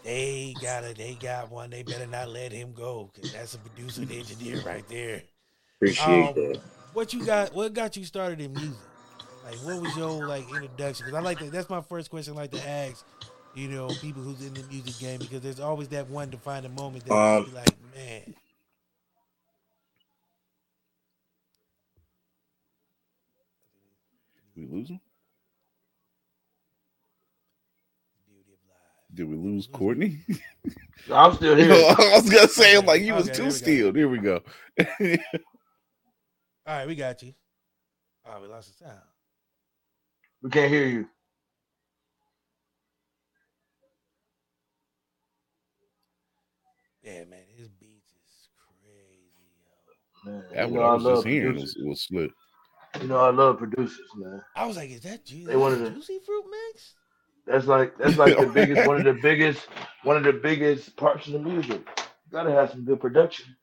They 0.02 0.55
got 0.61 0.84
it. 0.84 0.98
They 0.98 1.14
got 1.14 1.50
one. 1.50 1.70
They 1.70 1.82
better 1.82 2.07
not 2.07 2.28
let 2.28 2.52
him 2.52 2.72
go 2.72 3.11
because 3.12 3.32
that's 3.32 3.55
a 3.55 3.59
producer 3.59 4.02
and 4.02 4.12
engineer 4.12 4.61
right 4.61 4.86
there. 4.88 5.22
Appreciate 5.78 6.28
Um, 6.28 6.34
that. 6.34 6.61
What 6.92 7.12
you 7.14 7.24
got? 7.24 7.55
What 7.55 7.72
got 7.72 7.96
you 7.96 8.05
started 8.05 8.40
in 8.40 8.52
music? 8.52 8.76
Like, 9.45 9.57
what 9.57 9.82
was 9.82 9.97
your 9.97 10.26
like 10.26 10.49
introduction? 10.51 11.07
Because 11.07 11.18
I 11.18 11.20
like 11.20 11.38
that. 11.40 11.53
That's 11.53 11.68
my 11.68 11.82
first 11.82 12.11
question. 12.11 12.32
I 12.32 12.36
like 12.36 12.53
to 12.53 12.66
ask, 12.68 13.05
you 13.55 13.68
know, 13.68 13.88
people 13.88 14.22
who's 14.22 14.40
in 14.40 14.55
the 14.55 14.62
music 14.64 14.99
game 14.99 15.18
because 15.18 15.42
there's 15.42 15.61
always 15.61 15.88
that 15.88 16.09
one 16.09 16.30
defining 16.30 16.74
moment 16.74 17.05
that 17.05 17.12
Um, 17.12 17.45
you 17.45 17.51
be 17.51 17.57
like, 17.57 17.76
man. 17.95 18.34
we 24.57 24.66
lose 24.66 24.88
him? 24.88 25.01
Beauty 28.26 28.53
of 28.53 28.59
life. 28.68 28.78
Did 29.12 29.28
we 29.28 29.36
lose 29.36 29.66
Courtney? 29.66 30.18
I'm 31.12 31.34
still 31.34 31.57
here. 31.57 31.72
I 31.99 32.12
was 32.14 32.30
gonna 32.30 32.49
say, 32.49 32.76
I'm 32.76 32.86
like, 32.86 33.03
you 33.03 33.14
was 33.14 33.26
too 33.26 33.34
there 33.34 33.45
we 33.45 33.51
still. 33.51 33.92
There 33.92 34.09
we 34.09 34.18
go. 34.18 34.42
All 36.66 36.78
right, 36.78 36.86
we 36.86 36.95
got 36.95 37.22
you. 37.22 37.34
Oh, 38.26 38.40
we 38.40 38.49
lost 38.49 38.78
the 38.78 38.84
sound. 38.84 39.01
We 40.45 40.51
can't 40.51 40.70
hear 40.70 40.86
you. 40.86 41.09
Yeah, 47.03 47.24
man, 47.24 47.40
his 47.57 47.68
beats 47.68 48.12
is 48.12 48.49
crazy, 48.82 49.51
yo. 50.26 50.30
Man, 50.32 50.45
That 50.55 50.68
you 50.68 50.74
know, 50.74 50.82
I 50.82 50.88
I 50.90 50.95
was 50.95 51.03
love 51.03 51.14
just 51.16 51.26
hearing 51.26 51.53
producers. 51.55 51.76
was, 51.78 51.86
was 51.86 52.01
split. 52.03 52.30
You 53.01 53.09
know, 53.09 53.18
I 53.18 53.30
love 53.30 53.59
producers, 53.59 54.09
man. 54.16 54.42
I 54.57 54.66
was 54.66 54.76
like, 54.76 54.90
is 54.90 55.01
that 55.01 55.24
Ju- 55.24 55.47
They 55.47 55.57
wanted 55.57 55.78
that's 55.80 55.88
to- 55.90 55.95
Juicy 55.97 56.18
Fruit 56.24 56.45
Mix? 56.51 56.95
That's 57.47 57.66
like 57.66 57.99
that's 57.99 58.16
like 58.16 58.38
the 58.38 58.47
biggest 58.55 58.86
one 58.86 58.97
of 58.97 59.05
the 59.05 59.20
biggest 59.20 59.66
one 60.03 60.16
of 60.16 60.24
the 60.24 60.32
biggest 60.32 60.97
parts 60.97 61.26
of 61.26 61.34
the 61.34 61.38
music. 61.40 61.82
You 61.99 62.32
gotta 62.32 62.51
have 62.53 62.70
some 62.70 62.84
good 62.84 63.01
production. 63.01 63.55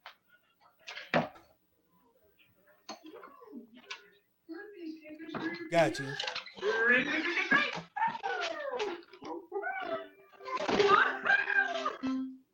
Got 5.71 5.97
you. 5.99 6.05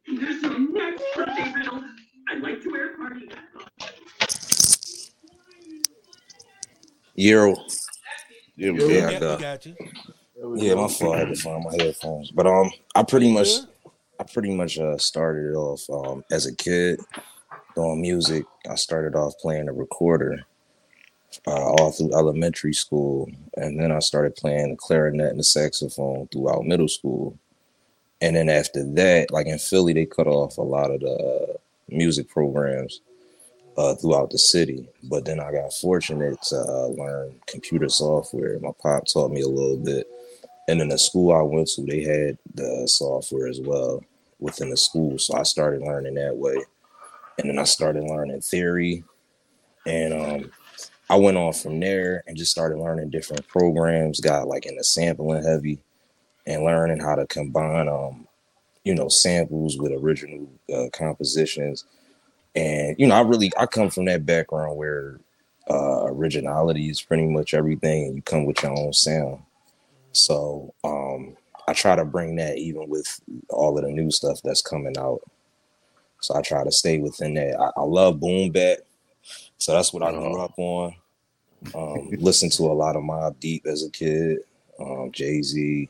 Here's 0.05 0.41
your 0.41 0.59
next 0.59 1.03
birthday 1.15 1.53
riddle. 1.55 1.83
I'd 2.29 2.41
like 2.41 2.61
to 2.61 2.69
wear 2.69 2.93
a 2.93 2.97
party. 2.97 3.29
Euro. 7.15 7.55
Yeah, 8.55 8.71
Yeah. 8.71 9.09
yeah. 9.09 9.19
Got. 9.19 9.39
got 9.39 9.65
you. 9.65 9.75
Yeah, 10.55 10.75
my 10.75 10.87
fault. 10.87 11.15
I 11.15 11.19
had 11.19 11.29
to 11.29 11.35
find 11.35 11.63
my 11.63 11.83
headphones. 11.83 12.31
But 12.31 12.45
um, 12.47 12.71
I 12.95 13.03
pretty 13.03 13.31
much, 13.31 13.49
I 14.19 14.23
pretty 14.23 14.53
much 14.55 14.77
uh 14.77 14.97
started 14.97 15.55
off 15.55 15.81
um 15.89 16.23
as 16.31 16.45
a 16.45 16.55
kid 16.55 16.99
doing 17.75 18.01
music. 18.01 18.45
I 18.69 18.75
started 18.75 19.15
off 19.15 19.33
playing 19.41 19.65
the 19.65 19.73
recorder 19.73 20.43
uh, 21.45 21.71
all 21.71 21.91
through 21.91 22.13
elementary 22.13 22.73
school, 22.73 23.29
and 23.55 23.79
then 23.79 23.91
I 23.91 23.99
started 23.99 24.35
playing 24.35 24.71
the 24.71 24.75
clarinet 24.77 25.29
and 25.29 25.39
the 25.39 25.43
saxophone 25.43 26.27
throughout 26.27 26.65
middle 26.65 26.87
school. 26.87 27.37
And 28.21 28.35
then 28.35 28.49
after 28.49 28.83
that, 28.93 29.31
like 29.31 29.47
in 29.47 29.59
Philly, 29.59 29.93
they 29.93 30.05
cut 30.05 30.27
off 30.27 30.57
a 30.57 30.61
lot 30.61 30.91
of 30.91 31.01
the 31.01 31.13
uh, 31.13 31.57
music 31.89 32.29
programs 32.29 33.01
uh, 33.77 33.93
throughout 33.95 34.31
the 34.31 34.39
city. 34.39 34.87
But 35.03 35.25
then 35.25 35.39
I 35.39 35.51
got 35.51 35.73
fortunate 35.73 36.41
to 36.43 36.55
uh, 36.57 36.87
learn 36.87 37.35
computer 37.45 37.89
software. 37.89 38.59
My 38.59 38.71
pop 38.81 39.05
taught 39.05 39.31
me 39.31 39.41
a 39.41 39.47
little 39.47 39.77
bit. 39.77 40.07
And 40.67 40.81
then 40.81 40.89
the 40.89 40.97
school 40.97 41.31
I 41.31 41.41
went 41.41 41.67
to, 41.69 41.85
they 41.85 42.01
had 42.01 42.37
the 42.55 42.87
software 42.87 43.47
as 43.47 43.61
well 43.61 44.03
within 44.39 44.69
the 44.69 44.77
school. 44.77 45.17
So 45.17 45.37
I 45.37 45.43
started 45.43 45.81
learning 45.81 46.15
that 46.15 46.35
way. 46.35 46.57
And 47.37 47.49
then 47.49 47.59
I 47.59 47.63
started 47.63 48.03
learning 48.03 48.41
theory. 48.41 49.03
And 49.85 50.13
um, 50.13 50.51
I 51.09 51.15
went 51.15 51.37
on 51.37 51.53
from 51.53 51.79
there 51.79 52.23
and 52.27 52.37
just 52.37 52.51
started 52.51 52.79
learning 52.79 53.09
different 53.11 53.47
programs, 53.47 54.19
got 54.19 54.47
like 54.47 54.65
into 54.65 54.83
sampling 54.83 55.43
heavy 55.43 55.79
and 56.45 56.63
learning 56.63 56.99
how 56.99 57.15
to 57.15 57.27
combine 57.27 57.87
um, 57.87 58.27
you 58.83 58.95
know, 58.95 59.09
samples 59.09 59.77
with 59.77 59.91
original 59.91 60.47
uh, 60.73 60.87
compositions. 60.93 61.85
And 62.55 62.95
you 62.99 63.07
know, 63.07 63.15
I 63.15 63.21
really 63.21 63.51
I 63.57 63.65
come 63.65 63.89
from 63.89 64.05
that 64.05 64.25
background 64.25 64.77
where 64.77 65.19
uh 65.69 66.05
originality 66.05 66.89
is 66.89 67.01
pretty 67.01 67.25
much 67.25 67.53
everything 67.53 68.05
and 68.05 68.15
you 68.15 68.21
come 68.21 68.45
with 68.45 68.63
your 68.63 68.77
own 68.77 68.93
sound. 68.93 69.39
So 70.13 70.73
um 70.83 71.35
I 71.67 71.73
try 71.73 71.95
to 71.95 72.05
bring 72.05 72.37
that 72.37 72.57
even 72.57 72.87
with 72.89 73.19
all 73.49 73.77
of 73.77 73.83
the 73.83 73.91
new 73.91 74.09
stuff 74.09 74.39
that's 74.43 74.61
coming 74.61 74.97
out. 74.97 75.21
So 76.21 76.35
I 76.35 76.41
try 76.41 76.63
to 76.63 76.71
stay 76.71 76.99
within 76.99 77.33
that. 77.35 77.59
I, 77.59 77.81
I 77.81 77.83
love 77.83 78.19
boom 78.19 78.51
bap. 78.51 78.79
So 79.57 79.73
that's 79.73 79.91
what 79.93 80.03
I 80.03 80.11
grew 80.11 80.39
Oh. 80.39 80.43
up 80.45 80.53
on. 80.57 80.95
Um 81.73 82.09
listened 82.19 82.51
to 82.53 82.63
a 82.63 82.73
lot 82.73 82.95
of 82.95 83.03
Mobb 83.03 83.39
Deep 83.39 83.65
as 83.65 83.83
a 83.83 83.89
kid, 83.89 84.39
um, 84.79 85.11
Jay-Z. 85.11 85.89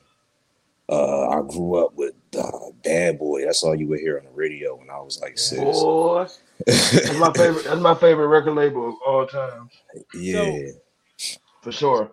Uh 0.89 1.27
I 1.29 1.41
grew 1.41 1.75
up 1.83 1.93
with 1.95 2.13
uh, 2.37 2.69
Bad 2.83 3.19
Boy. 3.19 3.43
That's 3.43 3.61
all 3.63 3.75
you 3.75 3.87
would 3.87 3.99
hear 3.99 4.17
on 4.17 4.23
the 4.25 4.31
radio 4.31 4.75
when 4.75 4.89
I 4.89 4.99
was 4.99 5.19
like 5.21 5.37
six. 5.37 5.59
Boy, 5.61 6.27
that's 6.65 7.17
my 7.17 7.31
favorite. 7.33 7.65
That's 7.65 7.81
my 7.81 7.95
favorite 7.95 8.27
record 8.27 8.53
label 8.55 8.87
of 8.89 8.95
all 9.05 9.25
time, 9.27 9.69
yeah. 10.13 10.69
for 11.61 11.71
sure. 11.73 12.11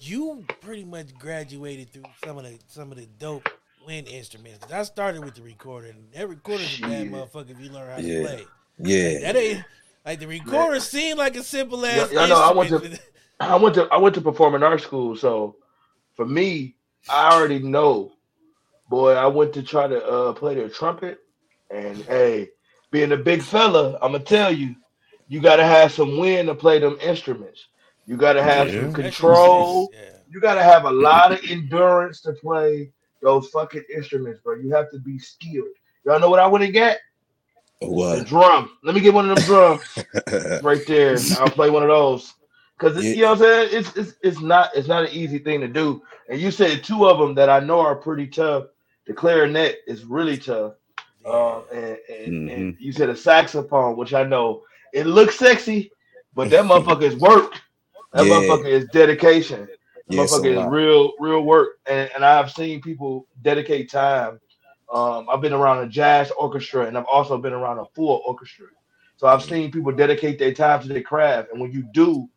You 0.00 0.44
pretty 0.60 0.84
much 0.84 1.14
graduated 1.18 1.92
through 1.92 2.04
some 2.24 2.38
of 2.38 2.44
the 2.44 2.58
some 2.68 2.90
of 2.92 2.96
the 2.98 3.06
dope 3.18 3.48
wind 3.86 4.08
instruments. 4.08 4.60
'Cause 4.64 4.72
I 4.72 4.82
started 4.84 5.22
with 5.24 5.34
the 5.34 5.42
recorder, 5.42 5.88
and 5.88 6.10
that 6.14 6.28
recorder's 6.28 6.78
a 6.78 6.82
bad 6.82 7.02
Shit. 7.02 7.10
mother 7.10 7.44
if 7.50 7.60
you 7.60 7.68
learn 7.70 7.90
how 7.90 7.98
Yeah. 7.98 8.18
to 8.18 8.24
play. 8.24 8.44
Yeah. 8.78 9.18
That 9.20 9.36
ain't 9.36 9.64
like 10.08 10.20
the 10.20 10.26
recorder 10.26 10.80
seemed 10.80 11.18
like 11.18 11.36
a 11.36 11.42
simple 11.42 11.84
ass. 11.84 12.10
Yeah, 12.10 12.22
I 12.22 12.28
know, 12.28 12.42
I 12.42 12.52
went 12.52 12.72
instrument. 12.72 13.00
I 13.40 13.56
went 13.56 13.74
to 13.74 13.88
I 13.92 13.98
went 13.98 14.14
to 14.14 14.22
performing 14.22 14.62
arts 14.62 14.82
school, 14.82 15.14
so 15.14 15.56
for 16.14 16.24
me, 16.24 16.76
I 17.10 17.34
already 17.34 17.58
know. 17.58 18.12
Boy, 18.88 19.12
I 19.12 19.26
went 19.26 19.52
to 19.52 19.62
try 19.62 19.86
to 19.86 20.02
uh, 20.02 20.32
play 20.32 20.54
the 20.54 20.70
trumpet, 20.70 21.18
and 21.70 21.98
hey, 22.04 22.48
being 22.90 23.12
a 23.12 23.18
big 23.18 23.42
fella, 23.42 23.98
I'm 24.00 24.12
gonna 24.12 24.24
tell 24.24 24.50
you, 24.50 24.74
you 25.28 25.40
gotta 25.40 25.64
have 25.64 25.92
some 25.92 26.18
wind 26.18 26.48
to 26.48 26.54
play 26.54 26.78
them 26.78 26.96
instruments. 27.02 27.66
You 28.06 28.16
gotta 28.16 28.42
have 28.42 28.72
Yeah. 28.72 28.84
some 28.84 28.94
control. 28.94 29.90
Yeah. 29.92 30.16
You 30.30 30.40
gotta 30.40 30.62
have 30.62 30.86
a 30.86 30.90
lot 30.90 31.32
of 31.32 31.40
endurance 31.50 32.22
to 32.22 32.32
play 32.32 32.90
those 33.20 33.48
fucking 33.50 33.84
instruments, 33.94 34.40
bro. 34.42 34.54
You 34.54 34.70
have 34.70 34.90
to 34.92 34.98
be 35.00 35.18
skilled. 35.18 35.68
Y'all 36.06 36.18
know 36.18 36.30
what 36.30 36.38
I 36.40 36.46
would 36.46 36.62
have 36.62 36.72
got? 36.72 36.96
The 38.12 38.20
What? 38.20 38.22
drum. 38.22 38.70
Let 38.84 38.94
me 38.94 39.00
get 39.02 39.14
one 39.14 39.30
of 39.30 39.36
them 39.36 39.44
drums 39.44 40.06
right 40.60 40.86
there. 40.86 41.28
I'll 41.34 41.50
play 41.50 41.70
one 41.70 41.82
of 41.84 41.88
those. 41.90 42.34
Cause 42.78 42.96
Yeah. 42.96 43.14
you 43.14 43.22
know 43.22 43.30
what 43.30 43.42
I'm 43.42 43.44
saying? 43.44 43.68
It's, 43.72 43.96
it's 43.96 44.14
it's 44.22 44.40
not 44.40 44.70
it's 44.76 44.88
not 44.88 45.04
an 45.04 45.10
easy 45.12 45.38
thing 45.38 45.60
to 45.62 45.68
do. 45.68 46.02
And 46.28 46.40
you 46.40 46.50
said 46.50 46.84
two 46.84 47.08
of 47.08 47.18
them 47.18 47.34
that 47.36 47.50
I 47.50 47.60
know 47.60 47.80
are 47.80 47.96
pretty 47.96 48.26
tough. 48.28 48.66
The 49.06 49.14
clarinet 49.14 49.78
is 49.86 50.04
really 50.04 50.38
tough. 50.38 50.74
Um, 51.24 51.64
and, 51.72 51.98
and, 52.10 52.32
and 52.48 52.66
Mm-hmm. 52.66 52.70
you 52.78 52.92
said 52.92 53.10
a 53.10 53.16
saxophone, 53.16 53.96
which 53.96 54.14
I 54.14 54.24
know 54.24 54.62
it 54.94 55.06
looks 55.06 55.36
sexy, 55.38 55.92
but 56.34 56.50
that 56.50 56.64
motherfucker 56.66 57.02
is 57.04 57.16
work. 57.16 57.54
That 58.14 58.26
Yeah. 58.26 58.26
motherfucker 58.26 58.66
is 58.66 58.86
dedication. 58.86 59.68
That 60.08 60.14
Yeah, 60.14 60.26
motherfucker 60.28 60.46
is 60.46 60.64
lot. 60.64 60.66
real, 60.66 61.12
real 61.20 61.42
work. 61.42 61.70
And, 61.88 62.10
and 62.14 62.24
I've 62.24 62.52
seen 62.52 62.82
people 62.82 63.28
dedicate 63.42 63.90
time. 63.90 64.40
Um, 64.92 65.28
I've 65.28 65.40
been 65.40 65.52
around 65.52 65.84
a 65.84 65.88
jazz 65.88 66.30
orchestra 66.32 66.86
and 66.86 66.96
I've 66.96 67.04
also 67.04 67.38
been 67.38 67.52
around 67.52 67.78
a 67.78 67.84
full 67.94 68.22
orchestra. 68.26 68.66
So 69.16 69.26
I've 69.26 69.42
seen 69.42 69.70
people 69.70 69.92
dedicate 69.92 70.38
their 70.38 70.54
time 70.54 70.80
to 70.82 70.88
their 70.88 71.02
craft. 71.02 71.48
And 71.52 71.60
when 71.60 71.72
you 71.72 71.82
do, 71.92 72.28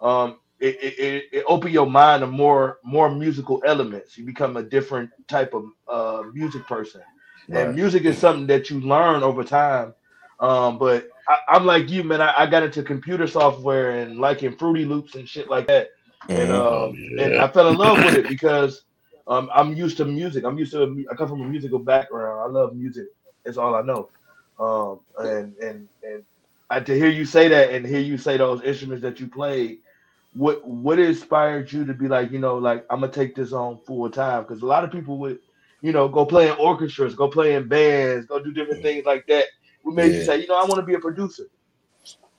um, 0.00 0.38
it, 0.58 0.76
it, 0.82 0.98
it, 0.98 1.24
it 1.32 1.44
open 1.46 1.72
your 1.72 1.86
mind 1.86 2.20
to 2.20 2.26
more 2.26 2.78
more 2.82 3.10
musical 3.10 3.62
elements. 3.64 4.16
You 4.18 4.24
become 4.24 4.56
a 4.56 4.62
different 4.62 5.10
type 5.28 5.54
of 5.54 5.64
uh, 5.88 6.22
music 6.32 6.66
person. 6.66 7.02
Right. 7.48 7.66
And 7.66 7.74
music 7.74 8.04
is 8.04 8.18
something 8.18 8.46
that 8.48 8.70
you 8.70 8.80
learn 8.80 9.22
over 9.22 9.44
time. 9.44 9.94
Um, 10.40 10.78
but 10.78 11.08
I, 11.28 11.38
I'm 11.48 11.64
like 11.64 11.90
you, 11.90 12.04
man. 12.04 12.20
I, 12.20 12.34
I 12.36 12.46
got 12.46 12.62
into 12.62 12.82
computer 12.82 13.26
software 13.26 13.98
and 14.00 14.18
liking 14.18 14.56
Fruity 14.56 14.84
Loops 14.84 15.14
and 15.14 15.28
shit 15.28 15.48
like 15.48 15.66
that. 15.68 15.90
And 16.28 16.50
um, 16.50 16.94
and 17.18 17.36
I 17.36 17.48
fell 17.48 17.68
in 17.68 17.76
love 17.76 17.98
with 17.98 18.14
it 18.14 18.28
because 18.28 18.84
um, 19.26 19.50
I'm 19.54 19.74
used 19.74 19.96
to 19.98 20.04
music. 20.04 20.44
I'm 20.44 20.58
used 20.58 20.72
to. 20.72 21.06
I 21.10 21.14
come 21.14 21.28
from 21.28 21.42
a 21.42 21.48
musical 21.48 21.78
background. 21.78 22.40
I 22.40 22.46
love 22.46 22.74
music. 22.74 23.06
It's 23.44 23.56
all 23.56 23.74
I 23.74 23.82
know. 23.82 24.10
Um, 24.58 25.00
and 25.18 25.54
and 25.58 25.88
and 26.02 26.24
I, 26.70 26.80
to 26.80 26.94
hear 26.94 27.08
you 27.08 27.24
say 27.24 27.48
that 27.48 27.70
and 27.70 27.86
hear 27.86 28.00
you 28.00 28.18
say 28.18 28.36
those 28.36 28.62
instruments 28.62 29.02
that 29.02 29.20
you 29.20 29.28
played, 29.28 29.78
what 30.34 30.66
what 30.66 30.98
inspired 30.98 31.72
you 31.72 31.84
to 31.86 31.94
be 31.94 32.08
like, 32.08 32.32
you 32.32 32.38
know, 32.38 32.58
like 32.58 32.84
I'm 32.90 33.00
gonna 33.00 33.12
take 33.12 33.34
this 33.34 33.52
on 33.52 33.78
full 33.86 34.10
time? 34.10 34.42
Because 34.42 34.62
a 34.62 34.66
lot 34.66 34.84
of 34.84 34.92
people 34.92 35.18
would, 35.18 35.38
you 35.80 35.92
know, 35.92 36.08
go 36.08 36.26
play 36.26 36.48
in 36.48 36.56
orchestras, 36.58 37.14
go 37.14 37.28
play 37.28 37.54
in 37.54 37.68
bands, 37.68 38.26
go 38.26 38.42
do 38.42 38.52
different 38.52 38.82
things 38.82 39.06
like 39.06 39.26
that. 39.28 39.46
What 39.82 39.94
made 39.94 40.12
you 40.14 40.20
say, 40.20 40.40
you 40.40 40.48
know, 40.48 40.58
I 40.58 40.64
want 40.64 40.76
to 40.76 40.86
be 40.86 40.94
a 40.94 40.98
producer? 40.98 41.44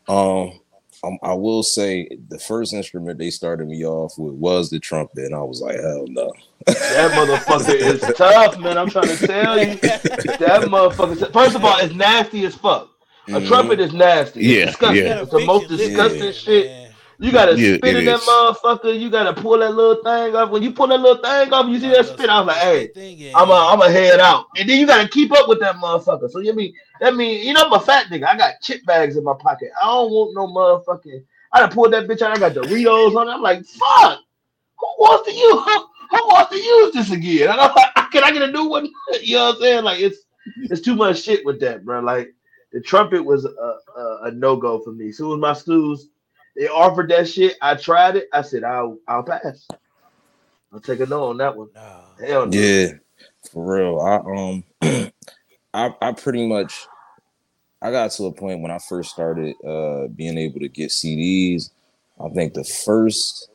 Um, 0.08 0.60
um, 1.06 1.18
I 1.24 1.34
will 1.34 1.64
say 1.64 2.08
the 2.30 2.40
first 2.40 2.74
instrument 2.74 3.20
they 3.20 3.30
started 3.30 3.68
me 3.68 3.86
off 3.86 4.18
with 4.18 4.34
was 4.34 4.70
the 4.70 4.80
trumpet, 4.80 5.26
and 5.26 5.36
I 5.36 5.40
was 5.42 5.62
like, 5.62 5.76
hell 5.80 6.06
no. 6.08 6.34
That 6.66 7.12
motherfucker 7.12 7.76
is 7.76 8.02
tough, 8.18 8.58
man. 8.60 8.78
I'm 8.78 8.90
trying 8.90 9.16
to 9.16 9.28
tell 9.28 9.58
you, 9.60 9.76
that 9.76 10.62
motherfucker. 10.68 11.32
First 11.32 11.56
of 11.56 11.64
all, 11.64 11.78
it's 11.80 11.94
nasty 11.94 12.46
as 12.46 12.56
fuck. 12.56 12.90
A 13.28 13.32
Mhm. 13.32 13.48
trumpet 13.48 13.80
is 13.80 13.94
nasty. 13.94 14.40
It's 14.42 14.50
Yeah, 14.50 14.66
disgusting. 14.68 15.06
yeah. 15.06 15.22
It's 15.22 15.32
the 15.32 15.46
most 15.46 15.68
disgusting 15.68 16.24
yeah. 16.24 16.32
shit. 16.32 16.85
You 17.20 17.32
gotta 17.32 17.58
Yeah, 17.58 17.78
spit 17.78 17.96
it 17.96 18.00
in 18.00 18.06
that 18.06 18.20
is. 18.20 18.26
motherfucker. 18.28 19.00
You 19.00 19.10
gotta 19.10 19.34
pull 19.34 19.60
that 19.60 19.74
little 19.74 20.04
thing 20.04 20.36
off. 20.36 20.50
When 20.50 20.62
you 20.64 20.72
pull 20.72 20.88
that 20.88 21.00
little 21.00 21.22
thing 21.24 21.54
off, 21.54 21.68
you 21.68 21.80
see 21.80 21.90
that 21.90 22.06
spit. 22.08 22.30
I 22.30 22.40
was 22.42 22.48
like, 22.48 22.58
hey, 22.58 23.32
I'm 23.34 23.50
a, 23.50 23.54
I'm 23.54 23.82
a 23.82 23.90
head 23.90 24.20
out. 24.20 24.46
And 24.58 24.70
then 24.70 24.80
you 24.80 24.86
gotta 24.86 25.08
keep 25.08 25.32
up 25.32 25.48
with 25.48 25.60
that 25.62 25.76
motherfucker. 25.76 26.30
So 26.30 26.40
you 26.40 26.54
mean 26.54 26.74
that 27.00 27.16
mean 27.16 27.46
you 27.46 27.54
know 27.54 27.64
I'm 27.66 27.74
a 27.74 27.80
fat 27.80 28.08
nigga. 28.08 28.26
I 28.26 28.38
got 28.38 28.62
chip 28.62 28.86
bags 28.86 29.18
in 29.18 29.24
my 29.24 29.34
pocket. 29.40 29.70
I 29.82 29.86
don't 29.86 30.12
want 30.12 30.34
no 30.36 30.48
motherfucking. 30.48 31.24
I 31.54 31.60
done 31.62 31.72
pulled 31.72 31.94
that 31.94 32.08
bitch 32.08 32.22
out. 32.22 32.36
I 32.36 32.40
got 32.40 32.54
Doritos 32.54 33.16
on 33.16 33.30
it. 33.30 33.32
I'm 33.32 33.42
like, 33.42 33.64
fuck. 33.66 34.20
Who 34.78 34.88
wants 35.00 35.30
to 35.30 35.34
use? 35.34 35.64
Who, 35.64 35.88
who 36.18 36.28
wants 36.28 36.52
to 36.52 36.58
use 36.58 36.94
this 36.94 37.12
again? 37.12 37.50
And 37.50 37.60
I'm 37.62 37.74
like, 37.74 38.12
can 38.12 38.24
I 38.24 38.32
get 38.32 38.42
a 38.42 38.52
new 38.52 38.66
one? 38.68 38.86
you 39.22 39.38
know 39.38 39.46
what 39.46 39.56
I'm 39.56 39.62
saying? 39.62 39.84
Like 39.86 40.00
it's 40.02 40.18
it's 40.58 40.82
too 40.82 40.96
much 40.96 41.22
shit 41.22 41.46
with 41.46 41.60
that, 41.62 41.86
bro. 41.86 42.02
Like 42.02 42.34
the 42.74 42.82
trumpet 42.82 43.24
was 43.24 43.46
a, 43.46 43.50
a, 43.50 44.20
a 44.24 44.32
no 44.32 44.58
go 44.58 44.80
for 44.80 44.92
me. 44.92 45.12
soon 45.12 45.34
as 45.34 45.40
my 45.40 45.54
schools 45.54 46.10
they 46.56 46.68
offered 46.68 47.10
that 47.10 47.28
shit, 47.28 47.58
I 47.62 47.76
tried 47.76 48.16
it. 48.16 48.30
I 48.34 48.42
said 48.42 48.64
I'll 48.64 48.98
I'll 49.08 49.24
pass. 49.24 49.68
I'll 50.74 50.80
take 50.80 51.00
a 51.00 51.06
no 51.06 51.26
on 51.26 51.38
that 51.38 51.56
one. 51.56 51.70
Hell 52.20 52.46
no. 52.48 52.58
Yeah, 52.58 52.94
for 53.52 53.76
real. 53.76 54.00
I 54.00 54.16
um, 54.18 54.64
I 55.74 55.94
I 56.02 56.12
pretty 56.14 56.48
much, 56.48 56.86
I 57.82 57.92
got 57.92 58.12
to 58.12 58.26
a 58.26 58.32
point 58.32 58.62
when 58.62 58.72
I 58.72 58.80
first 58.80 59.12
started 59.12 59.56
uh 59.66 60.08
being 60.08 60.38
able 60.38 60.60
to 60.60 60.70
get 60.70 60.92
CDs. 60.92 61.72
I 62.24 62.30
think 62.30 62.54
the 62.54 62.64
first 62.64 63.50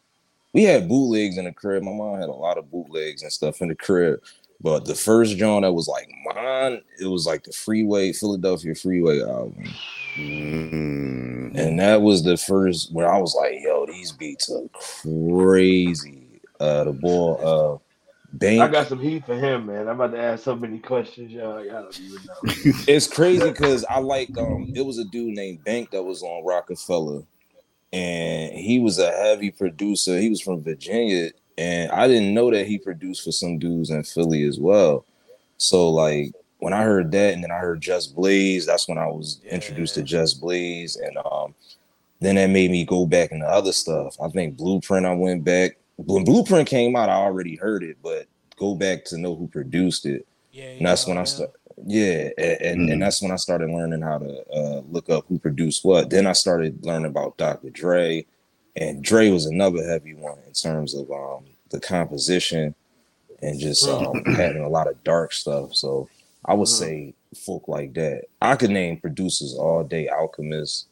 we 0.53 0.65
had 0.65 0.89
bootlegs 0.89 1.39
in 1.39 1.45
the 1.45 1.53
crib. 1.53 1.83
My 1.83 1.93
mom 1.93 2.21
had 2.21 2.29
a 2.29 2.33
lot 2.33 2.59
of 2.59 2.71
bootlegs 2.71 3.23
and 3.23 3.33
stuff 3.33 3.63
in 3.63 3.69
the 3.69 3.75
crib. 3.75 4.21
But 4.63 4.85
the 4.85 4.95
first 4.95 5.37
John 5.39 5.63
that 5.63 5.73
was 5.73 5.89
like 5.89 6.11
mine, 6.35 6.83
it 7.01 7.07
was 7.07 7.27
like 7.27 7.45
the 7.45 7.53
Freeway, 7.53 8.13
Philadelphia 8.13 8.75
Freeway 8.75 9.23
album. 9.23 9.65
Mm. 10.19 11.55
And 11.55 11.81
that 11.81 12.03
was 12.03 12.23
the 12.23 12.37
first 12.37 12.93
where 12.93 13.13
I 13.13 13.19
was 13.19 13.35
like, 13.35 13.55
yo, 13.61 13.87
these 13.87 14.13
beats 14.13 14.51
are 14.51 14.69
crazy. 14.73 16.41
Uh 16.59 16.85
the 16.85 16.93
boy 16.93 17.33
uh 17.35 17.79
Bink. 18.39 18.63
I 18.63 18.69
got 18.69 18.87
some 18.87 19.01
heat 19.01 19.27
for 19.27 19.35
him, 19.35 19.67
man. 19.67 19.89
I'm 19.89 20.01
about 20.01 20.13
to 20.13 20.21
ask 20.21 20.45
so 20.45 20.55
many 20.55 20.79
questions, 20.79 21.33
y'all. 21.33 21.59
I 21.59 21.65
don't 21.65 22.01
even 22.01 22.15
know. 22.25 22.35
it's 22.87 23.09
crazy 23.09 23.51
because 23.51 23.85
I 23.85 23.99
like 23.99 24.37
um 24.39 24.73
it 24.75 24.83
was 24.83 24.99
a 24.99 25.05
dude 25.05 25.35
named 25.35 25.65
Bink 25.65 25.91
that 25.91 26.03
was 26.03 26.23
on 26.23 26.45
Roc-A-Fella 26.45 27.23
and 27.93 28.53
he 28.53 28.79
was 28.79 28.99
a 28.99 29.11
heavy 29.11 29.51
producer. 29.51 30.19
He 30.19 30.29
was 30.29 30.41
from 30.41 30.63
Virginia 30.63 31.31
and 31.59 31.91
I 31.91 32.07
didn't 32.07 32.33
know 32.33 32.51
that 32.51 32.67
he 32.67 32.79
produced 32.79 33.25
for 33.25 33.33
some 33.33 33.59
dudes 33.59 33.91
in 33.91 34.05
Philly 34.05 34.45
as 34.45 34.61
well. 34.61 35.05
So 35.57 35.91
like 35.91 36.33
when 36.61 36.73
I 36.73 36.83
heard 36.83 37.11
that 37.13 37.35
and 37.35 37.43
then 37.43 37.51
I 37.51 37.59
heard 37.59 37.81
Just 37.81 38.15
Blaze, 38.15 38.67
that's 38.67 38.89
when 38.89 38.99
I 38.99 39.07
was 39.07 39.41
introduced 39.51 39.95
to 39.97 40.03
Just 40.03 40.41
Blaze 40.41 40.97
and 40.97 41.17
um 41.19 41.55
then 42.21 42.35
that 42.35 42.51
made 42.51 42.71
me 42.71 42.85
go 42.85 43.07
back 43.07 43.33
into 43.33 43.47
other 43.47 43.73
stuff. 43.73 44.15
I 44.23 44.29
think 44.29 44.57
Blueprint 44.57 45.07
I 45.07 45.15
went 45.15 45.43
back. 45.43 45.79
When 45.97 46.25
Blueprint 46.25 46.69
came 46.69 46.95
out, 46.95 47.09
I 47.09 47.15
already 47.15 47.57
heard 47.57 47.83
it, 47.83 47.97
but 48.03 48.27
go 48.57 48.75
back 48.75 49.05
to 49.07 49.19
know 49.19 49.35
who 49.35 49.49
produced 49.49 50.07
it. 50.07 50.27
Yeah, 50.53 50.65
and 50.65 50.87
that's 50.87 51.07
when 51.07 51.19
I 51.19 51.25
started. 51.25 51.55
Yeah, 51.87 52.29
and, 52.37 52.61
and, 52.61 52.91
and 52.91 53.03
that's 53.03 53.23
when 53.23 53.33
I 53.33 53.37
started 53.37 53.71
learning 53.71 54.03
how 54.03 54.19
to 54.19 54.51
uh, 54.51 54.83
look 54.91 55.09
up 55.09 55.25
who 55.29 55.39
produced 55.39 55.83
what. 55.83 56.11
Then 56.11 56.27
I 56.27 56.33
started 56.33 56.85
learning 56.85 57.07
about 57.07 57.39
Dr. 57.39 57.71
Dre, 57.71 58.27
and 58.77 59.03
Dre 59.03 59.31
was 59.31 59.47
another 59.47 59.83
heavy 59.83 60.15
one 60.15 60.39
in 60.47 60.53
terms 60.53 60.95
of 60.95 61.11
um, 61.11 61.45
the 61.71 61.81
composition 61.81 62.75
and 63.41 63.59
just 63.59 63.89
um, 63.89 64.23
having 64.27 64.63
a 64.63 64.69
lot 64.69 64.89
of 64.89 65.03
dark 65.05 65.33
stuff. 65.33 65.75
So 65.75 66.09
I 66.51 66.55
would 66.55 66.67
say 66.67 67.15
folk 67.37 67.69
like 67.69 67.95
that. 67.95 68.25
I 68.43 68.57
could 68.57 68.71
name 68.71 68.97
producers 68.97 69.55
all 69.55 69.85
day. 69.85 70.09
Alchemist, 70.09 70.89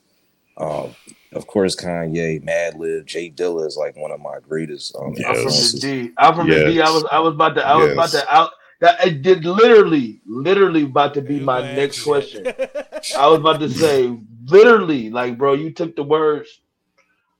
um, 0.56 0.94
of 1.32 1.48
course, 1.48 1.74
Kanye, 1.74 2.40
Madlib, 2.44 3.06
J 3.06 3.28
Dilla 3.28 3.66
is 3.66 3.76
like 3.76 3.96
one 3.96 4.12
of 4.12 4.20
my 4.20 4.38
greatest. 4.48 4.94
Um, 4.94 5.08
I'm 5.08 5.14
from 5.14 5.22
the 5.22 5.28
influences. 5.28 5.80
D. 5.80 6.12
I'm 6.16 6.36
from 6.36 6.48
the 6.48 6.64
D. 6.64 6.80
I 6.80 6.88
was 6.90 7.04
I 7.10 7.18
was 7.18 7.34
about 7.34 7.56
to 7.56 7.66
I 7.66 7.74
was 7.74 7.90
about 7.90 8.10
to 8.10 8.32
out 8.32 8.50
that 8.80 9.04
it 9.04 9.22
did 9.22 9.44
literally, 9.44 10.20
literally 10.26 10.84
about 10.84 11.14
to 11.14 11.22
be 11.22 11.40
my 11.40 11.60
next 11.60 12.04
question. 12.04 12.46
I 13.18 13.26
was 13.26 13.40
about 13.40 13.58
to 13.58 13.68
say 13.68 14.16
literally, 14.44 15.10
like, 15.10 15.38
bro, 15.38 15.54
you 15.54 15.72
took 15.72 15.96
the 15.96 16.04
words 16.04 16.60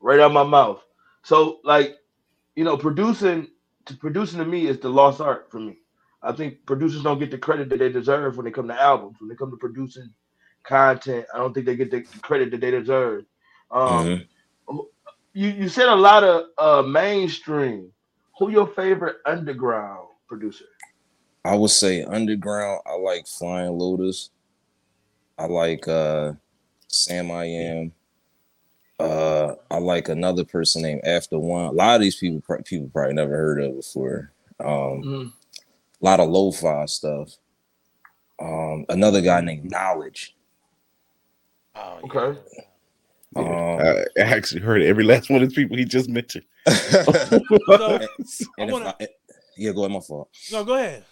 right 0.00 0.18
out 0.18 0.26
of 0.26 0.32
my 0.32 0.42
mouth. 0.42 0.82
So, 1.22 1.60
like, 1.62 1.98
you 2.56 2.64
know, 2.64 2.76
producing 2.76 3.46
to 3.84 3.94
producing 3.94 4.40
to 4.40 4.44
me 4.44 4.66
is 4.66 4.80
the 4.80 4.88
lost 4.88 5.20
art 5.20 5.52
for 5.52 5.60
me. 5.60 5.76
I 6.22 6.32
think 6.32 6.66
producers 6.66 7.02
don't 7.02 7.18
get 7.18 7.30
the 7.30 7.38
credit 7.38 7.68
that 7.68 7.78
they 7.78 7.90
deserve 7.90 8.36
when 8.36 8.44
they 8.44 8.50
come 8.50 8.68
to 8.68 8.80
albums. 8.80 9.16
When 9.20 9.28
they 9.28 9.36
come 9.36 9.50
to 9.50 9.56
producing 9.56 10.12
content, 10.64 11.26
I 11.32 11.38
don't 11.38 11.54
think 11.54 11.66
they 11.66 11.76
get 11.76 11.90
the 11.90 12.02
credit 12.22 12.50
that 12.50 12.60
they 12.60 12.70
deserve. 12.70 13.24
Um, 13.70 14.24
you 15.32 15.48
you 15.50 15.68
said 15.68 15.88
a 15.88 15.94
lot 15.94 16.24
of 16.24 16.44
uh 16.58 16.82
mainstream. 16.82 17.92
Who 18.38 18.50
your 18.50 18.66
favorite 18.68 19.16
underground 19.26 20.08
producer? 20.28 20.64
I 21.44 21.54
would 21.56 21.70
say 21.70 22.02
underground. 22.04 22.82
I 22.86 22.96
like 22.96 23.26
Flying 23.26 23.78
Lotus. 23.78 24.30
I 25.38 25.46
like 25.46 25.86
uh 25.86 26.32
Sam 26.88 27.30
I 27.30 27.44
Am. 27.44 27.92
Uh, 29.00 29.54
I 29.70 29.78
like 29.78 30.08
another 30.08 30.44
person 30.44 30.82
named 30.82 31.02
After 31.04 31.38
One. 31.38 31.66
A 31.66 31.70
lot 31.72 31.94
of 31.94 32.00
these 32.00 32.16
people 32.16 32.40
people 32.64 32.90
probably 32.92 33.14
never 33.14 33.36
heard 33.36 33.62
of 33.62 33.76
before. 33.76 34.32
Um, 34.58 35.02
Mhm. 35.04 35.32
A 36.00 36.04
lot 36.04 36.20
of 36.20 36.28
lo-fi 36.28 36.86
stuff. 36.86 37.34
Um, 38.40 38.84
another 38.88 39.20
guy 39.20 39.40
named 39.40 39.70
Knxwledge. 39.70 40.30
Okay. 42.04 42.38
Um, 43.36 43.44
I 43.46 44.04
I 44.16 44.20
actually 44.22 44.60
heard 44.62 44.82
every 44.82 45.04
last 45.04 45.28
one 45.30 45.42
of 45.42 45.48
the 45.50 45.54
people 45.54 45.76
he 45.76 45.84
just 45.84 46.08
mentioned. 46.08 46.44
and 46.66 46.80
if 48.58 48.74
I- 48.86 49.08
yeah, 49.56 49.72
go 49.72 49.80
ahead. 49.80 49.92
My 49.92 50.00
fault. 50.00 50.28
No, 50.52 50.64
go 50.64 50.74
ahead. 50.74 51.04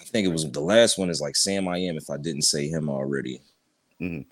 I 0.00 0.04
think 0.04 0.26
it 0.26 0.30
was 0.32 0.50
the 0.50 0.60
last 0.60 0.98
one 0.98 1.10
is 1.10 1.20
like 1.20 1.36
Sam 1.36 1.68
I 1.68 1.78
Am, 1.78 1.96
if 1.96 2.08
I 2.10 2.16
didn't 2.16 2.42
say 2.42 2.68
him 2.68 2.88
already. 2.88 3.40
Um, 4.00 4.26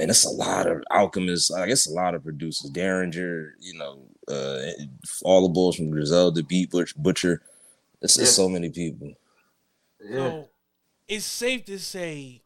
and 0.00 0.10
it's 0.10 0.24
a 0.24 0.30
lot 0.30 0.66
of 0.66 0.82
alchemists. 0.90 1.52
I 1.52 1.66
guess 1.68 1.86
a 1.86 1.92
lot 1.92 2.14
of 2.14 2.24
producers. 2.24 2.70
Daringer, 2.72 3.52
you 3.60 3.74
know, 3.78 3.98
uh, 4.28 4.70
all 5.22 5.42
the 5.46 5.52
bulls 5.52 5.76
from 5.76 5.90
Griselda, 5.90 6.42
Beat 6.42 6.70
Butch, 6.70 6.96
Butcha. 7.00 7.38
It's 8.00 8.16
just 8.16 8.36
Yeah. 8.38 8.44
so 8.44 8.48
many 8.48 8.70
people. 8.70 9.12
So 10.10 10.48
it's 11.08 11.24
safe 11.24 11.64
to 11.66 11.78
say 11.78 12.42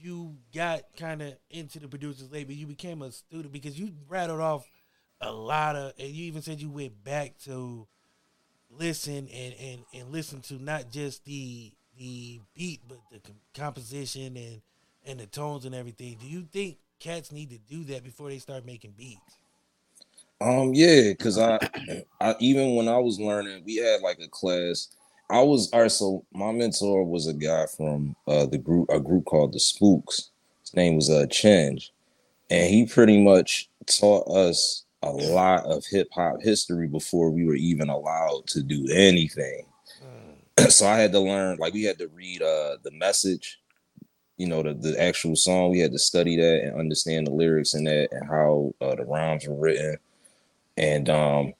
you 0.00 0.36
got 0.54 0.82
kind 0.96 1.22
of 1.22 1.34
into 1.50 1.78
the 1.78 1.88
producers 1.88 2.30
label. 2.30 2.52
You 2.52 2.66
became 2.66 3.02
a 3.02 3.12
student 3.12 3.52
because 3.52 3.78
you 3.78 3.92
rattled 4.08 4.40
off 4.40 4.66
a 5.20 5.30
lot 5.30 5.76
of, 5.76 5.92
and 5.98 6.08
you 6.08 6.24
even 6.24 6.42
said 6.42 6.60
you 6.60 6.68
went 6.68 7.04
back 7.04 7.38
to 7.44 7.86
listen 8.70 9.28
and 9.28 9.54
and 9.60 9.84
and 9.94 10.10
listen 10.10 10.40
to 10.40 10.54
not 10.54 10.90
just 10.90 11.24
the 11.24 11.72
the 11.98 12.40
beat, 12.54 12.80
but 12.88 12.98
the 13.10 13.20
com- 13.20 13.36
composition 13.54 14.36
and 14.36 14.60
and 15.06 15.20
the 15.20 15.26
tones 15.26 15.64
and 15.64 15.74
everything. 15.74 16.16
Do 16.20 16.26
you 16.26 16.46
think 16.52 16.78
cats 16.98 17.32
need 17.32 17.50
to 17.50 17.58
do 17.58 17.84
that 17.84 18.02
before 18.02 18.28
they 18.28 18.38
start 18.38 18.64
making 18.64 18.94
beats? 18.96 19.38
Um, 20.40 20.74
yeah, 20.74 21.10
because 21.10 21.38
I, 21.38 21.58
I 22.20 22.34
even 22.40 22.74
when 22.74 22.88
I 22.88 22.98
was 22.98 23.20
learning, 23.20 23.62
we 23.64 23.76
had 23.76 24.00
like 24.00 24.18
a 24.18 24.28
class. 24.28 24.88
I 25.32 25.40
was 25.40 25.72
all 25.72 25.80
right. 25.80 25.90
So 25.90 26.26
my 26.34 26.52
mentor 26.52 27.04
was 27.04 27.26
a 27.26 27.32
guy 27.32 27.64
from 27.74 28.14
uh 28.28 28.44
the 28.44 28.58
group, 28.58 28.90
a 28.90 29.00
group 29.00 29.24
called 29.24 29.54
the 29.54 29.60
Spooks. 29.60 30.30
His 30.60 30.74
name 30.74 30.94
was 30.94 31.08
uh 31.08 31.26
Chinge, 31.30 31.90
and 32.50 32.68
he 32.68 32.84
pretty 32.84 33.22
much 33.22 33.70
taught 33.86 34.28
us 34.28 34.84
a 35.02 35.10
lot 35.10 35.64
of 35.64 35.84
hip 35.86 36.08
hop 36.12 36.42
history 36.42 36.86
before 36.86 37.30
we 37.30 37.46
were 37.46 37.54
even 37.54 37.88
allowed 37.88 38.46
to 38.48 38.62
do 38.62 38.86
anything. 38.92 39.64
so 40.68 40.86
I 40.86 40.98
had 40.98 41.12
to 41.12 41.20
learn, 41.20 41.56
like 41.56 41.72
we 41.72 41.84
had 41.84 41.98
to 41.98 42.08
read 42.08 42.42
uh 42.42 42.76
the 42.82 42.90
message, 42.92 43.58
you 44.36 44.46
know, 44.46 44.62
the, 44.62 44.74
the 44.74 45.02
actual 45.02 45.34
song. 45.34 45.70
We 45.70 45.78
had 45.78 45.92
to 45.92 45.98
study 45.98 46.36
that 46.36 46.62
and 46.62 46.78
understand 46.78 47.26
the 47.26 47.32
lyrics 47.32 47.72
in 47.72 47.84
that 47.84 48.08
and 48.12 48.28
how 48.28 48.74
uh, 48.82 48.96
the 48.96 49.06
rhymes 49.06 49.48
were 49.48 49.58
written. 49.58 49.96
And 50.76 51.08
um 51.08 51.54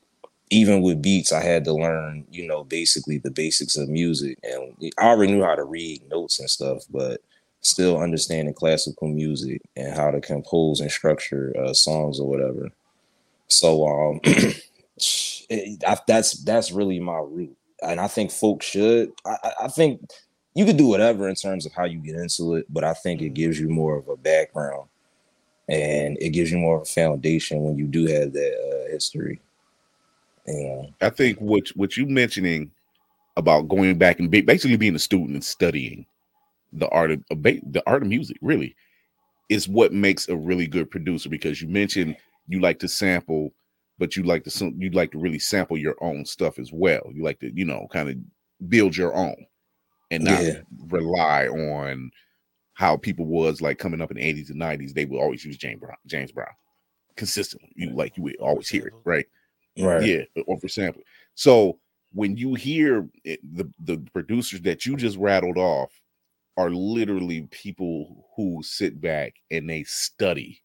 even 0.52 0.82
with 0.82 1.02
beats, 1.02 1.32
I 1.32 1.42
had 1.42 1.64
to 1.66 1.74
learn, 1.74 2.26
you 2.30 2.46
know, 2.46 2.64
basically 2.64 3.18
the 3.18 3.30
basics 3.30 3.76
of 3.76 3.88
music. 3.88 4.38
And 4.44 4.74
I 4.98 5.06
already 5.08 5.32
knew 5.32 5.44
how 5.44 5.56
to 5.56 5.64
read 5.64 6.08
notes 6.10 6.40
and 6.40 6.50
stuff, 6.50 6.84
but 6.90 7.22
still 7.62 7.98
understanding 8.00 8.54
classical 8.54 9.08
music 9.08 9.62
and 9.76 9.94
how 9.96 10.10
to 10.12 10.20
compose 10.20 10.80
and 10.80 10.90
structure 10.90 11.54
uh, 11.58 11.74
songs 11.74 12.20
or 12.20 12.28
whatever. 12.28 12.70
So 13.48 13.86
um, 13.86 14.20
it, 14.24 15.84
I, 15.86 15.98
that's 16.06 16.32
that's 16.44 16.72
really 16.72 17.00
my 17.00 17.18
route, 17.18 17.56
and 17.82 18.00
I 18.00 18.08
think 18.08 18.30
folks 18.30 18.66
should. 18.66 19.12
I, 19.24 19.36
I- 19.44 19.52
I 19.64 19.68
think 19.68 20.00
you 20.54 20.64
could 20.64 20.76
do 20.76 20.86
whatever 20.88 21.28
in 21.28 21.34
terms 21.34 21.66
of 21.66 21.72
how 21.72 21.84
you 21.84 21.98
get 21.98 22.16
into 22.16 22.56
it, 22.56 22.66
but 22.68 22.84
I 22.84 22.94
think 22.94 23.22
it 23.22 23.34
gives 23.34 23.58
you 23.58 23.68
more 23.68 23.96
of 23.96 24.08
a 24.08 24.16
background, 24.16 24.88
and 25.68 26.18
it 26.20 26.30
gives 26.30 26.52
you 26.52 26.58
more 26.58 26.76
of 26.76 26.82
a 26.82 26.86
foundation 26.86 27.62
when 27.62 27.78
you 27.78 27.86
do 27.86 28.06
have 28.06 28.32
that 28.34 28.54
uh, 28.88 28.90
history. 28.92 29.40
I 31.00 31.10
think 31.10 31.38
what 31.38 31.68
what 31.74 31.96
you 31.96 32.06
mentioning 32.06 32.70
about 33.36 33.68
going 33.68 33.98
back 33.98 34.18
and 34.20 34.30
ba- 34.30 34.42
basically 34.42 34.76
being 34.76 34.94
a 34.94 35.00
student 35.00 35.30
and 35.30 35.44
studying 35.44 36.06
the 36.72 36.88
art 36.88 37.10
of 37.10 37.22
the 37.30 37.82
art 37.86 38.02
of 38.02 38.08
music 38.08 38.36
really 38.40 38.74
is 39.48 39.68
what 39.68 39.92
makes 39.92 40.28
a 40.28 40.36
really 40.36 40.66
good 40.66 40.90
producer 40.90 41.28
because 41.28 41.60
you 41.60 41.68
mentioned 41.68 42.16
you 42.48 42.60
like 42.60 42.78
to 42.78 42.88
sample 42.88 43.52
but 43.98 44.16
you 44.16 44.22
like 44.22 44.44
to 44.44 44.72
you 44.78 44.90
like 44.90 45.12
to 45.12 45.18
really 45.18 45.38
sample 45.38 45.76
your 45.78 45.96
own 46.02 46.24
stuff 46.24 46.58
as 46.58 46.70
well. 46.72 47.02
You 47.12 47.22
like 47.22 47.38
to 47.40 47.50
you 47.54 47.64
know 47.64 47.86
kind 47.92 48.08
of 48.08 48.16
build 48.68 48.96
your 48.96 49.14
own 49.14 49.36
and 50.10 50.24
not 50.24 50.40
Yeah. 50.40 50.60
rely 50.88 51.46
on 51.48 52.10
how 52.74 52.96
people 52.96 53.26
was 53.26 53.60
like 53.60 53.78
coming 53.78 54.00
up 54.00 54.10
in 54.10 54.16
the 54.16 54.22
80s 54.22 54.50
and 54.50 54.60
90s 54.60 54.94
they 54.94 55.04
would 55.04 55.20
always 55.20 55.44
use 55.44 55.56
James 55.56 55.80
Brown 55.80 55.96
James 56.06 56.32
Brown 56.32 56.48
consistently. 57.16 57.70
You 57.76 57.90
like 57.90 58.16
you 58.16 58.22
would 58.24 58.36
always 58.36 58.68
hear 58.68 58.86
it 58.86 58.94
right 59.04 59.26
Right. 59.78 60.02
yeah 60.06 60.42
or 60.46 60.58
for 60.60 60.68
sample 60.68 61.02
so 61.34 61.78
when 62.12 62.36
you 62.36 62.54
hear 62.54 63.08
it, 63.24 63.40
the 63.56 63.70
the 63.80 63.98
producers 64.12 64.60
that 64.62 64.84
you 64.84 64.96
just 64.96 65.16
rattled 65.16 65.56
off 65.56 65.90
are 66.58 66.70
literally 66.70 67.48
people 67.50 68.26
who 68.36 68.62
sit 68.62 69.00
back 69.00 69.34
and 69.50 69.68
they 69.70 69.82
study 69.84 70.60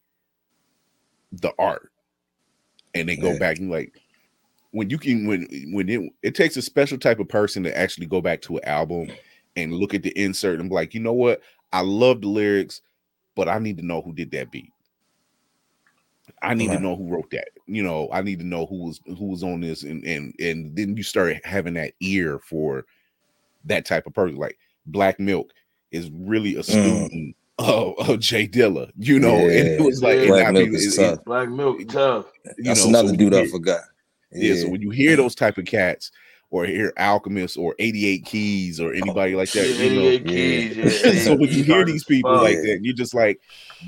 the 1.32 1.54
art 1.58 1.92
and 2.94 3.08
they 3.08 3.16
go 3.16 3.32
Yeah. 3.32 3.40
back 3.40 3.60
and 3.60 3.70
like 3.72 3.94
when 4.72 4.90
you 4.90 4.98
can 4.98 5.26
when 5.26 5.48
when 5.72 5.88
it 5.88 6.12
it 6.24 6.36
takes 6.36 6.58
a 6.58 6.62
special 6.62 6.98
type 6.98 7.20
of 7.20 7.30
person 7.30 7.64
to 7.64 7.78
actually 7.78 8.08
go 8.08 8.20
back 8.22 8.42
to 8.42 8.58
an 8.58 8.66
album 8.66 9.10
and 9.56 9.74
look 9.74 9.94
at 9.94 10.04
the 10.04 10.18
insert 10.22 10.60
and 10.60 10.70
be 10.70 10.76
like 10.76 10.94
you 10.94 11.00
know 11.00 11.14
what 11.14 11.42
i 11.72 11.80
love 11.82 12.22
the 12.22 12.28
lyrics 12.28 12.82
but 13.36 13.48
i 13.48 13.58
need 13.60 13.78
to 13.78 13.86
know 13.86 14.02
who 14.02 14.14
did 14.14 14.32
that 14.32 14.52
beat 14.52 14.72
i 16.42 16.54
need 16.54 16.70
to 16.72 16.80
know 16.80 16.96
who 16.96 17.08
wrote 17.08 17.30
that 17.32 17.50
you 17.66 17.84
know 17.84 18.10
i 18.12 18.22
need 18.22 18.40
to 18.40 18.46
know 18.46 18.66
who 18.66 18.86
was 18.86 19.00
who 19.18 19.26
was 19.26 19.44
on 19.44 19.62
this 19.62 19.84
and 19.84 20.04
and 20.06 20.34
and 20.40 20.76
then 20.76 20.96
you 20.96 21.04
start 21.04 21.38
having 21.44 21.74
that 21.74 21.94
ear 22.00 22.40
for 22.40 22.86
that 23.66 23.86
type 23.86 24.06
of 24.06 24.14
person 24.14 24.38
like 24.38 24.58
black 24.88 25.20
milk 25.20 25.52
is 25.92 26.10
really 26.12 26.56
a 26.56 26.60
mm. 26.60 26.66
student 26.66 27.36
of, 27.60 27.94
of 28.00 28.20
jay 28.20 28.48
dilla 28.48 28.92
you 28.98 29.20
know 29.20 29.36
and 29.36 29.68
it 29.68 29.82
was 29.82 30.02
like 30.02 30.20
and 30.20 30.28
Black 30.28 30.48
I 30.48 30.52
Milk 30.52 30.66
mean, 30.68 30.76
is 30.76 30.98
it- 30.98 31.02
it- 31.02 31.16
tough. 31.16 31.26
Black 31.26 31.50
milk, 31.50 31.88
tough. 31.88 32.26
you 32.58 32.64
That's 32.64 32.84
know, 32.84 32.90
another 32.90 33.10
so 33.10 33.16
dude 33.16 33.34
you 33.34 33.40
I 33.40 33.48
forgot. 33.48 33.82
yeah, 34.32 34.56
so 34.56 34.70
when 34.70 34.82
you 34.82 34.92
hear 34.92 35.16
those 35.16 35.34
type 35.34 35.58
of 35.58 35.66
cats 35.66 36.12
or 36.50 36.66
hear 36.66 36.94
Alchemist 36.98 37.58
or 37.58 37.76
88 37.80 38.26
Keys 38.26 38.80
or 38.80 38.90
oh, 38.90 38.98
anybody 38.98 39.36
like 39.36 39.52
that, 39.52 39.68
you 39.68 40.20
know, 40.20 40.32
keys. 40.32 40.78
Yeah, 41.04 41.22
so 41.22 41.36
when 41.36 41.50
you 41.50 41.64
hear 41.64 41.86
these 41.86 42.04
people 42.04 42.34
fuck. 42.34 42.44
like 42.44 42.58
that, 42.58 42.80
you're 42.82 42.96
just 42.96 43.14
like, 43.14 43.42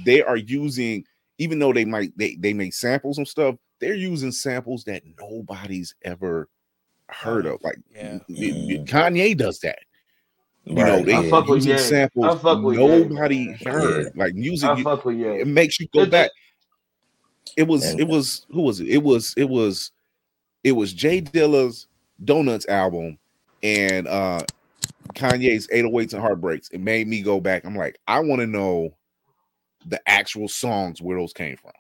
they 0.04 0.22
are 0.22 0.36
using, 0.36 1.06
even 1.40 1.58
though 1.58 1.74
they 1.74 1.86
might 1.86 2.16
they 2.18 2.36
they 2.36 2.54
may 2.54 2.70
sample 2.70 3.14
some 3.14 3.26
stuff, 3.26 3.56
they're 3.80 3.96
using 3.96 4.32
samples 4.32 4.84
that 4.84 5.02
nobody's 5.20 5.96
ever 6.04 6.48
heard 7.08 7.48
of. 7.48 7.64
Like 7.64 7.78
Yeah. 7.96 8.20
Kanye 8.28 9.36
does 9.36 9.60
that. 9.62 9.80
You 10.66 10.76
know, 10.76 11.02
they 11.04 11.16
I 11.16 11.30
fuck 11.32 11.48
using 11.48 11.72
Ye. 11.72 11.78
I 11.78 11.80
samples 11.80 12.42
fuck 12.42 12.62
with 12.62 12.78
nobody 12.78 13.48
man. 13.48 13.58
heard. 13.66 14.16
Like 14.16 14.36
music, 14.36 14.70
I 14.70 14.76
you- 14.78 14.84
fuck 14.84 15.04
with 15.06 15.18
it 15.20 15.48
makes 15.48 15.80
you 15.80 15.88
go 15.94 16.02
It- 16.02 16.12
back. 16.12 16.30
It 17.58 17.64
was 17.64 17.84
it 17.96 18.08
was 18.08 18.46
who 18.52 18.62
was 18.62 18.80
it? 18.80 18.88
It 18.90 19.02
was 19.04 19.34
it 19.36 19.50
was 19.50 19.92
it 20.64 20.74
was 20.74 20.94
J 20.94 21.22
Dilla's 21.22 21.88
Donuts 22.24 22.68
album 22.68 23.18
and 23.64 24.08
uh 24.08 24.42
Kanye's 25.16 25.68
808s 25.70 26.14
and 26.14 26.22
Heartbreaks. 26.22 26.70
It 26.70 26.80
made 26.82 27.08
me 27.08 27.22
go 27.22 27.40
back. 27.40 27.66
I'm 27.66 27.76
like, 27.76 27.98
I 28.08 28.20
want 28.20 28.42
to 28.42 28.48
know 28.48 28.94
the 29.86 30.02
actual 30.08 30.48
songs 30.48 31.02
where 31.02 31.18
those 31.18 31.34
came 31.34 31.58
from. 31.58 31.72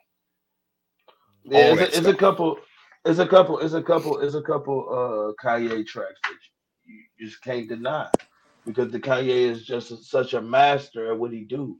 Yeah, 1.44 1.74
it's, 1.74 1.96
a, 1.96 1.98
it's 2.00 2.08
a 2.08 2.14
couple. 2.14 2.58
It's 3.06 3.20
a 3.20 3.28
couple. 3.28 3.60
It's 3.60 3.74
a 3.74 3.82
couple. 3.82 4.20
It's 4.20 4.36
a 4.36 4.42
couple. 4.42 4.88
Uh, 4.90 5.44
Kanye 5.44 5.86
tracks 5.86 6.20
that 6.24 6.36
you, 6.86 7.02
you 7.18 7.28
just 7.28 7.42
can't 7.44 7.68
deny 7.68 8.10
because 8.66 8.92
the 8.92 9.00
Kanye 9.00 9.28
is 9.50 9.66
just 9.66 9.92
a- 9.92 9.98
such 9.98 10.34
a 10.34 10.42
master 10.42 11.12
at 11.12 11.18
what 11.18 11.32
he 11.32 11.42
do. 11.42 11.78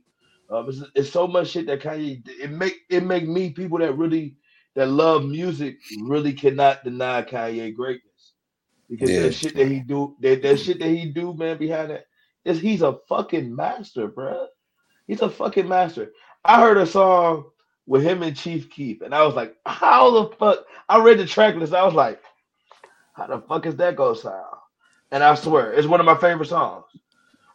Um, 0.50 0.68
it's, 0.70 0.82
it's 0.96 1.12
so 1.12 1.28
much 1.28 1.50
shit 1.50 1.68
that 1.68 1.82
Kanye. 1.82 2.22
It 2.28 2.52
make 2.52 2.78
it 2.90 3.04
make 3.04 3.28
me 3.28 3.52
people 3.52 3.80
that 3.80 3.94
really 3.98 4.36
that 4.76 4.88
love 4.88 5.26
music 5.26 5.78
really 6.02 6.34
cannot 6.34 6.84
deny 6.84 7.22
Kanye 7.22 7.76
greatness 7.76 8.34
because 8.90 9.10
Yeah. 9.10 9.22
that 9.22 9.34
shit 9.34 9.56
that 9.56 9.68
he 9.68 9.80
do 9.82 10.16
that, 10.22 10.42
that 10.42 10.58
shit 10.60 10.80
that 10.80 10.90
he 10.90 11.06
do 11.12 11.34
man 11.34 11.58
behind 11.58 11.92
that 11.92 12.06
is 12.46 12.60
he's 12.62 12.82
a 12.82 12.98
fucking 13.10 13.54
master, 13.54 14.08
bruh. 14.08 14.48
He's 15.10 15.24
a 15.24 15.30
fucking 15.30 15.68
master. 15.68 16.12
I 16.46 16.62
heard 16.62 16.78
a 16.78 16.86
song 16.86 17.46
with 17.88 18.04
him 18.04 18.22
and 18.22 18.38
Chief 18.38 18.70
Keef, 18.70 19.02
and 19.02 19.16
I 19.16 19.26
was 19.26 19.34
like, 19.34 19.56
how 19.66 20.12
the 20.12 20.36
fuck? 20.36 20.60
I 20.88 21.00
read 21.02 21.18
the 21.18 21.26
track 21.26 21.56
list. 21.56 21.74
I 21.74 21.84
was 21.84 21.96
like, 21.96 22.22
how 23.14 23.26
the 23.26 23.42
fuck 23.42 23.66
is 23.66 23.76
that 23.78 23.96
gonna 23.96 24.16
sound? 24.16 24.46
And 25.12 25.24
I 25.24 25.34
swear, 25.34 25.74
it's 25.74 25.88
one 25.88 26.00
of 26.00 26.06
my 26.06 26.14
favorite 26.16 26.48
songs. 26.48 26.86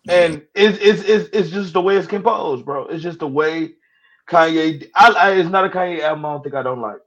And 0.09 0.43
it's 0.53 0.79
it's 0.83 1.09
it's, 1.09 1.29
it's 1.33 1.51
just 1.51 1.73
the 1.75 1.81
way 1.81 1.97
it's 1.97 2.09
composed, 2.09 2.65
bro. 2.65 2.87
It's 2.89 3.05
just 3.05 3.21
the 3.21 3.29
way 3.29 3.75
Kanye. 4.29 4.91
I, 4.97 5.13
I 5.13 5.31
it's 5.35 5.49
not 5.49 5.65
a 5.65 5.69
Kanye 5.69 6.01
album. 6.01 6.25
I 6.25 6.33
don't 6.33 6.43
think 6.43 6.55
I 6.57 6.63
don't 6.65 6.81
like. 6.81 6.99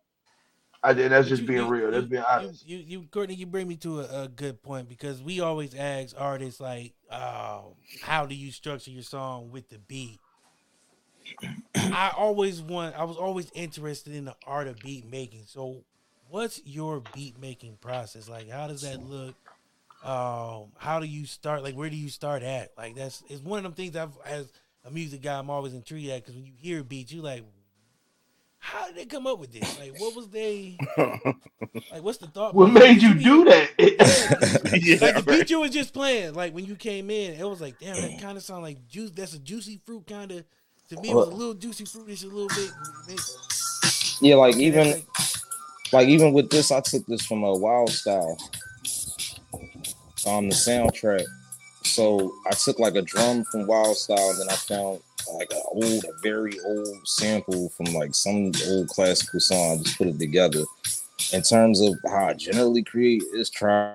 I 0.81 0.93
did. 0.93 1.11
That's 1.11 1.27
just 1.27 1.41
you- 1.41 1.47
being 1.49 1.65
you- 1.65 1.69
real. 1.69 1.91
That's 1.91 2.03
you- 2.03 2.09
being 2.09 2.23
honest. 2.23 2.65
You, 2.65 2.77
you, 2.77 2.83
you, 3.01 3.07
Courtney, 3.11 3.35
you 3.35 3.45
bring 3.47 3.67
me 3.67 3.75
to 3.77 3.99
a, 3.99 4.23
a 4.23 4.27
good 4.29 4.63
point 4.63 4.87
because 4.87 5.21
we 5.21 5.41
always 5.41 5.75
ask 5.75 6.15
artists 6.17 6.61
like, 6.61 6.93
oh, 7.11 7.75
"How 8.01 8.25
do 8.25 8.33
you 8.33 8.53
structure 8.53 8.91
your 8.91 9.03
song 9.03 9.51
with 9.51 9.67
the 9.67 9.77
beat?" 9.77 10.21
I 11.75 12.11
always 12.15 12.61
want. 12.61 12.95
I 12.95 13.03
was 13.03 13.17
always 13.17 13.51
interested 13.53 14.13
in 14.13 14.25
the 14.25 14.35
art 14.45 14.67
of 14.67 14.77
beat 14.79 15.09
making. 15.09 15.43
So, 15.45 15.83
what's 16.29 16.61
your 16.65 17.01
beat 17.13 17.39
making 17.39 17.77
process 17.81 18.29
like? 18.29 18.49
How 18.49 18.67
does 18.67 18.81
that 18.81 19.03
look? 19.03 19.35
Um, 20.03 20.71
how 20.77 20.99
do 20.99 21.07
you 21.07 21.25
start? 21.25 21.63
Like, 21.63 21.75
where 21.75 21.89
do 21.89 21.95
you 21.95 22.09
start 22.09 22.43
at? 22.43 22.71
Like, 22.77 22.95
that's 22.95 23.23
it's 23.29 23.41
one 23.41 23.57
of 23.57 23.63
them 23.63 23.73
things 23.73 23.95
I've 23.95 24.17
as 24.25 24.51
a 24.87 24.91
music 24.91 25.21
guy, 25.21 25.37
I'm 25.37 25.49
always 25.49 25.73
intrigued 25.73 26.09
at 26.09 26.21
because 26.21 26.35
when 26.35 26.45
you 26.45 26.53
hear 26.57 26.83
beats, 26.83 27.11
you 27.11 27.21
like, 27.21 27.43
how 28.59 28.87
did 28.87 28.95
they 28.95 29.05
come 29.05 29.27
up 29.27 29.39
with 29.39 29.51
this? 29.51 29.79
Like, 29.79 29.99
what 29.99 30.15
was 30.15 30.29
they? 30.29 30.77
Like, 31.91 32.03
what's 32.03 32.17
the 32.17 32.27
thought? 32.27 32.53
What 32.55 32.71
made 32.71 33.01
you 33.01 33.13
do 33.13 33.45
that? 33.45 33.69
yeah, 33.79 34.97
like 35.01 35.15
the 35.15 35.23
right. 35.25 35.39
beat 35.39 35.49
you 35.49 35.59
was 35.59 35.71
just 35.71 35.93
playing, 35.93 36.33
like 36.33 36.53
when 36.53 36.65
you 36.65 36.75
came 36.75 37.09
in, 37.09 37.33
it 37.39 37.47
was 37.47 37.61
like, 37.61 37.79
damn, 37.79 37.95
that 37.95 38.21
kind 38.21 38.37
of 38.37 38.43
sound 38.43 38.63
like 38.63 38.87
juice. 38.87 39.11
That's 39.11 39.33
a 39.33 39.39
juicy 39.39 39.79
fruit 39.85 40.05
kind 40.07 40.31
of. 40.31 40.45
To 40.89 41.01
me, 41.01 41.09
it 41.09 41.15
was 41.15 41.27
a 41.27 41.31
little 41.31 41.53
juicy 41.53 41.83
fruitish, 41.83 42.23
a 42.23 42.27
little 42.27 42.47
bit. 42.47 42.71
Yeah, 44.21 44.35
like 44.35 44.55
even 44.55 45.03
like 45.91 46.07
even 46.07 46.31
with 46.33 46.49
this, 46.49 46.71
I 46.71 46.79
took 46.79 47.05
this 47.07 47.25
from 47.25 47.43
a 47.43 47.53
Wild 47.53 47.89
Style 47.89 48.37
on 50.25 50.47
the 50.47 50.55
soundtrack. 50.55 51.25
So 51.83 52.33
I 52.49 52.51
took 52.51 52.79
like 52.79 52.95
a 52.95 53.01
drum 53.01 53.43
from 53.45 53.67
Wild 53.67 53.97
Style, 53.97 54.29
and 54.29 54.39
then 54.39 54.49
I 54.49 54.55
found 54.55 54.99
like 55.33 55.51
a 55.51 55.61
old, 55.71 56.05
a 56.05 56.21
very 56.23 56.57
old 56.65 57.07
sample 57.07 57.69
from 57.69 57.87
like 57.93 58.15
some 58.15 58.51
old 58.67 58.87
classical 58.87 59.41
song. 59.41 59.79
I 59.79 59.83
just 59.83 59.97
put 59.97 60.07
it 60.07 60.19
together. 60.19 60.63
In 61.33 61.41
terms 61.41 61.81
of 61.81 61.95
how 62.05 62.27
I 62.27 62.33
generally 62.33 62.83
create, 62.83 63.23
is 63.33 63.49
try 63.49 63.93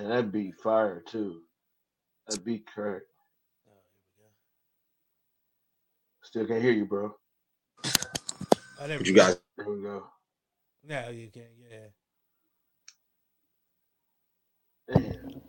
And 0.00 0.10
that 0.10 0.32
beat 0.32 0.54
fire 0.62 1.02
too. 1.06 1.42
That 2.26 2.42
beat 2.42 2.66
correct. 2.66 3.04
Still 6.22 6.46
can't 6.46 6.62
hear 6.62 6.72
you, 6.72 6.86
bro. 6.86 7.14
Oh, 7.84 8.86
there 8.86 9.02
you 9.02 9.12
guys, 9.12 9.36
There 9.58 9.68
we 9.68 9.82
go. 9.82 10.06
Now 10.88 11.10
you 11.10 11.28
can, 11.30 11.48
yeah. 11.70 11.88
Damn. 14.88 15.42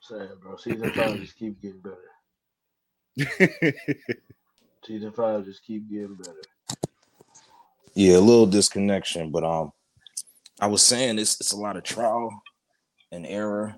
Sad, 0.00 0.40
bro. 0.40 0.56
Season 0.56 0.92
five 0.92 1.18
just 1.18 1.36
keep 1.36 1.60
getting 1.60 1.80
better. 1.80 2.12
Season 4.84 5.10
five 5.10 5.44
just 5.44 5.64
keep 5.64 5.90
getting 5.90 6.14
better. 6.14 6.42
Yeah, 7.94 8.16
a 8.16 8.20
little 8.20 8.46
disconnection, 8.46 9.30
but 9.30 9.44
um, 9.44 9.72
I 10.60 10.66
was 10.66 10.82
saying 10.82 11.18
it's 11.18 11.40
it's 11.40 11.52
a 11.52 11.56
lot 11.56 11.76
of 11.76 11.82
trial 11.82 12.30
and 13.12 13.26
error, 13.26 13.76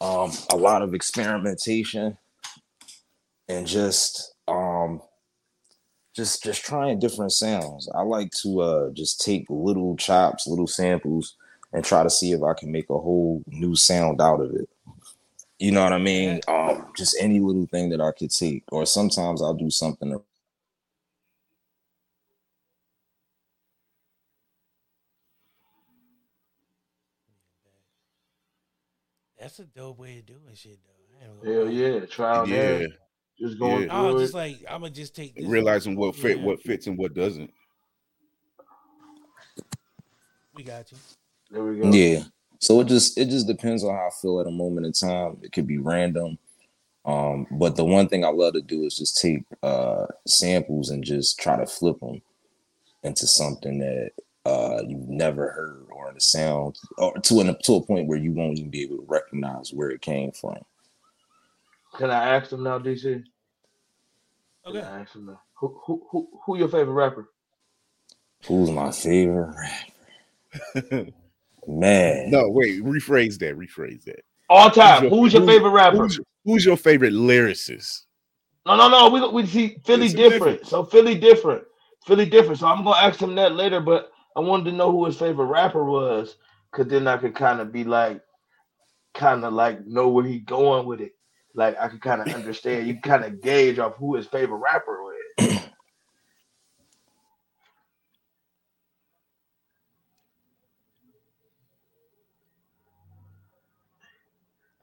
um, 0.00 0.32
a 0.50 0.56
lot 0.56 0.82
of 0.82 0.94
experimentation, 0.94 2.18
and 3.48 3.66
just 3.66 4.34
um, 4.48 5.00
just 6.14 6.42
just 6.42 6.64
trying 6.64 6.98
different 6.98 7.32
sounds. 7.32 7.88
I 7.94 8.02
like 8.02 8.30
to 8.42 8.60
uh 8.60 8.90
just 8.90 9.20
take 9.20 9.46
little 9.48 9.96
chops, 9.96 10.46
little 10.46 10.66
samples, 10.66 11.36
and 11.72 11.84
try 11.84 12.02
to 12.02 12.10
see 12.10 12.32
if 12.32 12.42
I 12.42 12.52
can 12.54 12.70
make 12.70 12.90
a 12.90 12.98
whole 12.98 13.42
new 13.46 13.74
sound 13.74 14.20
out 14.20 14.40
of 14.40 14.54
it. 14.54 14.68
You 15.58 15.70
know 15.70 15.84
what 15.84 15.92
I 15.92 15.98
mean? 15.98 16.40
Um, 16.48 16.88
just 16.96 17.16
any 17.20 17.38
little 17.38 17.66
thing 17.66 17.90
that 17.90 18.00
I 18.00 18.10
could 18.10 18.30
take, 18.30 18.64
or 18.72 18.84
sometimes 18.84 19.40
I'll 19.40 19.54
do 19.54 19.70
something 19.70 20.20
That's 29.42 29.58
a 29.58 29.64
dope 29.64 29.98
way 29.98 30.18
of 30.18 30.26
doing 30.26 30.54
shit, 30.54 30.78
though. 30.84 31.26
I 31.26 31.28
ain't 31.28 31.42
gonna 31.42 31.52
Hell 31.52 31.70
yeah, 31.70 32.06
trial 32.06 32.42
and 32.42 32.50
yeah. 32.52 32.56
error. 32.58 32.86
Just 33.40 33.58
going 33.58 33.86
Yeah. 33.86 33.92
I 33.92 34.02
was 34.08 34.22
just 34.22 34.34
like, 34.34 34.64
I'm 34.70 34.82
gonna 34.82 34.94
just 34.94 35.16
take 35.16 35.34
this. 35.34 35.44
Realizing 35.44 35.96
what 35.96 36.14
fit, 36.14 36.38
Yeah. 36.38 36.44
what 36.44 36.62
fits, 36.62 36.86
and 36.86 36.96
what 36.96 37.12
doesn't. 37.12 37.52
We 40.54 40.62
got 40.62 40.92
you. 40.92 40.98
There 41.50 41.64
we 41.64 41.80
go. 41.80 41.90
Yeah. 41.90 42.22
So 42.60 42.78
it 42.80 42.86
just 42.86 43.18
it 43.18 43.30
just 43.30 43.48
depends 43.48 43.82
on 43.82 43.92
how 43.92 44.06
I 44.06 44.10
feel 44.20 44.38
at 44.38 44.46
a 44.46 44.50
moment 44.52 44.86
in 44.86 44.92
time. 44.92 45.38
It 45.42 45.50
could 45.50 45.66
be 45.66 45.78
random. 45.78 46.38
Um, 47.04 47.48
but 47.50 47.74
the 47.74 47.84
one 47.84 48.06
thing 48.08 48.24
I 48.24 48.28
love 48.28 48.52
to 48.52 48.60
do 48.60 48.84
is 48.84 48.96
just 48.96 49.20
take 49.20 49.42
uh 49.64 50.06
samples 50.24 50.90
and 50.90 51.02
just 51.02 51.40
try 51.40 51.56
to 51.56 51.66
flip 51.66 51.98
them 51.98 52.22
into 53.02 53.26
something 53.26 53.80
that 53.80 54.12
uh 54.44 54.82
you've 54.86 55.08
never 55.08 55.50
heard 55.50 55.81
or 56.12 56.14
the 56.14 56.20
sound 56.20 56.78
or 56.98 57.14
to 57.18 57.40
an 57.40 57.56
to 57.64 57.74
a 57.74 57.82
point 57.86 58.08
where 58.08 58.18
you 58.18 58.32
won't 58.32 58.58
even 58.58 58.70
be 58.70 58.82
able 58.82 58.96
to 58.98 59.06
recognize 59.08 59.72
where 59.72 59.90
it 59.90 60.00
came 60.02 60.32
from. 60.32 60.58
Can 61.96 62.10
I 62.10 62.36
ask 62.36 62.50
them 62.50 62.62
now, 62.62 62.78
DC? 62.78 63.02
Can 63.02 63.24
Okay. 64.66 64.80
I 64.80 65.00
ask 65.00 65.12
them 65.12 65.26
now? 65.26 65.40
Who 65.54 65.80
who 65.84 66.06
who 66.10 66.28
who 66.44 66.58
your 66.58 66.68
favorite 66.68 66.94
rapper? 66.94 67.28
Who's 68.46 68.70
my 68.70 68.90
favorite 68.90 69.54
rapper? 70.74 71.10
Man. 71.66 72.30
No, 72.30 72.48
wait. 72.48 72.82
Rephrase 72.84 73.38
that. 73.38 73.56
Rephrase 73.56 74.04
that. 74.04 74.24
All 74.48 74.70
time. 74.70 75.08
Who's 75.08 75.32
your 75.32 75.46
favorite 75.46 75.70
rapper? 75.70 75.98
Who's, 75.98 76.20
who's 76.44 76.64
your 76.64 76.76
favorite 76.76 77.12
lyricist? 77.12 78.02
No, 78.66 78.76
no, 78.76 78.88
no. 78.88 79.08
We 79.10 79.28
we 79.28 79.46
see 79.46 79.76
Philly 79.84 80.08
different. 80.08 80.62
different. 80.62 80.66
So 80.66 80.84
Philly 80.84 81.14
different. 81.14 81.64
Philly 82.06 82.26
different. 82.26 82.58
So 82.60 82.66
I'm 82.66 82.84
gonna 82.84 82.96
ask 82.96 83.20
him 83.20 83.34
that 83.36 83.52
later, 83.52 83.80
but 83.80 84.11
I 84.36 84.40
wanted 84.40 84.70
to 84.70 84.76
know 84.76 84.90
who 84.90 85.04
his 85.06 85.18
favorite 85.18 85.46
rapper 85.46 85.84
was, 85.84 86.36
cause 86.72 86.86
then 86.86 87.06
I 87.06 87.16
could 87.18 87.34
kind 87.34 87.60
of 87.60 87.72
be 87.72 87.84
like, 87.84 88.22
kind 89.14 89.44
of 89.44 89.52
like 89.52 89.86
know 89.86 90.08
where 90.08 90.24
he 90.24 90.38
going 90.38 90.86
with 90.86 91.00
it. 91.00 91.12
Like 91.54 91.78
I 91.78 91.88
could 91.88 92.00
kind 92.00 92.22
of 92.22 92.28
understand. 92.28 92.86
You 92.86 93.00
kind 93.00 93.24
of 93.24 93.42
gauge 93.42 93.78
off 93.78 93.96
who 93.96 94.14
his 94.16 94.26
favorite 94.26 94.58
rapper 94.58 95.02
was. 95.02 95.16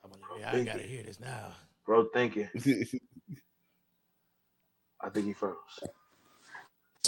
I'm 0.04 0.12
gonna, 0.12 0.46
I 0.46 0.64
gotta 0.64 0.84
hear 0.84 1.04
this 1.04 1.20
now. 1.20 1.54
Bro, 1.86 2.10
thinking. 2.14 2.50
I 5.02 5.10
think 5.10 5.26
he 5.26 5.34
froze. 5.34 5.56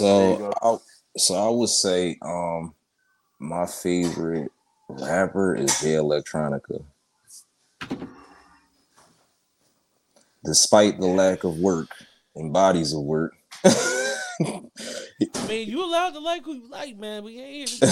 There 0.02 0.30
you 0.30 0.36
So. 0.36 0.52
I 0.62 1.18
so 1.18 1.34
I 1.34 1.50
would 1.50 1.68
say 1.68 2.18
um 2.22 2.74
my 3.38 3.66
favorite 3.66 4.50
rapper 4.88 5.54
is 5.54 5.80
Jay 5.80 5.94
Electronica. 5.94 6.84
Despite 10.44 10.98
the 10.98 11.06
lack 11.06 11.44
of 11.44 11.58
work 11.58 11.90
and 12.34 12.52
bodies 12.52 12.92
of 12.92 13.02
work. 13.02 13.32
I 13.64 15.46
mean, 15.46 15.68
you 15.68 15.84
allowed 15.84 16.14
to 16.14 16.20
like 16.20 16.44
who 16.44 16.54
you 16.54 16.68
like, 16.68 16.96
man. 16.96 17.22
We 17.22 17.38
ain't 17.38 17.68
here. 17.68 17.80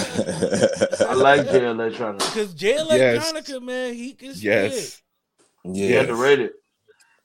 I 1.08 1.14
like 1.14 1.46
Jay 1.46 1.60
Electronica. 1.60 2.18
Because 2.34 2.54
Jay 2.54 2.74
Yes. 2.76 3.32
Electronica, 3.32 3.62
man, 3.62 3.94
he 3.94 4.14
can 4.14 4.34
spit. 4.34 4.42
Yes. 4.42 5.02
He 5.62 5.92
yeah. 5.92 6.00
underrated. 6.00 6.50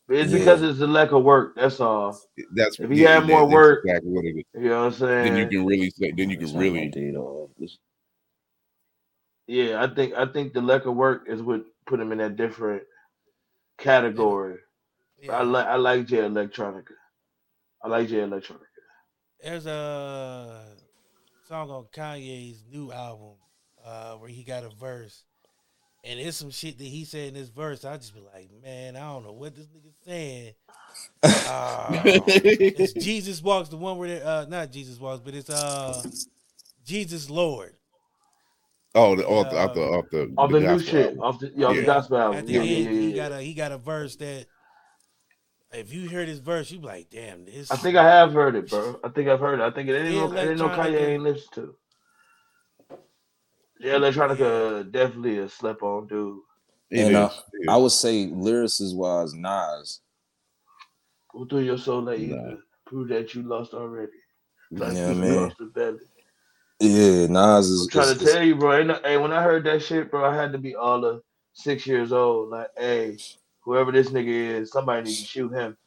But 0.07 0.17
it's 0.17 0.31
Yeah. 0.31 0.39
because 0.39 0.61
it's 0.61 0.79
the 0.79 0.87
lack 0.87 1.11
of 1.11 1.23
work. 1.23 1.55
That's 1.55 1.79
all. 1.79 2.19
That's 2.53 2.79
If 2.79 2.89
he 2.91 3.01
yeah, 3.03 3.15
had 3.19 3.27
more 3.27 3.41
that- 3.47 3.53
work, 3.53 3.85
exactly 3.85 4.11
what 4.11 4.25
it 4.25 4.35
is. 4.37 4.43
You 4.53 4.69
know 4.69 4.79
what 4.81 4.85
I'm 4.85 4.91
saying? 4.93 5.33
Then 5.33 5.37
you 5.37 5.47
can 5.47 5.65
really 5.65 5.89
say. 5.89 6.11
Then 6.11 6.29
you 6.29 6.37
can 6.37 6.45
not 6.47 6.55
my 6.55 6.61
really. 6.61 6.89
date 6.89 7.15
off. 7.15 7.49
This- 7.57 7.77
Yeah, 9.47 9.83
I 9.83 9.87
think 9.93 10.13
I 10.13 10.25
think 10.27 10.53
the 10.53 10.61
lack 10.61 10.85
of 10.85 10.95
work 10.95 11.23
is 11.27 11.41
what 11.41 11.65
put 11.85 11.99
him 11.99 12.11
in 12.11 12.17
that 12.19 12.35
different 12.35 12.83
category. 13.77 14.57
I 15.29 15.41
like 15.43 15.65
I 15.67 15.75
like 15.75 16.05
Jay 16.07 16.17
Electronica. 16.17 16.93
I 17.83 17.87
like 17.87 18.07
Jay 18.09 18.17
Electronica. 18.17 18.59
There's 19.41 19.65
a 19.65 20.75
song 21.47 21.69
on 21.71 21.85
Kanye's 21.93 22.63
new 22.69 22.91
album 22.91 23.35
uh, 23.83 24.15
where 24.17 24.29
he 24.29 24.43
got 24.43 24.63
a 24.63 24.69
verse, 24.69 25.23
and 26.05 26.19
it's 26.19 26.37
some 26.37 26.51
shit 26.51 26.77
that 26.77 26.83
he 26.83 27.03
said 27.03 27.29
in 27.29 27.33
this 27.33 27.49
verse. 27.49 27.83
I 27.83 27.97
just 27.97 28.13
be 28.13 28.21
like, 28.33 28.49
man, 28.63 28.95
I 28.95 29.01
don't 29.01 29.23
know 29.25 29.31
what 29.33 29.55
this 29.55 29.65
nigga's 29.67 29.97
saying. 30.05 30.53
Uh, 31.23 32.01
it's 32.05 32.93
Jesus 33.03 33.41
walks, 33.41 33.69
the 33.69 33.77
one 33.77 33.97
where 33.97 34.07
they- 34.07 34.21
uh, 34.21 34.45
not 34.45 34.71
Jesus 34.71 34.99
walks, 34.99 35.21
but 35.23 35.33
it's 35.33 35.49
uh, 35.49 36.03
Jesus 36.85 37.29
Lord. 37.29 37.73
Oh, 38.93 39.15
the, 39.15 39.27
off 39.27 39.49
the, 39.49 39.57
off 39.57 39.73
the, 39.73 39.81
off 39.81 40.05
the, 40.11 40.33
Off 40.37 40.51
the, 40.51 40.59
new 40.61 40.79
shit, 40.79 41.05
album. 41.07 41.19
off 41.21 41.39
the 41.39 41.51
yeah, 41.55 41.65
off 41.67 41.75
the 41.75 41.81
Yeah. 41.81 41.85
gospel 41.87 42.17
I 42.17 42.21
album. 42.21 42.45
think 42.45 42.49
Yeah, 42.49 42.61
he, 42.61 42.83
yeah, 42.83 42.89
he 42.91 43.11
yeah, 43.11 43.15
got 43.15 43.31
a 43.33 43.41
he 43.41 43.53
got 43.53 43.71
a 43.73 43.77
verse 43.77 44.15
that 44.17 44.45
if 45.73 45.93
you 45.93 46.07
hear 46.07 46.25
this 46.25 46.39
verse, 46.39 46.71
you 46.71 46.79
be 46.79 46.85
like, 46.85 47.09
damn, 47.09 47.45
this. 47.45 47.71
I 47.71 47.75
think 47.75 47.97
I 47.97 48.03
have 48.03 48.31
heard 48.31 48.55
it, 48.55 48.69
bro. 48.69 48.99
I 49.03 49.09
think 49.09 49.27
I've 49.27 49.39
heard 49.41 49.59
it. 49.59 49.63
I 49.63 49.71
think 49.71 49.89
it 49.89 49.95
ain't 49.95 50.07
Jay 50.07 50.15
no, 50.15 50.31
it 50.31 50.49
ain't 50.49 50.59
no 50.59 50.69
Kanye 50.69 51.01
ain't 51.13 51.23
listened 51.23 51.51
to. 51.55 51.75
Yeah, 53.85 53.93
Electronica 53.99 54.91
definitely 54.91 55.37
a 55.37 55.47
slept 55.47 55.83
on 55.83 56.07
dude. 56.07 56.39
It 56.89 57.05
and 57.07 57.15
uh, 57.15 57.29
I 57.69 57.77
would 57.77 57.91
say 57.91 58.25
lyricist 58.27 58.95
wise, 58.95 59.35
Nas. 59.35 59.99
Go 61.31 61.45
through 61.45 61.61
your 61.61 61.77
soul 61.77 62.01
that 62.05 62.17
you 62.19 62.35
Nah. 62.35 62.55
prove 62.87 63.09
that 63.09 63.35
you 63.35 63.43
lost 63.43 63.75
already. 63.75 64.11
Like 64.71 64.93
Yeah, 64.95 65.13
man. 65.13 65.35
lost 65.43 65.57
the 65.59 65.65
belly. 65.65 65.99
Yeah, 66.79 67.27
Nas 67.27 67.67
is, 67.69 67.83
I'm 67.83 67.89
trying 67.89 68.11
is- 68.13 68.17
to 68.17 68.23
is- 68.25 68.33
tell 68.33 68.43
you, 68.43 68.55
bro. 68.55 68.75
Ain't 68.77 68.87
no, 68.87 68.99
hey, 69.03 69.17
when 69.17 69.31
I 69.31 69.43
heard 69.43 69.63
that 69.65 69.83
shit, 69.83 70.09
bro, 70.09 70.25
I 70.25 70.35
had 70.35 70.51
to 70.53 70.57
be 70.57 70.75
all 70.75 71.05
of 71.05 71.21
six 71.53 71.85
years 71.85 72.11
old. 72.11 72.49
Like, 72.49 72.69
hey, 72.77 73.17
whoever 73.61 73.91
this 73.91 74.09
nigga 74.09 74.27
is, 74.61 74.71
somebody 74.71 75.03
need 75.03 75.15
to 75.15 75.25
shoot 75.25 75.51
him. 75.53 75.77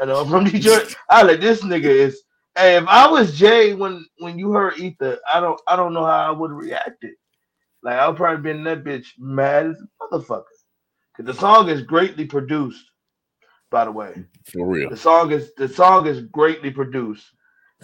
I 0.00 0.04
know 0.06 0.20
I'm 0.20 0.28
from 0.28 0.44
Detroit. 0.44 0.96
I 1.08 1.22
like 1.22 1.40
this 1.40 1.62
nigga 1.62 1.84
is. 1.84 2.22
Hey, 2.58 2.76
if 2.76 2.88
I 2.88 3.08
was 3.08 3.38
Jay 3.38 3.72
when 3.74 4.04
when 4.18 4.36
you 4.36 4.50
heard 4.50 4.78
Ether, 4.78 5.20
I 5.32 5.38
don't 5.40 5.60
I 5.68 5.76
don't 5.76 5.92
know 5.94 6.04
how 6.04 6.26
I 6.26 6.30
would 6.30 6.50
have 6.50 6.58
reacted. 6.58 7.14
Like 7.86 8.00
I 8.00 8.08
would 8.08 8.16
probably 8.16 8.42
been 8.42 8.64
that 8.64 8.82
bitch 8.82 9.06
mad 9.16 9.66
as 9.66 9.76
a 9.80 10.04
motherfucker. 10.04 10.42
Cause 11.16 11.24
the 11.24 11.32
song 11.32 11.68
is 11.68 11.82
greatly 11.82 12.24
produced, 12.24 12.84
by 13.70 13.84
the 13.84 13.92
way. 13.92 14.24
for 14.44 14.66
real. 14.66 14.90
The 14.90 14.96
song 14.96 15.30
is 15.30 15.54
the 15.56 15.68
song 15.68 16.08
is 16.08 16.22
greatly 16.22 16.72
produced. 16.72 17.24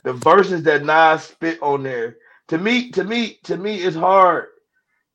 The 0.02 0.14
verses 0.14 0.64
that 0.64 0.84
Nas 0.84 1.22
spit 1.22 1.62
on 1.62 1.84
there, 1.84 2.16
to 2.48 2.58
me, 2.58 2.90
to 2.90 3.04
me, 3.04 3.38
to 3.44 3.56
me, 3.56 3.76
it's 3.76 3.94
hard. 3.94 4.46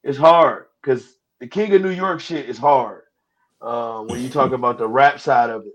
It's 0.05 0.17
hard 0.17 0.67
because 0.81 1.17
the 1.41 1.47
King 1.47 1.73
of 1.73 1.81
New 1.81 1.89
York 1.89 2.21
shit 2.21 2.49
is 2.49 2.57
hard. 2.57 3.01
Uh, 3.59 4.03
when 4.03 4.23
you 4.23 4.29
talk 4.29 4.53
about 4.53 4.77
the 4.77 4.87
rap 4.87 5.19
side 5.19 5.49
of 5.49 5.63
it, 5.63 5.73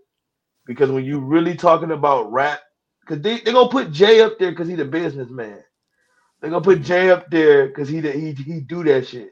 because 0.65 0.91
when 0.91 1.05
you 1.05 1.21
really 1.21 1.55
talking 1.55 1.91
about 1.91 2.33
rap, 2.33 2.61
because 3.03 3.21
they 3.21 3.41
they 3.41 3.53
gonna 3.53 3.69
put 3.69 3.93
Jay 3.93 4.23
up 4.23 4.39
there 4.39 4.53
because 4.53 4.69
he's 4.69 4.79
a 4.79 4.87
businessman. 4.87 5.63
They 6.43 6.51
gonna 6.51 6.63
put 6.63 6.83
Jay 6.83 7.11
up 7.11 7.31
there 7.31 7.69
because 7.69 7.89
he 7.89 8.03
he 8.03 8.33
he 8.35 8.61
do 8.61 8.85
that 8.85 9.09
shit. 9.09 9.31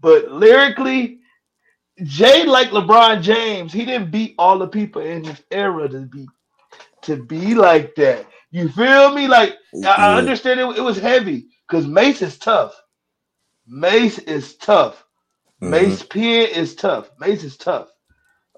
But 0.00 0.30
lyrically, 0.32 1.20
Jay 2.04 2.44
like 2.44 2.70
LeBron 2.70 3.22
James, 3.22 3.72
he 3.72 3.84
didn't 3.84 4.10
beat 4.12 4.34
all 4.38 4.58
the 4.58 4.68
people 4.68 5.02
in 5.02 5.24
his 5.24 5.42
era 5.50 5.88
to 5.88 6.00
be 6.06 6.26
to 7.02 7.16
be 7.24 7.54
like 7.54 7.94
that. 7.96 8.26
You 8.50 8.68
feel 8.68 9.14
me? 9.14 9.28
Like 9.28 9.56
I, 9.84 9.88
I 10.14 10.18
understand 10.18 10.60
it, 10.60 10.78
it 10.78 10.82
was 10.82 10.98
heavy 10.98 11.48
because 11.68 11.86
Mase 11.86 12.22
is 12.22 12.38
tough. 12.38 12.74
Mase 13.66 14.18
is 14.20 14.56
tough. 14.56 15.04
Mhm. 15.62 15.70
Mase 15.70 16.02
pen 16.04 16.48
is 16.50 16.74
tough. 16.76 17.10
Mase 17.20 17.44
is 17.44 17.56
tough 17.56 17.88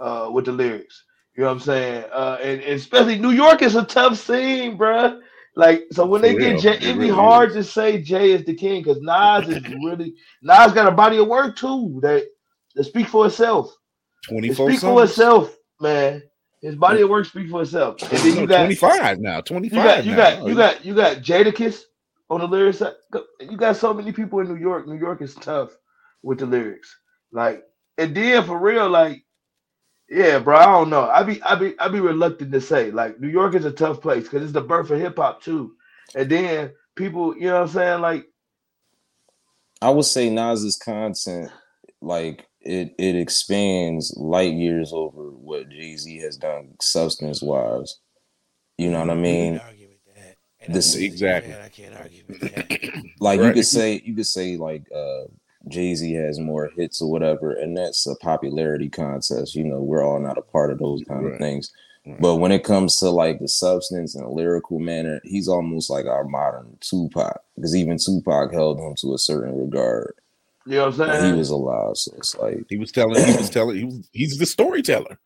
uh, 0.01 0.31
with 0.33 0.47
the 0.47 0.53
lyrics. 0.53 1.05
You 1.37 1.43
know 1.43 1.49
what 1.49 1.55
I'm 1.55 1.61
saying? 1.61 2.05
Uh, 2.13 2.39
and, 2.43 2.61
and 2.63 2.75
especially 2.75 3.19
New 3.19 3.31
York 3.31 3.63
is 3.63 3.77
a 3.77 3.85
tough 3.85 4.19
scene, 4.19 4.79
bruh. 4.79 5.21
Like 5.57 5.85
so 5.91 6.05
when 6.07 6.21
For 6.21 6.29
they 6.29 6.35
real. 6.37 6.53
get 6.53 6.61
Jay, 6.61 6.75
It 6.77 6.83
it'd 6.85 7.01
be 7.01 7.09
hard 7.09 7.53
to 7.55 7.65
say 7.65 8.01
Jay 8.01 8.33
is 8.33 8.45
the 8.45 8.55
king 8.55 8.83
because 8.83 9.01
Nas 9.01 9.49
is 9.49 9.63
really 9.83 10.15
Nas 10.43 10.73
got 10.73 10.87
a 10.87 10.93
body 10.93 11.17
of 11.17 11.29
work 11.29 11.57
too 11.57 11.99
that 12.03 12.27
that 12.75 12.85
speak 12.85 13.09
for 13.09 13.27
itself. 13.27 13.75
It 14.29 14.29
24 14.29 14.71
speak 14.71 14.81
for 14.81 15.03
itself, 15.05 15.57
man. 15.81 16.23
His 16.61 16.77
body 16.77 17.01
of 17.03 17.09
work 17.09 17.25
speak 17.25 17.49
for 17.49 17.63
itself. 17.63 18.03
And 18.03 18.19
then 18.21 18.37
you 18.37 18.47
got 18.47 18.59
25 18.59 19.21
now. 19.21 19.41
Twenty 19.41 19.71
five. 19.71 20.05
you 20.05 20.05
got 20.05 20.05
you 20.05 20.11
now. 20.11 20.17
got 20.17 20.47
you 20.47 20.55
got 20.55 20.85
you 20.85 20.95
got 20.95 21.17
Jadakiss 21.19 21.83
on 22.29 22.41
the 22.41 22.47
lyrics. 22.47 22.83
You 23.41 23.57
got 23.57 23.77
so 23.77 23.95
many 23.95 24.13
people 24.13 24.41
in 24.41 24.49
New 24.49 24.57
York. 24.57 24.87
New 24.87 24.99
York 24.99 25.23
is 25.23 25.35
tough 25.37 25.71
with 26.23 26.39
the 26.39 26.47
lyrics. 26.47 26.95
Like 27.33 27.65
and 27.97 28.15
then 28.15 28.45
for 28.45 28.59
real, 28.59 28.91
like 28.91 29.25
yeah, 30.09 30.39
bro. 30.39 30.57
I 30.57 30.67
don't 30.67 30.91
know. 30.91 31.09
I 31.09 31.23
be 31.23 31.43
I 31.43 31.55
be 31.57 31.79
I 31.79 31.89
be 31.89 32.01
reluctant 32.01 32.53
to 32.53 32.61
say 32.61 32.91
like 32.91 33.21
New 33.21 33.29
York 33.29 33.55
is 33.55 33.65
a 33.65 33.73
tough 33.73 34.01
place 34.01 34.25
because 34.25 34.43
it's 34.43 34.53
the 34.53 34.61
birth 34.61 34.91
of 34.91 35.01
hip 35.01 35.17
hop 35.17 35.43
too. 35.43 35.75
And 36.15 36.31
then 36.31 36.73
people, 36.95 37.35
you 37.37 37.47
know 37.47 37.55
what 37.55 37.63
I'm 37.63 37.69
saying? 37.69 38.01
Like 38.01 38.27
I 39.83 39.91
would 39.91 40.05
say 40.05 40.31
Nas's 40.31 40.77
content, 40.77 41.51
like 42.01 42.47
it, 42.61 42.95
it 42.99 43.17
expands 43.17 44.15
light 44.17 44.53
years 44.55 44.93
over 44.93 45.31
what 45.31 45.69
Jay 45.69 45.97
Z 45.97 46.19
has 46.19 46.37
done 46.37 46.75
substance 46.81 47.43
wise. 47.43 47.99
You 48.79 48.91
know 48.91 49.01
what 49.01 49.11
I 49.11 49.15
mean? 49.15 49.59
argue 49.59 49.89
with 49.89 50.15
that. 50.15 50.37
And 50.61 50.75
This 50.75 50.95
exactly. 50.97 51.55
I 51.55 51.69
can't 51.69 51.95
argue 51.97 52.25
with 52.29 52.41
that. 52.41 53.03
like 53.21 53.41
you 53.41 53.53
could 53.53 53.67
say 53.67 54.01
you 54.05 54.15
could 54.15 54.27
say 54.27 54.57
like 54.57 54.85
uh 54.95 55.25
Jay 55.69 55.95
Z 55.95 56.13
has 56.15 56.39
more 56.39 56.71
hits 56.77 57.03
or 57.03 57.11
whatever, 57.11 57.53
and 57.53 57.77
that's 57.77 58.07
a 58.07 58.15
popularity 58.17 58.89
contest. 58.89 59.55
You 59.55 59.65
know, 59.65 59.81
we're 59.81 60.05
all 60.05 60.21
not 60.21 60.39
a 60.39 60.43
part 60.43 60.71
of 60.73 60.79
those 60.79 61.03
kind 61.09 61.25
Right. 61.25 61.33
of 61.35 61.39
things. 61.39 61.73
Right. 62.07 62.21
But 62.21 62.37
when 62.37 62.53
it 62.53 62.63
comes 62.63 62.97
to 62.99 63.11
like 63.11 63.41
the 63.41 63.49
substance 63.49 64.15
and 64.15 64.29
lyrical 64.31 64.79
manner, 64.79 65.21
he's 65.25 65.49
almost 65.49 65.91
like 65.91 66.07
our 66.07 66.25
modern 66.25 66.79
Tupac, 66.81 67.41
because 67.57 67.75
even 67.75 67.99
Tupac 67.99 68.53
held 68.53 68.79
him 68.79 68.95
to 68.97 69.15
a 69.15 69.19
certain 69.19 69.59
regard 69.59 70.15
you 70.69 70.77
know 70.79 70.87
what 70.87 70.95
I'm 70.95 70.99
saying? 70.99 71.11
he 71.13 71.19
saying? 71.21 71.37
was 71.39 71.51
alive. 71.51 71.97
So 71.97 72.13
it's 72.17 72.37
like 72.37 72.65
He 72.69 72.77
was 72.77 72.91
telling. 72.93 73.25
He 73.25 73.37
was 73.37 73.51
telling. 73.51 73.77
He 73.77 73.85
was. 73.85 74.09
He's 74.13 74.39
the 74.39 74.47
storyteller. 74.47 75.19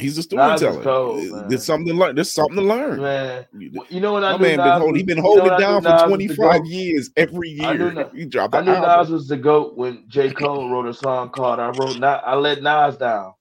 He's 0.00 0.18
a 0.18 0.22
storyteller. 0.22 0.82
cold, 0.82 1.48
There's- 1.48 1.64
something 1.64 1.92
to 1.94 1.98
learn. 2.00 2.14
There's 2.14 2.30
something 2.32 2.56
to 2.56 2.62
learn. 2.62 3.00
Man, 3.00 3.46
You- 3.58 3.72
you 3.88 4.00
know 4.00 4.12
what 4.12 4.24
I 4.24 4.32
My 4.32 4.38
man 4.38 4.56
been 4.56 4.56
Nas 4.58 4.66
holding. 4.78 4.92
was- 4.92 4.98
He 5.00 5.02
been 5.04 5.16
you 5.16 5.22
know 5.22 5.28
holding 5.28 5.50
I 5.50 5.54
it 5.56 5.58
down 5.60 5.82
for 5.82 5.88
Nas 5.88 5.92
was 5.92 6.02
the 6.02 6.08
25 6.08 6.66
years. 6.66 7.10
Every 7.16 7.60
I 7.62 7.72
knew 7.74 7.78
year 7.84 7.92
Na- 7.92 8.04
he 8.14 8.24
dropped 8.26 8.54
I 8.54 8.60
knew 8.62 8.72
album. 8.72 8.98
Nas 9.00 9.10
was 9.10 9.28
the 9.28 9.36
goat 9.36 9.76
when 9.76 10.04
J. 10.08 10.30
Cole 10.32 10.70
wrote 10.70 10.86
a 10.88 10.94
song 10.94 11.30
called 11.30 11.58
"I 11.60 11.68
Wrote 11.70 11.98
Nas, 11.98 12.20
I 12.24 12.34
Let 12.36 12.62
Nas 12.62 12.96
Down." 12.96 13.32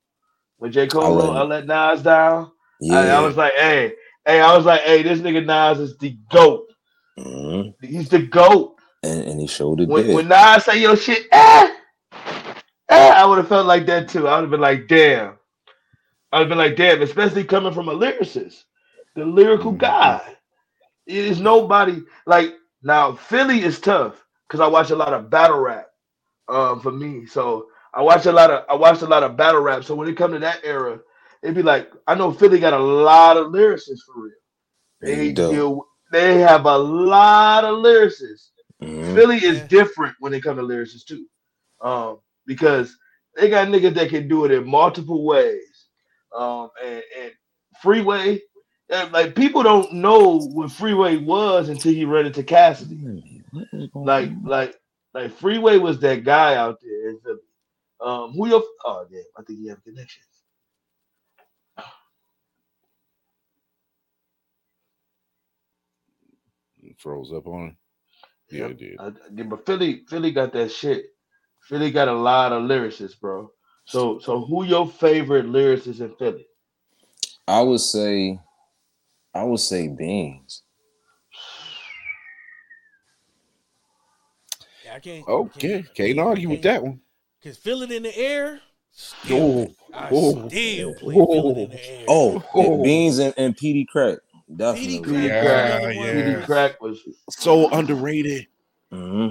When 0.57 0.71
J. 0.71 0.87
Cole 0.87 1.03
I 1.03 1.07
let- 1.09 1.25
wrote 1.29 1.37
"I 1.37 1.43
Let 1.43 1.65
Nas 1.67 2.01
Down," 2.03 2.51
yeah. 2.81 2.99
I, 2.99 3.07
I 3.07 3.19
was 3.21 3.37
like, 3.37 3.53
"Hey, 3.53 3.93
hey," 4.25 4.41
I 4.41 4.55
was 4.55 4.65
like, 4.65 4.81
"Hey, 4.81 5.03
this 5.03 5.19
nigga 5.19 5.45
Nas 5.45 5.79
is 5.79 5.97
the 5.97 6.17
goat. 6.31 6.65
Mhm. 7.19 7.73
He's 7.81 8.09
the 8.09 8.19
goat." 8.19 8.75
and, 9.01 9.23
and 9.23 9.39
he 9.39 9.47
showed 9.47 9.79
it 9.79 9.87
When, 9.87 10.13
when 10.13 10.27
Nas 10.27 10.65
say 10.65 10.81
your 10.81 10.97
shit, 10.97 11.25
eh, 11.31 11.69
eh, 12.89 13.09
I 13.15 13.25
would 13.25 13.37
have 13.37 13.47
felt 13.47 13.65
like 13.65 13.85
that 13.85 14.09
too. 14.09 14.27
I 14.27 14.35
would 14.35 14.41
have 14.43 14.51
been 14.51 14.59
like, 14.59 14.87
"Damn." 14.89 15.38
I 16.31 16.39
would 16.39 16.43
have 16.43 16.49
been 16.49 16.57
like, 16.59 16.77
"Damn," 16.77 17.01
especially 17.01 17.43
coming 17.45 17.73
from 17.73 17.89
a 17.89 17.95
lyricist, 17.95 18.65
the 19.15 19.25
lyrical 19.25 19.71
Mhm. 19.71 19.73
guy. 19.73 20.37
It 21.07 21.17
is 21.25 21.41
nobody 21.41 22.01
like 22.27 22.55
now. 22.83 23.13
Philly 23.13 23.63
is 23.63 23.79
tough 23.81 24.25
because 24.47 24.61
I 24.61 24.67
watch 24.67 24.91
a 24.91 24.95
lot 24.97 25.13
of 25.13 25.29
battle 25.29 25.59
rap. 25.59 25.87
Um, 26.49 26.81
for 26.81 26.91
me, 26.91 27.25
so 27.27 27.67
I 27.93 28.01
watch 28.03 28.25
a 28.27 28.31
lot 28.33 28.51
of 28.51 28.65
I 28.69 28.75
watched 28.75 29.03
a 29.03 29.07
lot 29.07 29.23
of 29.23 29.37
battle 29.37 29.61
rap. 29.61 29.83
So 29.85 29.95
when 29.95 30.09
it 30.09 30.17
come 30.17 30.33
to 30.33 30.39
that 30.39 30.61
era, 30.63 30.99
it'd 31.43 31.55
be 31.55 31.63
like 31.63 31.91
I 32.07 32.15
know 32.15 32.31
Philly 32.31 32.59
got 32.59 32.73
a 32.73 32.79
lot 32.79 33.37
of 33.37 33.47
lyricists 33.47 34.03
for 34.05 34.23
real. 34.23 34.33
They 35.01 35.15
They 35.15 35.31
do. 35.31 35.63
deal, 35.63 35.87
they 36.11 36.39
have 36.39 36.65
a 36.65 36.77
lot 36.77 37.65
of 37.65 37.77
lyricists. 37.77 38.49
Mhm. 38.81 39.23
Philly 39.23 39.37
is 39.43 39.63
different 39.63 40.15
when 40.19 40.33
it 40.33 40.43
come 40.43 40.57
to 40.57 40.63
lyricists 40.63 41.05
too, 41.05 41.25
um, 41.81 42.19
because 42.45 42.97
they 43.35 43.49
got 43.49 43.67
niggas 43.69 43.95
that 43.95 44.09
can 44.09 44.27
do 44.27 44.45
it 44.45 44.51
in 44.51 44.69
multiple 44.69 45.25
ways. 45.25 45.68
Um, 46.37 46.69
and, 46.83 47.03
and 47.21 47.31
Freeway, 47.81 48.41
like 49.11 49.35
people 49.35 49.63
don't 49.63 49.93
know 49.93 50.39
what 50.39 50.71
Freeway 50.71 51.17
was 51.17 51.69
until 51.69 51.93
he 51.93 52.05
ran 52.05 52.27
into 52.27 52.43
Cassidy. 52.43 53.01
Like, 54.03 54.33
like, 54.43 54.75
like 55.13 55.31
Freeway 55.33 55.77
was 55.79 55.99
that 56.01 56.23
guy 56.25 56.55
out 56.55 56.79
there 56.81 57.09
in 57.09 57.19
Philly. 57.21 57.39
Um, 58.01 58.33
who 58.33 58.47
your? 58.49 58.63
Oh 58.85 59.05
yeah, 59.11 59.21
I 59.37 59.43
think 59.43 59.59
he 59.59 59.67
have 59.69 59.83
connections. 59.83 60.25
He 66.81 66.95
froze 66.99 67.33
up 67.33 67.47
on 67.47 67.63
him. 67.69 67.77
Yeah, 68.51 68.65
Yep. 68.65 68.71
it 68.71 68.79
did. 68.79 68.99
I, 68.99 69.11
but 69.43 69.65
Philly, 69.65 70.03
Philly 70.09 70.31
got 70.31 70.53
that 70.53 70.71
shit. 70.71 71.05
Philly 71.63 71.91
got 71.91 72.09
a 72.09 72.13
lot 72.13 72.53
of 72.53 72.63
lyricists, 72.63 73.19
bro. 73.19 73.51
So, 73.89 74.19
so 74.19 74.45
who 74.45 74.65
your 74.65 74.87
favorite 74.87 75.47
lyricist 75.47 75.99
in 75.99 76.13
Philly? 76.19 76.45
I 77.47 77.61
would 77.61 77.79
say, 77.79 78.39
I 79.33 79.41
would 79.43 79.59
say 79.59 79.87
Beans. 79.87 80.61
Yeah, 84.85 84.93
I 84.93 84.99
can't. 84.99 85.27
Okay, 85.27 85.83
can't 85.95 86.19
argue 86.19 86.49
with 86.49 86.61
that 86.61 86.83
one. 86.83 86.99
Cause 87.43 87.57
feel 87.57 87.81
it 87.81 87.91
in 87.91 88.03
the 88.03 88.15
air. 88.15 88.61
Still, 88.91 89.69
Oh, 89.71 89.75
I 89.91 90.09
oh, 90.11 90.47
still 90.49 90.93
play 90.93 91.15
oh, 91.17 91.25
feel 91.25 91.49
it 91.49 91.57
in 91.57 91.69
the 91.71 91.89
air. 91.91 92.05
Oh, 92.07 92.43
Oh. 92.53 92.83
Beans 92.83 93.17
and, 93.17 93.33
and 93.37 93.55
Peedi 93.57 93.87
Crakk, 93.87 94.19
definitely. 94.55 94.99
Crack. 94.99 95.23
Yeah, 95.23 95.41
Crack, 95.41 95.81
yeah. 95.81 95.89
Peedi 96.03 96.33
where- 96.35 96.41
Crack 96.45 96.81
was 96.81 96.99
So 97.31 97.69
underrated. 97.71 98.45
hmm 98.91 99.29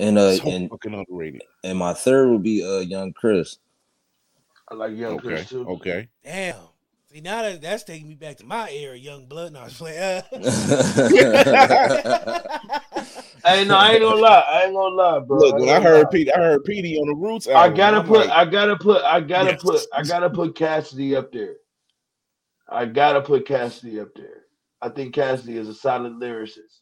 And 0.00 0.18
uh, 0.18 0.34
So 0.36 0.50
and 0.50 0.68
fucking 0.70 0.92
underrated. 0.94 1.42
and 1.62 1.78
my 1.78 1.94
third 1.94 2.30
would 2.30 2.42
be 2.42 2.64
uh, 2.64 2.80
Young 2.80 3.12
Chris. 3.12 3.58
I 4.72 4.74
like 4.74 4.96
Young 4.96 5.16
Okay, 5.16 5.18
Chris 5.18 5.50
too. 5.50 5.66
okay. 5.66 6.08
Damn. 6.24 6.54
See 7.12 7.20
now 7.20 7.42
that 7.42 7.60
that's 7.60 7.84
taking 7.84 8.08
me 8.08 8.14
back 8.14 8.38
to 8.38 8.46
my 8.46 8.70
era, 8.70 8.96
young 8.96 9.26
blood. 9.26 9.52
No, 9.52 9.60
I 9.60 9.64
was 9.64 9.74
playing. 9.74 10.22
Hey, 13.44 13.64
no, 13.64 13.76
I 13.76 13.92
ain't 13.92 14.02
gonna 14.02 14.20
lie. 14.20 14.44
I 14.48 14.64
ain't 14.64 14.74
gonna 14.74 14.94
lie, 14.94 15.18
bro. 15.20 15.38
Look, 15.38 15.46
ain't 15.46 15.54
when 15.58 15.68
I 15.68 15.80
gonna 15.80 15.80
heard 15.80 15.88
lie. 15.88 16.04
Pete, 16.10 16.30
I 16.34 16.38
heard 16.38 16.64
Peedi 16.64 17.00
on 17.00 17.08
the 17.08 17.14
Roots 17.14 17.48
I 17.54 17.68
gotta 17.68 17.98
I'm 17.98 18.02
put, 18.02 18.12
like, 18.12 18.30
I 18.30 18.44
gotta 18.44 18.76
put, 18.76 19.02
I 19.02 19.20
gotta 19.20 19.52
Yes. 19.52 19.54
put, 19.54 19.80
I 19.92 20.02
gotta 20.04 20.30
put 20.30 20.56
Cassidy 20.56 21.16
up 21.16 21.32
there. 21.32 21.56
I 22.68 22.86
gotta 22.86 23.20
put 23.22 23.46
Cassidy 23.46 24.00
up 24.00 24.08
there. 24.16 24.44
I 24.80 24.88
think 24.88 25.14
Cassidy 25.14 25.58
is 25.58 25.68
a 25.68 25.74
solid 25.74 26.14
lyricist. 26.14 26.80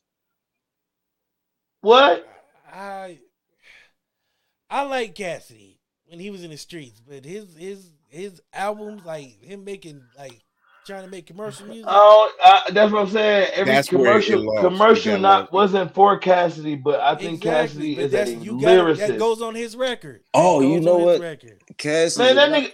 What? 1.83 2.27
I 2.73 3.19
I 4.71 4.83
like 4.83 5.15
Cassidy 5.15 5.70
when 6.11 6.19
he 6.19 6.31
was 6.31 6.43
in 6.43 6.51
the 6.51 6.57
streets, 6.57 7.01
but 7.01 7.24
his 7.24 7.55
his 7.57 7.91
his 8.09 8.43
albums, 8.53 9.05
like 9.05 9.41
him 9.43 9.65
making 9.65 10.03
like 10.19 10.43
trying 10.85 11.05
to 11.05 11.11
make 11.11 11.27
commercial 11.27 11.66
music. 11.66 11.85
Oh, 11.89 12.32
uh, 12.45 12.73
that's 12.73 12.93
what 12.93 13.03
I'm 13.03 13.09
saying. 13.11 13.51
Every 13.55 13.73
That's 13.73 13.89
commercial, 13.89 14.41
lost. 14.41 14.66
Commercial 14.66 15.19
not 15.19 15.41
lost. 15.43 15.53
wasn't 15.53 15.95
for 15.95 16.19
Cassidy, 16.19 16.74
but 16.74 17.01
I 17.01 17.15
think 17.15 17.39
exactly, 17.45 17.95
Cassidy 17.95 17.95
but 17.95 18.05
is 18.05 18.12
that's 18.12 18.31
a 18.31 18.35
you 18.35 18.61
got 18.61 18.69
lyricist. 18.69 19.07
that 19.07 19.19
goes 19.19 19.41
on 19.41 19.55
his 19.55 19.77
record. 19.77 20.23
Oh, 20.35 20.61
you 20.61 20.81
know 20.81 20.99
what? 20.99 21.20
record. 21.20 21.62
Cassidy. 21.78 22.35
Man, 22.35 22.37
that 22.37 22.51
nigga 22.51 22.73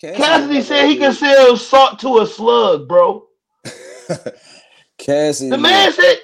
Cassidy 0.00 0.22
Cassidy 0.22 0.62
said 0.62 0.88
he 0.88 0.98
that 0.98 1.04
can 1.06 1.14
sell 1.14 1.56
salt 1.56 1.98
to 2.00 2.18
a 2.18 2.26
slug, 2.26 2.86
bro. 2.86 3.26
Cassidy. 4.98 5.50
The 5.50 5.58
man 5.58 5.92
said 5.92 6.16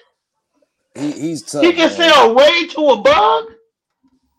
he, 0.95 1.13
he's 1.13 1.43
tough. 1.43 1.63
he 1.63 1.73
can 1.73 1.89
man. 1.89 1.97
sell 1.97 2.35
ray 2.35 2.67
to 2.67 2.81
a 2.81 3.01
bug. 3.01 3.45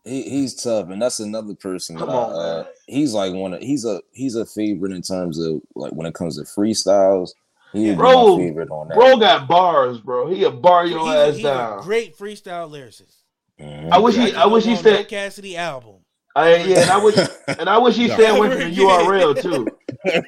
He, 0.04 0.22
he's 0.22 0.54
tough, 0.60 0.88
and 0.90 1.00
that's 1.00 1.20
another 1.20 1.54
person 1.54 1.94
that 1.96 2.00
Come 2.00 2.10
I, 2.10 2.12
on, 2.14 2.32
uh, 2.34 2.64
he's 2.86 3.14
like 3.14 3.32
one 3.34 3.54
of 3.54 3.60
he's 3.62 3.84
a 3.84 4.00
he's 4.12 4.34
a 4.34 4.44
favorite 4.44 4.92
in 4.92 5.02
terms 5.02 5.38
of 5.38 5.60
like 5.76 5.92
when 5.92 6.06
it 6.06 6.14
comes 6.14 6.36
to 6.38 6.42
freestyles. 6.42 7.30
He 7.72 7.88
would 7.88 7.96
Bro, 7.98 8.36
my 8.36 8.42
favorite 8.44 8.70
on 8.70 8.88
that. 8.88 8.94
Bro 8.96 9.18
got 9.18 9.46
bars, 9.48 9.98
bro. 10.00 10.28
He 10.28 10.44
a 10.44 10.50
bar 10.50 10.86
your 10.86 11.00
He's, 11.00 11.08
ass 11.08 11.28
a, 11.28 11.32
he's 11.32 11.38
a 11.40 11.42
down. 11.42 11.82
great 11.84 12.18
freestyle 12.18 12.70
lyricist. 12.70 13.16
Mhm. 13.60 13.90
I 13.92 13.98
wish 13.98 14.16
he, 14.16 14.24
just 14.26 14.36
I 14.36 14.46
wish 14.46 14.64
he 14.64 14.70
know 14.70 14.76
no 14.76 14.82
said, 14.82 15.08
Cassidy 15.08 15.56
album. 15.56 15.96
I, 16.34 16.56
yeah, 16.56 16.80
and 16.80 16.90
I 16.90 17.02
wish, 17.02 17.16
and 17.58 17.68
I 17.70 17.78
wish 17.78 17.94
he 17.96 18.08
No. 18.08 18.14
stay 18.14 18.26
away 18.26 18.50
from 18.50 18.58
the 18.58 18.76
URL 18.76 19.40
too. 19.40 19.66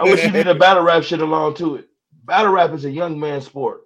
I 0.01 0.05
wish 0.05 0.21
he 0.23 0.31
did 0.31 0.47
a 0.47 0.55
battle 0.55 0.85
rap 0.85 1.03
shit 1.03 1.21
along 1.21 1.55
to 1.57 1.77
it. 1.77 1.89
Battle 2.25 2.53
rap 2.53 2.71
is 2.73 2.85
a 2.85 2.91
young 2.91 3.19
man 3.19 3.41
sport. 3.41 3.83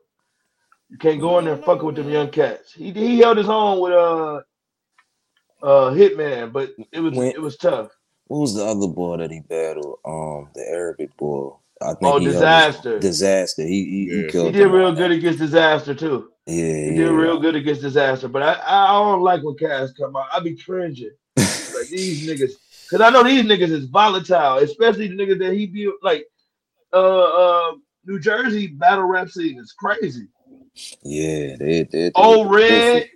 You 0.91 0.99
can't 0.99 1.21
go 1.21 1.39
in 1.39 1.45
there 1.47 1.57
fucking 1.57 1.85
with 1.85 1.97
them 1.97 2.11
young 2.11 2.31
cats. 2.31 2.73
He 2.75 2.93
he 2.93 3.19
held 3.19 3.39
his 3.39 3.49
own 3.49 3.81
with 3.81 3.93
uh 3.93 4.41
uh 5.63 5.91
Hitman, 5.91 6.53
but 6.53 6.73
it 6.93 7.01
was 7.01 7.15
When- 7.15 7.29
it 7.33 7.41
was 7.41 7.57
tough. 7.57 7.91
What 8.27 8.41
was 8.41 8.55
the 8.55 8.65
other 8.65 8.89
boy 8.89 9.17
that 9.19 9.31
he 9.31 9.41
battled? 9.41 10.01
Um, 10.05 10.49
the 10.55 10.61
Arabic 10.69 11.17
boy. 11.17 11.53
I 11.81 11.95
think 11.95 11.99
Oh, 12.03 12.19
he 12.19 12.27
held 12.27 12.35
his- 12.35 12.43
Dizaster. 12.43 13.01
Dizaster. 13.01 13.67
He 13.67 13.85
he, 14.11 14.23
he 14.23 14.29
killed. 14.29 14.47
He 14.47 14.53
did 14.61 14.67
real 14.69 14.93
good 14.93 15.13
against 15.13 15.39
Dizaster 15.39 15.97
too. 15.99 16.31
Yeah, 16.47 16.55
He 16.65 16.91
yeah. 16.91 16.97
did 16.97 17.11
real 17.13 17.39
good 17.39 17.55
against 17.57 17.83
Dizaster. 17.83 18.31
But 18.31 18.43
I, 18.43 18.61
I 18.67 18.93
don't 18.93 19.23
like 19.23 19.43
when 19.43 19.55
cats 19.57 19.93
come 19.93 20.15
out. 20.17 20.27
I 20.33 20.41
be 20.41 20.57
cringing. 20.57 21.11
like 21.37 21.89
these 21.91 22.27
niggas. 22.29 22.53
Cause 22.91 23.01
I 23.03 23.11
know 23.11 23.23
these 23.23 23.45
niggas 23.45 23.71
is 23.71 23.85
volatile, 23.87 24.59
especially 24.59 25.09
the 25.09 25.15
niggas 25.17 25.39
that 25.41 25.53
he 25.55 25.67
be 25.67 25.91
like 26.03 26.27
uh 26.93 26.97
uh 26.97 27.73
New 28.07 28.19
Jersey 28.19 28.67
battle 28.69 29.05
rap 29.05 29.29
scene 29.31 29.59
is 29.59 29.73
crazy. 29.73 30.27
Yeah, 31.03 31.57
they 31.57 31.87
they. 31.91 32.11
Old 32.15 32.49
they- 32.49 32.57
Red, 32.57 33.11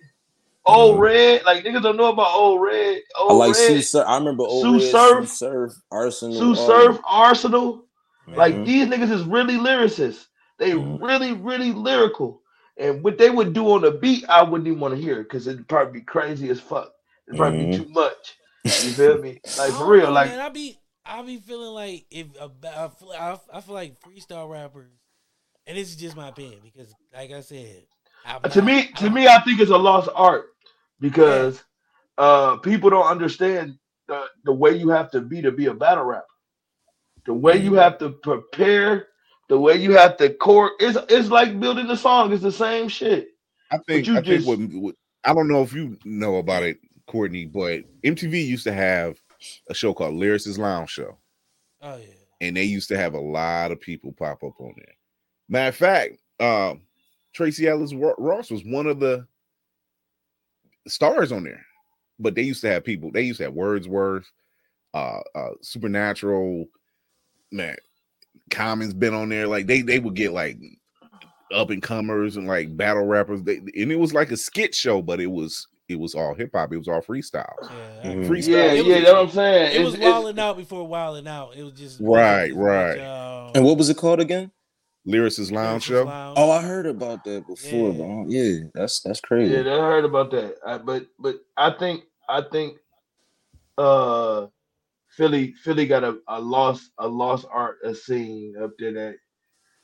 Old 0.65 0.97
Mhm. 0.97 1.01
Red, 1.01 1.45
like 1.45 1.65
niggas 1.65 1.83
don't 1.83 1.97
know 1.97 2.11
about 2.13 2.35
Old 2.35 2.63
Red. 2.63 3.01
I 3.19 3.33
like 3.33 3.55
Sue 3.55 3.75
Red, 3.75 3.85
Surf. 3.85 4.05
I 4.07 4.17
remember 4.19 4.45
old 4.45 4.63
Sue 4.63 4.79
Red, 4.79 4.91
Surf. 4.93 5.29
Sue 5.29 5.35
Surf, 5.37 5.73
Arsonal. 5.93 6.39
Sue 6.39 6.55
Surf. 6.55 7.01
Arsonal. 7.03 7.81
Like 8.29 8.55
Mhm. 8.55 8.67
these 8.67 8.87
niggas 8.87 9.11
is 9.11 9.25
really 9.25 9.55
lyricists. 9.57 10.27
They 10.59 10.71
Mhm. 10.73 11.03
really, 11.03 11.33
really 11.33 11.73
lyrical. 11.73 12.43
And 12.77 13.03
what 13.03 13.19
they 13.19 13.29
would 13.31 13.53
do 13.53 13.73
on 13.73 13.83
the 13.83 13.91
beat, 13.91 14.25
I 14.29 14.43
wouldn't 14.43 14.69
even 14.69 14.79
want 14.81 14.95
to 14.95 15.01
hear 15.01 15.23
because 15.25 15.47
it'd 15.49 15.69
probably 15.69 16.01
be 16.01 16.05
crazy 16.05 16.49
as 16.51 16.61
fuck. 16.61 16.93
It'd 17.27 17.39
probably 17.39 17.67
be 17.67 17.73
Mhm. 17.73 17.77
too 17.85 17.89
much. 17.93 18.37
You 18.65 18.71
feel 18.93 19.19
me? 19.19 19.41
Like 19.59 19.73
for 19.73 19.87
real. 19.87 20.07
know, 20.07 20.13
Like 20.13 20.31
man, 20.31 20.39
I 20.41 20.49
be 20.49 20.79
I 21.05 21.21
be 21.23 21.39
feeling 21.39 21.75
like 21.75 22.07
if 22.13 22.29
a 22.41 22.49
ba- 22.49 22.79
I 22.79 22.89
feel, 22.89 23.11
I, 23.11 23.37
I 23.53 23.61
feel 23.61 23.75
like 23.75 24.01
freestyle 24.01 24.49
rappers, 24.49 24.93
and 25.67 25.77
this 25.77 25.89
is 25.91 25.97
just 25.97 26.15
my 26.15 26.29
opinion 26.29 26.61
because, 26.63 26.95
like 27.13 27.33
I 27.33 27.41
said, 27.41 27.83
I've 28.25 28.43
to 28.53 28.59
not- 28.63 28.65
me, 28.67 28.87
to 28.99 29.11
me, 29.11 29.27
I 29.27 29.41
think 29.41 29.59
it's 29.61 29.73
a 29.73 29.77
lost 29.77 30.09
art 30.15 30.47
because 31.03 31.63
uh 32.17 32.57
people 32.59 32.89
don't 32.89 33.07
understand 33.07 33.77
the, 34.09 34.25
the 34.45 34.53
way 34.53 34.75
you 34.77 34.89
have 34.89 35.11
to 35.11 35.21
be 35.21 35.43
to 35.43 35.53
be 35.53 35.67
a 35.67 35.75
battle 35.75 36.05
rapper. 36.05 36.25
The 37.27 37.35
way 37.35 37.57
you 37.59 37.75
have 37.75 37.99
to 37.99 38.11
prepare, 38.11 39.09
the 39.49 39.59
way 39.59 39.77
you 39.77 39.93
have 39.93 40.17
to 40.17 40.31
court. 40.35 40.73
It's 40.81 40.99
it's 41.11 41.29
like 41.29 41.61
building 41.61 41.91
a 41.91 41.97
song. 41.97 42.33
It's 42.33 42.43
the 42.43 42.51
same 42.51 42.89
shit. 42.89 43.29
I 43.71 43.79
think 43.79 44.07
you 44.07 44.17
I 44.17 44.23
think 44.23 44.47
what, 44.47 44.59
what 44.59 44.95
I 45.25 45.35
don't 45.35 45.49
know 45.49 45.63
if 45.63 45.73
you 45.73 45.99
know 46.05 46.37
about 46.37 46.63
it, 46.65 46.79
Courtney, 47.07 47.47
but 47.47 47.83
MTV 48.03 48.45
used 48.47 48.65
to 48.65 48.73
have 48.73 49.17
a 49.69 49.75
show 49.75 49.95
called 49.95 50.15
Lyricist 50.15 50.59
Lounge 50.59 50.91
Show, 50.91 51.17
Oh 51.81 51.97
yeah. 51.97 52.07
and 52.41 52.57
they 52.57 52.65
used 52.65 52.89
to 52.89 52.99
have 52.99 53.15
a 53.15 53.21
lot 53.21 53.71
of 53.71 53.81
people 53.81 54.13
pop 54.13 54.43
up 54.43 54.61
on 54.61 54.75
there. 54.77 54.95
Matter 55.49 55.69
of 55.69 55.77
fact, 55.77 56.17
um, 56.41 56.83
Tracee 57.33 57.69
Ellis 57.69 57.95
Ross 57.95 58.51
was 58.51 58.65
one 58.65 58.87
of 58.87 58.99
the 59.01 59.27
stars 60.87 61.33
on 61.33 61.45
there, 61.45 61.65
but 62.19 62.35
they 62.35 62.43
used 62.43 62.61
to 62.63 62.69
have 62.71 62.85
people. 62.85 63.11
They 63.11 63.23
used 63.23 63.39
to 63.39 63.45
have 63.45 63.55
Wordsworth, 63.55 64.31
uh, 64.95 65.21
uh, 65.35 65.51
Supernatural, 65.61 66.67
man. 67.51 67.77
Commons 68.51 68.93
been 68.95 69.15
on 69.15 69.29
there. 69.29 69.47
Like 69.47 69.67
they 69.67 69.83
they 69.83 69.99
would 69.99 70.15
get 70.15 70.33
like 70.33 70.59
up 71.55 71.71
and 71.71 71.83
comers 71.83 72.37
and 72.37 72.47
like 72.47 72.77
battle 72.77 73.05
rappers. 73.05 73.43
They, 73.43 73.57
and 73.59 73.93
it 73.93 73.99
was 73.99 74.13
like 74.15 74.31
a 74.31 74.37
skit 74.37 74.75
show, 74.75 75.01
but 75.03 75.21
it 75.21 75.27
was 75.27 75.67
it 75.89 75.99
was 75.99 76.15
all 76.15 76.35
hip 76.35 76.51
hop. 76.55 76.73
It 76.73 76.79
was 76.79 76.89
all 76.89 77.03
freestyles. 77.03 77.71
Yeah, 78.05 78.13
Mhm. 78.13 78.27
Freestyle. 78.27 78.49
Yeah, 78.49 78.73
It 78.73 78.87
yeah, 78.87 78.95
was- 78.95 79.03
that's 79.05 79.13
what 79.13 79.23
I'm 79.23 79.31
saying. 79.31 79.77
It 79.81 79.85
was 79.85 79.95
It's- 79.95 80.07
it's- 80.07 80.23
wilding 80.23 80.39
out 80.39 80.57
before 80.57 80.87
wilding 80.87 81.27
out. 81.29 81.57
It 81.57 81.63
was 81.65 81.73
just 81.75 82.01
Right, 82.01 82.55
was 82.55 82.65
right. 82.65 82.97
much, 82.99 83.07
um, 83.07 83.51
And 83.55 83.65
what 83.65 83.77
was 83.79 83.91
it 83.91 83.97
called 83.97 84.21
again? 84.21 84.51
Lyricist 85.07 85.51
Lounge 85.53 85.85
Lyricist 85.85 85.89
Show. 85.89 86.05
Lounge. 86.05 86.35
Oh, 86.39 86.51
I 86.51 86.63
heard 86.63 86.87
about 86.87 87.25
that 87.25 87.47
before. 87.47 87.93
Yeah. 87.93 88.23
But 88.25 88.31
yeah, 88.31 88.59
that's 88.75 89.01
that's 89.01 89.21
crazy. 89.21 89.53
Yeah, 89.55 89.61
I 89.61 89.79
heard 89.79 90.05
about 90.05 90.31
that. 90.31 90.57
I, 90.67 90.79
but 90.79 91.07
but 91.19 91.37
I 91.57 91.71
think 91.71 92.05
I 92.29 92.43
think 92.43 92.79
uh 93.79 94.47
Philly 95.17 95.55
Philly 95.63 95.87
got 95.87 96.05
a, 96.05 96.19
a 96.29 96.41
lost 96.41 96.91
a 96.99 97.09
lost 97.09 97.47
art 97.53 97.79
a 97.85 97.95
scene 97.95 98.55
up 98.63 98.71
there 98.79 98.93
that 98.93 99.17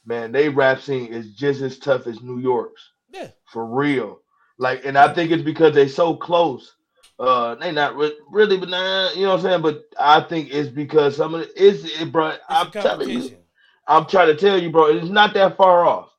man 0.07 0.33
they 0.33 0.49
rap 0.49 0.81
scene 0.81 1.13
is 1.13 1.35
just 1.35 1.61
as 1.63 1.79
tough 1.79 2.07
as 2.07 2.21
New 2.23 2.39
York's 2.39 2.83
Yeah. 3.13 3.29
for 3.53 3.67
real. 3.67 4.21
Like 4.59 4.85
and 4.85 4.97
I 4.97 5.13
think 5.15 5.31
it's 5.31 5.43
because 5.43 5.75
they 5.75 5.89
so 5.89 6.15
close. 6.17 6.75
Uh 7.19 7.57
they 7.57 7.73
not 7.73 7.97
re- 7.97 8.17
really 8.31 8.57
but 8.59 8.69
nah, 8.69 9.11
you 9.13 9.23
know 9.23 9.31
what 9.31 9.37
I'm 9.37 9.43
saying? 9.43 9.63
But 9.63 9.85
I 9.99 10.21
think 10.21 10.49
it's 10.53 10.69
because 10.69 11.17
some 11.17 11.35
of 11.35 11.43
it 11.43 11.57
is 11.57 11.85
it 12.01 12.13
bro 12.13 12.29
It's 12.29 12.45
I'm 12.49 12.71
telling 12.71 13.09
you 13.09 13.15
competition. 13.17 13.39
I'm 13.89 14.07
trying 14.07 14.29
to 14.29 14.37
tell 14.37 14.61
you, 14.63 14.71
bro, 14.71 14.87
it's 14.87 15.09
not 15.09 15.35
that 15.35 15.57
far 15.57 15.87
off. 15.87 16.11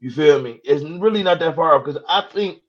You 0.00 0.10
feel 0.10 0.40
me? 0.42 0.60
It's 0.64 0.84
really 0.84 1.22
not 1.22 1.38
that 1.38 1.56
far 1.56 1.74
off 1.74 1.84
because 1.84 2.02
I 2.08 2.26
think, 2.30 2.60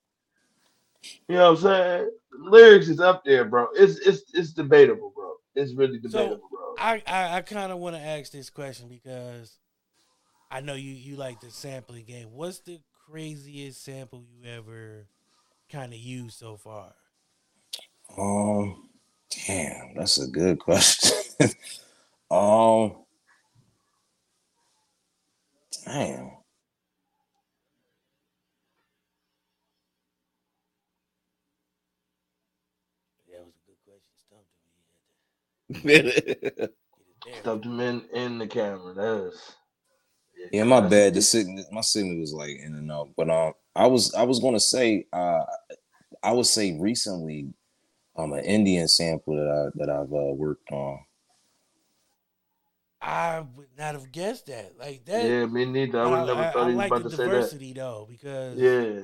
you 1.28 1.36
know 1.36 1.52
what 1.52 1.60
I'm 1.60 1.64
saying? 1.64 2.12
Lyrics 2.40 2.88
is 2.88 3.00
up 3.00 3.26
there, 3.26 3.46
bro. 3.46 3.68
It's 3.76 4.00
it's 4.00 4.24
it's 4.34 4.54
debatable, 4.54 5.12
bro. 5.16 5.34
It's 5.56 5.74
really 5.74 6.00
So, 6.00 6.10
debatable, 6.10 6.48
bro. 6.50 6.76
I 6.80 7.04
I, 7.06 7.38
I 7.38 7.42
kind 7.42 7.72
of 7.72 7.80
want 7.80 7.96
to 7.96 8.02
ask 8.02 8.32
this 8.32 8.50
question 8.50 8.88
because 8.88 9.58
I 10.50 10.62
know 10.62 10.76
you 10.76 10.92
you 10.92 11.16
like 11.18 11.42
the 11.42 11.52
sampling 11.52 12.06
game. 12.06 12.30
What's 12.32 12.60
the 12.60 12.80
craziest 13.10 13.84
sample 13.84 14.24
you 14.24 14.50
ever 14.50 15.08
kind 15.70 15.94
of 15.94 16.00
used 16.00 16.38
so 16.40 16.58
far? 16.58 16.94
Um, 18.18 18.90
damn, 19.46 19.96
that's 19.96 20.18
a 20.20 20.28
good 20.28 20.60
question. 20.60 21.12
um, 22.32 23.05
damn. 25.86 26.32
That 33.30 33.46
was 33.46 33.54
a 33.56 33.66
good 33.68 33.80
question. 33.86 34.14
Stumped 34.28 35.86
me. 35.86 36.02
Get 36.02 36.06
it. 36.60 36.76
Stuffed 37.42 37.64
them 37.64 37.80
in 37.80 38.02
in 38.14 38.38
the 38.38 38.48
camera. 38.48 38.94
That's 38.94 39.56
Yeah, 40.52 40.64
my 40.64 40.82
that's- 40.82 40.92
bad. 40.92 41.14
The 41.16 41.22
signal, 41.22 41.66
my 41.72 41.82
signal 41.82 42.20
was 42.20 42.34
like 42.34 42.52
in 42.58 42.76
and 42.76 42.92
out. 42.92 43.10
But 43.18 43.30
um, 43.30 43.54
I 43.76 43.88
was 43.88 44.14
I 44.14 44.24
was 44.24 44.40
gonna 44.40 44.60
say 44.60 45.08
uh, 45.12 45.44
I 46.24 46.32
would 46.32 46.46
say 46.46 46.78
recently, 46.80 47.54
um, 48.16 48.34
an 48.34 48.44
Indian 48.46 48.88
sample 48.88 49.36
that 49.36 49.50
I 49.50 49.70
that 49.86 49.90
I've 49.90 50.14
uh, 50.14 50.34
worked 50.34 50.72
on. 50.72 51.00
I 53.06 53.46
would 53.56 53.68
not 53.78 53.94
have 53.94 54.12
guessed 54.12 54.48
that. 54.48 54.74
Like 54.80 55.06
that. 55.06 55.30
Yeah, 55.30 55.46
me 55.46 55.66
neither. 55.66 56.00
I 56.00 56.08
would 56.08 56.18
have 56.20 56.28
never 56.28 56.42
I, 56.42 56.52
thought 56.52 56.64
I 56.64 56.70
he 56.70 56.76
was 56.76 56.78
like 56.78 56.88
about 56.88 57.04
the 57.04 57.10
to 57.10 57.16
say 57.16 57.24
that. 57.24 57.28
diversity 57.28 57.74
though 57.74 58.08
because 58.10 58.58
Yeah. 58.60 59.02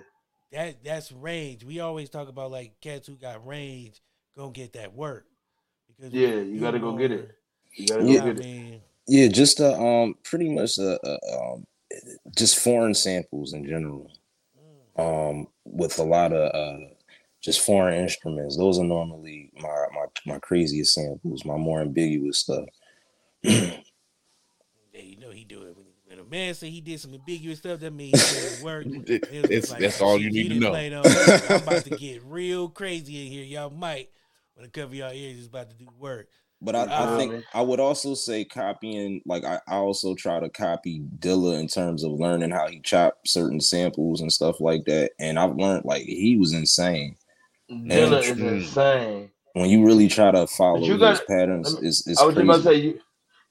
that 0.51 0.83
that's 0.83 1.11
range. 1.11 1.63
We 1.63 1.79
always 1.81 2.09
talk 2.09 2.27
about 2.27 2.49
like 2.49 2.81
cats 2.81 3.07
who 3.07 3.15
got 3.15 3.45
range 3.45 4.01
gonna 4.35 4.51
get 4.51 4.73
that 4.73 4.95
work. 4.95 5.27
Because 5.87 6.13
Yeah, 6.13 6.35
you 6.41 6.59
gotta 6.59 6.79
go 6.79 6.97
get 6.97 7.11
it. 7.11 7.31
You 7.75 7.87
gotta 7.87 8.03
you 8.03 8.19
go 8.19 8.25
get 8.25 8.37
what 8.37 8.45
I 8.45 8.49
it. 8.49 8.81
Yeah, 9.07 9.27
just 9.27 9.61
uh, 9.61 9.73
um, 9.73 10.15
pretty 10.23 10.49
much 10.49 10.79
uh, 10.79 10.97
uh, 11.03 11.17
um, 11.53 11.67
just 12.35 12.57
foreign 12.59 12.93
samples 12.95 13.53
in 13.53 13.65
general. 13.67 14.11
Um, 14.97 15.47
with 15.63 15.99
a 15.99 16.03
lot 16.03 16.33
of 16.33 16.53
uh, 16.53 16.85
just 17.41 17.61
foreign 17.61 17.99
instruments. 18.01 18.57
Those 18.57 18.79
are 18.79 18.83
normally 18.83 19.51
my 19.55 19.85
my 19.93 20.05
my 20.25 20.39
craziest 20.39 20.93
samples, 20.93 21.45
my 21.45 21.55
more 21.57 21.81
ambiguous 21.81 22.39
stuff. 22.39 22.65
Yeah, 24.93 25.01
you 25.01 25.17
know 25.17 25.31
he 25.31 25.43
do 25.45 25.63
it. 25.63 25.75
When, 25.75 25.85
when 26.05 26.19
a 26.19 26.20
man 26.31 26.53
said 26.55 26.69
he 26.69 26.81
did 26.81 26.99
some 26.99 27.13
ambiguous 27.13 27.59
stuff, 27.59 27.79
that 27.81 27.91
means 27.93 28.19
he 28.31 28.55
did 28.55 28.63
work. 28.63 28.85
It 28.87 29.31
was 29.31 29.69
That's- 29.69 29.81
that's 29.81 30.01
all 30.01 30.17
you 30.17 30.31
need 30.31 30.43
to 30.49 30.59
didn't 30.59 30.91
know. 30.93 31.01
no- 31.03 31.09
I'm 31.49 31.61
about 31.63 31.83
to 31.83 31.89
get 31.97 32.23
real 32.25 32.69
crazy 32.69 33.25
in 33.25 33.31
here. 33.31 33.43
Y'all 33.43 33.69
might 33.69 34.09
when 34.55 34.65
to 34.65 34.71
cover 34.71 34.95
y'all 34.95 35.11
ears. 35.13 35.37
Is 35.39 35.47
about 35.47 35.69
to 35.69 35.75
do 35.75 35.87
work. 35.99 36.27
But 36.63 36.75
I, 36.75 36.83
I 37.15 37.17
think 37.17 37.43
I 37.55 37.61
would 37.63 37.79
also 37.79 38.13
say 38.13 38.45
copying, 38.45 39.21
like 39.25 39.43
I, 39.43 39.59
I 39.67 39.75
also 39.77 40.13
try 40.13 40.39
to 40.39 40.47
copy 40.47 41.01
Dilla 41.17 41.59
in 41.59 41.67
terms 41.67 42.03
of 42.03 42.11
learning 42.11 42.51
how 42.51 42.67
he 42.67 42.79
chopped 42.81 43.27
certain 43.27 43.59
samples 43.59 44.21
and 44.21 44.31
stuff 44.31 44.61
like 44.61 44.85
that. 44.85 45.11
And 45.19 45.39
I've 45.39 45.55
learned 45.55 45.85
like 45.85 46.03
he 46.03 46.37
was 46.37 46.53
insane. 46.53 47.15
Dilla 47.69 48.21
is 48.21 48.37
Mm. 48.37 48.57
insane. 48.57 49.31
When 49.53 49.69
you 49.69 49.83
really 49.85 50.07
try 50.07 50.29
to 50.31 50.45
follow 50.47 50.85
you 50.85 50.97
his 50.97 51.21
patterns, 51.27 51.73
let 51.73 51.81
me- 51.81 51.89
it's, 51.89 52.05
it's 52.07 52.21
I 52.21 52.25
was 52.25 52.35
just 52.35 52.43
about 52.43 52.61
crazy. 52.61 52.63
to 52.63 52.69
say 52.75 52.85
you 52.85 52.99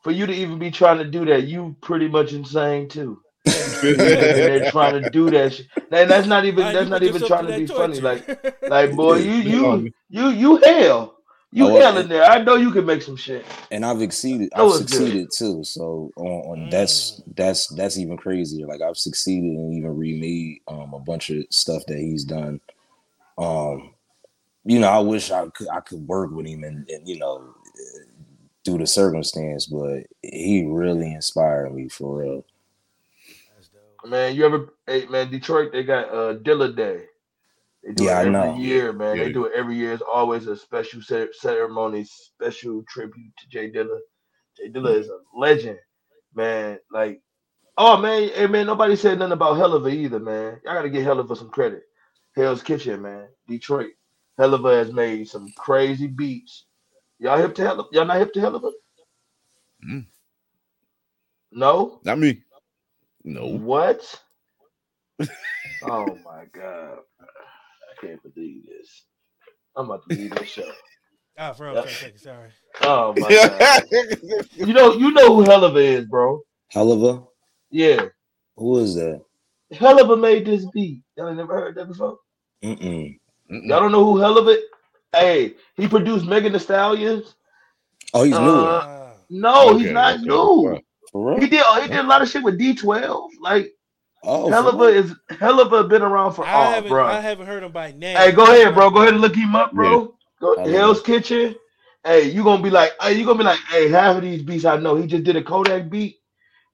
for 0.02 0.10
you 0.10 0.26
to 0.26 0.32
even 0.32 0.58
be 0.58 0.70
trying 0.70 0.98
to 0.98 1.04
do 1.04 1.24
that, 1.26 1.44
you 1.44 1.76
pretty 1.80 2.08
much 2.08 2.32
insane 2.32 2.88
too. 2.88 3.20
They're 3.44 4.70
trying 4.70 5.02
to 5.02 5.10
do 5.10 5.30
that 5.30 5.54
shit. 5.54 5.66
And 5.90 6.10
that's 6.10 6.26
not 6.26 6.44
even 6.44 6.72
that's 6.72 6.90
not 6.90 7.02
even 7.02 7.22
trying 7.22 7.46
through 7.46 7.66
to 7.66 7.66
that 7.66 7.92
be 7.92 7.98
funny. 7.98 8.00
Like 8.00 8.62
like 8.68 8.94
boy, 8.94 9.16
you 9.16 9.32
you 9.32 9.92
you 10.08 10.28
you 10.30 10.56
hell. 10.58 11.16
You 11.52 11.66
Oh, 11.66 11.80
hell 11.80 11.98
in 11.98 12.08
there. 12.08 12.22
I 12.24 12.40
know 12.40 12.54
you 12.54 12.70
can 12.70 12.86
make 12.86 13.02
some 13.02 13.16
shit. 13.16 13.44
and 13.72 13.84
I've 13.84 14.02
exceeded 14.02 14.50
I've 14.54 14.66
was 14.66 14.80
good. 14.82 14.88
succeeded 14.90 15.28
too. 15.36 15.64
So 15.64 16.12
on, 16.16 16.26
on 16.26 16.70
that's 16.70 17.20
that's 17.34 17.66
that's 17.68 17.98
even 17.98 18.16
crazier. 18.16 18.66
Like 18.66 18.82
I've 18.82 18.96
succeeded 18.96 19.50
and 19.58 19.74
even 19.74 19.96
remade 19.96 20.60
um 20.68 20.94
a 20.94 21.00
bunch 21.00 21.30
of 21.30 21.44
stuff 21.50 21.82
that 21.88 21.98
he's 21.98 22.24
done. 22.24 22.60
Um 23.36 23.90
you 24.64 24.78
know, 24.78 24.88
I 24.90 25.00
wish 25.00 25.30
I 25.30 25.48
could 25.48 25.68
I 25.70 25.80
could 25.80 26.06
work 26.06 26.30
with 26.30 26.46
him 26.46 26.62
and, 26.62 26.88
and 26.88 27.08
you 27.08 27.18
know 27.18 27.54
through 28.64 28.78
the 28.78 28.86
circumstance, 28.86 29.66
but 29.66 30.04
he 30.22 30.64
really 30.66 31.12
inspired 31.14 31.74
me 31.74 31.88
for 31.88 32.18
real. 32.22 32.46
Man, 34.06 34.36
you 34.36 34.46
ever 34.46 34.74
hey 34.86 35.06
man, 35.06 35.30
Detroit, 35.30 35.72
they 35.72 35.84
got 35.84 36.08
uh 36.10 36.34
Dilla 36.38 36.74
Day. 36.76 37.04
They 37.84 37.92
do 37.94 38.08
Yeah, 38.08 38.20
it 38.20 38.22
every 38.24 38.50
year, 38.50 38.92
man. 38.92 39.18
Yeah. 39.18 39.20
They 39.20 39.30
do 39.30 39.46
it 39.46 39.52
every 39.56 39.76
year. 39.76 39.92
It's 39.92 40.02
always 40.02 40.46
a 40.48 40.56
special 40.56 41.02
ceremony, 41.32 42.04
special 42.04 42.84
tribute 42.88 43.32
to 43.38 43.48
J 43.48 43.70
Dilla. 43.72 43.98
J 44.56 44.70
Dilla 44.70 44.98
is 44.98 45.08
a 45.08 45.18
legend. 45.38 45.78
man, 46.34 46.78
like, 46.92 47.22
oh 47.78 47.98
man, 47.98 48.30
hey 48.30 48.46
man, 48.46 48.66
nobody 48.66 48.96
said 48.96 49.18
nothing 49.18 49.32
about 49.32 49.56
Helluva 49.58 49.92
either, 49.92 50.20
man. 50.20 50.60
Y'all 50.64 50.74
gotta 50.74 50.90
give 50.90 51.04
Helluva 51.04 51.36
some 51.36 51.50
credit. 51.50 51.82
Hell's 52.36 52.62
Kitchen, 52.62 53.02
man, 53.02 53.28
Detroit. 53.48 53.92
Helluva 54.40 54.74
has 54.84 54.92
made 54.92 55.28
some 55.28 55.52
crazy 55.56 56.06
beats. 56.08 56.66
Y'all 57.20 57.36
hip 57.36 57.54
to 57.54 57.62
Helluva? 57.62 57.84
Y'all 57.92 58.06
not 58.06 58.16
hip 58.16 58.32
to 58.32 58.40
Helluva? 58.40 58.72
Mm. 59.86 60.06
No. 61.52 62.00
Not 62.02 62.18
me. 62.18 62.42
No. 63.24 63.46
What? 63.46 64.02
oh 65.82 66.18
my 66.24 66.46
god, 66.50 66.98
I 67.20 68.00
can't 68.06 68.22
believe 68.22 68.64
this. 68.66 69.04
I'm 69.76 69.84
about 69.84 70.08
to 70.08 70.16
leave 70.16 70.34
this 70.34 70.48
show. 70.48 70.72
Ah, 71.36 71.52
for 71.52 71.70
real, 71.70 71.82
for 71.82 72.06
a 72.06 72.18
sorry. 72.18 72.48
Oh 72.80 73.12
my 73.18 73.28
god. 73.28 73.82
you 74.54 74.72
know, 74.72 74.94
you 74.94 75.12
know 75.12 75.34
who 75.36 75.44
Helluva 75.44 75.82
is, 75.82 76.06
bro. 76.06 76.40
Helluva? 76.74 77.26
Yeah. 77.70 78.06
Who 78.56 78.78
is 78.78 78.94
that? 78.94 79.22
Helluva 79.74 80.18
made 80.18 80.46
this 80.46 80.64
beat. 80.72 81.02
Y'all 81.18 81.28
ain't 81.28 81.36
never 81.36 81.54
heard 81.54 81.74
that 81.74 81.88
before? 81.88 82.16
Mm-mm. 82.64 83.18
Y'all 83.50 83.80
don't 83.80 83.92
know 83.92 84.04
who 84.06 84.18
Helluva? 84.18 84.56
Hey, 85.12 85.54
he 85.76 85.88
produced 85.88 86.26
Megan 86.26 86.52
The 86.52 86.60
Stallions. 86.60 87.34
Oh, 88.14 88.24
he's 88.24 88.32
new. 88.32 88.38
Uh, 88.38 89.12
no, 89.28 89.76
he's 89.76 89.90
not 89.90 90.14
okay. 90.14 90.24
new. 90.24 90.80
He 91.40 91.48
did 91.48 91.64
he 91.82 91.88
did 91.88 91.98
a 91.98 92.08
lot 92.08 92.22
of 92.22 92.28
shit 92.28 92.42
with 92.42 92.58
D12. 92.58 93.30
Like 93.40 93.74
Oh, 94.22 94.48
for 94.48 94.54
Helluva 94.54 94.80
real? 94.80 95.04
is 95.04 95.14
Helluva 95.30 95.88
been 95.88 96.02
around 96.02 96.34
for 96.34 96.44
I 96.44 96.54
oh, 96.54 96.70
haven't, 96.72 96.90
bro. 96.90 97.06
I 97.06 97.20
haven't 97.20 97.46
heard 97.46 97.62
him 97.62 97.72
by 97.72 97.92
name. 97.92 98.16
Hey, 98.16 98.32
go 98.32 98.44
ahead, 98.44 98.74
bro. 98.74 98.90
Go 98.90 99.00
ahead 99.00 99.14
and 99.14 99.22
look 99.22 99.34
him 99.34 99.56
up, 99.56 99.72
bro. 99.72 100.14
Go 100.40 100.56
Helluva. 100.56 100.70
Hell's 100.70 101.02
Kitchen. 101.02 101.54
Hey, 102.04 102.30
you 102.30 102.44
gonna 102.44 102.62
be 102.62 102.70
like, 102.70 102.92
hey, 103.00 103.14
you 103.14 103.24
gonna 103.24 103.38
be 103.38 103.44
like, 103.44 103.58
hey, 103.70 103.88
half 103.88 104.16
of 104.16 104.22
these 104.22 104.42
beats 104.42 104.64
I 104.64 104.76
know. 104.76 104.96
He 104.96 105.06
just 105.06 105.24
did 105.24 105.36
a 105.36 105.42
Kodak 105.42 105.88
beat 105.90 106.18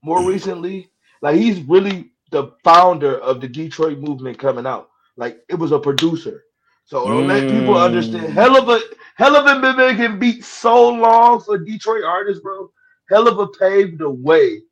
more 0.02 0.26
recently. 0.26 0.90
Like 1.22 1.36
he's 1.36 1.60
really 1.60 2.10
the 2.30 2.52
founder 2.64 3.18
of 3.18 3.40
the 3.40 3.48
Detroit 3.48 3.98
movement 3.98 4.38
coming 4.38 4.66
out. 4.66 4.90
Like 5.16 5.38
it 5.48 5.54
was 5.54 5.72
a 5.72 5.78
producer. 5.78 6.44
So 6.86 7.04
don't 7.04 7.26
let 7.26 7.50
people 7.50 7.76
understand. 7.76 8.28
Mm. 8.28 8.34
Helluva 8.34 8.80
hell 9.16 9.36
of 9.36 9.46
a 9.46 9.60
been 9.60 9.76
making 9.76 10.18
beats 10.20 10.46
so 10.46 10.88
long 10.88 11.40
for 11.40 11.58
Detroit 11.58 12.04
artists, 12.04 12.40
bro. 12.40 12.70
Helluva 13.10 13.48
paved 13.58 13.98
the 13.98 14.08
way 14.08 14.62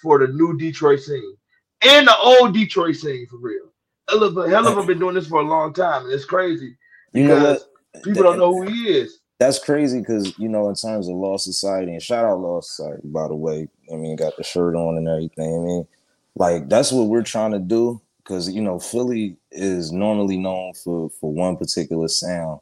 for 0.00 0.24
the 0.24 0.32
new 0.32 0.56
Detroit 0.56 1.00
scene 1.00 1.36
and 1.82 2.06
the 2.06 2.16
old 2.16 2.54
Detroit 2.54 2.94
scene 2.94 3.26
for 3.26 3.38
real. 3.38 3.72
Helluva 4.08 4.48
hell 4.48 4.68
of 4.68 4.78
a 4.78 4.86
been 4.86 5.00
doing 5.00 5.16
this 5.16 5.26
for 5.26 5.40
a 5.40 5.44
long 5.44 5.72
time, 5.72 6.04
and 6.04 6.12
it's 6.12 6.24
crazy 6.24 6.76
You 7.12 7.26
know 7.26 7.40
because 7.40 7.66
what? 7.92 8.04
people 8.04 8.22
don't 8.22 8.38
know 8.38 8.54
who 8.54 8.70
he 8.70 8.96
is. 8.96 9.18
That's 9.40 9.58
crazy 9.58 9.98
because 9.98 10.38
you 10.38 10.48
know, 10.48 10.68
in 10.68 10.76
terms 10.76 11.08
of 11.08 11.16
Law 11.16 11.38
Society, 11.38 11.90
and 11.90 12.02
shout 12.02 12.24
out 12.24 12.38
Law 12.38 12.60
Society, 12.60 13.02
by 13.02 13.26
the 13.26 13.34
way. 13.34 13.68
I 13.92 13.96
mean, 13.96 14.14
got 14.14 14.36
the 14.36 14.44
shirt 14.44 14.76
on 14.76 14.96
and 14.96 15.08
everything. 15.08 15.52
I 15.52 15.58
mean, 15.58 15.88
like 16.36 16.68
that's 16.68 16.92
what 16.92 17.08
we're 17.08 17.24
trying 17.24 17.50
to 17.50 17.58
do 17.58 18.00
because 18.24 18.50
you 18.50 18.62
know, 18.62 18.78
Philly 18.78 19.36
is 19.50 19.92
normally 19.92 20.38
known 20.38 20.72
for 20.74 21.10
for 21.10 21.32
one 21.32 21.56
particular 21.56 22.08
sound, 22.08 22.60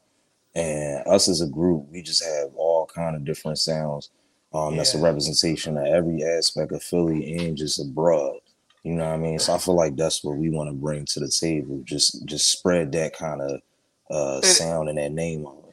and 0.53 1.07
us 1.07 1.29
as 1.29 1.41
a 1.41 1.47
group, 1.47 1.87
we 1.89 2.01
just 2.01 2.23
have 2.23 2.49
all 2.55 2.85
kind 2.85 3.15
of 3.15 3.25
different 3.25 3.57
sounds. 3.57 4.09
Um, 4.53 4.77
that's 4.77 4.93
a 4.93 4.99
representation 4.99 5.77
of 5.77 5.87
every 5.87 6.23
aspect 6.23 6.71
of 6.73 6.83
Philly 6.83 7.37
and 7.37 7.57
just 7.57 7.79
abroad. 7.79 8.37
You 8.83 8.93
know 8.93 9.05
what 9.05 9.15
I 9.15 9.17
mean? 9.17 9.39
So 9.39 9.55
I 9.55 9.57
feel 9.57 9.75
like 9.75 9.95
that's 9.95 10.23
what 10.23 10.37
we 10.37 10.49
want 10.49 10.69
to 10.69 10.75
bring 10.75 11.05
to 11.05 11.19
the 11.19 11.29
table. 11.29 11.81
Just 11.85 12.25
just 12.25 12.51
spread 12.51 12.91
that 12.91 13.15
kind 13.17 13.41
of 13.41 13.61
uh 14.11 14.41
sound 14.41 14.89
and 14.89 14.97
that 14.97 15.11
name 15.11 15.45
on 15.45 15.57
it. 15.57 15.63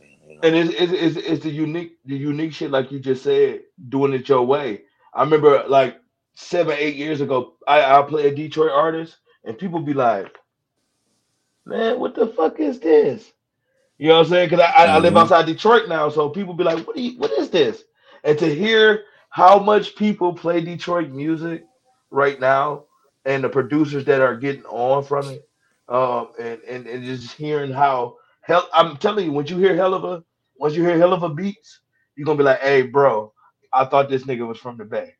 And 0.43 0.57
it's, 0.57 0.75
it's, 0.79 0.93
it's, 0.93 1.27
it's 1.29 1.45
the 1.45 1.51
unique 1.51 1.99
the 2.07 2.17
unique 2.17 2.55
shit 2.55 2.71
like 2.71 2.91
you 2.91 3.01
just 3.01 3.25
said, 3.25 3.62
doing 3.89 4.15
it 4.15 4.29
your 4.29 4.47
way. 4.47 4.83
I 5.12 5.23
remember 5.25 5.65
like 5.69 6.01
seven, 6.35 6.77
eight 6.79 6.97
years 6.97 7.21
ago, 7.21 7.55
I, 7.67 7.99
I 7.99 8.03
played 8.03 8.33
a 8.33 8.35
Detroit 8.35 8.71
artist 8.71 9.17
and 9.45 9.59
people 9.59 9.81
be 9.81 9.95
like, 9.95 10.37
Man, 11.67 12.01
what 12.01 12.15
the 12.17 12.29
fuck 12.29 12.61
is 12.61 12.81
this? 12.81 13.33
You 13.99 14.09
know 14.09 14.17
what 14.19 14.27
I'm 14.27 14.31
saying? 14.31 14.51
Because 14.51 14.65
I, 14.67 14.85
I, 14.85 14.87
I 14.87 14.99
live 14.99 15.17
Mhm. 15.17 15.17
outside 15.17 15.47
Detroit 15.47 15.89
now, 15.89 16.09
so 16.09 16.29
people 16.29 16.55
be 16.55 16.65
like, 16.65 16.87
What 16.87 16.97
you, 16.97 17.19
what 17.19 17.33
is 17.33 17.51
this? 17.51 17.85
And 18.25 18.39
to 18.39 18.55
hear 18.55 19.05
how 19.31 19.59
much 19.59 19.97
people 19.97 20.35
play 20.35 20.61
Detroit 20.61 21.11
music 21.11 21.65
right 22.11 22.41
now 22.41 22.85
and 23.25 23.45
the 23.45 23.49
producers 23.49 24.05
that 24.07 24.21
are 24.21 24.37
getting 24.37 24.65
on 24.65 25.05
from 25.05 25.31
it, 25.31 25.49
um, 25.89 26.31
and, 26.41 26.61
and, 26.62 26.87
and 26.87 27.05
just 27.05 27.33
hearing 27.35 27.73
how 27.73 28.17
hell 28.43 28.69
I'm 28.75 28.97
telling 28.97 29.27
you, 29.27 29.33
once 29.33 29.51
you 29.51 29.59
hear 29.59 29.75
Helluva 29.75 30.25
once 30.59 30.75
you 30.77 30.85
hear 30.85 30.97
Helluva 30.97 31.35
beats, 31.37 31.81
you're 32.17 32.27
gonna 32.27 32.39
be 32.39 32.45
like, 32.45 32.61
hey 32.61 32.83
bro, 32.83 33.33
I 33.73 33.85
thought 33.87 34.09
this 34.11 34.25
nigga 34.25 34.47
was 34.47 34.59
from 34.59 34.79
the 34.79 34.85
Bay. 34.85 35.15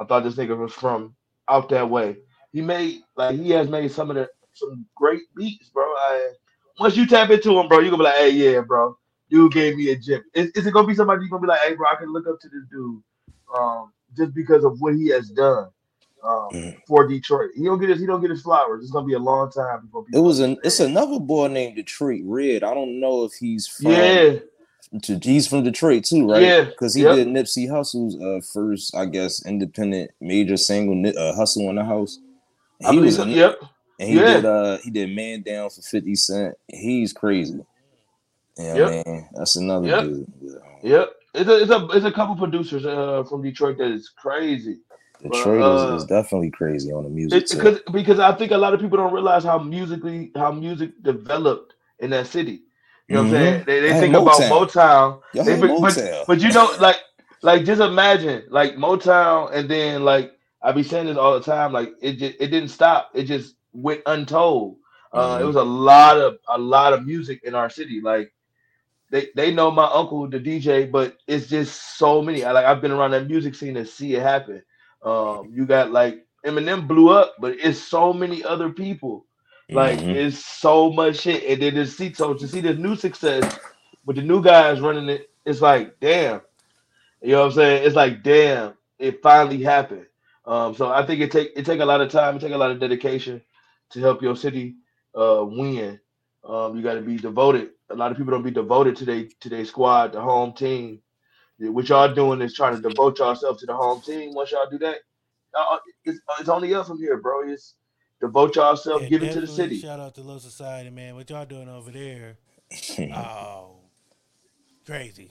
I 0.00 0.04
thought 0.04 0.24
this 0.24 0.36
nigga 0.36 0.56
was 0.56 0.72
from 0.72 1.16
out 1.48 1.70
that 1.70 1.90
way. 1.90 2.18
He 2.52 2.60
made 2.62 3.02
like 3.16 3.36
he 3.38 3.50
has 3.50 3.68
made 3.68 3.90
some 3.92 4.10
of 4.10 4.16
the 4.16 4.28
some 4.54 4.86
great 4.96 5.22
beats, 5.36 5.68
bro. 5.70 5.84
I, 5.84 6.30
once 6.78 6.96
you 6.96 7.06
tap 7.06 7.30
into 7.30 7.58
him, 7.58 7.68
bro, 7.68 7.80
you're 7.80 7.90
gonna 7.90 8.02
be 8.02 8.04
like, 8.04 8.16
hey, 8.16 8.30
yeah, 8.30 8.60
bro. 8.60 8.96
Dude 9.30 9.52
gave 9.52 9.76
me 9.76 9.90
a 9.90 9.96
gem. 9.96 10.22
Is, 10.34 10.50
is 10.54 10.66
it 10.66 10.72
gonna 10.72 10.86
be 10.86 10.94
somebody 10.94 11.20
you're 11.22 11.28
gonna 11.30 11.42
be 11.42 11.48
like, 11.48 11.60
hey, 11.60 11.74
bro, 11.74 11.86
I 11.90 11.96
can 11.96 12.12
look 12.12 12.26
up 12.28 12.38
to 12.40 12.48
this 12.48 12.62
dude, 12.70 13.02
um, 13.58 13.92
just 14.16 14.34
because 14.34 14.64
of 14.64 14.80
what 14.80 14.94
he 14.94 15.08
has 15.08 15.30
done 15.30 15.68
um, 16.24 16.48
Mm. 16.52 16.76
for 16.86 17.06
Detroit. 17.06 17.50
He 17.54 17.64
don't 17.64 17.78
get 17.80 17.90
his 17.90 18.00
he 18.00 18.06
don't 18.06 18.20
get 18.20 18.30
his 18.30 18.42
flowers. 18.42 18.82
It's 18.82 18.90
gonna 18.92 19.06
be 19.06 19.14
a 19.14 19.18
long 19.18 19.50
time 19.50 19.82
before 19.86 20.04
It 20.12 20.18
was 20.18 20.38
an 20.40 20.56
it's 20.64 20.80
another 20.80 21.18
boy 21.20 21.48
named 21.48 21.76
Detroit 21.76 22.22
Red. 22.24 22.62
I 22.64 22.72
don't 22.72 23.00
know 23.00 23.24
if 23.24 23.32
he's 23.34 23.66
from 23.66 23.92
Yeah. 23.92 24.34
to- 25.02 25.18
he's 25.22 25.46
from 25.48 25.64
Detroit 25.64 26.04
too, 26.04 26.28
right? 26.30 26.42
Yeah, 26.42 26.64
Because 26.64 26.94
he 26.94 27.02
yep. 27.02 27.16
did 27.16 27.28
Nipsey 27.28 27.68
Hussle's 27.68 28.16
uh, 28.20 28.40
first, 28.52 28.94
I 28.94 29.06
guess, 29.06 29.44
independent 29.44 30.12
major 30.20 30.56
single, 30.56 30.94
uh, 31.06 31.34
"Hussle 31.36 31.68
in 31.68 31.76
the 31.76 31.84
House." 31.84 32.18
I 32.84 32.92
He 32.92 32.98
was 32.98 33.16
so, 33.16 33.24
yep. 33.24 33.58
and 33.98 34.08
he 34.08 34.16
Yeah. 34.16 34.34
did 34.34 34.44
uh 34.44 34.78
he 34.78 34.90
did 34.90 35.14
"Man 35.14 35.42
Down" 35.42 35.70
for 35.70 35.82
Fifty 35.82 36.14
Cent. 36.14 36.54
He's 36.68 37.12
crazy. 37.12 37.60
Yeah, 38.58 38.74
Yep. 38.76 39.06
man, 39.06 39.28
that's 39.34 39.56
another 39.56 39.86
Yep. 39.88 40.04
dude. 40.04 40.26
But, 40.42 40.56
um, 40.56 40.62
Yep. 40.82 41.10
It's 41.34 41.48
a, 41.50 41.62
it's 41.62 41.70
a 41.70 41.88
it's 41.92 42.06
a 42.06 42.12
couple 42.12 42.36
producers 42.36 42.86
uh, 42.86 43.22
from 43.28 43.42
Detroit 43.42 43.76
that 43.78 43.90
is 43.90 44.08
crazy. 44.08 44.78
But, 45.22 45.32
Detroit 45.32 45.62
uh, 45.62 45.96
is, 45.96 46.04
definitely 46.04 46.50
crazy 46.50 46.92
on 46.92 47.04
the 47.04 47.10
music 47.10 47.42
It, 47.44 47.50
because 47.50 47.80
because 47.92 48.18
I 48.18 48.32
think 48.32 48.52
a 48.52 48.56
lot 48.58 48.74
of 48.74 48.80
people 48.80 48.96
don't 48.98 49.12
realize 49.12 49.44
how 49.44 49.58
musically 49.58 50.30
how 50.34 50.52
music 50.52 50.92
developed 51.02 51.74
in 52.00 52.10
that 52.10 52.26
city. 52.26 52.62
You 53.08 53.16
know 53.16 53.22
what 53.22 53.26
I'm 53.28 53.32
saying? 53.32 53.60
Mhm. 53.62 53.66
They, 53.66 53.80
they 53.80 53.92
Hey, 53.92 54.00
think 54.00 54.14
about 54.14 54.34
Motown. 54.40 54.68
Motown. 54.68 55.20
They 55.44 55.54
be- 55.60 55.60
but, 55.68 55.70
Motown. 55.80 56.24
but 56.26 56.40
you 56.40 56.52
know, 56.52 56.70
like 56.80 56.96
like 57.42 57.64
just 57.64 57.80
imagine 57.80 58.44
like 58.50 58.76
Motown 58.76 59.52
and 59.52 59.68
then 59.70 60.04
like 60.04 60.32
I 60.66 60.72
be 60.72 60.84
saying 60.84 61.06
this 61.08 61.18
all 61.18 61.34
the 61.38 61.44
time, 61.46 61.72
like 61.72 61.94
it 62.02 62.14
just 62.14 62.36
it 62.40 62.48
didn't 62.48 62.70
stop. 62.70 63.10
It 63.14 63.24
just 63.24 63.56
went 63.74 64.02
untold. 64.06 64.78
Uh, 65.12 65.40
it 65.42 65.44
Mhm. 65.44 65.46
was 65.46 65.56
a 65.56 65.64
lot 65.64 66.18
of 66.18 66.38
a 66.48 66.58
lot 66.58 66.94
of 66.94 67.06
music 67.06 67.42
in 67.44 67.54
our 67.56 67.70
city. 67.70 68.02
Like 68.02 68.32
they 69.10 69.28
they 69.36 69.54
know 69.54 69.70
my 69.70 69.86
uncle 69.86 70.28
the 70.28 70.40
DJ, 70.40 70.90
but 70.90 71.16
it's 71.28 71.48
just 71.48 71.98
so 71.98 72.22
many. 72.22 72.44
I 72.44 72.52
like 72.52 72.66
I've 72.66 72.82
been 72.82 72.92
around 72.92 73.12
that 73.12 73.28
music 73.28 73.54
scene 73.54 73.74
to 73.76 73.86
see 73.86 74.16
it 74.16 74.22
happen. 74.22 74.62
Um, 75.04 75.50
you 75.54 75.66
got 75.66 75.92
like 75.92 76.26
Eminem 76.46 76.88
blew 76.88 77.10
up, 77.10 77.36
but 77.40 77.56
it's 77.62 77.80
so 77.80 78.12
many 78.12 78.44
other 78.44 78.70
people. 78.70 79.26
Like 79.72 80.06
Mhm. 80.06 80.10
it's 80.10 80.44
so 80.44 80.92
much 80.92 81.20
shit, 81.20 81.44
and 81.44 81.62
then 81.62 81.74
to 81.76 81.86
see 81.86 82.14
so 82.14 82.34
to 82.34 82.48
see 82.48 82.62
this 82.62 82.78
new 82.78 82.96
success 82.96 83.58
with 84.06 84.16
the 84.16 84.22
new 84.22 84.42
guys 84.42 84.80
running 84.80 85.08
it, 85.10 85.30
it's 85.46 85.62
like 85.62 86.00
damn. 86.00 86.42
You 87.22 87.32
know 87.32 87.40
what 87.42 87.46
I'm 87.48 87.52
saying? 87.54 87.86
It's 87.86 87.96
like 87.96 88.22
damn, 88.24 88.74
it 88.98 89.22
finally 89.22 89.62
happened. 89.62 90.06
Um, 90.46 90.74
so 90.74 90.90
I 90.92 91.04
think 91.06 91.20
it 91.20 91.30
take 91.32 91.52
it 91.56 91.66
take 91.66 91.80
a 91.80 91.84
lot 91.84 92.00
of 92.00 92.10
time, 92.10 92.36
it 92.36 92.40
take 92.40 92.52
a 92.52 92.58
lot 92.58 92.70
of 92.70 92.80
dedication 92.80 93.42
to 93.90 94.00
help 94.00 94.22
your 94.22 94.36
city 94.36 94.76
uh 95.18 95.44
win. 95.46 96.00
Um, 96.44 96.76
you 96.76 96.82
got 96.82 96.94
to 96.94 97.02
be 97.02 97.16
devoted. 97.16 97.70
A 97.90 97.96
lot 97.96 98.10
of 98.12 98.16
people 98.18 98.32
don't 98.32 98.42
be 98.44 98.50
devoted 98.52 98.96
to 98.96 99.04
their 99.04 99.26
to 99.40 99.48
their 99.48 99.64
squad, 99.64 100.12
the 100.12 100.20
home 100.20 100.52
team. 100.54 101.00
What 101.58 101.88
y'all 101.88 102.12
doing 102.14 102.42
is 102.42 102.54
trying 102.54 102.76
to 102.76 102.82
devote 102.82 103.18
yourself 103.18 103.58
to 103.58 103.66
the 103.66 103.74
home 103.74 104.00
team. 104.02 104.34
Once 104.34 104.52
y'all 104.52 104.68
do 104.70 104.78
that, 104.78 104.98
uh, 105.58 105.78
it's, 106.04 106.18
it's 106.40 106.48
only 106.48 106.74
up 106.74 106.86
from 106.86 106.98
here, 106.98 107.18
bro. 107.18 107.48
It's 107.48 107.74
devote 108.20 108.56
yourself, 108.56 109.02
Yeah, 109.02 109.08
give 109.08 109.22
it 109.22 109.32
to 109.32 109.40
the 109.40 109.46
city. 109.48 109.80
Shout 109.80 110.00
out 110.00 110.14
to 110.16 110.22
Low 110.22 110.38
Society, 110.38 110.90
man. 110.90 111.14
What 111.16 111.30
y'all 111.30 111.46
doing 111.46 111.68
over 111.68 111.90
there? 111.90 112.38
Oh, 113.14 113.76
crazy. 114.86 115.30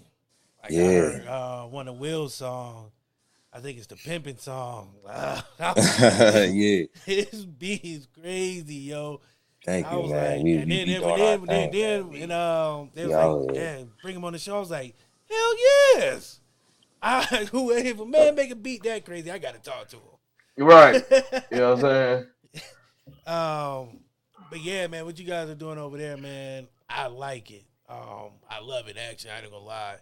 Like 0.64 0.74
I 0.74 0.76
Yeah. 0.76 0.92
heard 0.92 1.28
uh, 1.28 1.64
one 1.66 1.88
of 1.88 1.98
Will's 2.00 2.34
songs. 2.34 2.92
I 3.56 3.60
think 3.60 3.78
it's 3.78 3.88
the 3.88 3.96
pimping 3.96 4.38
song. 4.38 4.94
Yeah. 5.08 6.86
His 7.06 7.46
beat 7.46 7.86
is 7.86 8.08
crazy, 8.20 8.76
yo. 8.76 9.22
Thank 9.64 9.88
I 9.88 9.96
you, 9.96 10.10
man. 10.10 10.10
like, 10.36 10.44
We- 10.44 10.54
and 10.58 10.70
we 10.70 10.76
then, 10.76 10.86
be 10.86 10.94
then, 10.94 11.02
doing 11.02 11.18
then, 11.18 11.46
then, 11.46 11.72
then, 12.12 12.22
and, 12.24 12.32
um, 12.34 12.92
they 12.94 13.04
was 13.06 13.12
Y'all- 13.14 13.46
like, 13.48 13.56
yeah, 13.56 13.84
bring 14.02 14.16
him 14.16 14.26
on 14.26 14.34
the 14.34 14.40
show. 14.40 14.58
I 14.58 14.60
was 14.60 14.70
like, 14.72 14.96
hell 15.30 15.58
yes. 15.96 16.40
I, 17.02 17.24
who, 17.52 17.72
if 17.72 18.00
a 18.00 18.06
man 18.06 18.36
make 18.36 18.52
a 18.52 18.56
beat 18.56 18.84
that 18.84 19.06
crazy, 19.06 19.32
I 19.32 19.38
got 19.38 19.54
to 19.56 19.62
talk 19.62 19.88
to 19.90 19.96
him. 19.96 20.66
Right. 20.66 21.04
You 21.52 21.58
know 21.58 21.76
what 21.76 21.86
I'm 21.86 22.26
saying? 22.54 22.66
Um, 23.28 24.00
but 24.50 24.62
yeah, 24.62 24.88
man, 24.88 25.06
what 25.06 25.18
you 25.20 25.26
guys 25.26 25.50
are 25.50 25.56
doing 25.56 25.78
over 25.78 25.98
there, 25.98 26.18
man, 26.18 26.68
I 26.90 27.08
like 27.08 27.52
it. 27.52 27.64
Um, 27.90 28.32
I 28.50 28.60
love 28.62 28.88
it. 28.88 28.98
Actually, 28.98 29.32
I 29.32 29.40
ain't 29.42 29.52
gonna 29.52 29.64
lie. 29.64 29.96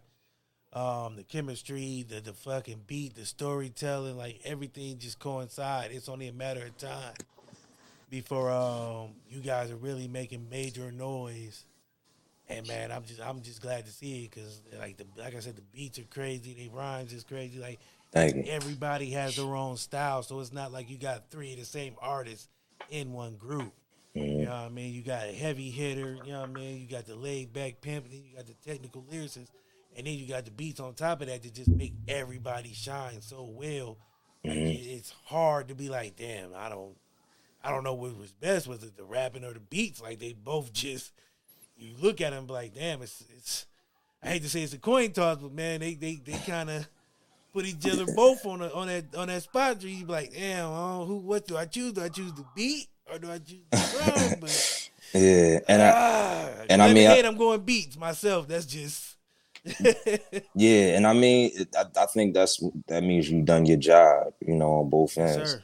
Um, 0.74 1.16
the 1.16 1.24
chemistry, 1.24 2.06
the 2.08 2.20
the 2.20 2.34
fucking 2.34 2.82
beat, 2.88 3.16
the 3.16 3.26
storytelling, 3.26 4.18
like 4.18 4.42
everything 4.44 4.98
just 4.98 5.20
coincide. 5.20 5.92
It's 5.92 6.10
only 6.10 6.28
a 6.28 6.34
matter 6.34 6.66
of 6.66 6.78
time 6.78 7.14
before 8.10 8.52
um 8.52 9.10
you 9.28 9.40
guys 9.40 9.72
are 9.72 9.76
really 9.76 10.08
making 10.08 10.48
major 10.50 10.92
noise. 10.92 11.66
And 12.50 12.68
man, 12.68 12.92
I'm 12.92 13.04
just 13.06 13.22
I'm 13.22 13.42
just 13.42 13.62
glad 13.62 13.86
to 13.86 13.92
see 13.92 14.26
it 14.26 14.32
because 14.32 14.62
like 14.80 14.98
the 14.98 15.06
like 15.18 15.36
I 15.36 15.40
said, 15.40 15.56
the 15.56 15.64
beats 15.74 16.00
are 16.00 16.04
crazy, 16.04 16.54
the 16.54 16.70
rhymes 16.70 17.14
is 17.14 17.24
crazy. 17.24 17.60
Like 17.60 17.80
everybody 18.14 19.12
has 19.12 19.36
their 19.36 19.56
own 19.56 19.78
style, 19.78 20.24
so 20.24 20.40
it's 20.40 20.54
not 20.54 20.72
like 20.72 20.90
you 20.90 20.98
got 20.98 21.30
three 21.30 21.54
of 21.54 21.60
the 21.60 21.66
same 21.66 21.96
artists 22.02 22.50
in 22.90 23.14
one 23.14 23.36
group. 23.36 23.74
Mm-hmm. 24.16 24.40
You 24.42 24.46
know 24.46 24.52
what 24.52 24.58
I 24.58 24.70
mean? 24.70 24.94
You 24.94 25.02
got 25.02 25.28
a 25.28 25.32
heavy 25.32 25.72
hitter, 25.72 26.18
you 26.24 26.34
know 26.34 26.42
what 26.42 26.50
I 26.52 26.54
mean? 26.54 26.82
You 26.82 26.88
got 26.88 27.06
the 27.08 27.16
laid 27.16 27.52
back 27.52 27.82
pimp, 27.82 28.10
then 28.10 28.22
you 28.24 28.36
got 28.36 28.46
the 28.46 28.54
technical 28.54 29.04
lyricist, 29.12 29.48
and 29.98 30.06
then 30.08 30.14
you 30.14 30.28
got 30.28 30.46
the 30.46 30.52
beats 30.52 30.80
on 30.80 30.94
top 30.94 31.22
of 31.22 31.28
that 31.28 31.44
that 31.44 31.54
just 31.54 31.70
make 31.70 31.94
everybody 32.08 32.74
shine 32.74 33.22
so 33.22 33.44
well. 33.44 33.98
Like, 34.44 34.58
Mhm. 34.58 34.98
it's 34.98 35.14
hard 35.26 35.68
to 35.70 35.76
be 35.76 35.90
like, 35.90 36.16
damn, 36.16 36.54
I 36.56 36.70
don't 36.70 36.96
I 37.66 37.72
don't 37.72 37.84
know 37.86 37.94
what 37.94 38.18
was 38.18 38.34
best, 38.34 38.68
was 38.68 38.84
it 38.84 38.98
the 38.98 39.06
rapping 39.06 39.46
or 39.46 39.54
the 39.54 39.60
beats? 39.62 40.02
Like 40.02 40.20
they 40.20 40.34
both 40.34 40.74
just 40.74 41.12
you 41.78 41.94
look 42.00 42.22
at 42.22 42.32
them 42.32 42.48
like, 42.48 42.74
damn, 42.76 43.02
it's 43.02 43.24
it's 43.36 43.66
I 44.22 44.30
hate 44.30 44.44
to 44.44 44.50
say 44.50 44.64
it's 44.64 44.74
a 44.74 44.78
coin 44.78 45.12
toss, 45.12 45.38
but 45.38 45.52
man, 45.54 45.80
they 45.80 45.94
they 45.96 46.16
they 46.16 46.38
kind 46.40 46.70
of 46.70 46.88
put 47.54 47.66
each 47.66 47.88
other 47.88 48.06
both 48.16 48.46
on 48.46 48.62
a, 48.62 48.70
on 48.74 48.88
that 48.88 49.16
on 49.16 49.28
that 49.28 49.44
spot. 49.44 49.82
So 49.82 49.88
you 49.88 50.06
be 50.06 50.12
like, 50.12 50.34
damn, 50.34 50.66
oh, 50.66 51.06
who 51.06 51.18
what 51.18 51.48
do 51.48 51.56
I 51.58 51.66
choose? 51.66 51.94
Do 51.94 52.02
I 52.04 52.10
choose 52.10 52.34
the 52.34 52.46
beat 52.56 52.88
or 53.12 53.20
do 53.20 53.32
I 53.32 53.38
choose 53.40 53.64
the 53.72 53.78
drum? 53.78 54.36
But 54.42 54.90
Yeah, 55.14 55.60
and 55.68 55.82
I 55.82 55.92
ah, 55.96 56.66
and 56.70 56.82
I 56.82 56.94
mean, 56.94 57.08
I- 57.10 57.20
I'm 57.28 57.38
going 57.38 57.62
beats 57.62 57.96
myself. 57.98 58.48
That's 58.48 58.66
just 58.66 59.13
yeah, 60.56 60.96
and 60.96 61.08
I 61.08 61.14
mean, 61.14 61.52
I, 61.78 61.86
I 61.98 62.06
think 62.08 62.34
that's 62.34 62.62
that 62.88 63.04
means 63.04 63.30
you've 63.30 63.46
done 63.46 63.66
your 63.66 63.78
job, 63.78 64.34
you 64.46 64.56
know, 64.56 64.82
on 64.82 64.90
both 64.90 65.18
ends. 65.18 65.58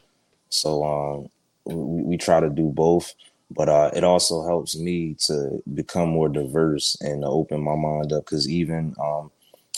So 0.49 0.83
um, 0.83 1.29
we, 1.65 2.03
we 2.03 2.17
try 2.17 2.39
to 2.39 2.49
do 2.49 2.67
both, 2.69 3.13
but 3.51 3.69
uh, 3.69 3.91
it 3.93 4.03
also 4.03 4.45
helps 4.45 4.77
me 4.77 5.15
to 5.25 5.61
become 5.73 6.09
more 6.09 6.29
diverse 6.29 6.97
and 7.01 7.25
open 7.25 7.61
my 7.61 7.75
mind 7.75 8.13
up. 8.13 8.25
Because 8.25 8.49
even 8.49 8.95
um, 9.01 9.31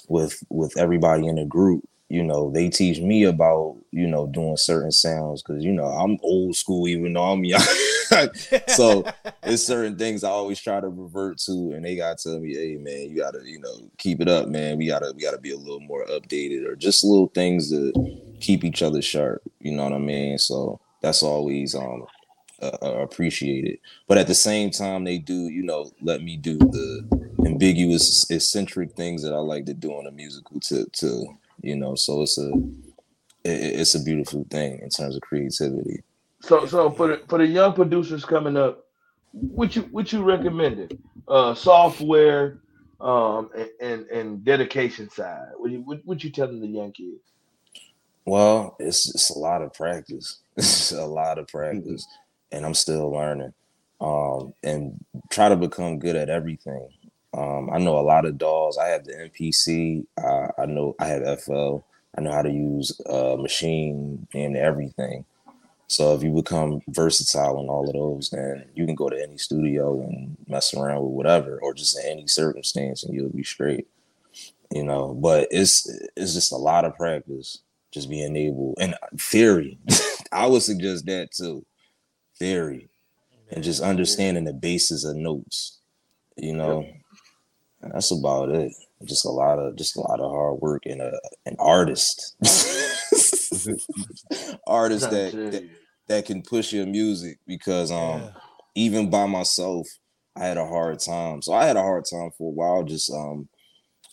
with 0.07 0.43
with 0.49 0.77
everybody 0.77 1.27
in 1.27 1.35
the 1.35 1.45
group, 1.45 1.87
you 2.11 2.23
know, 2.23 2.51
they 2.51 2.67
teach 2.67 2.99
me 2.99 3.23
about 3.23 3.77
you 3.91 4.05
know 4.05 4.27
doing 4.27 4.57
certain 4.57 4.91
sounds. 4.91 5.41
Because 5.41 5.63
you 5.63 5.71
know, 5.71 5.85
I'm 5.85 6.19
old 6.21 6.57
school, 6.57 6.87
even 6.87 7.13
though 7.13 7.23
I'm 7.23 7.45
young. 7.45 7.61
so 8.67 9.05
it's 9.43 9.63
certain 9.63 9.97
things 9.97 10.25
I 10.25 10.29
always 10.29 10.59
try 10.59 10.81
to 10.81 10.89
revert 10.89 11.37
to, 11.45 11.71
and 11.73 11.85
they 11.85 11.95
gotta 11.95 12.21
tell 12.21 12.39
me, 12.39 12.53
"Hey, 12.53 12.75
man, 12.75 13.09
you 13.09 13.15
gotta, 13.15 13.39
you 13.45 13.59
know, 13.59 13.89
keep 13.97 14.19
it 14.19 14.27
up, 14.27 14.49
man. 14.49 14.77
We 14.77 14.87
gotta, 14.87 15.13
we 15.15 15.21
gotta 15.21 15.39
be 15.39 15.51
a 15.51 15.57
little 15.57 15.79
more 15.79 16.05
updated, 16.07 16.67
or 16.67 16.75
just 16.75 17.05
little 17.05 17.27
things 17.27 17.69
to 17.69 17.93
keep 18.41 18.65
each 18.65 18.81
other 18.81 19.01
sharp." 19.01 19.41
You 19.61 19.71
know 19.71 19.83
what 19.83 19.93
I 19.93 19.99
mean? 19.99 20.37
So 20.37 20.81
that's 21.01 21.23
always 21.23 21.75
um 21.75 22.05
uh, 22.61 22.77
appreciated. 22.81 23.79
But 24.07 24.17
at 24.17 24.27
the 24.27 24.35
same 24.35 24.69
time, 24.69 25.05
they 25.05 25.17
do, 25.17 25.47
you 25.47 25.63
know, 25.63 25.91
let 26.01 26.21
me 26.21 26.35
do 26.35 26.57
the 26.57 27.31
ambiguous, 27.45 28.29
eccentric 28.29 28.91
things 28.93 29.23
that 29.23 29.33
I 29.33 29.39
like 29.39 29.65
to 29.65 29.73
do 29.73 29.91
on 29.93 30.07
a 30.07 30.11
musical 30.11 30.59
to, 30.59 30.85
to 30.85 31.37
you 31.61 31.75
know. 31.75 31.95
So 31.95 32.21
it's 32.21 32.37
a, 32.37 32.51
it, 33.43 33.79
it's 33.79 33.95
a 33.95 34.03
beautiful 34.03 34.45
thing 34.49 34.79
in 34.79 34.89
terms 34.89 35.15
of 35.15 35.21
creativity. 35.21 36.03
So 36.41 36.65
so 36.65 36.89
for 36.91 37.07
the 37.07 37.21
for 37.27 37.37
the 37.37 37.47
young 37.47 37.73
producers 37.73 38.25
coming 38.25 38.57
up, 38.57 38.85
what 39.31 39.75
you 39.75 39.83
what 39.83 40.11
you 40.11 40.23
recommended? 40.23 40.99
Uh, 41.27 41.53
software, 41.53 42.59
um, 42.99 43.49
and, 43.55 43.69
and 43.79 44.05
and 44.07 44.43
dedication 44.43 45.09
side. 45.09 45.49
What 45.57 45.71
you 45.71 45.81
what, 45.81 46.01
what 46.03 46.23
you 46.23 46.29
telling 46.29 46.61
the 46.61 46.67
young 46.67 46.91
kids? 46.91 47.21
Well, 48.25 48.75
it's 48.79 49.09
it's 49.15 49.29
a 49.29 49.39
lot 49.39 49.61
of 49.61 49.73
practice. 49.73 50.39
It's 50.57 50.91
a 50.91 51.05
lot 51.05 51.39
of 51.39 51.47
practice, 51.47 52.05
and 52.51 52.65
I'm 52.65 52.73
still 52.73 53.11
learning. 53.11 53.53
Um, 53.99 54.53
and 54.63 55.03
try 55.29 55.47
to 55.47 55.55
become 55.55 55.99
good 55.99 56.15
at 56.15 56.29
everything. 56.29 56.87
Um, 57.33 57.69
I 57.71 57.77
know 57.77 57.97
a 57.97 58.01
lot 58.01 58.25
of 58.25 58.37
DAWs. 58.37 58.77
I 58.77 58.87
have 58.87 59.05
the 59.05 59.13
MPC. 59.13 60.05
I, 60.17 60.61
I 60.61 60.65
know 60.65 60.95
I 60.99 61.07
have 61.07 61.41
FL. 61.41 61.77
I 62.17 62.21
know 62.21 62.31
how 62.31 62.41
to 62.41 62.51
use 62.51 62.99
uh, 63.05 63.37
Maschine 63.37 64.27
and 64.33 64.57
everything. 64.57 65.25
So 65.87 66.15
if 66.15 66.23
you 66.23 66.31
become 66.31 66.81
versatile 66.87 67.59
in 67.59 67.67
all 67.67 67.85
of 67.85 67.93
those, 67.93 68.29
then 68.29 68.63
you 68.75 68.85
can 68.85 68.95
go 68.95 69.09
to 69.09 69.21
any 69.21 69.37
studio 69.37 70.01
and 70.01 70.37
mess 70.47 70.73
around 70.73 71.03
with 71.03 71.11
whatever, 71.11 71.59
or 71.61 71.73
just 71.73 71.99
in 71.99 72.09
any 72.09 72.27
circumstance, 72.27 73.03
and 73.03 73.13
you'll 73.13 73.29
be 73.29 73.43
straight. 73.43 73.87
You 74.73 74.85
know, 74.85 75.13
but 75.13 75.49
it's 75.51 75.89
it's 76.15 76.33
just 76.33 76.53
a 76.53 76.57
lot 76.57 76.85
of 76.85 76.95
practice, 76.95 77.59
just 77.91 78.09
being 78.09 78.37
able 78.37 78.73
and 78.79 78.95
theory. 79.17 79.77
I 80.31 80.47
would 80.47 80.61
suggest 80.61 81.05
that 81.07 81.31
too, 81.31 81.65
theory, 82.39 82.87
and 83.49 83.61
just 83.61 83.81
understanding 83.81 84.45
the 84.45 84.53
basis 84.53 85.03
of 85.03 85.17
notes. 85.17 85.79
You 86.37 86.55
know, 86.55 86.87
and 87.81 87.91
that's 87.93 88.11
about 88.11 88.49
it. 88.49 88.71
Just 89.05 89.25
a 89.25 89.29
lot 89.29 89.57
of 89.59 89.75
just 89.75 89.95
a 89.95 90.01
lot 90.01 90.19
of 90.19 90.31
hard 90.31 90.61
work 90.61 90.83
and 90.85 91.01
a 91.01 91.19
an 91.45 91.55
artist, 91.59 92.35
artist 94.67 95.09
that, 95.09 95.31
that 95.33 95.69
that 96.07 96.25
can 96.25 96.41
push 96.41 96.71
your 96.71 96.85
music 96.85 97.39
because 97.47 97.91
um 97.91 98.29
even 98.75 99.09
by 99.09 99.25
myself 99.25 99.87
I 100.35 100.45
had 100.45 100.57
a 100.57 100.67
hard 100.67 100.99
time. 100.99 101.41
So 101.41 101.53
I 101.53 101.65
had 101.65 101.77
a 101.77 101.81
hard 101.81 102.05
time 102.09 102.31
for 102.37 102.49
a 102.49 102.53
while 102.53 102.83
just 102.83 103.11
um 103.11 103.49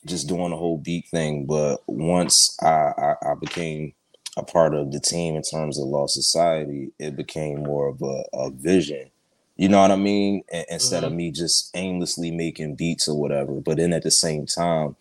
just 0.07 0.28
doing 0.28 0.51
the 0.51 0.57
whole 0.57 0.78
beat 0.78 1.07
thing. 1.11 1.47
But 1.47 1.81
once 1.86 2.57
I, 2.62 2.93
I, 2.97 3.15
I 3.23 3.35
became 3.40 3.93
a 4.36 4.43
part 4.43 4.74
of 4.74 4.93
the 4.93 5.01
team 5.01 5.36
in 5.36 5.43
terms 5.43 5.78
of 5.78 5.86
Law 5.86 6.07
Society, 6.07 6.93
it 6.99 7.16
became 7.16 7.65
more 7.65 7.89
of 7.89 8.01
a, 8.03 8.23
a 8.32 8.51
vision. 8.51 9.11
You 9.59 9.69
know 9.69 9.81
what 9.83 9.93
I 9.93 9.97
mean? 9.97 10.45
Instead 10.71 11.05
of 11.05 11.13
me 11.13 11.33
just 11.33 11.77
aimlessly 11.77 12.33
making 12.33 12.77
beats 12.77 13.09
or 13.09 13.21
whatever. 13.21 13.55
But 13.55 13.79
then 13.79 13.93
at 13.95 14.05
the 14.05 14.13
same 14.13 14.47
time, 14.47 14.97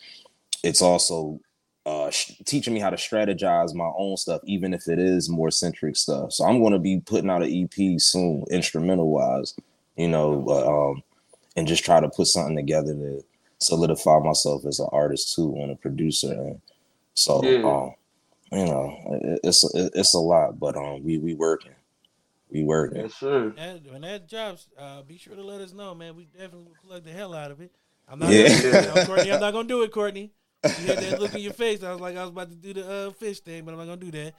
it's 0.63 0.81
also 0.81 1.39
uh, 1.85 2.09
sh- 2.11 2.33
teaching 2.45 2.73
me 2.73 2.79
how 2.79 2.89
to 2.89 2.97
strategize 2.97 3.73
my 3.75 3.89
own 3.97 4.17
stuff, 4.17 4.41
even 4.45 4.73
if 4.73 4.87
it 4.87 4.99
is 4.99 5.29
more 5.29 5.51
centric 5.51 5.95
stuff. 5.97 6.33
So 6.33 6.45
I'm 6.45 6.59
going 6.61 6.73
to 6.73 6.79
be 6.79 6.99
putting 7.01 7.29
out 7.29 7.43
an 7.43 7.51
EP 7.51 7.99
soon, 7.99 8.45
instrumental 8.51 9.11
wise, 9.11 9.55
you 9.97 10.07
know, 10.09 10.41
but, 10.41 10.67
um, 10.67 11.03
and 11.55 11.67
just 11.67 11.85
try 11.85 11.99
to 11.99 12.09
put 12.09 12.27
something 12.27 12.55
together 12.55 12.93
to 12.93 13.23
solidify 13.59 14.19
myself 14.19 14.65
as 14.65 14.79
an 14.79 14.89
artist 14.91 15.35
too 15.35 15.55
and 15.59 15.71
a 15.71 15.75
producer. 15.75 16.31
And 16.33 16.61
so, 17.15 17.43
Yeah. 17.43 17.61
um, 17.63 17.93
you 18.51 18.65
know, 18.65 19.19
it, 19.23 19.41
it's 19.43 19.63
it, 19.75 19.91
it's 19.95 20.13
a 20.13 20.19
lot, 20.19 20.59
but 20.59 20.77
um, 20.77 21.03
we 21.03 21.17
we 21.19 21.33
working, 21.35 21.73
we 22.51 22.63
working. 22.63 23.01
Yes, 23.01 23.13
sir. 23.15 23.53
That, 23.57 23.81
when 23.91 24.01
that 24.01 24.29
drops, 24.29 24.69
uh, 24.77 25.01
be 25.03 25.17
sure 25.17 25.35
to 25.35 25.43
let 25.43 25.61
us 25.61 25.73
know, 25.73 25.93
man. 25.95 26.15
We 26.15 26.25
definitely 26.25 26.63
will 26.65 26.77
plug 26.87 27.03
the 27.03 27.11
hell 27.11 27.33
out 27.33 27.51
of 27.51 27.61
it. 27.61 27.71
I'm 28.07 28.19
not 28.19 28.29
Yeah. 28.29 28.47
gonna, 28.61 28.95
no, 28.95 29.05
Courtney, 29.05 29.31
I'm 29.31 29.39
not 29.41 29.51
gonna 29.53 29.67
do 29.67 29.83
it, 29.83 29.91
Courtney. 29.91 30.31
You 30.63 30.87
had 30.87 30.97
that 30.99 31.19
look 31.21 31.33
in 31.35 31.41
your 31.41 31.53
face. 31.53 31.83
I 31.83 31.91
was 31.91 32.01
like, 32.01 32.15
I 32.17 32.21
was 32.21 32.29
about 32.31 32.49
to 32.49 32.55
do 32.55 32.73
the 32.73 32.89
uh, 32.89 33.11
fish 33.11 33.41
thing, 33.41 33.63
but 33.65 33.73
I'm 33.73 33.77
not 33.77 33.85
gonna 33.85 33.97
do 33.97 34.11
that. 34.11 34.33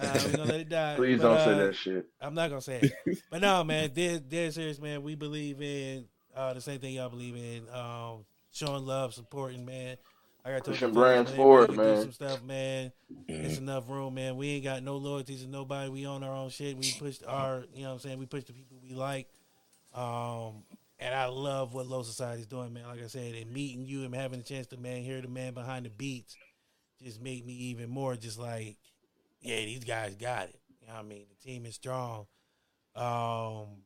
Uh, 0.00 0.20
we're 0.24 0.36
gonna 0.36 0.44
let 0.44 0.60
it 0.60 0.68
die. 0.68 0.94
Please 0.96 1.20
But, 1.20 1.28
don't 1.34 1.44
say 1.44 1.52
uh, 1.52 1.66
that 1.66 1.74
shit. 1.74 2.06
I'm 2.20 2.34
not 2.34 2.50
gonna 2.50 2.60
say 2.60 2.80
it. 3.04 3.18
but 3.30 3.40
no, 3.40 3.64
man, 3.64 3.90
dead, 3.92 4.28
dead 4.28 4.54
serious, 4.54 4.78
man. 4.80 5.02
We 5.02 5.14
believe 5.16 5.60
in 5.60 6.06
uh, 6.36 6.54
the 6.54 6.60
same 6.60 6.78
thing 6.78 6.94
y'all 6.94 7.08
believe 7.08 7.34
in. 7.36 7.66
Um, 7.74 8.24
showing 8.52 8.84
love, 8.86 9.12
supporting, 9.12 9.64
man. 9.66 9.96
I 10.46 10.52
got 10.52 10.64
Pushing 10.64 10.92
brands 10.92 11.32
forward, 11.32 11.70
we 11.72 11.76
man. 11.76 11.96
Do 11.96 12.02
some 12.02 12.12
stuff, 12.12 12.42
man. 12.44 12.92
It's 13.26 13.58
enough 13.58 13.88
room, 13.88 14.14
man. 14.14 14.36
We 14.36 14.50
ain't 14.50 14.64
got 14.64 14.80
no 14.80 14.96
loyalties 14.96 15.42
to 15.42 15.48
nobody. 15.48 15.90
We 15.90 16.06
own 16.06 16.22
our 16.22 16.32
own 16.32 16.50
shit. 16.50 16.76
We 16.76 16.94
push 17.00 17.18
our, 17.26 17.64
you 17.74 17.82
know 17.82 17.88
what 17.88 17.94
I'm 17.94 17.98
saying? 17.98 18.18
We 18.20 18.26
push 18.26 18.44
the 18.44 18.52
people 18.52 18.78
we 18.80 18.94
like. 18.94 19.26
Um, 19.92 20.62
and 21.00 21.12
I 21.12 21.26
love 21.26 21.74
what 21.74 21.88
Low 21.88 22.04
Society's 22.04 22.46
doing, 22.46 22.72
man. 22.72 22.86
Like 22.86 23.02
I 23.02 23.08
said, 23.08 23.34
and 23.34 23.52
meeting 23.52 23.86
you 23.86 24.04
and 24.04 24.14
having 24.14 24.38
a 24.38 24.44
chance 24.44 24.68
to, 24.68 24.76
man, 24.76 25.02
hear 25.02 25.20
the 25.20 25.26
man 25.26 25.52
behind 25.52 25.84
the 25.84 25.90
beats 25.90 26.36
just 27.02 27.20
made 27.20 27.44
me 27.44 27.52
even 27.52 27.90
more 27.90 28.14
just 28.14 28.38
like, 28.38 28.76
yeah, 29.40 29.56
these 29.56 29.82
guys 29.82 30.14
got 30.14 30.48
it. 30.48 30.60
You 30.80 30.86
know 30.86 30.94
what 30.94 31.04
I 31.06 31.08
mean? 31.08 31.26
The 31.28 31.50
team 31.50 31.66
is 31.66 31.74
strong. 31.74 32.26
Um, 32.94 33.82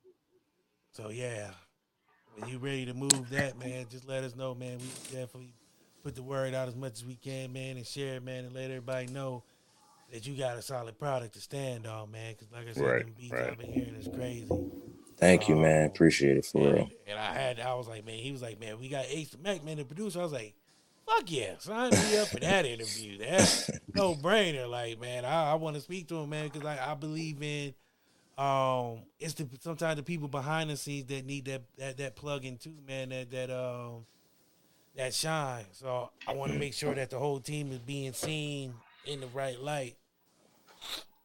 so 0.92 1.08
yeah, 1.10 1.52
when 2.36 2.50
you 2.50 2.58
ready 2.58 2.84
to 2.84 2.92
move 2.92 3.30
that, 3.30 3.58
man, 3.58 3.86
just 3.90 4.06
let 4.06 4.24
us 4.24 4.36
know, 4.36 4.54
man. 4.54 4.78
We 4.78 5.16
definitely 5.16 5.54
put 6.02 6.14
the 6.14 6.22
word 6.22 6.54
out 6.54 6.68
as 6.68 6.76
much 6.76 6.94
as 6.94 7.04
we 7.04 7.14
can, 7.16 7.52
man, 7.52 7.76
and 7.76 7.86
share 7.86 8.16
it, 8.16 8.24
man, 8.24 8.44
and 8.44 8.54
let 8.54 8.64
everybody 8.64 9.06
know 9.06 9.42
that 10.12 10.26
you 10.26 10.34
got 10.36 10.56
a 10.56 10.62
solid 10.62 10.98
product 10.98 11.34
to 11.34 11.40
stand 11.40 11.86
on, 11.86 12.10
man. 12.10 12.32
Because 12.32 12.52
like 12.52 12.68
I 12.68 12.72
said, 12.72 12.82
Right, 12.84 13.04
them 13.04 13.14
beats 13.18 13.32
right. 13.32 13.50
I've 13.50 13.58
been 13.58 13.72
hearing 13.72 13.94
is 13.94 14.08
crazy. 14.14 14.48
Thank 15.18 15.48
you, 15.48 15.56
Um, 15.56 15.62
man. 15.62 15.86
Appreciate 15.86 16.38
it 16.38 16.46
for 16.46 16.62
real. 16.72 16.88
And 17.06 17.18
I 17.18 17.32
had, 17.34 17.60
I 17.60 17.74
was 17.74 17.86
like, 17.86 18.04
man, 18.06 18.18
he 18.18 18.32
was 18.32 18.42
like, 18.42 18.58
man, 18.58 18.80
we 18.80 18.88
got 18.88 19.04
Ace 19.08 19.36
Mac, 19.42 19.62
man, 19.64 19.76
the 19.76 19.84
producer. 19.84 20.18
I 20.20 20.22
was 20.22 20.32
like, 20.32 20.54
fuck 21.06 21.30
yeah, 21.30 21.58
sign 21.58 21.90
me 21.90 22.16
up 22.18 22.28
for 22.28 22.40
that 22.40 22.64
interview. 22.64 23.18
That's 23.18 23.70
no 23.94 24.14
brainer. 24.14 24.68
Like, 24.68 25.00
man, 25.00 25.24
I, 25.24 25.52
I 25.52 25.54
want 25.54 25.76
to 25.76 25.82
speak 25.82 26.08
to 26.08 26.16
him, 26.16 26.30
man, 26.30 26.46
because 26.46 26.62
like 26.62 26.80
I 26.80 26.94
believe 26.94 27.42
in. 27.42 27.74
Um, 28.38 29.02
it's 29.18 29.34
the 29.34 29.46
sometimes 29.60 29.96
the 29.98 30.02
people 30.02 30.26
behind 30.26 30.70
the 30.70 30.76
scenes 30.78 31.06
that 31.08 31.26
need 31.26 31.44
that 31.44 31.60
that 31.76 31.98
that 31.98 32.16
plug 32.16 32.46
in 32.46 32.56
too, 32.56 32.72
man. 32.86 33.10
That 33.10 33.30
that 33.32 33.50
um 33.50 34.06
that 34.96 35.14
shine. 35.14 35.64
So 35.72 36.10
I 36.26 36.34
want 36.34 36.52
to 36.52 36.58
make 36.58 36.74
sure 36.74 36.94
that 36.94 37.10
the 37.10 37.18
whole 37.18 37.40
team 37.40 37.72
is 37.72 37.78
being 37.78 38.12
seen 38.12 38.74
in 39.06 39.20
the 39.20 39.26
right 39.28 39.58
light. 39.58 39.96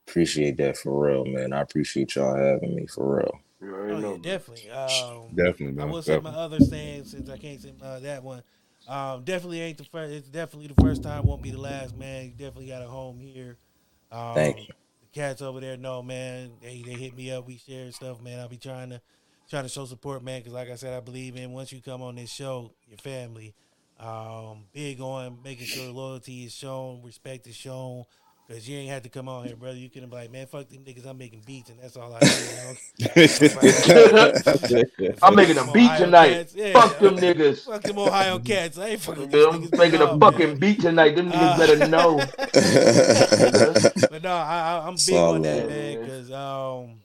Appreciate 0.07 0.57
that 0.57 0.77
for 0.77 1.07
real, 1.07 1.25
man. 1.25 1.51
I 1.51 1.61
appreciate 1.61 2.15
y'all 2.15 2.35
having 2.35 2.75
me 2.75 2.85
for 2.87 3.17
real. 3.17 3.39
Oh 3.61 3.99
yeah, 3.99 4.17
definitely. 4.21 4.69
Um, 4.69 5.35
Definitely, 5.35 5.73
I 5.79 5.85
man. 5.85 5.89
will 5.93 6.01
say 6.01 6.19
my 6.19 6.29
other 6.29 6.59
saying 6.59 7.05
since 7.05 7.29
I 7.29 7.37
can't 7.37 7.61
say 7.61 7.73
uh, 7.81 7.99
that 7.99 8.23
one. 8.23 8.43
Um, 8.87 9.23
definitely 9.23 9.61
ain't 9.61 9.77
the 9.77 9.83
first. 9.83 10.13
It's 10.13 10.29
definitely 10.29 10.67
the 10.67 10.81
first 10.81 11.01
time. 11.03 11.25
Won't 11.25 11.41
be 11.41 11.51
the 11.51 11.59
last, 11.59 11.97
man. 11.97 12.25
You 12.25 12.31
definitely 12.31 12.67
got 12.67 12.83
a 12.83 12.87
home 12.87 13.19
here. 13.19 13.57
Um, 14.11 14.35
Thank 14.35 14.57
you. 14.59 14.73
The 15.01 15.07
cats 15.19 15.41
over 15.41 15.59
there 15.59 15.77
know, 15.77 16.03
man. 16.03 16.51
They 16.61 16.83
they 16.85 16.93
hit 16.93 17.15
me 17.15 17.31
up. 17.31 17.47
We 17.47 17.57
share 17.57 17.91
stuff, 17.91 18.21
man. 18.21 18.39
I'll 18.39 18.47
be 18.47 18.57
trying 18.57 18.91
to 18.91 19.01
trying 19.49 19.63
to 19.63 19.69
show 19.69 19.85
support, 19.85 20.23
man. 20.23 20.39
Because 20.41 20.53
like 20.53 20.69
I 20.69 20.75
said, 20.75 20.95
I 20.95 20.99
believe 20.99 21.35
in 21.35 21.51
once 21.51 21.71
you 21.71 21.81
come 21.81 22.01
on 22.01 22.15
this 22.15 22.31
show, 22.31 22.71
your 22.87 22.97
family. 22.97 23.53
Um, 23.99 24.65
big 24.73 24.99
on 24.99 25.37
making 25.43 25.65
sure 25.67 25.89
loyalty 25.91 26.43
is 26.45 26.53
shown, 26.53 27.01
respect 27.03 27.47
is 27.47 27.55
shown. 27.55 28.03
Cause 28.47 28.67
you 28.69 28.77
ain't 28.77 28.91
had 28.91 29.01
to 29.01 29.09
come 29.09 29.27
on 29.27 29.47
here, 29.47 29.55
brother. 29.55 29.75
You 29.75 29.89
could 29.89 30.03
have 30.03 30.11
been 30.11 30.19
like, 30.19 30.31
man, 30.31 30.45
fuck 30.45 30.69
them 30.69 30.83
niggas. 30.85 31.07
I'm 31.07 31.17
making 31.17 31.41
beats, 31.47 31.71
and 31.71 31.79
that's 31.79 31.97
all 31.97 32.13
I 32.13 32.19
do. 32.19 32.27
I'm 35.23 35.33
making 35.33 35.57
a 35.57 35.71
beat 35.71 35.97
tonight. 35.97 36.49
Fuck 36.73 36.99
them 36.99 37.15
niggas. 37.17 37.65
Fuck 37.65 37.81
them 37.81 37.97
Ohio 37.97 38.37
cats. 38.37 38.77
I 38.77 38.89
ain't 38.89 39.01
fucking 39.01 39.21
with 39.21 39.31
these 39.31 39.45
I'm 39.47 39.79
making 39.79 39.99
No, 39.99 40.05
a 40.11 40.17
man. 40.17 40.19
fucking 40.19 40.59
beat 40.59 40.79
tonight. 40.81 41.15
Them 41.15 41.31
niggas 41.31 41.53
Uh, 41.53 41.57
better 41.57 41.87
know. 41.87 42.17
but 44.11 44.21
no, 44.21 44.31
I, 44.31 44.77
I, 44.77 44.87
I'm 44.87 44.95
big 44.95 45.15
on 45.15 45.41
that, 45.41 45.67
man, 45.67 46.01
because 46.01 46.31
um, 46.31 46.99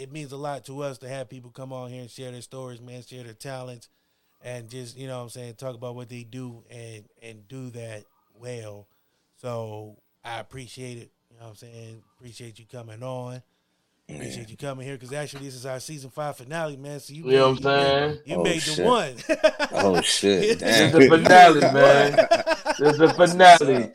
it 0.00 0.12
means 0.12 0.32
a 0.32 0.36
lot 0.36 0.64
to 0.66 0.82
us 0.82 0.98
to 0.98 1.08
have 1.08 1.28
people 1.28 1.50
come 1.50 1.72
on 1.72 1.90
here 1.90 2.00
and 2.00 2.10
share 2.10 2.30
their 2.32 2.42
stories, 2.42 2.80
man, 2.80 3.02
share 3.02 3.22
their 3.24 3.34
talents, 3.34 3.88
and 4.42 4.68
just 4.68 4.96
you 4.96 5.06
know 5.06 5.18
what 5.18 5.24
I'm 5.24 5.30
saying, 5.30 5.54
talk 5.54 5.74
about 5.74 5.94
what 5.94 6.08
they 6.08 6.22
do 6.24 6.64
and 6.70 7.04
and 7.22 7.46
do 7.48 7.70
that 7.70 8.04
well. 8.34 8.86
So 9.40 9.96
I 10.24 10.40
appreciate 10.40 10.98
it. 10.98 11.10
You 11.30 11.36
know 11.38 11.44
what 11.44 11.50
I'm 11.50 11.56
saying? 11.56 12.02
Appreciate 12.18 12.58
you 12.58 12.64
coming 12.70 13.02
on. 13.02 13.42
Appreciate 14.08 14.50
you 14.50 14.56
coming 14.56 14.84
here 14.84 14.96
because 14.96 15.12
actually 15.12 15.44
this 15.44 15.54
is 15.54 15.64
our 15.64 15.78
season 15.78 16.10
five 16.10 16.36
finale, 16.36 16.76
man. 16.76 16.98
So 16.98 17.12
you, 17.14 17.26
You 17.26 17.30
know 17.38 17.50
what 17.50 17.58
I'm 17.58 17.62
saying? 17.62 18.18
You 18.24 18.36
Oh, 18.38 18.42
made 18.42 18.60
the 18.62 18.70
shit. 18.72 18.84
one. 18.84 19.14
Oh 19.72 20.00
shit! 20.00 20.58
This 20.60 20.78
Damn. 20.78 20.86
is 20.86 20.92
the 20.92 21.08
finale, 21.08 21.60
man. 21.60 22.16
This 22.78 22.92
is 22.92 22.98
the 22.98 23.14
finale. 23.14 23.92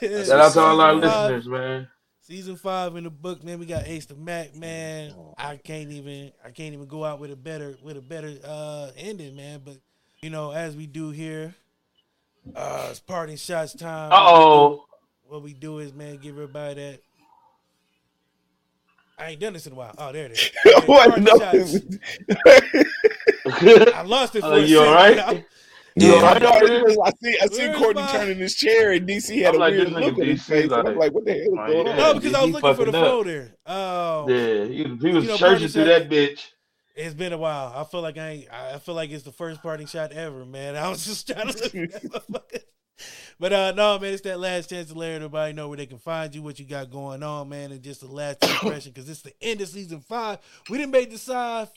Shout 0.00 0.38
out 0.40 0.52
to 0.54 0.60
all 0.60 0.80
our 0.80 0.94
Season 0.94 1.08
five. 1.10 1.30
listeners, 1.30 1.48
man. 1.48 1.88
Season 2.32 2.56
five 2.56 2.96
in 2.96 3.04
the 3.04 3.10
book, 3.10 3.44
man. 3.44 3.58
We 3.58 3.66
got 3.66 3.86
Ace 3.86 4.06
the 4.06 4.14
Mac, 4.14 4.56
man. 4.56 5.12
I 5.36 5.58
can't 5.58 5.90
even 5.90 6.32
I 6.42 6.48
can't 6.48 6.72
even 6.72 6.86
go 6.86 7.04
out 7.04 7.20
with 7.20 7.30
a 7.30 7.36
better 7.36 7.76
with 7.82 7.98
a 7.98 8.00
better 8.00 8.32
uh 8.42 8.90
ending, 8.96 9.36
man. 9.36 9.60
But 9.62 9.76
you 10.22 10.30
know, 10.30 10.50
as 10.50 10.74
we 10.74 10.86
do 10.86 11.10
here, 11.10 11.54
uh 12.56 12.86
it's 12.90 13.00
parting 13.00 13.36
shots 13.36 13.74
time. 13.74 14.12
Uh 14.12 14.16
oh. 14.18 14.86
What 15.24 15.42
we 15.42 15.52
do 15.52 15.80
is 15.80 15.92
man, 15.92 16.16
give 16.16 16.36
everybody 16.36 16.76
that 16.76 17.00
I 19.18 19.32
ain't 19.32 19.40
done 19.40 19.52
this 19.52 19.66
in 19.66 19.74
a 19.74 19.76
while. 19.76 19.94
Oh, 19.98 20.10
there 20.10 20.24
it 20.24 20.32
is. 20.32 20.50
Okay, 20.74 20.86
What? 20.86 21.20
No. 21.20 21.38
I 23.94 24.04
lost 24.06 24.36
it 24.36 24.40
for 24.40 24.46
Uh, 24.46 24.52
a 24.52 24.60
you 24.60 24.78
second. 24.78 25.44
alright? 25.96 25.96
Yeah, 25.96 26.08
You 26.08 26.14
I, 26.14 26.16
alright 26.28 26.42
out 26.42 26.66
there? 26.66 26.84
I 27.04 27.10
see. 27.22 27.38
I 27.42 27.46
see 27.46 27.78
Courtney 27.78 28.02
my- 28.02 28.12
turning 28.12 28.38
his 28.38 28.54
chair, 28.54 28.92
and 28.92 29.06
DC 29.08 29.36
had 29.42 29.48
I'm 29.48 29.54
a 29.56 29.58
like, 29.58 29.72
weird 29.74 29.90
look 29.92 30.02
nigga 30.14 30.20
on 30.20 30.26
his 30.28 30.42
face. 30.42 30.70
like- 30.70 30.86
I'm 30.86 30.96
like, 30.96 31.12
what 31.12 31.24
the 31.24 31.32
hell 31.32 31.40
is 31.42 31.48
Oh, 31.52 31.54
going 31.66 31.86
yeah. 31.86 31.92
on? 31.92 31.96
No, 31.98 32.14
because 32.14 32.34
I 32.34 32.42
was 32.44 32.50
looking 32.52 32.74
for 32.74 32.84
the 32.84 32.92
fucking 32.92 32.94
up. 32.94 33.10
folder. 33.10 33.54
Um, 33.66 34.30
Yeah, 34.30 34.64
he, 34.64 34.74
he 34.84 35.12
was 35.12 35.24
You 35.24 35.30
know, 35.30 35.36
searching 35.36 35.68
through 35.68 35.84
that 35.84 36.08
bitch. 36.08 36.48
It's 36.94 37.14
been 37.14 37.32
a 37.32 37.38
while. 37.38 37.72
I 37.74 37.84
feel 37.84 38.02
like 38.02 38.18
I 38.18 38.28
ain't, 38.28 38.52
I 38.52 38.78
feel 38.78 38.94
like 38.94 39.10
it's 39.10 39.22
the 39.24 39.32
first 39.32 39.62
parting 39.62 39.86
shot 39.86 40.12
ever, 40.12 40.44
man. 40.44 40.76
I 40.76 40.88
was 40.90 41.04
just 41.06 41.26
trying 41.26 41.48
to 41.48 41.54
look 41.62 41.74
at 41.74 41.92
that 41.92 42.02
motherfucker. 42.04 42.62
But 43.40 43.52
uh 43.52 43.72
no, 43.72 43.98
man, 43.98 44.12
it's 44.12 44.22
that 44.22 44.38
last 44.38 44.70
chance 44.70 44.88
to 44.92 44.94
let 44.94 45.10
everybody 45.12 45.52
know 45.54 45.66
where 45.68 45.76
they 45.78 45.86
can 45.86 45.98
find 45.98 46.32
you, 46.34 46.42
what 46.42 46.60
you 46.60 46.66
got 46.66 46.90
going 46.90 47.22
on, 47.22 47.48
man, 47.48 47.72
and 47.72 47.82
just 47.82 48.02
the 48.02 48.06
last 48.06 48.44
impression 48.62 48.92
because 48.92 49.08
it's 49.08 49.22
the 49.22 49.32
end 49.40 49.60
of 49.60 49.68
season 49.68 50.00
five. 50.00 50.38
We 50.70 50.78
didn't 50.78 50.92
make 50.92 51.10
the 51.10 51.18
five. 51.18 51.68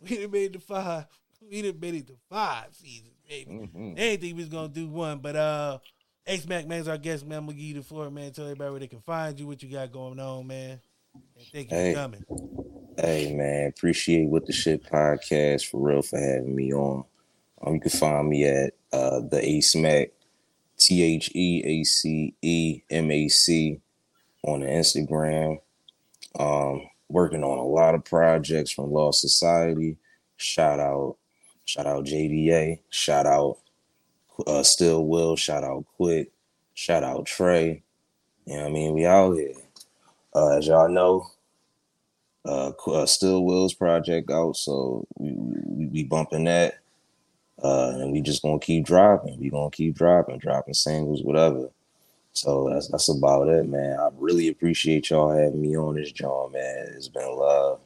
We 0.00 0.08
didn't 0.10 0.30
make 0.32 0.52
the 0.52 0.60
five. 0.60 1.06
We 1.50 1.62
didn't 1.62 1.80
make 1.80 1.94
it 1.94 2.06
to 2.08 2.16
five 2.30 2.66
seasons, 2.72 3.14
baby. 3.28 3.50
Mhm. 3.50 3.96
Didn't 3.96 4.20
think 4.20 4.36
we 4.36 4.42
was 4.42 4.48
gonna 4.48 4.68
do 4.68 4.88
one, 4.88 5.18
but 5.18 5.36
uh 5.36 5.78
Ace 6.26 6.46
Mac 6.46 6.66
man's 6.66 6.88
our 6.88 6.98
guest, 6.98 7.26
man. 7.26 7.38
I'm 7.38 7.44
gonna 7.46 7.56
give 7.56 7.64
you 7.66 7.74
the 7.74 7.82
floor, 7.82 8.10
man. 8.10 8.32
Tell 8.32 8.44
everybody 8.44 8.70
where 8.70 8.80
they 8.80 8.86
can 8.86 9.00
find 9.00 9.38
you, 9.38 9.46
what 9.46 9.62
you 9.62 9.70
got 9.70 9.92
going 9.92 10.18
on, 10.20 10.46
man. 10.46 10.80
And 11.14 11.46
thank 11.52 11.70
you 11.70 11.76
Hey. 11.76 11.94
for 11.94 12.00
coming. 12.00 12.24
Hey 12.98 13.34
man, 13.34 13.68
appreciate 13.68 14.26
what 14.28 14.46
the 14.46 14.52
shit 14.52 14.82
podcast 14.84 15.66
for 15.66 15.78
real 15.80 16.02
for 16.02 16.18
having 16.18 16.54
me 16.54 16.72
on. 16.72 17.04
Um, 17.62 17.74
you 17.74 17.80
can 17.80 17.90
find 17.90 18.28
me 18.28 18.44
at 18.44 18.74
uh 18.92 19.20
the 19.20 19.40
Ace 19.42 19.74
Mac, 19.76 20.10
T 20.78 21.02
H 21.02 21.30
E 21.34 21.62
A 21.64 21.84
C 21.84 22.34
E 22.42 22.82
M 22.90 23.10
A 23.10 23.28
C 23.28 23.80
on 24.42 24.60
the 24.60 24.66
Instagram. 24.66 25.58
Um, 26.38 26.88
working 27.08 27.42
on 27.42 27.58
a 27.58 27.64
lot 27.66 27.94
of 27.94 28.04
projects 28.04 28.70
from 28.70 28.92
Lost 28.92 29.20
Society. 29.20 29.96
Shout 30.36 30.78
out, 30.78 31.16
shout 31.68 31.86
out 31.86 32.04
JDA, 32.04 32.80
shout 32.88 33.26
out 33.26 33.58
uh 34.46 34.62
Still 34.62 35.04
Will, 35.04 35.36
shout 35.36 35.64
out 35.64 35.84
Quick. 35.96 36.32
shout 36.72 37.04
out 37.04 37.26
Trey. 37.26 37.82
You 38.46 38.56
know 38.56 38.62
what 38.62 38.68
I 38.70 38.72
mean? 38.72 38.94
We 38.94 39.04
out 39.04 39.32
here. 39.34 39.52
Uh, 40.34 40.56
as 40.56 40.66
y'all 40.66 40.88
know, 40.88 41.26
uh, 42.46 42.72
uh 42.86 43.04
Still 43.04 43.44
Will's 43.44 43.74
project 43.74 44.30
out, 44.30 44.56
so 44.56 45.06
we, 45.18 45.32
we 45.32 45.86
we 45.86 46.04
bumping 46.04 46.44
that. 46.44 46.78
Uh, 47.62 47.92
and 47.96 48.12
we 48.12 48.22
just 48.22 48.40
gonna 48.40 48.58
keep 48.58 48.86
dropping. 48.86 49.38
We 49.38 49.50
gonna 49.50 49.70
keep 49.70 49.94
dropping, 49.94 50.38
dropping 50.38 50.74
singles, 50.74 51.22
whatever. 51.22 51.68
So 52.32 52.70
that's 52.70 52.88
that's 52.88 53.10
about 53.10 53.48
it, 53.48 53.68
man. 53.68 53.98
I 54.00 54.08
really 54.16 54.48
appreciate 54.48 55.10
y'all 55.10 55.36
having 55.36 55.60
me 55.60 55.76
on 55.76 55.96
this 55.96 56.12
joint, 56.12 56.52
man. 56.54 56.92
It's 56.94 57.08
been 57.08 57.36
love 57.36 57.80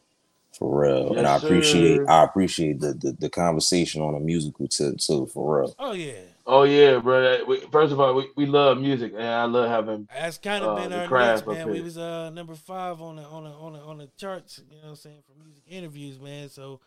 for 0.53 0.83
real, 0.83 1.17
and 1.17 1.27
I 1.27 1.37
appreciate 1.37 1.97
sir. 1.97 2.07
I 2.09 2.25
appreciate 2.25 2.81
the, 2.81 2.93
the 2.95 3.13
the 3.13 3.31
conversation 3.31 4.03
on 4.03 4.15
a 4.15 4.21
musical 4.21 4.69
tip 4.69 4.99
too, 4.99 5.27
for 5.27 5.61
real. 5.61 5.75
Oh 5.79 5.93
yeah. 5.93 6.13
Oh 6.47 6.65
yeah, 6.65 6.99
bro. 6.99 7.45
We, 7.47 7.61
first 7.71 7.93
of 7.93 8.01
all, 8.01 8.15
we, 8.15 8.29
we 8.37 8.47
love 8.47 8.79
music, 8.79 9.13
and 9.17 9.23
I 9.23 9.45
love 9.45 9.71
having. 9.71 10.09
That's 10.13 10.39
kind 10.39 10.65
of 10.65 10.77
uh, 10.77 10.83
been 10.83 10.91
the 10.91 11.01
our 11.03 11.07
craft 11.07 11.47
next 11.47 11.59
man. 11.59 11.71
We 11.71 11.81
was 11.81 11.97
uh 11.97 12.31
number 12.31 12.55
five 12.55 13.01
on 13.01 13.17
the 13.17 13.23
on 13.23 13.45
the 13.45 13.51
on 13.51 13.73
the 13.75 13.79
on 13.79 13.99
the 13.99 14.09
charts, 14.17 14.61
you 14.69 14.77
know 14.77 14.83
what 14.83 14.91
I'm 14.91 14.97
saying, 14.97 15.23
for 15.27 15.43
music 15.43 15.63
interviews, 15.69 16.19
man. 16.21 16.49
So 16.49 16.81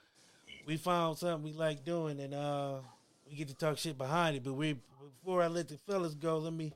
we 0.65 0.77
found 0.77 1.17
something 1.17 1.43
we 1.43 1.57
like 1.57 1.85
doing 1.85 2.19
and 2.19 2.33
uh 2.33 2.75
we 3.29 3.35
get 3.35 3.47
to 3.47 3.55
talk 3.55 3.77
shit 3.77 3.97
behind 3.97 4.35
it. 4.35 4.43
But 4.43 4.53
we 4.53 4.77
before 5.21 5.41
I 5.41 5.47
let 5.47 5.67
the 5.69 5.77
fellas 5.77 6.13
go, 6.13 6.37
let 6.37 6.53
me 6.53 6.73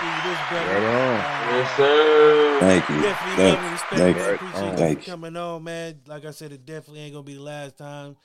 give 0.00 0.24
this 0.24 0.40
brother. 0.48 0.74
Right 0.74 0.84
on. 0.84 1.20
Uh, 1.20 1.42
Yes, 1.52 1.76
sir. 1.76 2.60
Thank 2.60 2.88
you, 2.88 3.02
Definitely 3.02 3.36
thank, 3.36 3.56
love 3.56 3.64
and 3.64 3.72
respect, 3.72 3.94
thank 3.96 4.16
man. 4.16 4.34
Appreciate 4.34 4.70
you 4.70 4.76
thank 4.76 5.06
you. 5.06 5.12
coming 5.12 5.36
on, 5.36 5.64
man. 5.64 6.00
Like 6.06 6.24
I 6.24 6.30
said, 6.30 6.52
it 6.52 6.64
definitely 6.64 7.00
ain't 7.00 7.12
gonna 7.12 7.24
be 7.24 7.34
the 7.34 7.42
last 7.42 7.76
time. 7.76 8.16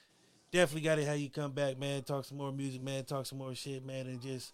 Definitely 0.51 0.81
got 0.81 0.95
to 0.95 1.05
have 1.05 1.17
you 1.17 1.29
come 1.29 1.51
back, 1.51 1.77
man. 1.77 2.03
Talk 2.03 2.23
some 2.23 2.37
more 2.37 2.51
music, 2.53 2.81
man. 2.81 3.03
Talk 3.03 3.25
some 3.25 3.39
more 3.39 3.53
shit, 3.53 3.85
man, 3.85 4.07
and 4.07 4.21
just 4.21 4.53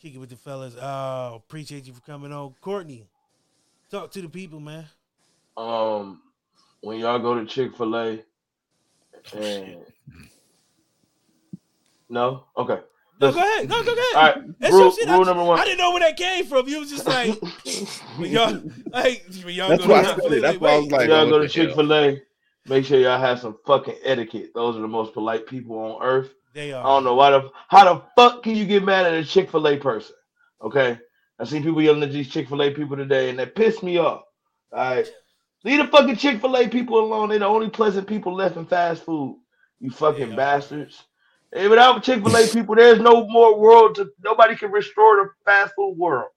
kick 0.00 0.14
it 0.14 0.18
with 0.18 0.30
the 0.30 0.36
fellas. 0.36 0.74
Uh, 0.76 1.32
appreciate 1.34 1.84
you 1.86 1.92
for 1.92 2.00
coming 2.00 2.32
on, 2.32 2.54
Courtney. 2.62 3.06
Talk 3.90 4.10
to 4.12 4.22
the 4.22 4.28
people, 4.28 4.60
man. 4.60 4.86
Um, 5.56 6.22
when 6.80 6.98
y'all 6.98 7.18
go 7.18 7.34
to 7.34 7.44
Chick 7.44 7.76
Fil 7.76 7.94
A, 7.94 8.24
and 9.36 9.76
no, 12.08 12.44
okay. 12.56 12.80
No, 13.20 13.32
go 13.32 13.38
ahead. 13.38 13.68
No, 13.68 13.84
go 13.84 13.92
ahead. 13.92 14.14
All 14.14 14.22
right, 14.22 14.60
That's 14.60 14.72
rule, 14.72 14.82
your 14.82 14.92
shit. 14.92 15.08
I 15.08 15.12
rule 15.12 15.24
just- 15.24 15.28
number 15.36 15.44
one. 15.44 15.58
I 15.58 15.64
didn't 15.64 15.78
know 15.78 15.90
where 15.92 16.00
that 16.00 16.16
came 16.16 16.44
from. 16.46 16.68
You 16.68 16.80
was 16.80 16.90
just 16.90 17.06
like, 17.06 17.40
when 18.16 18.30
y'all, 18.30 18.60
like, 18.92 19.24
when 19.44 19.54
y'all 19.54 19.68
That's 19.68 19.86
go 19.86 19.92
why 19.92 20.00
I 20.00 20.02
to 20.02 20.08
said 20.08 20.16
Chick-fil-A, 20.16 20.36
it. 20.36 20.40
That's 20.40 20.54
like, 20.54 20.60
why 20.60 20.70
I 20.70 20.78
was 20.78 20.90
like, 20.90 21.08
y'all 21.08 21.28
go 21.28 21.36
oh, 21.36 21.42
to 21.42 21.48
Chick 21.48 21.74
Fil 21.74 21.94
A, 21.94 22.22
make 22.66 22.84
sure 22.84 22.98
y'all 22.98 23.20
have 23.20 23.38
some 23.38 23.56
fucking 23.66 23.96
etiquette. 24.04 24.50
Those 24.54 24.76
are 24.76 24.80
the 24.80 24.88
most 24.88 25.12
polite 25.12 25.46
people 25.46 25.78
on 25.78 26.02
earth. 26.02 26.30
They 26.54 26.72
are. 26.72 26.84
I 26.84 26.88
don't 26.88 27.04
know 27.04 27.14
why 27.14 27.30
the 27.30 27.50
how 27.68 27.84
the 27.84 28.02
fuck 28.16 28.42
can 28.42 28.56
you 28.56 28.64
get 28.64 28.84
mad 28.84 29.06
at 29.06 29.14
a 29.14 29.24
Chick 29.24 29.50
Fil 29.50 29.66
A 29.68 29.76
person? 29.76 30.14
Okay, 30.62 30.98
I 31.38 31.44
seen 31.44 31.62
people 31.62 31.82
yelling 31.82 32.02
at 32.02 32.12
these 32.12 32.28
Chick 32.28 32.48
Fil 32.48 32.62
A 32.62 32.70
people 32.70 32.96
today, 32.96 33.30
and 33.30 33.38
that 33.38 33.54
pissed 33.54 33.82
me 33.82 33.98
off. 33.98 34.22
All 34.72 34.78
right, 34.78 35.06
leave 35.64 35.78
the 35.78 35.86
fucking 35.88 36.16
Chick 36.16 36.40
Fil 36.40 36.56
A 36.56 36.68
people 36.68 36.98
alone. 36.98 37.28
They're 37.28 37.40
the 37.40 37.46
only 37.46 37.70
pleasant 37.70 38.06
people 38.06 38.34
left 38.34 38.56
in 38.56 38.66
fast 38.66 39.04
food. 39.04 39.38
You 39.80 39.90
fucking 39.90 40.36
bastards. 40.36 41.04
Without 41.54 42.02
Chick 42.02 42.22
Fil 42.22 42.36
A 42.36 42.46
people, 42.48 42.74
there's 42.74 43.00
no 43.00 43.26
more 43.28 43.56
world 43.58 43.94
to. 43.96 44.10
Nobody 44.24 44.56
can 44.56 44.70
restore 44.72 45.16
the 45.16 45.30
fast 45.44 45.72
food 45.76 45.96
world. 45.96 46.30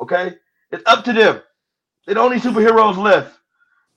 Okay, 0.00 0.34
it's 0.70 0.82
up 0.86 1.02
to 1.04 1.12
them. 1.12 1.40
They're 2.06 2.14
the 2.14 2.20
only 2.20 2.38
superheroes 2.38 2.96
left. 2.96 3.38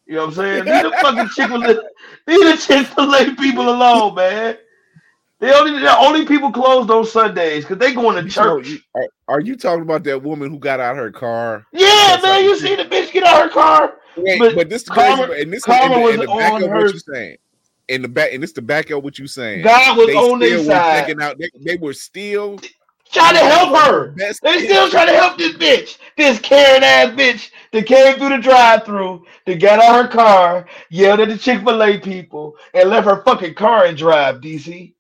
You 0.05 0.15
know 0.15 0.21
what 0.21 0.27
I'm 0.29 0.35
saying? 0.35 0.65
Leave 0.65 0.83
the 0.83 0.91
fucking 1.01 1.29
Chick 1.29 1.47
Fil 1.49 1.63
A, 1.63 1.67
leave 2.27 2.45
the 2.45 2.57
Chick 2.65 2.87
Fil 2.87 3.13
A 3.13 3.35
people 3.35 3.69
alone, 3.69 4.15
man. 4.15 4.57
They 5.39 5.51
only 5.53 5.79
the 5.81 5.97
only 5.97 6.25
people 6.25 6.51
closed 6.51 6.89
on 6.89 7.05
Sundays 7.05 7.65
because 7.65 7.77
they 7.77 7.93
going 7.93 8.15
to 8.15 8.23
You 8.23 8.29
church. 8.29 8.67
you- 8.69 8.79
are, 8.95 9.07
are 9.27 9.39
you 9.41 9.57
talking 9.57 9.81
about 9.81 10.05
that 10.05 10.23
woman 10.23 10.49
who 10.49 10.57
got 10.59 10.79
out 10.79 10.95
her 10.95 11.11
car? 11.11 11.65
Yeah, 11.73 11.87
That's 12.11 12.23
man, 12.23 12.43
you 12.45 12.57
see 12.57 12.75
the 12.75 12.83
bitch 12.83 13.11
get 13.11 13.23
out 13.25 13.43
her 13.43 13.49
car. 13.49 13.95
Wait, 14.15 14.39
But 14.39 14.55
but, 14.55 14.69
this 14.69 14.83
is 14.83 14.89
Karma- 14.89 15.27
crazy, 15.27 15.41
and 15.43 15.51
this 15.53 15.63
Karma 15.65 15.95
is 15.97 15.97
in 15.97 16.03
the, 16.03 16.09
in 16.13 16.19
the 16.21 16.27
back 16.27 16.53
on 16.53 16.63
of 16.63 16.69
her- 16.69 16.75
what 16.83 16.91
you're 16.93 17.15
saying. 17.15 17.37
In 17.89 18.01
the 18.01 18.07
back, 18.07 18.33
and 18.33 18.43
it's 18.43 18.53
the 18.53 18.61
back 18.61 18.89
of 18.89 19.03
what 19.03 19.19
you 19.19 19.27
saying. 19.27 19.63
God 19.63 19.97
was 19.97 20.07
They 20.07 20.13
on 20.15 20.39
their 20.39 20.57
side. 20.59 21.21
out. 21.21 21.37
They, 21.39 21.49
they 21.63 21.75
were 21.77 21.93
still 21.93 22.59
Trying 23.11 23.35
to 23.35 23.41
help 23.41 23.75
her. 23.77 24.15
They 24.15 24.59
still 24.65 24.89
trying 24.89 25.07
to 25.07 25.13
help 25.13 25.37
this 25.37 25.53
bitch. 25.55 25.97
This 26.17 26.39
Karen 26.39 26.83
ass 26.83 27.09
bitch 27.09 27.51
that 27.71 27.85
came 27.85 28.17
through 28.17 28.29
the 28.29 28.39
drive 28.39 28.85
through, 28.85 29.25
that 29.45 29.59
got 29.61 29.79
out 29.79 30.03
her 30.03 30.07
car, 30.09 30.65
yelled 30.89 31.19
at 31.19 31.29
the 31.29 31.37
Chick 31.37 31.63
fil 31.63 31.83
A 31.83 31.99
people, 31.99 32.55
and 32.73 32.89
left 32.89 33.05
her 33.07 33.23
fucking 33.23 33.53
car 33.55 33.85
and 33.85 33.97
drive, 33.97 34.41
DC. 34.41 34.93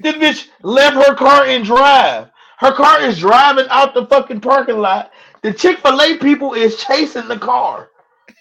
this 0.00 0.14
bitch 0.16 0.48
left 0.62 0.96
her 0.96 1.14
car 1.14 1.46
and 1.46 1.64
drive. 1.64 2.30
Her 2.58 2.72
car 2.72 3.02
is 3.02 3.18
driving 3.18 3.66
out 3.70 3.94
the 3.94 4.06
fucking 4.06 4.40
parking 4.40 4.78
lot. 4.78 5.12
The 5.42 5.52
Chick 5.52 5.78
fil 5.80 6.00
A 6.00 6.16
people 6.18 6.54
is 6.54 6.76
chasing 6.76 7.28
the 7.28 7.38
car. 7.38 7.90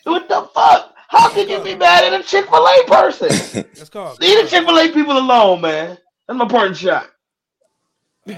What 0.05 0.29
the 0.29 0.49
fuck? 0.55 0.94
How 1.15 1.29
can 1.29 1.47
you 1.47 1.61
be 1.63 1.75
mad 1.75 2.03
at 2.03 2.19
a 2.19 2.23
Chick 2.23 2.45
fil 2.49 2.67
A 2.67 2.83
person? 2.87 3.29
That's 3.73 3.89
called. 3.89 4.19
Leave 4.19 4.43
the 4.43 4.49
Chick 4.49 4.65
fil 4.65 4.77
A 4.77 4.91
people 4.91 5.17
alone, 5.17 5.61
man. 5.61 5.97
That's 6.27 6.37
my 6.37 6.47
parting 6.47 6.73
shot. 6.73 7.07
Tell 8.27 8.37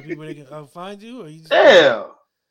people 0.00 0.24
they 0.24 0.34
can 0.34 0.46
uh, 0.50 0.64
find 0.66 1.02
you, 1.02 1.22
or 1.22 1.28
you 1.28 1.38
just 1.40 1.50
Damn. 1.50 2.06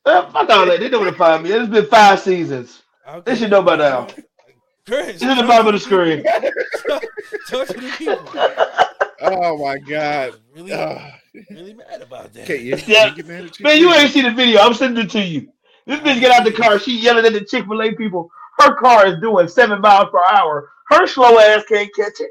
Man, 0.06 0.30
fuck 0.30 0.48
all 0.50 0.66
that. 0.66 0.78
They 0.78 0.88
know 0.88 1.00
where 1.00 1.10
to 1.10 1.16
find 1.16 1.42
me. 1.42 1.50
It's 1.50 1.68
been 1.68 1.86
five 1.86 2.20
seasons. 2.20 2.82
Okay. 3.08 3.22
They 3.32 3.36
should 3.36 3.50
know 3.50 3.62
by 3.62 3.76
now. 3.76 4.06
Chris, 4.86 5.08
It's 5.14 5.22
in 5.22 5.36
the 5.36 5.42
bottom 5.42 5.66
of 5.68 5.72
the 5.72 5.80
screen. 5.80 6.22
Talk 7.48 7.66
to 7.68 7.72
the 7.72 7.92
people. 7.98 8.28
Oh 9.22 9.58
my 9.58 9.78
god. 9.78 10.34
Really, 10.54 10.72
really 11.50 11.74
mad 11.74 12.02
about 12.02 12.32
that. 12.34 12.44
okay, 12.44 12.62
you, 12.62 12.76
Yeah. 12.86 13.06
you 13.06 13.16
get 13.16 13.26
mad 13.26 13.44
at 13.46 13.60
Man, 13.60 13.78
you 13.78 13.92
ain't 13.92 14.10
seen 14.12 14.24
the 14.24 14.30
video. 14.30 14.60
I'm 14.60 14.74
sending 14.74 15.04
it 15.04 15.10
to 15.10 15.20
you. 15.20 15.48
This 15.86 15.98
bitch 16.00 16.20
get 16.20 16.30
out 16.30 16.44
the 16.44 16.52
car. 16.52 16.78
She 16.78 16.96
yelling 16.98 17.24
at 17.24 17.32
the 17.32 17.40
Chick 17.44 17.64
fil 17.66 17.82
A 17.82 17.92
people. 17.94 18.30
Her 18.58 18.74
car 18.76 19.06
is 19.06 19.20
doing 19.20 19.48
seven 19.48 19.80
miles 19.80 20.08
per 20.10 20.20
hour. 20.34 20.70
Her 20.88 21.06
slow 21.06 21.38
ass 21.38 21.64
can't 21.68 21.94
catch 21.94 22.20
it. 22.20 22.30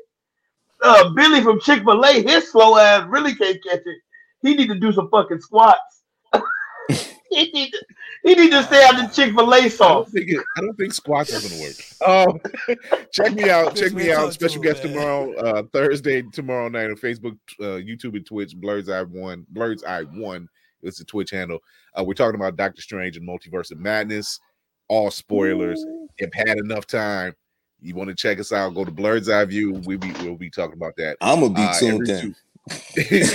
Uh, 0.81 1.09
Billy 1.09 1.41
from 1.41 1.59
Chick 1.59 1.83
fil 1.83 2.03
A, 2.03 2.21
his 2.21 2.51
slow 2.51 2.77
ass 2.77 3.07
really 3.07 3.35
can't 3.35 3.61
catch 3.63 3.81
it. 3.85 3.97
He 4.41 4.55
need 4.55 4.67
to 4.67 4.75
do 4.75 4.91
some 4.91 5.09
fucking 5.09 5.41
squats. 5.41 6.03
he 7.29 7.51
need 7.51 7.71
to, 7.71 7.85
he 8.23 8.35
need 8.35 8.51
to 8.51 8.63
stay 8.63 8.83
out 8.85 8.95
the 8.95 9.07
Chick 9.13 9.33
fil 9.33 9.53
A 9.53 9.57
I 9.57 9.61
don't 9.61 9.71
sauce. 9.71 10.09
think 10.11 10.29
it, 10.29 10.43
I 10.57 10.61
don't 10.61 10.75
think 10.75 10.93
squats 10.93 11.31
is 11.31 11.47
gonna 11.47 11.61
work. 11.61 12.37
Um, 12.75 13.07
check 13.11 13.33
me 13.33 13.49
out. 13.49 13.75
Check 13.75 13.93
me 13.93 14.11
out. 14.11 14.33
Special 14.33 14.61
guest 14.61 14.81
tomorrow, 14.81 15.33
uh, 15.35 15.63
Thursday 15.73 16.21
tomorrow 16.33 16.69
night 16.69 16.89
on 16.89 16.95
Facebook, 16.97 17.37
uh, 17.59 17.81
YouTube, 17.81 18.15
and 18.15 18.25
Twitch. 18.25 18.55
Blur's 18.55 18.89
I 18.89 19.03
One. 19.03 19.45
Blur's 19.49 19.83
I 19.83 20.03
One. 20.03 20.47
It's 20.81 20.99
the 20.99 21.05
Twitch 21.05 21.31
handle. 21.31 21.59
Uh, 21.97 22.03
we're 22.03 22.13
talking 22.13 22.39
about 22.39 22.57
Doctor 22.57 22.81
Strange 22.81 23.17
and 23.17 23.27
Multiverse 23.27 23.71
of 23.71 23.79
Madness. 23.79 24.39
All 24.87 25.09
spoilers. 25.09 25.83
If 26.17 26.33
had 26.33 26.57
enough 26.57 26.87
time, 26.87 27.33
you 27.81 27.95
want 27.95 28.09
to 28.09 28.15
check 28.15 28.39
us 28.39 28.51
out, 28.51 28.73
go 28.73 28.85
to 28.85 28.91
Blur's 28.91 29.29
Eye 29.29 29.45
View. 29.45 29.73
We'll 29.85 29.97
be 29.97 30.11
we'll 30.21 30.35
be 30.35 30.49
talking 30.49 30.75
about 30.75 30.95
that. 30.97 31.17
I'm 31.21 31.41
gonna 31.41 31.53
be 31.53 31.61
Uh, 31.61 31.73
tuned 31.79 32.09
in. 32.09 32.35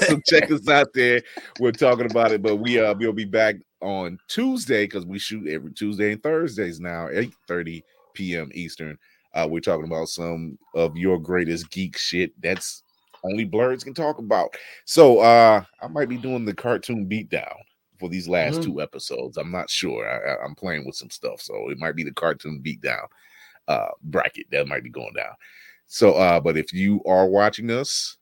so 0.00 0.20
check 0.26 0.50
us 0.50 0.68
out 0.68 0.92
there. 0.94 1.22
We're 1.58 1.72
talking 1.72 2.08
about 2.10 2.32
it, 2.32 2.42
but 2.42 2.56
we 2.56 2.78
uh 2.78 2.94
we'll 2.94 3.12
be 3.12 3.24
back 3.24 3.56
on 3.80 4.18
Tuesday 4.28 4.84
because 4.84 5.04
we 5.04 5.18
shoot 5.18 5.48
every 5.48 5.72
Tuesday 5.72 6.12
and 6.12 6.22
Thursdays 6.22 6.80
now, 6.80 7.08
8 7.10 7.32
30 7.48 7.84
p.m. 8.14 8.50
Eastern. 8.54 8.98
Uh, 9.34 9.46
we're 9.50 9.60
talking 9.60 9.84
about 9.84 10.08
some 10.08 10.56
of 10.74 10.96
your 10.96 11.18
greatest 11.18 11.70
geek 11.70 11.98
shit 11.98 12.32
that's 12.40 12.82
only 13.24 13.44
blurs 13.44 13.82
can 13.82 13.92
talk 13.94 14.18
about. 14.18 14.54
So 14.84 15.18
uh 15.18 15.64
I 15.80 15.88
might 15.88 16.08
be 16.08 16.16
doing 16.16 16.44
the 16.44 16.54
cartoon 16.54 17.08
beatdown 17.08 17.56
for 17.98 18.08
these 18.08 18.28
last 18.28 18.60
Mhm. 18.60 18.64
two 18.64 18.80
episodes. 18.80 19.36
I'm 19.36 19.50
not 19.52 19.70
sure. 19.70 20.08
I, 20.08 20.44
I'm 20.44 20.54
playing 20.54 20.86
with 20.86 20.94
some 20.96 21.10
stuff, 21.10 21.40
so 21.40 21.70
it 21.70 21.78
might 21.78 21.96
be 21.96 22.04
the 22.04 22.12
cartoon 22.12 22.62
beatdown 22.64 23.06
uh 23.68 23.88
bracket 24.04 24.46
that 24.52 24.68
might 24.68 24.84
be 24.84 24.90
going 24.90 25.12
down. 25.14 25.34
So 25.86 26.12
uh, 26.14 26.40
but 26.40 26.56
if 26.56 26.72
you 26.72 27.02
are 27.04 27.26
watching 27.28 27.70
us, 27.70 28.16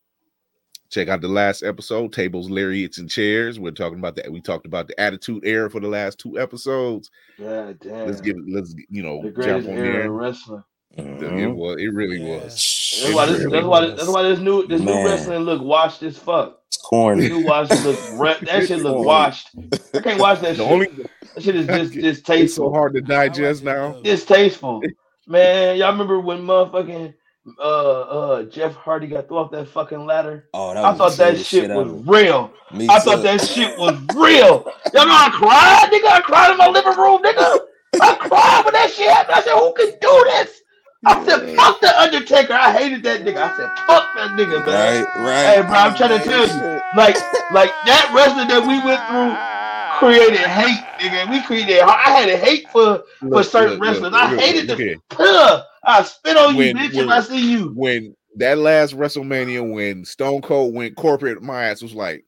check 0.91 1.09
out 1.09 1.21
the 1.21 1.29
last 1.29 1.63
episode, 1.63 2.13
Tables, 2.13 2.49
Lariats, 2.51 2.99
and 2.99 3.11
Chairs. 3.11 3.59
We're 3.59 3.73
talking 3.73 3.99
about 3.99 4.17
that. 4.17 4.31
We 4.31 4.41
talked 4.41 4.67
about 4.67 4.87
the 4.89 4.99
attitude 5.01 5.45
era 5.45 5.69
for 5.71 5.81
the 5.81 5.89
last 5.89 6.19
two 6.19 6.39
episodes. 6.39 7.11
Yeah, 7.39 7.73
damn. 7.81 8.07
Let's 8.07 8.21
get 8.21 8.37
let's 8.49 8.75
you 8.89 9.03
know 9.03 9.23
the 9.23 9.29
jump 9.31 9.35
greatest 9.35 9.69
on 9.69 9.75
era 9.79 9.93
there. 9.93 10.07
of 10.25 10.65
wrestling. 10.99 11.39
It 11.39 11.47
was 11.55 11.81
it 11.81 11.89
really 11.89 12.21
Yeah. 12.23 12.37
was. 12.45 13.01
That's 13.03 13.15
why 13.15 13.27
this, 13.27 13.39
really 13.41 13.51
that's 13.53 13.67
why 13.67 13.81
was. 13.85 13.97
that's 13.97 14.09
why 14.09 14.23
this 14.23 14.39
new 14.39 14.67
this 14.67 14.81
Man. 14.83 14.95
new 15.03 15.09
wrestling 15.09 15.39
look 15.41 15.63
washed 15.63 16.03
as 16.03 16.17
fuck. 16.19 16.61
It's 16.69 16.77
corny. 16.79 17.29
New 17.29 17.45
watch 17.45 17.71
look 17.85 17.99
re- 18.13 18.37
that 18.43 18.67
shit 18.67 18.81
look 18.81 18.95
Corny. 18.95 19.07
washed. 19.07 19.51
I 19.95 20.01
can't 20.01 20.21
watch 20.21 20.41
that 20.41 20.57
The 20.57 20.63
shit. 20.65 20.73
only 20.73 20.87
that 21.35 21.43
shit 21.43 21.57
is 21.57 21.67
just 21.67 21.95
it's 21.97 21.97
so 21.97 22.01
distasteful. 22.03 22.73
hard 22.73 22.95
to 22.95 23.01
digest 23.01 23.63
it, 23.63 23.65
now. 23.67 23.93
though. 23.93 24.03
Distasteful. 24.03 24.83
Man, 25.27 25.77
y'all 25.79 25.93
remember 25.93 26.21
when 26.21 26.39
motherfucking 26.43 27.15
uh 27.59 28.01
uh 28.01 28.43
Jeff 28.45 28.75
Hardy 28.75 29.07
got 29.07 29.29
thrown 29.29 29.45
off 29.45 29.51
that 29.51 29.69
fucking 29.69 30.07
ladder? 30.07 30.49
Oh, 30.55 30.73
that 30.75 30.85
I 30.85 30.91
was 30.91 30.99
thought 30.99 31.13
that 31.19 31.37
silliest 31.39 31.51
shit 31.51 31.71
was 31.71 31.89
real. 32.07 32.53
Me 32.73 32.89
I 32.89 32.99
too. 32.99 33.05
thought 33.05 33.23
that 33.23 33.41
shit 33.41 33.79
was 33.79 33.95
real. 34.17 34.65
Y'all 34.93 35.07
know 35.07 35.13
I 35.13 35.31
cried, 35.33 35.91
nigga. 35.93 36.09
I 36.11 36.21
cried 36.23 36.51
in 36.53 36.57
my 36.57 36.69
living 36.69 36.97
room, 36.97 37.23
nigga. 37.23 37.59
I 38.01 38.15
cried 38.17 38.63
when 38.65 38.73
that 38.75 38.91
shit 38.91 39.09
happened. 39.11 39.37
I 39.37 39.43
said, 39.43 39.53
who 39.55 39.73
can 39.75 39.91
do 40.01 40.25
this? 40.31 40.61
I 41.07 41.25
said, 41.25 41.57
fuck 41.57 41.81
the 41.81 42.01
Undertaker. 42.01 42.53
I 42.53 42.73
hated 42.73 43.03
that 43.05 43.23
nigga. 43.23 43.37
I 43.37 43.57
said, 43.57 43.71
fuck 43.87 44.15
that 44.17 44.31
nigga, 44.39 44.65
man. 44.65 45.05
Right, 45.05 45.25
right. 45.25 45.55
Hey, 45.55 45.61
bro, 45.63 45.75
I'm 45.77 45.95
trying 45.97 46.19
to 46.19 46.25
tell 46.25 46.47
you, 46.47 46.81
like, 46.97 47.17
like 47.53 47.71
that 47.87 48.11
wrestling 48.15 48.49
that 48.49 48.63
we 48.63 48.81
went 48.85 49.01
through 49.09 49.55
created 49.99 50.47
hate, 50.47 50.85
nigga. 50.99 51.31
We 51.31 51.43
created. 51.43 51.81
I 51.81 52.11
had 52.11 52.29
a 52.29 52.37
hate 52.37 52.69
for 52.71 53.03
for 53.21 53.43
certain 53.43 53.79
look, 53.79 53.81
look, 53.81 53.89
wrestlers. 54.03 54.13
I 54.15 54.37
hated 54.37 54.69
look 54.69 54.79
the. 54.79 54.97
Puh, 55.11 55.63
I 55.85 56.03
spit 56.03 56.37
on 56.37 56.57
you, 56.57 56.75
bitch, 56.75 56.95
when- 56.95 57.05
if 57.05 57.11
I 57.11 57.21
see 57.21 57.51
you. 57.53 57.73
When 57.75 58.15
that 58.37 58.59
last 58.59 58.97
WrestleMania, 58.97 59.73
when 59.73 60.05
Stone 60.05 60.43
Cold 60.43 60.75
went 60.75 60.97
corporate, 60.97 61.43
my 61.43 61.65
ass 61.67 61.83
was 61.83 61.95
like, 61.95 62.25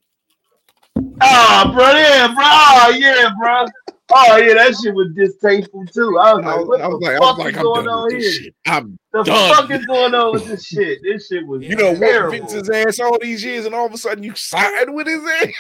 Oh, 1.20 1.72
bro, 1.74 1.90
yeah, 1.92 2.26
bro. 2.28 2.44
Oh, 2.44 2.94
yeah, 2.96 3.30
bro. 3.38 3.66
Oh, 4.08 4.36
yeah, 4.36 4.54
that 4.54 4.76
shit 4.80 4.94
was 4.94 5.08
distasteful 5.14 5.84
too. 5.86 6.16
I 6.18 6.34
was 6.34 6.44
I 6.44 6.48
like, 6.48 6.58
was, 6.58 6.68
what 6.68 6.80
I 6.80 6.88
was 6.88 7.00
the 7.00 7.06
like, 7.06 7.16
I 7.16 7.18
fuck 7.18 7.36
was 7.36 7.38
is 7.38 7.44
like, 7.44 7.56
I'm 7.56 7.62
going 7.62 7.84
done 7.84 7.94
on 7.94 8.10
here? 8.10 8.30
shit. 8.30 8.54
I'm 8.66 8.98
The 9.12 9.22
done. 9.24 9.54
fuck 9.54 9.70
is 9.70 9.86
going 9.86 10.14
on 10.14 10.32
with 10.32 10.46
this 10.46 10.64
shit? 10.64 10.98
This 11.02 11.26
shit 11.26 11.46
was 11.46 11.62
You 11.62 11.74
know 11.76 11.90
what 11.90 11.98
terrible. 11.98 12.30
Vince's 12.38 12.70
ass 12.70 13.00
all 13.00 13.18
these 13.20 13.42
years, 13.42 13.66
and 13.66 13.74
all 13.74 13.86
of 13.86 13.92
a 13.92 13.98
sudden 13.98 14.22
you 14.22 14.34
side 14.36 14.90
with 14.90 15.08
his 15.08 15.24
ass. 15.24 15.46
It 15.48 15.54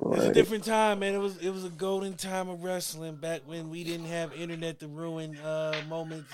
was 0.00 0.24
a 0.26 0.32
different 0.32 0.62
time, 0.64 1.00
man. 1.00 1.14
It 1.14 1.18
was 1.18 1.38
it 1.38 1.50
was 1.50 1.64
a 1.64 1.70
golden 1.70 2.14
time 2.14 2.48
of 2.48 2.62
wrestling 2.62 3.16
back 3.16 3.40
when 3.46 3.68
we 3.70 3.82
didn't 3.82 4.06
have 4.06 4.32
internet 4.34 4.78
to 4.80 4.88
ruin 4.88 5.36
uh 5.38 5.74
moments. 5.88 6.30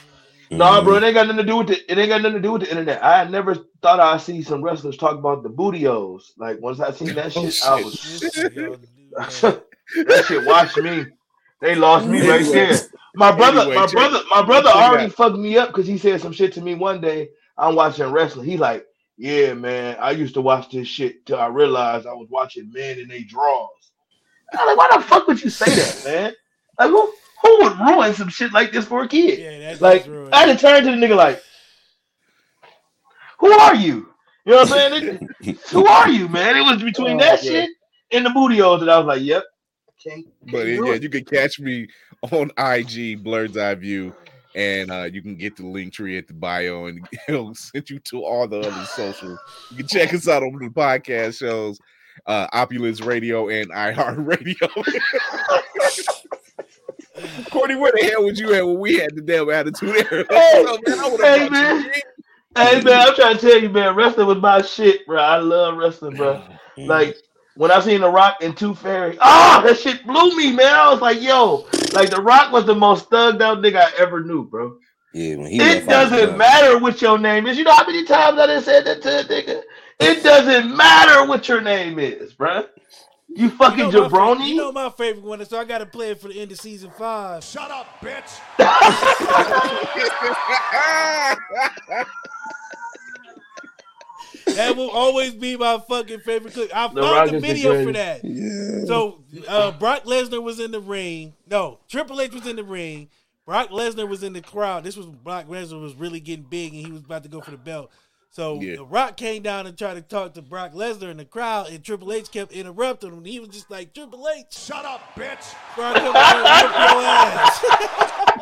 Nah, 0.50 0.82
bro, 0.84 0.96
it 0.96 1.02
ain't 1.02 1.14
got 1.14 1.28
nothing 1.28 1.38
to 1.46 1.50
do 1.50 1.56
with 1.58 1.68
the. 1.68 1.90
It 1.90 1.96
ain't 1.96 2.10
got 2.10 2.20
nothing 2.20 2.36
to 2.36 2.42
do 2.42 2.52
with 2.52 2.62
the 2.62 2.70
internet. 2.70 3.02
I 3.02 3.24
never 3.24 3.54
thought 3.80 4.00
I'd 4.00 4.20
see 4.20 4.42
some 4.42 4.62
wrestlers 4.62 4.98
talk 4.98 5.16
about 5.16 5.42
the 5.42 5.48
bootios. 5.48 6.32
Like 6.36 6.60
once 6.60 6.78
I 6.78 6.90
seen 6.92 7.14
that 7.14 7.32
Oh, 7.36 7.48
shit, 7.48 7.64
I 7.66 7.76
was 7.76 8.20
This 8.20 8.34
shit, 8.34 8.52
y'all 8.52 8.76
do, 8.76 8.82
man. 9.16 10.06
that 10.06 10.24
shit 10.26 10.44
watched 10.44 10.76
me. 10.76 11.06
They 11.62 11.74
lost 11.76 12.08
me 12.08 12.28
right 12.28 12.44
there. 12.52 12.78
My 13.14 13.32
brother, 13.32 13.60
Anyway, 13.60 13.76
my 13.76 13.86
brother, 13.86 14.20
my 14.30 14.42
brother 14.42 14.68
check 14.70 14.76
it 14.76 14.82
already 14.82 15.04
out. 15.06 15.12
fucked 15.12 15.38
me 15.38 15.56
up 15.58 15.68
because 15.68 15.86
he 15.86 15.96
said 15.98 16.20
some 16.20 16.32
shit 16.32 16.52
to 16.54 16.60
me 16.60 16.74
one 16.74 17.00
day. 17.00 17.30
I'm 17.56 17.74
watching 17.76 18.06
wrestling. 18.12 18.46
He 18.48 18.56
like, 18.58 18.84
yeah, 19.16 19.54
man. 19.54 19.96
I 20.00 20.10
used 20.10 20.34
to 20.34 20.42
watch 20.42 20.70
this 20.70 20.88
shit 20.88 21.24
till 21.26 21.38
I 21.38 21.46
realized 21.46 22.06
I 22.06 22.14
was 22.14 22.28
watching 22.30 22.70
men 22.72 22.98
in 22.98 23.08
they 23.08 23.22
drawers. 23.22 23.68
I'm 24.52 24.66
like, 24.66 24.76
why 24.76 24.88
the 24.96 25.02
fuck 25.04 25.26
would 25.28 25.42
you 25.42 25.50
say 25.50 25.74
that, 25.76 26.04
man? 26.04 26.34
Like, 26.78 26.90
who 26.90 27.12
who 27.42 27.58
would 27.62 27.78
ruin 27.78 28.14
some 28.14 28.28
shit 28.28 28.52
like 28.52 28.72
this 28.72 28.84
for 28.86 29.04
a 29.04 29.08
kid? 29.08 29.38
Yeah, 29.38 29.58
that 29.74 29.80
Like, 29.80 30.08
I 30.32 30.46
had 30.46 30.58
to 30.58 30.60
turn 30.60 30.84
to 30.84 30.90
the 30.90 30.96
nigga 30.96 31.16
like, 31.16 31.42
who 33.38 33.52
are 33.52 33.74
you? 33.74 34.08
You 34.44 34.52
know 34.52 34.64
what 34.64 34.72
I'm 34.72 34.92
saying? 34.92 35.28
Who 35.70 35.86
are 35.86 36.08
you, 36.10 36.28
man? 36.28 36.56
It 36.56 36.62
was 36.62 36.82
between 36.82 37.16
Oh, 37.16 37.18
that 37.20 37.44
man. 37.44 37.44
shit 37.44 37.70
and 38.10 38.26
the 38.26 38.30
booty 38.30 38.58
holes 38.58 38.80
that 38.80 38.88
I 38.88 38.98
was 38.98 39.06
like, 39.06 39.22
yep. 39.22 39.44
Can't, 40.04 40.26
But 40.50 40.66
can't 40.66 40.86
yeah, 40.86 40.92
it. 40.94 41.02
you 41.02 41.08
can 41.08 41.24
catch 41.24 41.60
me 41.60 41.88
on 42.30 42.50
IG, 42.58 43.22
Blur's 43.22 43.56
Eye 43.56 43.74
View, 43.74 44.14
and 44.54 44.90
uh, 44.90 45.04
you 45.04 45.22
can 45.22 45.36
get 45.36 45.56
the 45.56 45.66
link 45.66 45.92
tree 45.92 46.18
at 46.18 46.26
the 46.26 46.34
bio, 46.34 46.86
and 46.86 47.06
it'll 47.28 47.54
send 47.54 47.88
you 47.90 47.98
to 48.00 48.24
all 48.24 48.46
the 48.48 48.60
other 48.60 48.84
socials. 48.86 49.38
You 49.70 49.78
can 49.78 49.86
check 49.86 50.12
us 50.14 50.28
out 50.28 50.42
on 50.42 50.52
the 50.58 50.68
podcast 50.68 51.38
shows, 51.38 51.78
uh, 52.26 52.46
Opulence 52.52 53.00
Radio 53.00 53.48
and 53.48 53.70
iHeart 53.70 54.26
Radio. 54.26 54.68
Courtney, 57.50 57.76
where 57.76 57.92
the 57.92 58.04
hell 58.10 58.24
was 58.24 58.38
you 58.40 58.52
at 58.54 58.66
when 58.66 58.78
we 58.78 58.98
had 58.98 59.14
the 59.14 59.20
damn 59.22 59.48
attitude 59.50 60.06
era? 60.10 60.24
Hey, 60.30 60.64
So, 60.64 60.78
man, 60.86 60.98
I 60.98 61.38
hey, 61.38 61.48
man. 61.48 61.84
hey, 62.56 62.80
man, 62.82 63.08
I'm 63.08 63.14
trying 63.14 63.36
to 63.36 63.40
tell 63.40 63.60
you, 63.60 63.68
man, 63.68 63.94
wrestling 63.94 64.26
was 64.26 64.38
my 64.38 64.62
shit, 64.62 65.06
bro. 65.06 65.20
I 65.20 65.38
love 65.38 65.76
wrestling, 65.76 66.16
bro. 66.16 66.42
Like 66.76 67.16
when 67.56 67.70
I 67.70 67.80
seen 67.80 68.00
The 68.00 68.10
Rock 68.10 68.36
and 68.42 68.56
Two 68.56 68.74
Fairy, 68.74 69.16
ah, 69.20 69.62
that 69.64 69.78
shit 69.78 70.06
blew 70.06 70.36
me, 70.36 70.52
man. 70.52 70.74
I 70.74 70.90
was 70.90 71.00
like, 71.00 71.20
yo, 71.22 71.66
like 71.92 72.10
The 72.10 72.20
Rock 72.22 72.52
was 72.52 72.64
the 72.66 72.74
most 72.74 73.10
thugged 73.10 73.40
out 73.42 73.58
nigga 73.58 73.76
I 73.76 73.92
ever 73.98 74.22
knew, 74.24 74.44
bro. 74.44 74.76
Yeah, 75.14 75.36
when 75.36 75.46
he 75.50 75.60
It 75.60 75.86
left, 75.86 75.88
I 75.88 76.02
was 76.02 76.10
doesn't 76.10 76.28
done. 76.30 76.38
matter 76.38 76.78
what 76.78 77.02
your 77.02 77.18
name 77.18 77.46
is. 77.46 77.58
You 77.58 77.64
know 77.64 77.72
how 77.74 77.86
many 77.86 78.04
times 78.04 78.38
I 78.38 78.46
done 78.46 78.62
said 78.62 78.84
that 78.86 79.02
to 79.02 79.20
a 79.20 79.24
nigga? 79.24 79.62
It 80.00 80.22
doesn't 80.22 80.74
matter 80.74 81.26
what 81.26 81.48
your 81.48 81.60
name 81.60 81.98
is, 81.98 82.32
bro. 82.32 82.64
You 83.34 83.50
fucking 83.50 83.86
You 83.86 83.92
know 83.92 84.08
jabroni. 84.08 84.36
favorite- 84.38 84.46
you 84.48 84.54
know 84.56 84.72
my 84.72 84.90
favorite 84.90 85.24
one, 85.24 85.44
so 85.44 85.58
I 85.58 85.64
got 85.64 85.78
to 85.78 85.86
play 85.86 86.10
it 86.10 86.20
for 86.20 86.28
the 86.28 86.40
end 86.40 86.50
of 86.52 86.58
season 86.58 86.90
five. 86.98 87.44
Shut 87.44 87.70
up, 87.70 87.86
bitch. 88.00 88.40
That 94.46 94.76
will 94.76 94.90
always 94.90 95.34
be 95.34 95.56
my 95.56 95.78
fucking 95.88 96.20
favorite 96.20 96.54
clip. 96.54 96.70
I 96.74 96.88
The 96.88 97.00
found 97.02 97.12
Rock 97.12 97.28
the 97.30 97.36
is 97.36 97.42
the 97.42 97.48
video 97.48 97.84
for 97.84 97.92
that. 97.92 98.24
Yeah. 98.24 98.84
So 98.86 99.22
uh, 99.48 99.72
Brock 99.72 100.04
Lesnar 100.04 100.42
was 100.42 100.60
in 100.60 100.70
the 100.72 100.80
ring. 100.80 101.34
No, 101.48 101.78
Triple 101.88 102.20
H 102.20 102.32
was 102.32 102.46
in 102.46 102.56
the 102.56 102.64
ring. 102.64 103.08
Brock 103.46 103.70
Lesnar 103.70 104.08
was 104.08 104.22
in 104.22 104.32
the 104.34 104.40
crowd. 104.40 104.84
This 104.84 104.96
was 104.96 105.06
when 105.06 105.16
Brock 105.18 105.46
Lesnar 105.48 105.80
was 105.80 105.94
really 105.94 106.20
getting 106.20 106.44
big 106.44 106.74
and 106.74 106.86
he 106.86 106.92
was 106.92 107.02
about 107.02 107.22
to 107.24 107.28
go 107.28 107.40
for 107.40 107.50
the 107.50 107.56
belt. 107.56 107.90
So 108.30 108.60
Yeah. 108.60 108.76
The 108.76 108.84
Rock 108.84 109.16
came 109.16 109.42
down 109.42 109.66
and 109.66 109.76
tried 109.76 109.94
to 109.94 110.00
talk 110.02 110.34
to 110.34 110.42
Brock 110.42 110.72
Lesnar 110.72 111.10
in 111.10 111.16
the 111.18 111.24
crowd, 111.24 111.68
and 111.68 111.84
Triple 111.84 112.12
H 112.12 112.30
kept 112.30 112.52
interrupting 112.52 113.12
him. 113.12 113.24
He 113.24 113.40
was 113.40 113.50
just 113.50 113.70
like, 113.70 113.92
"Triple 113.92 114.26
H, 114.28 114.46
Shut 114.56 114.84
up, 114.86 115.00
bitch. 115.14 115.54
bro, 115.74 115.84
I 115.86 115.92
come 115.94 116.06
over 116.06 116.18
here 116.18 116.36
and 116.36 116.44
whip 116.44 116.72
your 116.92 117.02
ass." 117.02 118.38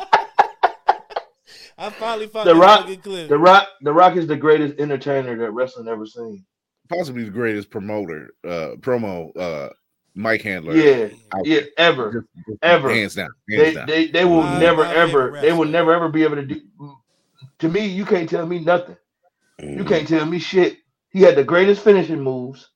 I 1.77 1.89
finally 1.89 2.27
found 2.27 2.47
The 2.47 2.55
Rock, 2.55 2.81
fucking 2.81 3.01
clip. 3.01 3.29
the 3.29 3.37
Rock, 3.37 3.67
the 3.81 3.93
Rock 3.93 4.15
is 4.15 4.27
the 4.27 4.35
greatest 4.35 4.79
entertainer 4.79 5.35
that 5.37 5.51
wrestling 5.51 5.87
ever 5.87 6.05
seen. 6.05 6.45
Possibly 6.89 7.23
the 7.23 7.31
greatest 7.31 7.69
promoter, 7.69 8.31
uh, 8.45 8.75
promo, 8.79 9.35
uh, 9.37 9.69
mic 10.15 10.41
Handler. 10.41 10.73
Yeah, 10.75 11.09
out 11.33 11.45
yeah, 11.45 11.61
ever, 11.77 12.11
Just- 12.13 12.27
just 12.47 12.59
ever. 12.63 12.89
hands 12.93 13.15
down, 13.15 13.29
hands 13.49 13.61
They, 13.63 13.73
down. 13.73 13.87
they, 13.87 14.07
they 14.07 14.25
will 14.25 14.43
My- 14.43 14.59
never, 14.59 14.83
my 14.83 14.93
ever, 14.95 15.39
they 15.41 15.53
will 15.53 15.65
never, 15.67 15.93
ever 15.93 16.09
be 16.09 16.23
able 16.23 16.35
to 16.35 16.45
do. 16.45 16.61
To 17.59 17.69
me, 17.69 17.85
you 17.85 18.05
can't 18.05 18.29
tell 18.29 18.45
me 18.45 18.59
nothing. 18.59 18.97
You 19.59 19.83
can't 19.85 20.07
tell 20.07 20.25
me 20.25 20.39
shit. 20.39 20.77
He 21.11 21.21
had 21.21 21.35
the 21.35 21.43
greatest 21.43 21.83
finishing 21.83 22.19
moves. 22.21 22.69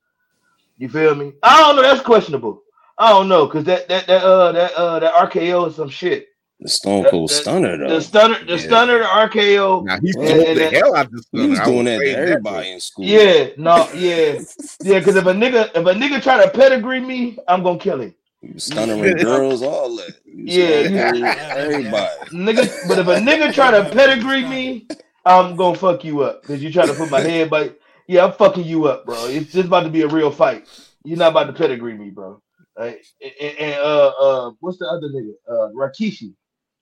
You 0.77 0.87
feel 0.89 1.15
me? 1.15 1.33
I 1.41 1.61
don't 1.61 1.75
know. 1.75 1.81
That's 1.81 2.01
questionable. 2.01 2.61
I 2.97 3.09
don't 3.09 3.27
know 3.27 3.45
because 3.47 3.63
that 3.65 3.87
that 3.89 4.05
that 4.07 4.23
uh 4.23 4.51
that 4.51 4.73
uh 4.73 4.99
that 4.99 5.13
RKO 5.15 5.67
is 5.69 5.75
some 5.75 5.89
shit. 5.89 6.27
The 6.61 6.69
Stone 6.69 7.03
That- 7.03 7.11
Cold 7.11 7.29
that- 7.29 7.33
Stunner 7.35 7.77
though. 7.77 7.89
The 7.95 8.01
stunner, 8.01 8.39
the 8.45 8.51
Yeah. 8.53 8.57
stunner, 8.57 8.99
the 8.99 9.05
RKO. 9.05 9.81
Now 9.83 9.99
he's 10.01 10.15
and- 10.15 10.27
sold 10.27 10.39
and 10.39 10.57
the 10.57 10.63
that- 10.63 10.73
hell 10.73 10.95
out 10.95 11.05
of 11.07 11.11
this. 11.11 11.25
He 11.31 11.47
was 11.47 11.59
doing 11.59 11.85
that 11.85 11.99
to 11.99 12.11
everybody 12.17 12.71
in 12.71 12.79
school. 12.79 13.05
Yeah, 13.05 13.47
no, 13.57 13.87
yeah, 13.93 14.39
yeah. 14.81 14.99
Because 14.99 15.15
if 15.17 15.25
a 15.25 15.33
nigga, 15.33 15.65
if 15.75 15.75
a 15.85 15.93
nigga 15.93 16.21
try 16.23 16.43
to 16.43 16.49
pedigree 16.49 17.01
me, 17.01 17.37
I'm 17.47 17.61
gonna 17.61 17.77
kill 17.79 17.99
him. 18.01 18.15
He 18.41 18.51
was 18.53 18.69
stunnering 18.69 19.19
girls, 19.21 19.61
all 19.63 19.95
that. 19.97 20.15
He 20.25 20.43
was 20.43 20.55
Yeah, 20.55 21.45
everybody. 21.57 22.07
Nigga, 22.31 22.87
but 22.87 22.99
if 22.99 23.07
a 23.07 23.15
nigga 23.15 23.53
try 23.53 23.71
to 23.71 23.89
pedigree 23.91 24.45
me, 24.45 24.87
I'm 25.25 25.55
gonna 25.55 25.77
fuck 25.77 26.03
you 26.05 26.21
up 26.21 26.41
because 26.41 26.63
you 26.63 26.71
try 26.71 26.85
to 26.85 26.93
put 26.93 27.09
my 27.11 27.19
head. 27.31 27.49
But 27.49 27.77
yeah, 28.07 28.25
I'm 28.25 28.31
fucking 28.33 28.63
you 28.63 28.85
up, 28.87 29.05
bro. 29.05 29.25
It's 29.25 29.51
just 29.51 29.67
about 29.67 29.83
to 29.83 29.89
be 29.89 30.03
a 30.03 30.07
real 30.07 30.31
fight. 30.31 30.67
You're 31.03 31.17
not 31.17 31.31
about 31.31 31.47
to 31.47 31.53
pedigree 31.53 31.95
me, 31.97 32.11
bro. 32.11 32.41
Right? 32.77 32.97
And, 33.41 33.57
and 33.57 33.73
uh, 33.75 34.07
uh, 34.19 34.51
what's 34.59 34.77
the 34.79 34.85
other 34.87 35.07
nigga? 35.09 35.31
Uh, 35.49 35.69
Rikishi. 35.73 36.33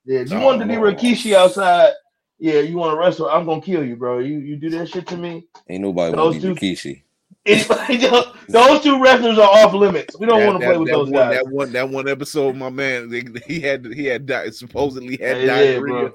Yeah, 0.05 0.19
if 0.19 0.31
you 0.31 0.39
wanted 0.39 0.59
to 0.59 0.65
be. 0.65 0.75
Rikishi 0.75 1.33
outside, 1.33 1.93
yeah, 2.39 2.59
you 2.59 2.77
want 2.77 2.93
to 2.93 2.99
wrestle, 2.99 3.29
I'm 3.29 3.45
gonna 3.45 3.61
kill 3.61 3.83
you, 3.85 3.95
bro. 3.95 4.19
You 4.19 4.39
you 4.39 4.55
do 4.57 4.69
that 4.71 4.89
shit 4.89 5.07
to 5.07 5.17
me. 5.17 5.47
Ain't 5.69 5.81
nobody 5.81 6.15
want 6.15 6.41
to 6.41 6.53
be 6.55 6.59
Rikishi. 6.59 7.01
Those 8.49 8.81
two 8.81 9.01
wrestlers 9.01 9.37
are 9.37 9.49
off 9.49 9.73
limits. 9.73 10.17
We 10.17 10.25
don't 10.27 10.39
That- 10.39 10.45
want 10.47 10.61
to 10.61 10.65
that- 10.65 10.71
play 10.71 10.77
with 10.77 10.87
that 10.87 10.93
those 10.93 11.09
one, 11.09 11.13
guys. 11.29 11.35
That 11.43 11.47
one, 11.47 11.71
that 11.73 11.89
one 11.89 12.07
episode, 12.07 12.55
my 12.55 12.69
man, 12.69 13.09
they, 13.09 13.23
he 13.47 13.59
had 13.59 13.85
he 13.85 14.05
had 14.05 14.29
supposedly 14.53 15.17
had 15.17 15.37
Yeah, 15.37 15.43
yeah, 15.43 15.45
diarrhea. 15.73 15.79
bro. 15.81 16.13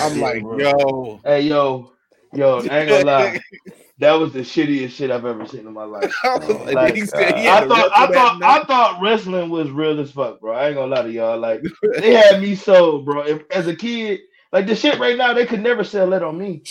I'm 0.00 0.16
Yeah, 0.18 0.22
like, 0.22 0.42
bro. 0.42 0.58
yo, 0.58 1.20
Hey, 1.24 1.40
yo, 1.42 1.92
yo, 2.34 2.58
I 2.70 2.78
ain't 2.80 2.88
gonna 2.90 3.04
lie. 3.04 3.40
That 3.98 4.12
was 4.14 4.32
the 4.32 4.40
shittiest 4.40 4.90
shit 4.90 5.10
I've 5.10 5.24
ever 5.24 5.46
seen 5.46 5.66
in 5.66 5.72
my 5.72 5.84
life. 5.84 6.14
I 6.24 6.38
like, 6.38 6.74
Like, 6.74 6.94
he 6.94 7.06
said 7.06 7.36
he 7.36 7.46
I 7.48 7.60
thought, 7.66 7.90
I 7.94 8.06
thought, 8.12 8.38
night. 8.40 8.60
I 8.62 8.64
thought 8.64 9.00
wrestling 9.02 9.48
was 9.50 9.70
real 9.70 9.98
as 10.00 10.10
fuck, 10.12 10.40
bro. 10.40 10.54
I 10.54 10.66
ain't 10.68 10.76
gonna 10.76 10.94
lie 10.94 11.02
to 11.02 11.10
y'all. 11.10 11.38
Like, 11.38 11.62
they 11.96 12.12
had 12.14 12.42
me 12.42 12.54
sold, 12.54 13.06
bro. 13.06 13.22
If, 13.22 13.42
as 13.50 13.66
a 13.68 13.74
kid, 13.76 14.20
like 14.52 14.66
the 14.66 14.76
shit 14.76 14.98
right 14.98 15.16
now, 15.16 15.32
they 15.32 15.46
could 15.46 15.62
never 15.62 15.84
sell 15.84 16.10
that 16.10 16.22
on 16.22 16.38
me. 16.38 16.64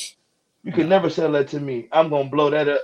You 0.63 0.71
could 0.71 0.87
never 0.89 1.09
sell 1.09 1.31
that 1.33 1.47
to 1.49 1.59
me. 1.59 1.87
I'm 1.91 2.09
gonna 2.09 2.29
blow 2.29 2.49
that 2.51 2.67
up. 2.67 2.81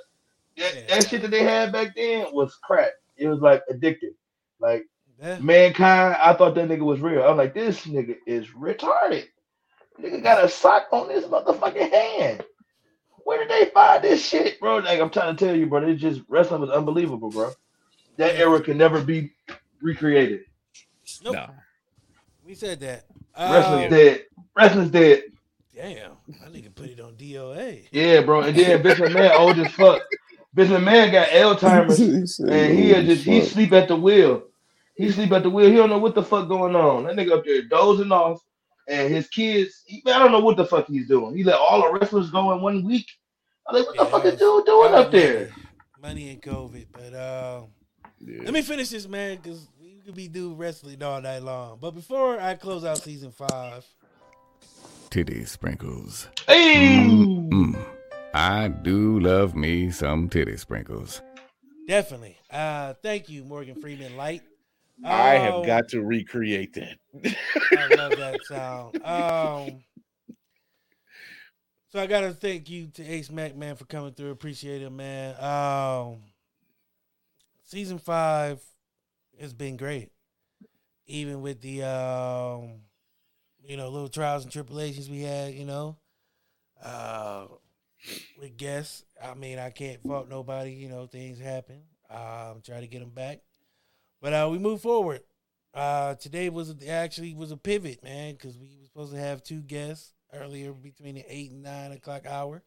That, 0.58 0.88
that 0.90 1.08
shit 1.08 1.22
that 1.24 1.32
they 1.32 1.44
had 1.44 1.72
back 1.72 1.96
then 1.96 2.28
was 2.34 2.56
crap. 2.64 2.92
It 3.18 3.28
was 3.28 3.40
like 3.40 3.64
addictive. 3.72 4.16
Like 4.60 4.86
Yeah. 5.22 5.40
mankind, 5.40 6.16
I 6.20 6.34
thought 6.34 6.56
that 6.56 6.68
nigga 6.70 6.82
was 6.86 7.00
real. 7.02 7.24
I'm 7.24 7.38
like, 7.38 7.54
this 7.54 7.86
nigga 7.86 8.18
is 8.28 8.48
retarded. 8.50 9.28
Nigga 10.02 10.24
got 10.24 10.44
a 10.44 10.50
sock 10.50 10.88
on 10.92 11.10
his 11.10 11.26
motherfucking 11.26 11.92
hand. 11.92 12.44
Where 13.26 13.40
did 13.40 13.50
they 13.50 13.72
find 13.72 14.04
this 14.04 14.26
shit, 14.28 14.60
bro? 14.60 14.78
Like 14.78 15.00
I'm 15.00 15.10
trying 15.10 15.36
to 15.36 15.46
tell 15.46 15.56
you, 15.56 15.66
bro. 15.66 15.84
It's 15.88 16.02
just 16.02 16.22
wrestling 16.28 16.62
was 16.62 16.70
unbelievable, 16.70 17.30
bro. 17.30 17.52
That 18.18 18.36
era 18.36 18.62
can 18.62 18.78
never 18.78 19.02
be 19.02 19.32
recreated. 19.82 20.42
Nope. 21.24 21.34
No. 21.36 21.50
We 22.46 22.56
said 22.56 22.80
that. 22.82 23.06
Wrestling's 23.38 23.86
Um, 23.86 23.90
dead. 23.92 24.26
Wrestling's 24.56 24.92
dead. 24.92 25.24
Damn, 25.76 26.12
I 26.44 26.50
nigga 26.50 26.76
put 26.76 26.90
it 26.90 27.00
on 27.00 27.14
DOA. 27.16 27.88
Yeah, 27.92 28.22
bro. 28.22 28.42
And 28.42 28.56
then 28.56 28.84
Vince 28.84 29.00
McMahon 29.00 29.40
old 29.40 29.58
as 29.58 29.72
fuck. 29.72 30.02
Vince 30.54 30.70
McMahon 30.70 31.12
got 31.12 31.30
Alzheimer's, 31.30 32.38
He 32.38 32.44
and 32.44 32.78
he 32.78 32.94
"Oh, 32.94 33.02
just 33.04 33.24
he 33.24 33.42
sleep 33.42 33.72
at 33.72 33.88
the 33.88 33.96
wheel. 33.96 34.44
He 34.96 35.10
sleep 35.12 35.32
at 35.32 35.44
the 35.44 35.50
wheel. 35.50 35.70
He 35.70 35.76
don't 35.78 35.90
know 35.90 35.98
what 35.98 36.14
the 36.14 36.22
fuck 36.24 36.50
going 36.50 36.76
on. 36.76 37.06
That 37.06 37.16
nigga 37.16 37.32
up 37.38 37.46
there 37.46 37.62
dozing 37.64 38.12
off, 38.12 38.44
and 38.88 39.14
his 39.14 39.28
kids. 39.30 39.84
He, 39.86 40.02
I 40.08 40.20
don't 40.20 40.32
know 40.32 40.40
what 40.40 40.58
the 40.58 40.66
fuck 40.66 40.88
he's 40.88 41.08
doing. 41.08 41.36
He 41.36 41.44
let 41.44 41.56
all 41.56 41.82
the 41.82 42.00
wrestlers 42.00 42.30
go 42.32 42.52
in 42.54 42.62
one 42.62 42.84
week. 42.86 43.08
I'm 43.68 43.76
like, 43.76 43.86
what 43.88 43.98
the 43.98 44.06
fuck 44.06 44.26
is 44.26 44.40
dude 44.40 44.66
doing 44.66 44.92
was 44.92 45.06
up 45.06 45.12
there? 45.12 45.50
Money 46.02 46.30
and 46.32 46.42
COVID, 46.42 46.88
but 46.92 47.14
um, 47.14 47.68
Yeah. 48.20 48.42
let 48.44 48.54
me 48.54 48.62
finish 48.64 48.90
this, 48.90 49.08
man, 49.08 49.38
because 49.38 49.68
we 49.80 50.00
could 50.06 50.16
be 50.16 50.28
do 50.28 50.54
wrestling 50.56 51.02
all 51.04 51.22
night 51.22 51.44
long. 51.44 51.78
But 51.80 51.92
before 51.92 52.40
I 52.40 52.56
close 52.56 52.84
out 52.84 52.98
season 52.98 53.32
five, 53.32 53.86
Titty 55.10 55.44
sprinkles. 55.46 56.28
Hey, 56.48 57.06
Mm. 57.06 57.78
I 58.34 58.70
do 58.70 59.20
love 59.20 59.56
me 59.56 59.92
some 59.92 60.30
titty 60.30 60.56
sprinkles. 60.58 61.22
definitely. 61.88 62.38
Uh, 62.50 62.94
thank 63.04 63.28
you, 63.30 63.44
Morgan 63.44 63.76
Freeman 63.76 64.16
Light. 64.16 64.42
I 65.04 65.36
have 65.36 65.66
got 65.66 65.90
to 65.90 66.02
recreate 66.02 66.74
that. 66.74 66.98
I 67.76 67.88
love 67.96 68.18
that 68.18 68.38
sound. 68.48 69.04
Um, 69.04 69.84
so 71.90 72.00
I 72.00 72.08
gotta 72.08 72.32
thank 72.32 72.70
you 72.70 72.88
to 72.94 73.06
Ace 73.06 73.30
Mac 73.30 73.56
man 73.56 73.76
for 73.76 73.86
coming 73.86 74.14
through. 74.14 74.32
Appreciate 74.32 74.82
it, 74.82 74.90
man. 74.92 75.36
Um, 75.44 76.18
season 77.64 78.00
five 78.00 78.62
has 79.40 79.54
been 79.54 79.78
great, 79.78 80.12
even 81.08 81.42
with 81.42 81.62
the 81.62 81.84
um, 81.84 82.82
you 83.64 83.78
know, 83.78 83.90
little 83.90 84.10
trials 84.10 84.44
and 84.44 84.52
tribulations 84.52 85.10
we 85.10 85.22
had. 85.22 85.54
You 85.54 85.66
know, 85.66 85.98
uh, 86.84 87.48
with 88.40 88.58
guests. 88.58 89.04
I 89.24 89.34
mean, 89.34 89.60
I 89.60 89.70
can't 89.70 90.02
fault 90.04 90.30
nobody. 90.30 90.72
You 90.72 90.90
know, 90.90 91.08
things 91.08 91.40
happen. 91.40 91.82
Um, 92.10 92.62
try 92.64 92.82
to 92.82 92.88
get 92.88 93.00
them 93.00 93.12
back, 93.12 93.40
but 94.22 94.34
uh, 94.34 94.48
we 94.52 94.58
move 94.58 94.82
forward. 94.82 95.22
Uh, 95.74 96.16
today 96.16 96.50
was 96.50 96.74
actually 96.90 97.34
was 97.34 97.52
a 97.52 97.58
pivot, 97.58 98.04
man, 98.04 98.34
because 98.34 98.58
we 98.58 98.68
were 98.78 98.86
supposed 98.86 99.14
to 99.14 99.20
have 99.20 99.44
two 99.44 99.62
guests 99.62 100.14
earlier 100.34 100.74
between 100.74 101.16
the 101.16 101.26
eight 101.28 101.52
and 101.52 101.64
nine 101.64 101.92
o'clock 101.92 102.26
hour. 102.26 102.62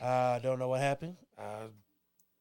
Uh, 0.00 0.38
don't 0.40 0.58
know 0.58 0.68
what 0.68 0.80
happened. 0.80 1.16
Uh, 1.38 1.68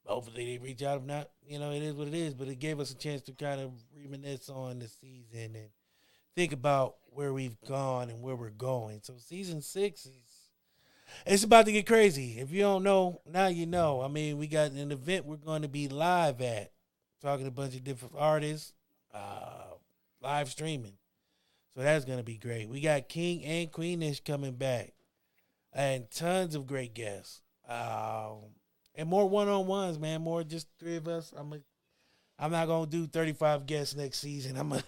hopefully 0.05 0.45
they 0.45 0.57
reach 0.57 0.83
out. 0.83 0.97
If 0.97 1.03
not, 1.05 1.29
you 1.45 1.59
know, 1.59 1.71
it 1.71 1.81
is 1.81 1.95
what 1.95 2.07
it 2.07 2.13
is. 2.13 2.33
But 2.33 2.47
it 2.47 2.59
gave 2.59 2.79
us 2.79 2.91
a 2.91 2.97
chance 2.97 3.21
to 3.23 3.31
kind 3.31 3.61
of 3.61 3.71
reminisce 3.95 4.49
on 4.49 4.79
the 4.79 4.87
season 4.87 5.55
and 5.55 5.69
think 6.35 6.53
about 6.53 6.95
where 7.05 7.33
we've 7.33 7.59
gone 7.61 8.09
and 8.09 8.21
where 8.21 8.35
we're 8.35 8.49
going. 8.49 8.99
So 9.03 9.15
season 9.17 9.61
six 9.61 10.05
is 10.05 10.37
it's 11.25 11.43
about 11.43 11.65
to 11.65 11.71
get 11.71 11.87
crazy. 11.87 12.39
If 12.39 12.51
you 12.51 12.61
don't 12.61 12.83
know, 12.83 13.21
now 13.25 13.47
you 13.47 13.65
know. 13.65 14.01
I 14.01 14.07
mean, 14.07 14.37
we 14.37 14.47
got 14.47 14.71
an 14.71 14.91
event 14.91 15.25
we're 15.25 15.37
going 15.37 15.61
to 15.61 15.67
be 15.67 15.87
live 15.87 16.41
at, 16.41 16.71
talking 17.21 17.45
to 17.45 17.49
a 17.49 17.51
bunch 17.53 17.75
of 17.75 17.83
different 17.83 18.15
artists, 18.17 18.73
uh, 19.13 19.73
live 20.21 20.49
streaming. 20.49 20.93
So 21.73 21.81
that's 21.81 22.05
going 22.05 22.17
to 22.17 22.23
be 22.23 22.37
great. 22.37 22.69
We 22.69 22.81
got 22.81 23.07
King 23.09 23.43
and 23.43 23.71
Queenish 23.71 24.23
coming 24.25 24.53
back, 24.55 24.93
and 25.73 26.09
tons 26.09 26.55
of 26.55 26.65
great 26.67 26.93
guests, 26.93 27.41
um, 27.69 28.55
and 28.95 29.07
more 29.07 29.29
one 29.29 29.47
on 29.47 29.67
ones, 29.67 29.99
man. 29.99 30.21
More 30.21 30.43
just 30.43 30.67
three 30.79 30.95
of 30.95 31.07
us. 31.07 31.33
I'm 31.37 31.53
a, 31.53 31.59
I'm 32.39 32.51
not 32.51 32.67
gonna 32.67 32.87
do 32.87 33.07
35 33.07 33.65
guests 33.67 33.95
next 33.95 34.19
season. 34.19 34.57
I'm 34.57 34.71
a 34.73 34.83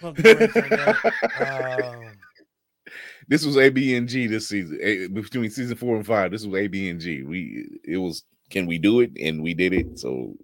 pump 0.00 0.18
the 0.18 0.24
brakes 0.24 0.60
on 0.60 0.74
that. 0.74 0.98
Um, 1.34 2.18
This 3.28 3.44
was 3.44 3.56
AB 3.56 3.96
and 3.96 4.08
G 4.08 4.26
this 4.26 4.48
season. 4.48 4.78
A- 4.82 5.06
Between 5.08 5.50
season 5.50 5.76
four 5.76 5.96
and 5.96 6.06
five, 6.06 6.30
this 6.30 6.44
was 6.44 6.54
AB 6.60 6.88
and 6.90 7.00
G. 7.00 7.22
We 7.22 7.68
it 7.84 7.96
was 7.98 8.24
can 8.50 8.66
we 8.66 8.78
do 8.78 9.00
it? 9.00 9.12
And 9.20 9.42
we 9.42 9.54
did 9.54 9.72
it. 9.72 9.98
So 9.98 10.34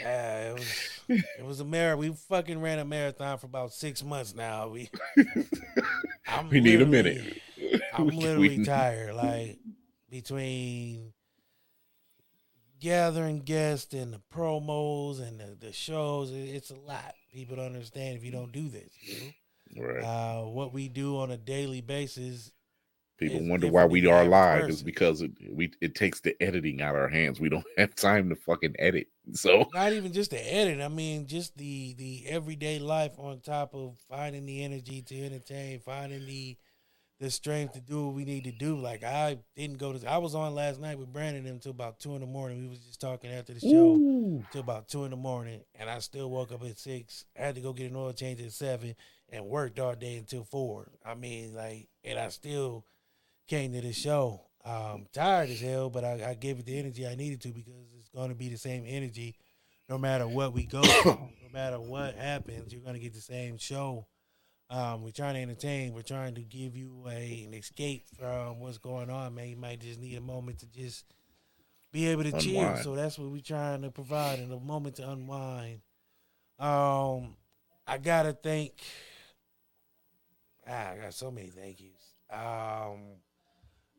Yeah, 0.00 0.50
it 0.50 0.58
was 0.58 1.00
it 1.38 1.44
was 1.44 1.60
a 1.60 1.64
marathon. 1.64 1.98
We 2.00 2.14
fucking 2.14 2.60
ran 2.60 2.78
a 2.78 2.84
marathon 2.84 3.38
for 3.38 3.46
about 3.46 3.72
six 3.72 4.02
months 4.02 4.34
now. 4.34 4.68
We 4.68 4.88
we 6.50 6.60
need 6.60 6.80
a 6.82 6.86
minute. 6.86 7.40
I'm 7.94 8.06
We- 8.08 8.16
literally 8.16 8.58
we- 8.58 8.64
tired. 8.64 9.14
Like 9.14 9.58
between 10.08 11.12
gathering 12.80 13.40
guests 13.40 13.92
and 13.94 14.12
the 14.12 14.20
promos 14.32 15.20
and 15.20 15.38
the, 15.40 15.56
the 15.66 15.72
shows. 15.72 16.30
it- 16.30 16.34
It's 16.54 16.70
a 16.70 16.74
lot. 16.76 17.14
People 17.32 17.56
don't 17.56 17.66
understand 17.66 18.16
if 18.16 18.24
you 18.24 18.32
don't 18.32 18.52
do 18.52 18.68
this. 18.68 18.90
You 19.02 19.14
know? 19.76 19.82
Right. 19.86 20.02
Uh, 20.04 20.42
what 20.46 20.72
we 20.72 20.88
do 20.88 21.18
on 21.18 21.30
a 21.30 21.36
daily 21.36 21.80
basis. 21.80 22.50
People 23.20 23.42
is 23.42 23.48
wonder 23.48 23.68
why 23.68 23.84
we 23.84 24.06
are 24.06 24.24
live 24.24 24.62
person. 24.62 24.72
is 24.72 24.82
because 24.82 25.20
it, 25.20 25.30
we 25.50 25.70
it 25.82 25.94
takes 25.94 26.20
the 26.20 26.34
editing 26.42 26.80
out 26.80 26.94
of 26.94 27.02
our 27.02 27.08
hands. 27.08 27.38
We 27.38 27.50
don't 27.50 27.66
have 27.76 27.94
time 27.94 28.30
to 28.30 28.34
fucking 28.34 28.76
edit. 28.78 29.08
So 29.32 29.68
not 29.74 29.92
even 29.92 30.14
just 30.14 30.30
the 30.30 30.40
edit. 30.40 30.80
I 30.80 30.88
mean, 30.88 31.26
just 31.26 31.56
the 31.58 31.92
the 31.98 32.24
everyday 32.26 32.78
life 32.78 33.12
on 33.18 33.40
top 33.40 33.74
of 33.74 33.98
finding 34.08 34.46
the 34.46 34.64
energy 34.64 35.02
to 35.02 35.24
entertain, 35.26 35.80
finding 35.80 36.24
the 36.24 36.56
the 37.20 37.30
strength 37.30 37.74
to 37.74 37.80
do 37.82 38.06
what 38.06 38.14
we 38.14 38.24
need 38.24 38.44
to 38.44 38.52
do. 38.52 38.78
Like 38.78 39.04
I 39.04 39.36
didn't 39.54 39.76
go 39.76 39.92
to. 39.92 40.10
I 40.10 40.16
was 40.16 40.34
on 40.34 40.54
last 40.54 40.80
night 40.80 40.98
with 40.98 41.12
Brandon 41.12 41.46
until 41.46 41.72
about 41.72 42.00
two 42.00 42.14
in 42.14 42.22
the 42.22 42.26
morning. 42.26 42.62
We 42.62 42.68
was 42.68 42.78
just 42.78 43.02
talking 43.02 43.30
after 43.30 43.52
the 43.52 43.60
show 43.60 43.96
Ooh. 43.96 44.42
till 44.50 44.62
about 44.62 44.88
two 44.88 45.04
in 45.04 45.10
the 45.10 45.18
morning, 45.18 45.60
and 45.74 45.90
I 45.90 45.98
still 45.98 46.30
woke 46.30 46.52
up 46.52 46.64
at 46.64 46.78
six. 46.78 47.26
I 47.38 47.42
had 47.42 47.54
to 47.56 47.60
go 47.60 47.74
get 47.74 47.90
an 47.90 47.96
oil 47.96 48.14
change 48.14 48.40
at 48.40 48.52
seven, 48.52 48.94
and 49.28 49.44
worked 49.44 49.78
all 49.78 49.94
day 49.94 50.16
until 50.16 50.42
four. 50.42 50.90
I 51.04 51.14
mean, 51.14 51.54
like, 51.54 51.88
and 52.02 52.18
I 52.18 52.30
still 52.30 52.86
came 53.50 53.72
to 53.72 53.80
the 53.80 53.92
show. 53.92 54.40
Um, 54.64 55.06
tired 55.12 55.50
as 55.50 55.60
hell, 55.60 55.90
but 55.90 56.04
I, 56.04 56.30
I 56.30 56.34
gave 56.34 56.58
it 56.58 56.66
the 56.66 56.78
energy 56.78 57.06
I 57.06 57.16
needed 57.16 57.40
to 57.42 57.48
because 57.48 57.72
it's 57.98 58.08
going 58.10 58.28
to 58.28 58.34
be 58.34 58.48
the 58.48 58.58
same 58.58 58.84
energy 58.86 59.36
no 59.88 59.98
matter 59.98 60.26
what 60.26 60.52
we 60.52 60.64
go 60.64 60.82
through, 61.02 61.12
no 61.12 61.48
matter 61.52 61.80
what 61.80 62.14
happens, 62.14 62.72
you're 62.72 62.82
going 62.82 62.94
to 62.94 63.00
get 63.00 63.12
the 63.12 63.20
same 63.20 63.58
show. 63.58 64.06
Um, 64.70 65.02
we're 65.02 65.10
trying 65.10 65.34
to 65.34 65.40
entertain. 65.40 65.94
We're 65.94 66.02
trying 66.02 66.36
to 66.36 66.42
give 66.42 66.76
you 66.76 67.04
a 67.08 67.44
an 67.44 67.54
escape 67.54 68.06
from 68.16 68.60
what's 68.60 68.78
going 68.78 69.10
on, 69.10 69.34
man. 69.34 69.48
You 69.48 69.56
might 69.56 69.80
just 69.80 69.98
need 69.98 70.16
a 70.16 70.20
moment 70.20 70.60
to 70.60 70.66
just 70.66 71.06
be 71.90 72.06
able 72.06 72.22
to 72.22 72.32
chill. 72.38 72.60
Unwind. 72.60 72.84
So 72.84 72.94
that's 72.94 73.18
what 73.18 73.30
we're 73.30 73.40
trying 73.40 73.82
to 73.82 73.90
provide, 73.90 74.38
and 74.38 74.52
a 74.52 74.60
moment 74.60 74.96
to 74.96 75.10
unwind. 75.10 75.80
Um, 76.60 77.34
I 77.84 77.98
gotta 78.00 78.32
thank. 78.32 78.74
Ah, 80.68 80.90
I 80.90 80.96
got 80.98 81.14
so 81.14 81.32
many 81.32 81.48
thank 81.48 81.80
yous. 81.80 82.14
Um, 82.32 83.16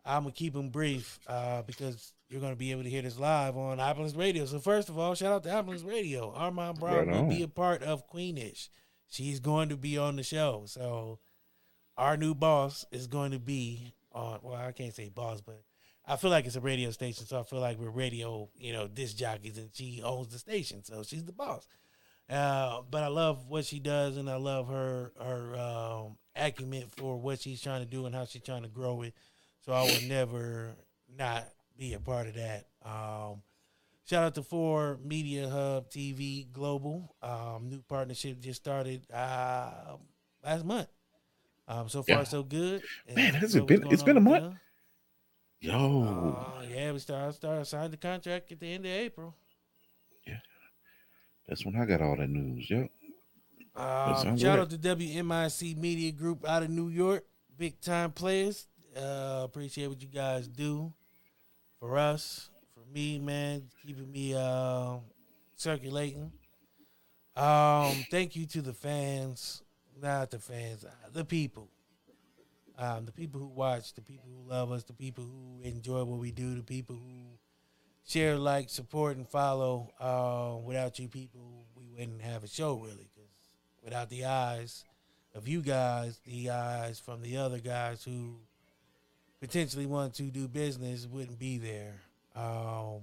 I'm 0.05 0.23
gonna 0.23 0.33
keep 0.33 0.53
them 0.53 0.69
brief 0.69 1.19
uh, 1.27 1.61
because 1.63 2.13
you're 2.29 2.41
gonna 2.41 2.55
be 2.55 2.71
able 2.71 2.83
to 2.83 2.89
hear 2.89 3.01
this 3.01 3.19
live 3.19 3.57
on 3.57 3.79
Opulence 3.79 4.15
Radio. 4.15 4.45
So 4.45 4.59
first 4.59 4.89
of 4.89 4.97
all, 4.97 5.15
shout 5.15 5.31
out 5.31 5.43
to 5.43 5.53
Opulence 5.53 5.83
Radio. 5.83 6.31
Armand 6.33 6.79
Brown 6.79 7.07
Right 7.07 7.15
will 7.15 7.29
be 7.29 7.43
a 7.43 7.47
part 7.47 7.83
of 7.83 8.09
Queenish. 8.09 8.69
She's 9.09 9.39
going 9.39 9.69
to 9.69 9.77
be 9.77 9.97
on 9.97 10.15
the 10.15 10.23
show. 10.23 10.63
So 10.65 11.19
our 11.97 12.17
new 12.17 12.33
boss 12.33 12.85
is 12.91 13.07
going 13.07 13.31
to 13.31 13.39
be 13.39 13.93
on. 14.11 14.39
Well, 14.41 14.55
I 14.55 14.71
can't 14.71 14.93
say 14.93 15.09
boss, 15.09 15.41
but 15.41 15.61
I 16.05 16.15
feel 16.15 16.31
like 16.31 16.45
it's 16.45 16.55
a 16.55 16.61
radio 16.61 16.91
station, 16.91 17.25
so 17.25 17.39
I 17.39 17.43
feel 17.43 17.59
like 17.59 17.77
we're 17.77 17.89
radio, 17.89 18.49
you 18.57 18.73
know, 18.73 18.87
disc 18.87 19.17
jockeys, 19.17 19.57
and 19.57 19.69
she 19.73 20.01
owns 20.03 20.29
the 20.29 20.39
station, 20.39 20.83
so 20.83 21.03
she's 21.03 21.25
the 21.25 21.31
boss. 21.31 21.67
Uh, 22.29 22.81
but 22.89 23.03
I 23.03 23.07
love 23.07 23.47
what 23.49 23.65
she 23.65 23.79
does, 23.79 24.17
and 24.17 24.29
I 24.29 24.35
love 24.37 24.67
her 24.69 25.11
her 25.21 25.55
um, 25.57 26.17
acumen 26.35 26.85
for 26.95 27.17
what 27.19 27.41
she's 27.41 27.61
trying 27.61 27.81
to 27.81 27.85
do 27.85 28.05
and 28.05 28.15
how 28.15 28.25
she's 28.25 28.41
trying 28.41 28.63
to 28.63 28.69
grow 28.69 29.01
it. 29.01 29.13
So 29.65 29.73
I 29.73 29.83
would 29.83 30.07
never 30.07 30.71
not 31.17 31.47
be 31.77 31.93
a 31.93 31.99
part 31.99 32.27
of 32.27 32.33
that. 32.35 32.67
Um, 32.83 33.41
shout 34.09 34.23
out 34.23 34.35
to 34.35 34.43
Four 34.43 34.99
Media 35.03 35.49
Hub 35.49 35.89
TV 35.89 36.51
Global. 36.51 37.15
Um, 37.21 37.69
new 37.69 37.81
partnership 37.87 38.39
just 38.39 38.61
started 38.61 39.05
uh, 39.11 39.97
last 40.43 40.65
month. 40.65 40.87
Um, 41.67 41.87
so 41.89 42.01
far 42.03 42.17
Yeah. 42.17 42.23
so 42.23 42.43
good. 42.43 42.81
Man, 43.07 43.27
And 43.27 43.35
has 43.37 43.51
so 43.53 43.59
it 43.59 43.67
been- 43.67 43.87
it's 43.91 44.03
been 44.03 44.17
a 44.17 44.21
month? 44.21 44.43
them? 44.45 44.59
yo, 45.59 46.33
Uh, 46.57 46.63
yeah, 46.67 46.91
we 46.91 46.99
started 46.99 47.33
started 47.33 47.65
signed 47.65 47.93
the 47.93 47.97
contract 47.97 48.51
at 48.51 48.59
the 48.59 48.73
end 48.73 48.85
of 48.85 48.91
April. 48.91 49.35
Yeah, 50.25 50.39
that's 51.47 51.63
when 51.65 51.75
I 51.75 51.85
got 51.85 52.01
all 52.01 52.17
that 52.17 52.27
news. 52.29 52.67
Yep. 52.69 52.89
Um, 53.75 54.37
shout 54.37 54.59
out 54.59 54.69
to 54.71 54.77
WMIC 54.77 55.75
Media 55.77 56.11
Group 56.11 56.45
out 56.45 56.63
of 56.63 56.69
New 56.71 56.89
York, 56.89 57.25
big 57.57 57.79
time 57.79 58.11
players. 58.11 58.67
Uh, 58.95 59.43
appreciate 59.45 59.87
what 59.87 60.01
you 60.01 60.07
guys 60.07 60.47
do 60.47 60.91
for 61.79 61.97
us, 61.97 62.49
for 62.73 62.81
me, 62.93 63.19
man, 63.19 63.63
keeping 63.85 64.11
me 64.11 64.33
uh, 64.33 64.97
circulating. 65.55 66.31
Um, 67.35 67.93
thank 68.11 68.35
you 68.35 68.45
to 68.47 68.61
the 68.61 68.73
fans, 68.73 69.63
not 70.01 70.31
the 70.31 70.39
fans, 70.39 70.83
uh, 70.83 70.89
the 71.13 71.23
people, 71.23 71.69
um, 72.77 73.05
the 73.05 73.13
people 73.13 73.39
who 73.39 73.47
watch, 73.47 73.93
the 73.93 74.01
people 74.01 74.29
who 74.29 74.49
love 74.49 74.73
us, 74.73 74.83
the 74.83 74.93
people 74.93 75.23
who 75.23 75.61
enjoy 75.63 76.03
what 76.03 76.19
we 76.19 76.31
do, 76.31 76.55
the 76.55 76.63
people 76.63 76.97
who 76.97 77.37
share, 78.05 78.35
like, 78.35 78.69
support, 78.69 79.15
and 79.15 79.27
follow. 79.27 79.89
Uh, 80.01 80.57
without 80.65 80.99
you 80.99 81.07
people, 81.07 81.65
we 81.77 81.87
wouldn't 81.87 82.21
have 82.21 82.43
a 82.43 82.47
show 82.47 82.75
really, 82.75 83.07
because 83.15 83.31
without 83.81 84.09
the 84.09 84.25
eyes 84.25 84.83
of 85.33 85.47
you 85.47 85.61
guys, 85.61 86.19
the 86.25 86.49
eyes 86.49 86.99
from 86.99 87.21
the 87.21 87.37
other 87.37 87.59
guys 87.59 88.03
who 88.03 88.35
potentially 89.41 89.85
want 89.87 90.13
to 90.15 90.23
do 90.23 90.47
business 90.47 91.07
wouldn't 91.07 91.39
be 91.39 91.57
there. 91.57 91.95
Um, 92.35 93.01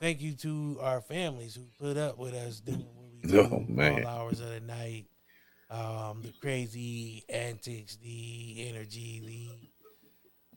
thank 0.00 0.20
you 0.20 0.32
to 0.34 0.78
our 0.82 1.00
families 1.00 1.54
who 1.54 1.62
put 1.78 1.96
up 1.96 2.18
with 2.18 2.34
us 2.34 2.60
doing 2.60 2.84
what 2.94 3.10
we 3.12 3.20
do 3.28 3.48
Oh, 3.52 3.64
man. 3.68 4.04
all 4.04 4.06
hours 4.06 4.40
of 4.40 4.48
the 4.50 4.60
night. 4.60 5.06
Um, 5.70 6.20
the 6.22 6.32
crazy 6.40 7.24
antics, 7.30 7.96
the 7.96 8.66
energy, 8.68 9.70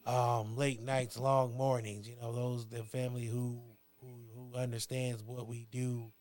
the 0.06 0.12
um, 0.12 0.58
late 0.58 0.82
nights, 0.82 1.18
long 1.18 1.56
mornings. 1.56 2.08
You 2.08 2.16
know, 2.22 2.34
those 2.34 2.68
the 2.68 2.84
family 2.84 3.26
who 3.26 3.62
who, 4.02 4.08
who 4.36 4.58
understands 4.58 5.24
what 5.24 5.48
we 5.48 5.68
do 5.72 6.12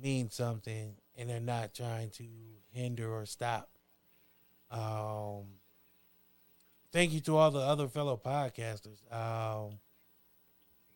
means 0.00 0.34
something, 0.34 0.94
and 1.16 1.28
they're 1.28 1.40
not 1.40 1.74
trying 1.74 2.10
to 2.10 2.24
hinder 2.72 3.12
or 3.12 3.26
stop. 3.26 3.68
Um, 4.70 5.44
thank 6.94 7.12
you 7.12 7.18
to 7.18 7.36
all 7.36 7.50
the 7.50 7.58
other 7.58 7.88
fellow 7.88 8.18
podcasters. 8.24 9.02
Um, 9.12 9.80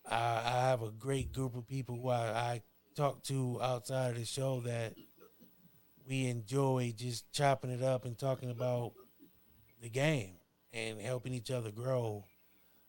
I, 0.08 0.42
I 0.44 0.68
have 0.68 0.80
a 0.80 0.92
great 0.92 1.32
group 1.32 1.56
of 1.56 1.66
people 1.66 1.96
who 2.00 2.08
I, 2.08 2.28
I 2.28 2.62
talk 2.94 3.24
to 3.24 3.58
outside 3.60 4.12
of 4.12 4.16
the 4.16 4.24
show 4.24 4.60
that 4.60 4.94
we 6.08 6.26
enjoy 6.26 6.94
just 6.96 7.30
chopping 7.32 7.70
it 7.70 7.82
up 7.82 8.04
and 8.04 8.16
talking 8.16 8.50
about 8.50 8.92
the 9.82 9.90
game 9.90 10.36
and 10.72 11.00
helping 11.00 11.34
each 11.34 11.50
other 11.50 11.72
grow. 11.72 12.24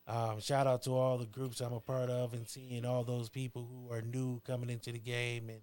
Um, 0.07 0.39
shout 0.39 0.67
out 0.67 0.83
to 0.83 0.91
all 0.91 1.17
the 1.17 1.25
groups 1.25 1.61
I'm 1.61 1.73
a 1.73 1.79
part 1.79 2.11
of 2.11 2.33
and 2.33 2.47
seeing 2.47 2.85
all 2.85 3.03
those 3.03 3.29
people 3.29 3.67
who 3.67 3.91
are 3.91 4.03
new 4.03 4.39
coming 4.41 4.69
into 4.69 4.91
the 4.91 4.99
game 4.99 5.49
and 5.49 5.61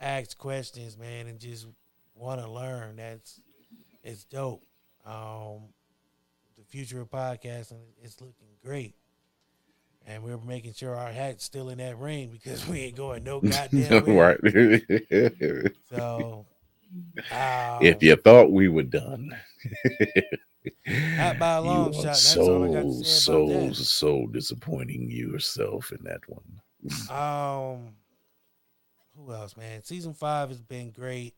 ask 0.00 0.36
questions, 0.36 0.98
man, 0.98 1.28
and 1.28 1.38
just 1.38 1.68
want 2.14 2.40
to 2.40 2.50
learn. 2.50 2.96
That's 2.96 3.40
it's 4.02 4.24
dope. 4.24 4.64
Um, 5.06 5.68
future 6.70 7.00
of 7.00 7.10
podcasting 7.10 7.80
is 8.02 8.20
looking 8.20 8.48
great. 8.64 8.94
And 10.06 10.22
we're 10.22 10.38
making 10.38 10.72
sure 10.72 10.96
our 10.96 11.12
hat's 11.12 11.44
still 11.44 11.68
in 11.68 11.78
that 11.78 11.98
ring 11.98 12.30
because 12.30 12.66
we 12.68 12.80
ain't 12.80 12.96
going 12.96 13.24
no 13.24 13.40
goddamn 13.42 14.16
right. 14.16 14.38
So, 15.90 16.46
um, 17.32 17.78
if 17.82 18.02
you 18.02 18.16
thought 18.16 18.50
we 18.50 18.68
were 18.68 18.82
done, 18.82 19.36
Not 20.86 21.38
by 21.38 21.54
a 21.56 21.60
long 21.60 21.92
you 21.92 21.94
shot. 21.94 22.02
are 22.02 22.06
That's 22.06 22.36
all 22.36 22.64
I 22.64 22.72
got 22.72 22.82
to 22.82 23.04
so 23.04 23.72
so 23.72 23.72
so 23.72 24.26
disappointing 24.28 25.10
yourself 25.10 25.92
in 25.92 26.04
that 26.04 26.20
one. 26.26 26.60
Um, 27.10 27.94
who 29.16 29.32
else, 29.32 29.56
man? 29.56 29.82
Season 29.82 30.14
five 30.14 30.48
has 30.48 30.62
been 30.62 30.90
great. 30.90 31.34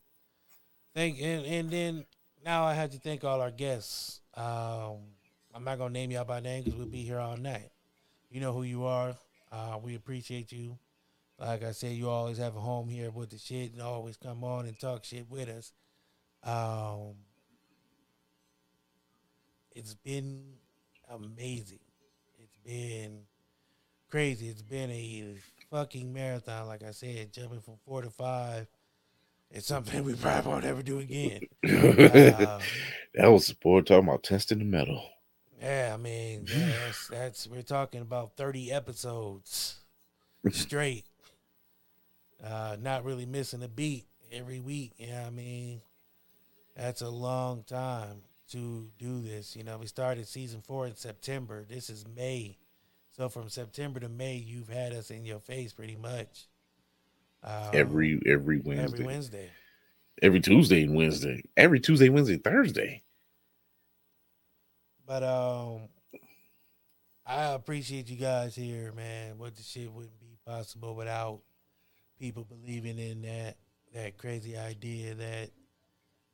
Thank 0.94 1.20
and 1.20 1.44
and 1.44 1.70
then 1.70 2.04
now 2.44 2.64
I 2.64 2.74
have 2.74 2.90
to 2.90 2.98
thank 2.98 3.24
all 3.24 3.40
our 3.40 3.50
guests. 3.50 4.20
Um, 4.34 4.98
I'm 5.54 5.64
not 5.64 5.78
gonna 5.78 5.92
name 5.92 6.10
y'all 6.10 6.24
by 6.24 6.40
name 6.40 6.64
because 6.64 6.78
we'll 6.78 6.88
be 6.88 7.02
here 7.02 7.18
all 7.18 7.36
night. 7.36 7.70
You 8.30 8.40
know 8.40 8.52
who 8.52 8.62
you 8.62 8.84
are. 8.84 9.14
Uh, 9.50 9.78
we 9.82 9.94
appreciate 9.94 10.50
you. 10.50 10.78
Like 11.38 11.62
I 11.62 11.72
said, 11.72 11.92
you 11.92 12.08
always 12.08 12.38
have 12.38 12.56
a 12.56 12.60
home 12.60 12.88
here 12.88 13.10
with 13.10 13.30
the 13.30 13.38
shit 13.38 13.72
and 13.72 13.82
always 13.82 14.16
come 14.16 14.44
on 14.44 14.66
and 14.66 14.78
talk 14.78 15.04
shit 15.04 15.28
with 15.28 15.48
us. 15.48 15.72
Um, 16.44 17.14
it's 19.74 19.94
been 19.94 20.42
amazing. 21.10 21.80
It's 22.38 22.56
been 22.64 23.20
crazy. 24.08 24.48
It's 24.48 24.62
been 24.62 24.90
a 24.90 25.34
fucking 25.70 26.12
marathon. 26.12 26.66
Like 26.66 26.82
I 26.82 26.92
said, 26.92 27.32
jumping 27.32 27.60
from 27.60 27.74
four 27.84 28.02
to 28.02 28.10
five. 28.10 28.66
It's 29.50 29.66
something 29.66 30.04
we 30.04 30.14
probably 30.14 30.50
won't 30.50 30.64
ever 30.64 30.82
do 30.82 30.98
again. 30.98 31.40
Uh, 31.64 32.60
that 33.14 33.30
was 33.30 33.48
the 33.48 33.54
boy 33.60 33.82
talking 33.82 34.08
about 34.08 34.22
testing 34.22 34.58
the 34.58 34.64
mettle. 34.64 35.04
Yeah, 35.62 35.92
I 35.94 35.96
mean, 35.96 36.46
that's, 36.46 37.08
that's 37.08 37.46
we're 37.46 37.62
talking 37.62 38.00
about 38.00 38.36
thirty 38.36 38.72
episodes 38.72 39.76
straight. 40.50 41.04
Uh, 42.44 42.76
not 42.80 43.04
really 43.04 43.26
missing 43.26 43.62
a 43.62 43.68
beat 43.68 44.06
every 44.32 44.58
week. 44.58 44.94
Yeah, 44.98 45.24
I 45.26 45.30
mean, 45.30 45.80
that's 46.76 47.00
a 47.00 47.08
long 47.08 47.62
time 47.62 48.22
to 48.50 48.88
do 48.98 49.22
this. 49.22 49.54
You 49.54 49.62
know, 49.62 49.78
we 49.78 49.86
started 49.86 50.26
season 50.26 50.60
four 50.60 50.86
in 50.86 50.96
September. 50.96 51.64
This 51.68 51.88
is 51.88 52.04
May. 52.16 52.58
So 53.16 53.28
from 53.28 53.48
September 53.48 54.00
to 54.00 54.08
May, 54.08 54.36
you've 54.36 54.68
had 54.68 54.92
us 54.92 55.10
in 55.10 55.24
your 55.24 55.38
face 55.38 55.72
pretty 55.72 55.96
much. 55.96 56.48
Um, 57.44 57.70
every 57.72 58.20
every 58.26 58.58
Wednesday, 58.58 58.84
every 58.84 59.04
Wednesday. 59.04 59.50
every 60.22 60.40
Tuesday 60.40 60.82
and 60.84 60.94
Wednesday, 60.94 61.44
every 61.56 61.80
Tuesday, 61.80 62.08
Wednesday, 62.08 62.36
Thursday. 62.36 63.02
But 65.12 65.24
um, 65.24 65.80
I 67.26 67.52
appreciate 67.52 68.08
you 68.08 68.16
guys 68.16 68.54
here, 68.54 68.94
man. 68.96 69.36
What 69.36 69.54
the 69.54 69.62
shit 69.62 69.92
wouldn't 69.92 70.18
be 70.18 70.38
possible 70.46 70.94
without 70.94 71.40
people 72.18 72.46
believing 72.48 72.98
in 72.98 73.20
that 73.20 73.58
that 73.92 74.16
crazy 74.16 74.56
idea 74.56 75.12
that 75.12 75.50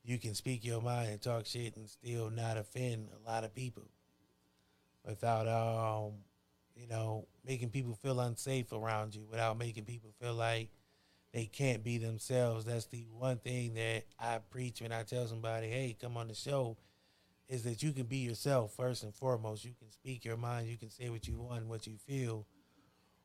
you 0.04 0.16
can 0.16 0.32
speak 0.32 0.64
your 0.64 0.80
mind 0.80 1.10
and 1.10 1.20
talk 1.20 1.44
shit 1.44 1.76
and 1.76 1.90
still 1.90 2.30
not 2.30 2.56
offend 2.56 3.08
a 3.20 3.28
lot 3.28 3.42
of 3.42 3.52
people 3.52 3.82
without 5.04 5.48
um 5.48 6.12
you 6.76 6.86
know 6.86 7.26
making 7.44 7.70
people 7.70 7.98
feel 8.00 8.20
unsafe 8.20 8.72
around 8.72 9.12
you 9.12 9.26
without 9.28 9.58
making 9.58 9.86
people 9.86 10.14
feel 10.22 10.34
like 10.34 10.68
they 11.32 11.46
can't 11.46 11.82
be 11.82 11.98
themselves 11.98 12.64
that's 12.64 12.86
the 12.86 13.04
one 13.10 13.38
thing 13.38 13.74
that 13.74 14.04
i 14.20 14.38
preach 14.50 14.80
when 14.80 14.92
i 14.92 15.02
tell 15.02 15.26
somebody 15.26 15.66
hey 15.66 15.96
come 16.00 16.16
on 16.16 16.28
the 16.28 16.34
show 16.34 16.76
is 17.48 17.62
that 17.62 17.82
you 17.82 17.92
can 17.92 18.04
be 18.04 18.18
yourself 18.18 18.74
first 18.74 19.02
and 19.02 19.14
foremost. 19.14 19.64
You 19.64 19.72
can 19.78 19.90
speak 19.90 20.24
your 20.24 20.36
mind. 20.36 20.68
You 20.68 20.76
can 20.76 20.90
say 20.90 21.08
what 21.08 21.26
you 21.26 21.38
want 21.38 21.66
what 21.66 21.86
you 21.86 21.96
feel 21.96 22.46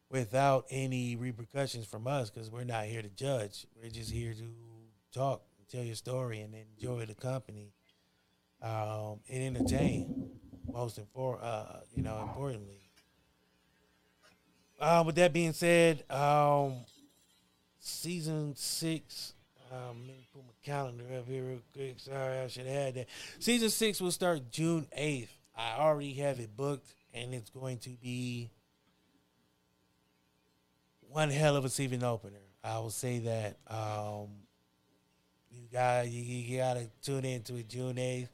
without 0.09 0.65
any 0.69 1.15
repercussions 1.15 1.85
from 1.85 2.07
us 2.07 2.29
because 2.29 2.49
we're 2.49 2.63
not 2.63 2.85
here 2.85 3.01
to 3.01 3.09
judge. 3.09 3.65
We're 3.75 3.89
just 3.89 4.11
here 4.11 4.33
to 4.33 4.49
talk 5.11 5.43
tell 5.73 5.83
your 5.83 5.95
story 5.95 6.41
and 6.41 6.53
enjoy 6.53 7.03
the 7.05 7.15
company 7.15 7.73
um, 8.61 9.19
and 9.27 9.57
entertain 9.57 10.29
most 10.71 10.97
important 10.99 11.43
uh, 11.43 11.79
you 11.95 12.03
know 12.03 12.19
importantly. 12.21 12.79
Uh, 14.79 15.03
with 15.05 15.15
that 15.15 15.33
being 15.33 15.53
said 15.53 16.03
um, 16.11 16.75
season 17.79 18.53
six 18.55 19.32
um, 19.73 19.99
let 20.07 20.15
me 20.17 20.27
put 20.33 20.43
my 20.43 20.53
calendar 20.63 21.03
up 21.17 21.27
here 21.27 21.43
real 21.43 21.61
quick. 21.73 21.95
Sorry 21.99 22.39
i 22.39 22.47
should 22.47 22.65
have 22.65 22.75
had 22.75 22.95
that. 22.95 23.07
Season 23.39 23.69
six 23.69 23.99
will 23.99 24.11
start 24.11 24.51
june 24.51 24.87
8th 24.97 25.29
i 25.55 25.77
already 25.79 26.13
have 26.13 26.39
it 26.39 26.55
booked 26.55 26.93
and 27.13 27.33
it's 27.33 27.49
going 27.49 27.77
to 27.79 27.89
be 27.89 28.49
one 31.13 31.29
hell 31.29 31.55
of 31.55 31.63
a 31.63 31.69
season 31.69 32.03
opener. 32.03 32.39
I 32.63 32.79
will 32.79 32.89
say 32.89 33.19
that 33.19 33.57
um, 33.67 34.29
you 35.51 35.67
got 35.71 36.09
you, 36.09 36.21
you 36.21 36.57
gotta 36.57 36.89
tune 37.03 37.23
into 37.23 37.55
it 37.55 37.69
June 37.69 37.97
eighth, 37.99 38.31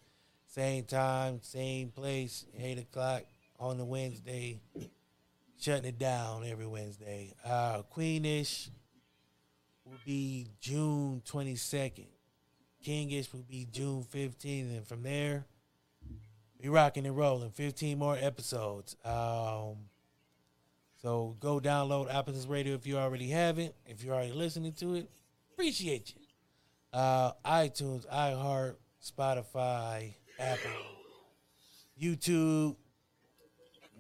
same 0.48 0.86
time, 0.86 1.40
same 1.42 1.90
place, 1.90 2.46
eight 2.58 2.80
o'clock 2.80 3.24
on 3.60 3.78
the 3.78 3.86
Wednesday. 3.86 4.62
Shutting 5.60 5.90
it 5.90 6.00
down 6.00 6.46
every 6.46 6.66
Wednesday. 6.66 7.34
Uh, 7.46 7.82
Queenish 7.94 8.70
will 9.90 10.00
be 10.06 10.48
June 10.60 11.22
twenty 11.26 11.56
second. 11.56 12.08
Kingish 12.86 13.34
will 13.34 13.44
be 13.50 13.68
June 13.72 14.04
fifteenth, 14.04 14.72
and 14.72 14.88
from 14.88 15.04
there, 15.04 15.46
we 16.62 16.70
rocking 16.70 17.06
and 17.06 17.18
rolling. 17.18 17.52
Fifteen 17.52 17.98
more 17.98 18.18
episodes. 18.20 18.96
Um, 19.04 19.90
so 21.02 21.36
go 21.40 21.60
download 21.60 22.14
Opulence 22.14 22.46
Radio 22.46 22.76
if 22.76 22.86
you 22.86 22.98
already 22.98 23.30
haven't. 23.30 23.74
If 23.86 24.04
you're 24.04 24.14
already 24.14 24.34
listening 24.34 24.74
to 24.74 24.96
it, 24.96 25.10
appreciate 25.54 26.14
you 26.16 26.22
uh, 26.94 27.32
iTunes, 27.46 28.06
iHeart, 28.08 28.76
Spotify, 29.04 30.14
Apple, 30.38 30.72
YouTube. 32.02 32.76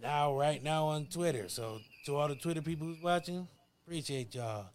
Now, 0.01 0.37
right 0.37 0.63
now 0.63 0.85
on 0.85 1.07
Twitter. 1.07 1.49
So, 1.49 1.79
to 2.05 2.15
all 2.15 2.29
the 2.29 2.35
Twitter 2.35 2.61
people 2.61 2.87
who's 2.87 3.01
watching, 3.01 3.47
appreciate 3.85 4.33
y'all. 4.33 4.67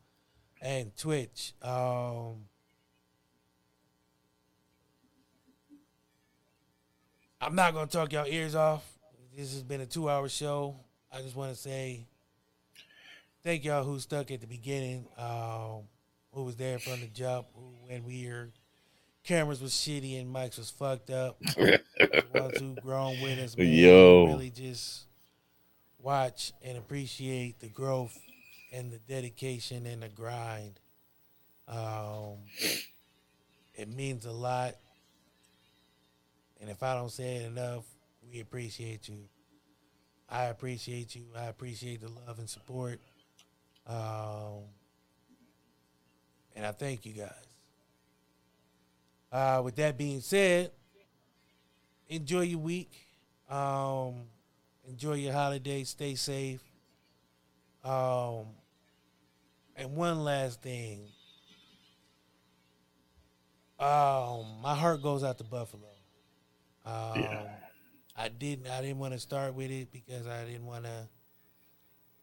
And 0.65 0.97
Twitch. 0.97 1.53
Um, 1.61 2.47
I'm 7.39 7.55
not 7.55 7.75
gonna 7.75 7.87
talk 7.87 8.13
y'all 8.15 8.27
ears 8.27 8.55
off. 8.55 8.83
This 9.37 9.53
has 9.53 9.63
been 9.63 9.83
a 9.83 9.87
two-hour 9.87 10.27
show. 10.31 10.77
I 11.13 11.21
just 11.21 11.37
want 11.37 11.53
to 11.55 11.61
say 11.61 12.07
thank 13.43 13.65
y'all 13.65 13.85
who 13.85 14.01
stuck 14.01 14.31
at 14.31 14.41
the 14.41 14.47
beginning. 14.47 15.07
Um, 15.19 15.83
who 16.33 16.45
was 16.45 16.57
there 16.57 16.79
from 16.79 17.01
the 17.01 17.09
jump, 17.09 17.47
who 17.55 17.75
when 17.87 18.03
we 18.05 18.27
were 18.27 18.49
cameras 19.23 19.61
was 19.61 19.73
shitty 19.73 20.19
and 20.19 20.35
mics 20.35 20.57
was 20.57 20.71
fucked 20.71 21.11
up. 21.11 21.39
the 21.57 22.25
ones 22.33 22.59
who 22.59 22.75
grown 22.81 23.21
with 23.21 23.39
us, 23.39 23.55
man, 23.55 23.69
Yo. 23.69 24.29
really 24.29 24.49
just 24.51 25.05
watch 25.99 26.55
and 26.63 26.79
appreciate 26.79 27.61
the 27.61 27.69
growth 27.69 28.19
and 28.75 28.91
the 28.91 28.99
dedication 28.99 29.87
and 29.87 30.03
the 30.03 30.09
grind. 30.09 30.81
Um, 31.69 32.39
it 33.75 33.89
means 33.89 34.27
a 34.27 34.33
lot. 34.33 34.75
And 36.61 36.71
if 36.71 36.83
I 36.83 36.95
don't 36.95 37.11
say 37.11 37.37
it 37.37 37.47
enough, 37.47 37.85
we 38.31 38.41
appreciate 38.41 39.09
you. 39.09 39.19
I 40.29 40.45
appreciate 40.45 41.15
you. 41.15 41.25
I 41.37 41.45
appreciate 41.45 42.01
the 42.01 42.09
love 42.09 42.39
and 42.39 42.49
support. 42.49 43.01
Um, 43.87 44.65
and 46.57 46.65
I 46.65 46.73
thank 46.73 47.05
you 47.05 47.13
guys. 47.13 47.31
Uh, 49.31 49.61
with 49.63 49.77
that 49.77 49.99
being 49.99 50.21
said, 50.21 50.71
enjoy 52.09 52.43
your 52.43 52.61
week. 52.61 52.93
Um, 53.51 54.23
enjoy 54.89 55.15
your 55.15 55.33
holiday. 55.33 55.85
Stay 55.85 56.15
safe. 56.15 56.63
Um, 57.85 58.47
and 59.77 59.95
one 59.97 60.25
last 60.25 60.63
thing. 60.63 61.07
Um, 63.79 64.47
my 64.63 64.75
heart 64.75 65.03
goes 65.03 65.25
out 65.25 65.39
to 65.39 65.45
Buffalo. 65.45 65.89
Um, 66.87 67.21
Yeah. 67.21 67.47
I 68.17 68.29
didn't. 68.29 68.69
I 68.69 68.81
didn't 68.81 68.99
want 68.99 69.13
to 69.15 69.19
start 69.19 69.55
with 69.55 69.73
it 69.73 69.91
because 69.91 70.29
I 70.29 70.45
didn't 70.45 70.67
want 70.67 70.85
to 70.85 71.09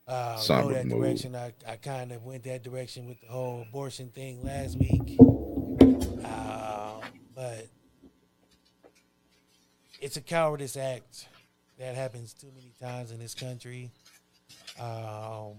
uh, 0.07 0.41
go 0.47 0.69
that 0.71 0.87
direction. 0.87 1.35
I, 1.35 1.53
I 1.67 1.75
kind 1.75 2.13
of 2.13 2.23
went 2.23 2.43
that 2.45 2.63
direction 2.63 3.07
with 3.07 3.19
the 3.19 3.27
whole 3.27 3.65
abortion 3.67 4.07
thing 4.09 4.41
last 4.41 4.77
week. 4.79 5.17
Uh, 6.23 7.01
but 7.35 7.67
it's 9.99 10.15
a 10.15 10.21
cowardice 10.21 10.77
act 10.77 11.27
that 11.77 11.95
happens 11.95 12.33
too 12.33 12.51
many 12.55 12.71
times 12.81 13.11
in 13.11 13.19
this 13.19 13.35
country. 13.35 13.91
Um, 14.79 15.55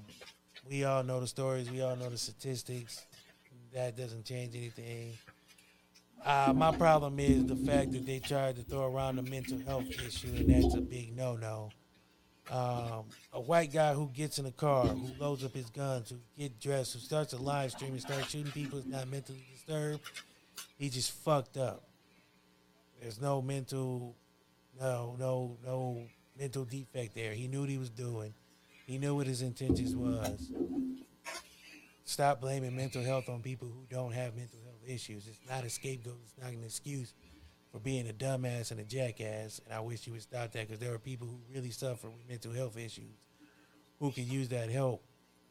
we 0.68 0.84
all 0.84 1.02
know 1.02 1.20
the 1.20 1.26
stories. 1.26 1.70
We 1.70 1.82
all 1.82 1.96
know 1.96 2.08
the 2.08 2.18
statistics. 2.18 3.06
That 3.74 3.96
doesn't 3.96 4.24
change 4.24 4.54
anything. 4.54 5.12
Uh, 6.24 6.52
my 6.54 6.70
problem 6.70 7.18
is 7.18 7.46
the 7.46 7.56
fact 7.56 7.92
that 7.92 8.06
they 8.06 8.20
tried 8.20 8.56
to 8.56 8.62
throw 8.62 8.92
around 8.94 9.16
the 9.16 9.22
mental 9.22 9.58
health 9.66 9.88
issue, 9.88 10.28
and 10.28 10.48
that's 10.48 10.74
a 10.74 10.80
big 10.80 11.16
no-no. 11.16 11.70
Um, 12.50 13.04
a 13.32 13.40
white 13.40 13.72
guy 13.72 13.94
who 13.94 14.08
gets 14.08 14.38
in 14.38 14.46
a 14.46 14.52
car, 14.52 14.86
who 14.86 15.10
loads 15.18 15.44
up 15.44 15.54
his 15.54 15.70
guns, 15.70 16.10
who 16.10 16.16
get 16.38 16.60
dressed, 16.60 16.92
who 16.92 16.98
starts 16.98 17.32
a 17.32 17.38
live 17.38 17.70
stream 17.70 17.92
and 17.92 18.00
starts 18.00 18.30
shooting 18.30 18.52
people 18.52 18.78
is 18.78 18.86
not 18.86 19.08
mentally 19.08 19.44
disturbed. 19.52 20.00
He 20.78 20.90
just 20.90 21.12
fucked 21.12 21.56
up. 21.56 21.82
There's 23.00 23.20
no 23.20 23.42
mental, 23.42 24.14
no, 24.80 25.16
no, 25.18 25.56
no 25.64 26.02
mental 26.38 26.64
defect 26.64 27.14
there. 27.14 27.32
He 27.32 27.48
knew 27.48 27.60
what 27.60 27.70
he 27.70 27.78
was 27.78 27.90
doing. 27.90 28.34
He 28.86 28.98
knew 28.98 29.14
what 29.14 29.26
his 29.26 29.42
intentions 29.42 29.94
was. 29.94 30.50
Stop 32.04 32.40
blaming 32.40 32.76
mental 32.76 33.02
health 33.02 33.28
on 33.28 33.40
people 33.40 33.68
who 33.68 33.86
don't 33.88 34.12
have 34.12 34.36
mental 34.36 34.58
health 34.64 34.80
issues. 34.86 35.26
It's 35.26 35.38
not 35.48 35.64
a 35.64 35.70
scapegoat. 35.70 36.18
It's 36.24 36.42
not 36.42 36.52
an 36.52 36.64
excuse 36.64 37.14
for 37.70 37.78
being 37.78 38.08
a 38.08 38.12
dumbass 38.12 38.70
and 38.70 38.80
a 38.80 38.84
jackass. 38.84 39.60
And 39.64 39.72
I 39.72 39.80
wish 39.80 40.06
you 40.06 40.12
would 40.12 40.22
stop 40.22 40.52
that 40.52 40.68
because 40.68 40.78
there 40.78 40.92
are 40.92 40.98
people 40.98 41.26
who 41.26 41.38
really 41.54 41.70
suffer 41.70 42.10
with 42.10 42.28
mental 42.28 42.52
health 42.52 42.76
issues 42.76 43.16
who 43.98 44.10
can 44.10 44.28
use 44.28 44.48
that 44.48 44.68
help 44.68 45.02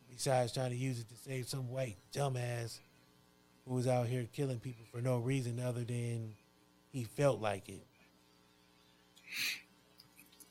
besides 0.09 0.53
trying 0.53 0.71
to 0.71 0.75
use 0.75 0.99
it 0.99 1.07
to 1.09 1.15
save 1.15 1.47
some 1.47 1.69
white 1.69 1.97
dumbass 2.13 2.79
who 3.65 3.73
was 3.75 3.87
out 3.87 4.07
here 4.07 4.27
killing 4.33 4.59
people 4.59 4.85
for 4.91 5.01
no 5.01 5.17
reason 5.17 5.59
other 5.59 5.83
than 5.83 6.35
he 6.91 7.05
felt 7.05 7.41
like 7.41 7.69
it. 7.69 7.85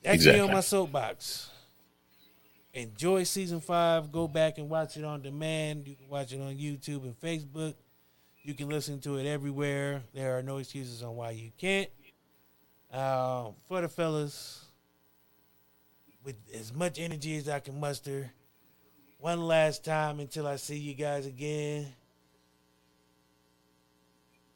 That's 0.03 0.25
me 0.25 0.39
on 0.39 0.51
my 0.51 0.61
soapbox. 0.61 1.51
Enjoy 2.73 3.25
season 3.25 3.61
five. 3.61 4.13
Go 4.13 4.29
back 4.29 4.59
and 4.59 4.69
watch 4.69 4.97
it 4.97 5.05
on 5.05 5.23
demand. 5.23 5.89
You 5.89 5.97
can 5.97 6.09
watch 6.09 6.33
it 6.33 6.41
on 6.41 6.55
YouTube 6.55 7.03
and 7.03 7.19
Facebook. 7.21 7.75
You 8.43 8.55
can 8.55 8.69
listen 8.69 9.01
to 9.01 9.17
it 9.17 9.27
everywhere. 9.27 10.03
There 10.15 10.39
are 10.39 10.43
no 10.43 10.59
excuses 10.59 11.03
on 11.03 11.17
why 11.17 11.33
you 11.33 11.51
can't. 11.59 11.91
Um, 12.93 13.55
for 13.69 13.81
the 13.81 13.89
fellas, 13.89 14.65
with 16.25 16.37
as 16.55 16.73
much 16.73 16.99
energy 16.99 17.37
as 17.37 17.49
I 17.49 17.61
can 17.61 17.79
muster, 17.79 18.31
one 19.19 19.41
last 19.47 19.85
time 19.85 20.21
until 20.21 20.47
I 20.47 20.57
see 20.57 20.79
you 20.79 20.95
guys 20.95 21.27
again. 21.27 21.87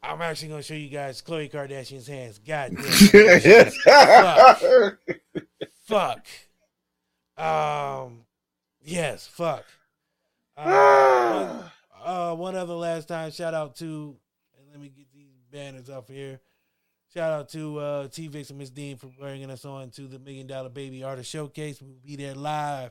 I'm 0.02 0.20
actually 0.20 0.48
gonna 0.48 0.62
show 0.62 0.74
you 0.74 0.88
guys 0.88 1.22
Khloe 1.22 1.50
Kardashian's 1.50 2.06
hands. 2.06 2.38
God 2.38 2.76
damn. 2.76 3.70
Fuck. 4.56 4.98
Fuck. 5.86 6.26
Um, 7.36 8.20
yes, 8.82 9.26
fuck. 9.26 9.64
Uh, 10.56 11.46
one, 11.46 11.70
uh, 12.04 12.34
one 12.34 12.56
other 12.56 12.74
last 12.74 13.08
time, 13.08 13.30
shout 13.30 13.54
out 13.54 13.76
to, 13.76 14.16
and 14.58 14.70
let 14.70 14.80
me 14.80 14.88
get 14.88 15.12
these 15.12 15.32
banners 15.50 15.90
up 15.90 16.08
here. 16.10 16.40
Shout 17.12 17.32
out 17.32 17.48
to 17.50 17.78
uh, 17.78 18.08
T 18.08 18.26
Vix 18.26 18.50
and 18.50 18.58
Miss 18.58 18.70
Dean 18.70 18.96
for 18.96 19.06
bringing 19.06 19.50
us 19.50 19.64
on 19.64 19.90
to 19.90 20.08
the 20.08 20.18
Million 20.18 20.48
Dollar 20.48 20.68
Baby 20.68 21.04
Artist 21.04 21.30
Showcase. 21.30 21.80
We'll 21.80 21.94
be 22.04 22.16
there 22.16 22.34
live 22.34 22.90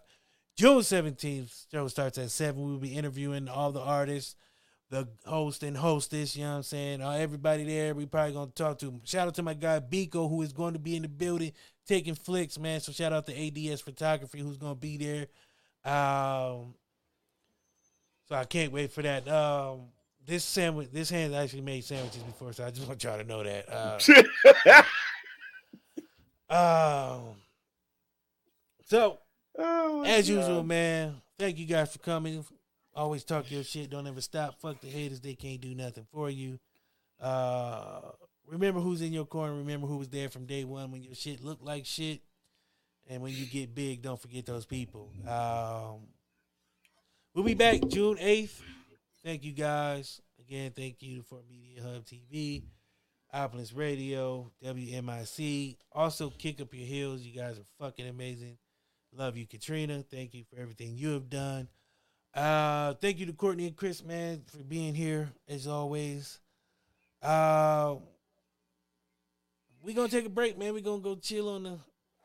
June 0.55 0.79
17th. 0.79 1.65
Show 1.71 1.87
starts 1.87 2.17
at 2.17 2.31
7. 2.31 2.61
We'll 2.61 2.77
be 2.77 2.95
interviewing 2.95 3.49
all 3.49 3.71
the 3.71 3.81
artists, 3.81 4.35
the 4.93 5.07
host 5.25 5.63
and 5.63 5.75
hostess, 5.75 6.35
you 6.35 6.43
know 6.43 6.51
what 6.51 6.57
I'm 6.57 6.63
saying? 6.63 7.01
Uh, 7.01 7.11
everybody 7.11 7.63
there, 7.63 7.95
we 7.95 8.05
probably 8.05 8.33
to 8.55 8.63
talk 8.63 8.77
to. 8.79 9.01
Shout 9.03 9.27
out 9.27 9.33
to 9.35 9.43
my 9.43 9.55
guy 9.55 9.79
Biko, 9.79 10.29
who 10.29 10.43
is 10.43 10.53
going 10.53 10.73
to 10.73 10.79
be 10.79 10.95
in 10.95 11.01
the 11.01 11.07
building 11.07 11.51
taking 11.87 12.13
flicks, 12.13 12.59
man. 12.59 12.79
So 12.79 12.91
shout 12.91 13.11
out 13.11 13.25
to 13.25 13.71
ADS 13.71 13.81
Photography, 13.81 14.39
who's 14.39 14.57
to 14.75 14.79
be 14.79 14.97
there. 14.97 15.27
Um, 15.83 16.75
so 18.29 18.35
I 18.35 18.45
can't 18.47 18.71
wait 18.71 18.91
for 18.91 19.01
that. 19.01 19.27
Um, 19.27 19.87
this 20.25 20.43
sandwich, 20.43 20.89
this 20.93 21.09
hand 21.09 21.33
actually 21.33 21.61
made 21.61 21.83
sandwiches 21.83 22.21
before, 22.21 22.53
so 22.53 22.63
I 22.63 22.69
just 22.69 22.87
want 22.87 23.03
y'all 23.03 23.17
to 23.17 23.23
know 23.23 23.43
that. 23.43 24.85
Uh, 26.49 26.53
um, 26.53 27.35
so 28.85 29.17
as 30.05 30.29
usual, 30.29 30.63
man, 30.63 31.15
thank 31.39 31.57
you 31.57 31.65
guys 31.65 31.91
for 31.91 31.99
coming. 31.99 32.45
Always 32.95 33.23
talk 33.23 33.49
your 33.49 33.63
shit. 33.63 33.89
Don't 33.89 34.07
ever 34.07 34.21
stop. 34.21 34.59
Fuck 34.59 34.81
the 34.81 34.87
haters. 34.87 35.19
They 35.19 35.33
can't 35.33 35.61
do 35.61 35.73
nothing 35.73 36.05
for 36.11 36.29
you. 36.29 36.59
Uh, 37.19 38.01
remember 38.47 38.79
who's 38.79 39.01
in 39.01 39.13
your 39.13 39.25
corner. 39.25 39.55
Remember 39.55 39.87
who 39.87 39.97
was 39.97 40.09
there 40.09 40.29
from 40.29 40.45
day 40.45 40.63
one 40.63 40.91
when 40.91 41.03
your 41.03 41.15
shit 41.15 41.43
looked 41.43 41.63
like 41.63 41.85
shit. 41.85 42.21
And 43.09 43.21
when 43.21 43.33
you 43.33 43.45
get 43.45 43.73
big, 43.75 44.01
don't 44.01 44.19
forget 44.21 44.45
those 44.45 44.65
people. 44.65 45.09
Um, 45.27 46.07
we'll 47.33 47.43
be 47.43 47.53
back 47.53 47.81
June 47.87 48.17
8th. 48.17 48.61
Thank 49.23 49.43
you 49.43 49.51
guys. 49.51 50.21
Again, 50.39 50.71
thank 50.75 51.01
you 51.01 51.21
for 51.21 51.39
Media 51.49 51.81
Hub 51.81 52.05
TV, 52.05 52.63
Opulence 53.33 53.73
Radio, 53.73 54.51
WMIC. 54.63 55.77
Also, 55.91 56.29
Kick 56.29 56.61
Up 56.61 56.73
Your 56.73 56.85
Heels. 56.85 57.21
You 57.21 57.33
guys 57.33 57.57
are 57.57 57.65
fucking 57.79 58.07
amazing. 58.07 58.57
Love 59.15 59.37
you, 59.37 59.45
Katrina. 59.45 60.03
Thank 60.09 60.33
you 60.33 60.43
for 60.43 60.59
everything 60.59 60.95
you 60.95 61.09
have 61.09 61.29
done. 61.29 61.67
Uh, 62.33 62.93
thank 62.95 63.19
you 63.19 63.25
to 63.27 63.33
Courtney 63.33 63.67
and 63.67 63.75
Chris, 63.75 64.03
man, 64.03 64.41
for 64.47 64.63
being 64.63 64.95
here 64.95 65.29
as 65.47 65.67
always. 65.67 66.39
Uh, 67.21 67.95
we 69.83 69.93
gonna 69.93 70.09
take 70.09 70.25
a 70.25 70.29
break, 70.29 70.57
man. 70.57 70.73
we 70.73 70.81
gonna 70.81 71.01
go 71.01 71.15
chill 71.15 71.49
on 71.49 71.63
the. 71.63 71.77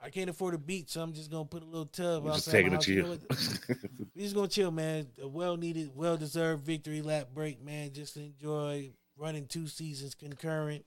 I 0.02 0.10
can't 0.10 0.30
afford 0.30 0.55
a 0.55 0.59
beach, 0.59 0.90
so 0.90 1.02
I'm 1.02 1.12
just 1.12 1.30
gonna 1.30 1.44
put 1.44 1.62
a 1.62 1.66
little 1.66 1.86
tub. 1.86 2.24
We're 2.24 2.35
just 2.35 2.51
taking 2.51 2.72
my 2.72 2.78
a. 2.78 2.80
You 2.80 3.02
chill. 3.02 3.18
we 4.14 4.22
just 4.22 4.35
gonna 4.35 4.48
chill, 4.48 4.70
man. 4.70 5.09
A 5.20 5.28
well 5.28 5.56
needed, 5.56 5.90
well 5.94 6.16
deserved 6.16 6.64
victory 6.64 7.02
lap 7.02 7.28
break, 7.35 7.62
man. 7.62 7.93
Just 7.93 8.16
enjoy 8.16 8.93
running 9.16 9.47
two 9.47 9.66
seasons 9.66 10.14
concurrent. 10.14 10.85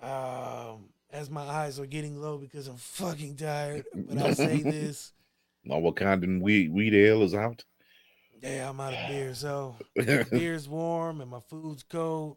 Um, 0.00 0.90
as 1.10 1.30
my 1.30 1.42
eyes 1.42 1.80
are 1.80 1.86
getting 1.86 2.20
low 2.20 2.36
because 2.36 2.68
I'm 2.68 2.76
fucking 2.76 3.36
tired. 3.36 3.86
But 3.94 4.18
I 4.18 4.32
say 4.34 4.62
this. 4.62 5.12
No 5.64 5.80
Wakandan 5.80 6.40
weed 6.42 6.72
weed 6.72 6.94
ale 6.94 7.22
is 7.22 7.34
out. 7.34 7.64
Yeah, 8.42 8.68
I'm 8.68 8.80
out 8.80 8.92
of 8.92 9.08
beer, 9.08 9.34
so 9.34 9.76
beer's 10.30 10.68
warm 10.68 11.20
and 11.20 11.30
my 11.30 11.40
food's 11.40 11.82
cold. 11.82 12.36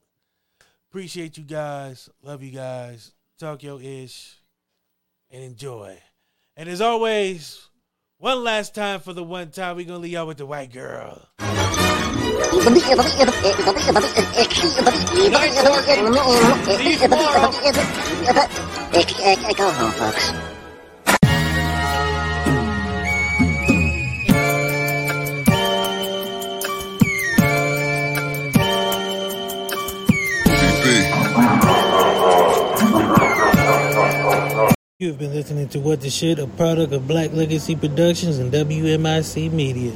Appreciate 0.90 1.38
you 1.38 1.44
guys. 1.44 2.10
Love 2.24 2.41
you 2.44 2.52
guys. 2.52 3.14
Talk 3.38 3.64
your 3.64 3.82
ish 3.82 4.38
and 5.30 5.44
enjoy. 5.44 5.98
And 6.56 6.69
as 6.69 6.82
always, 6.82 7.68
one 8.18 8.44
last 8.44 8.74
time 8.74 8.99
for 8.99 9.14
the 9.14 9.24
one 9.24 9.52
time, 9.52 9.76
we're 9.76 9.86
gonna 9.86 9.99
leave 9.99 10.14
y'all 10.14 10.28
with 10.28 10.38
the 10.38 10.45
white 10.45 10.72
girl. 10.72 11.28
Go 19.56 19.72
home, 19.72 19.91
folks. 19.91 20.56
You 34.99 35.10
have 35.10 35.19
been 35.19 35.32
listening 35.32 35.69
to 35.69 35.80
What 35.80 36.02
the 36.02 36.10
Shit, 36.10 36.40
a 36.40 36.48
product 36.48 36.91
of 36.91 37.07
Black 37.07 37.32
Legacy 37.32 37.76
Productions 37.76 38.40
and 38.40 38.52
WMIC 38.52 39.52
Media. 39.52 39.94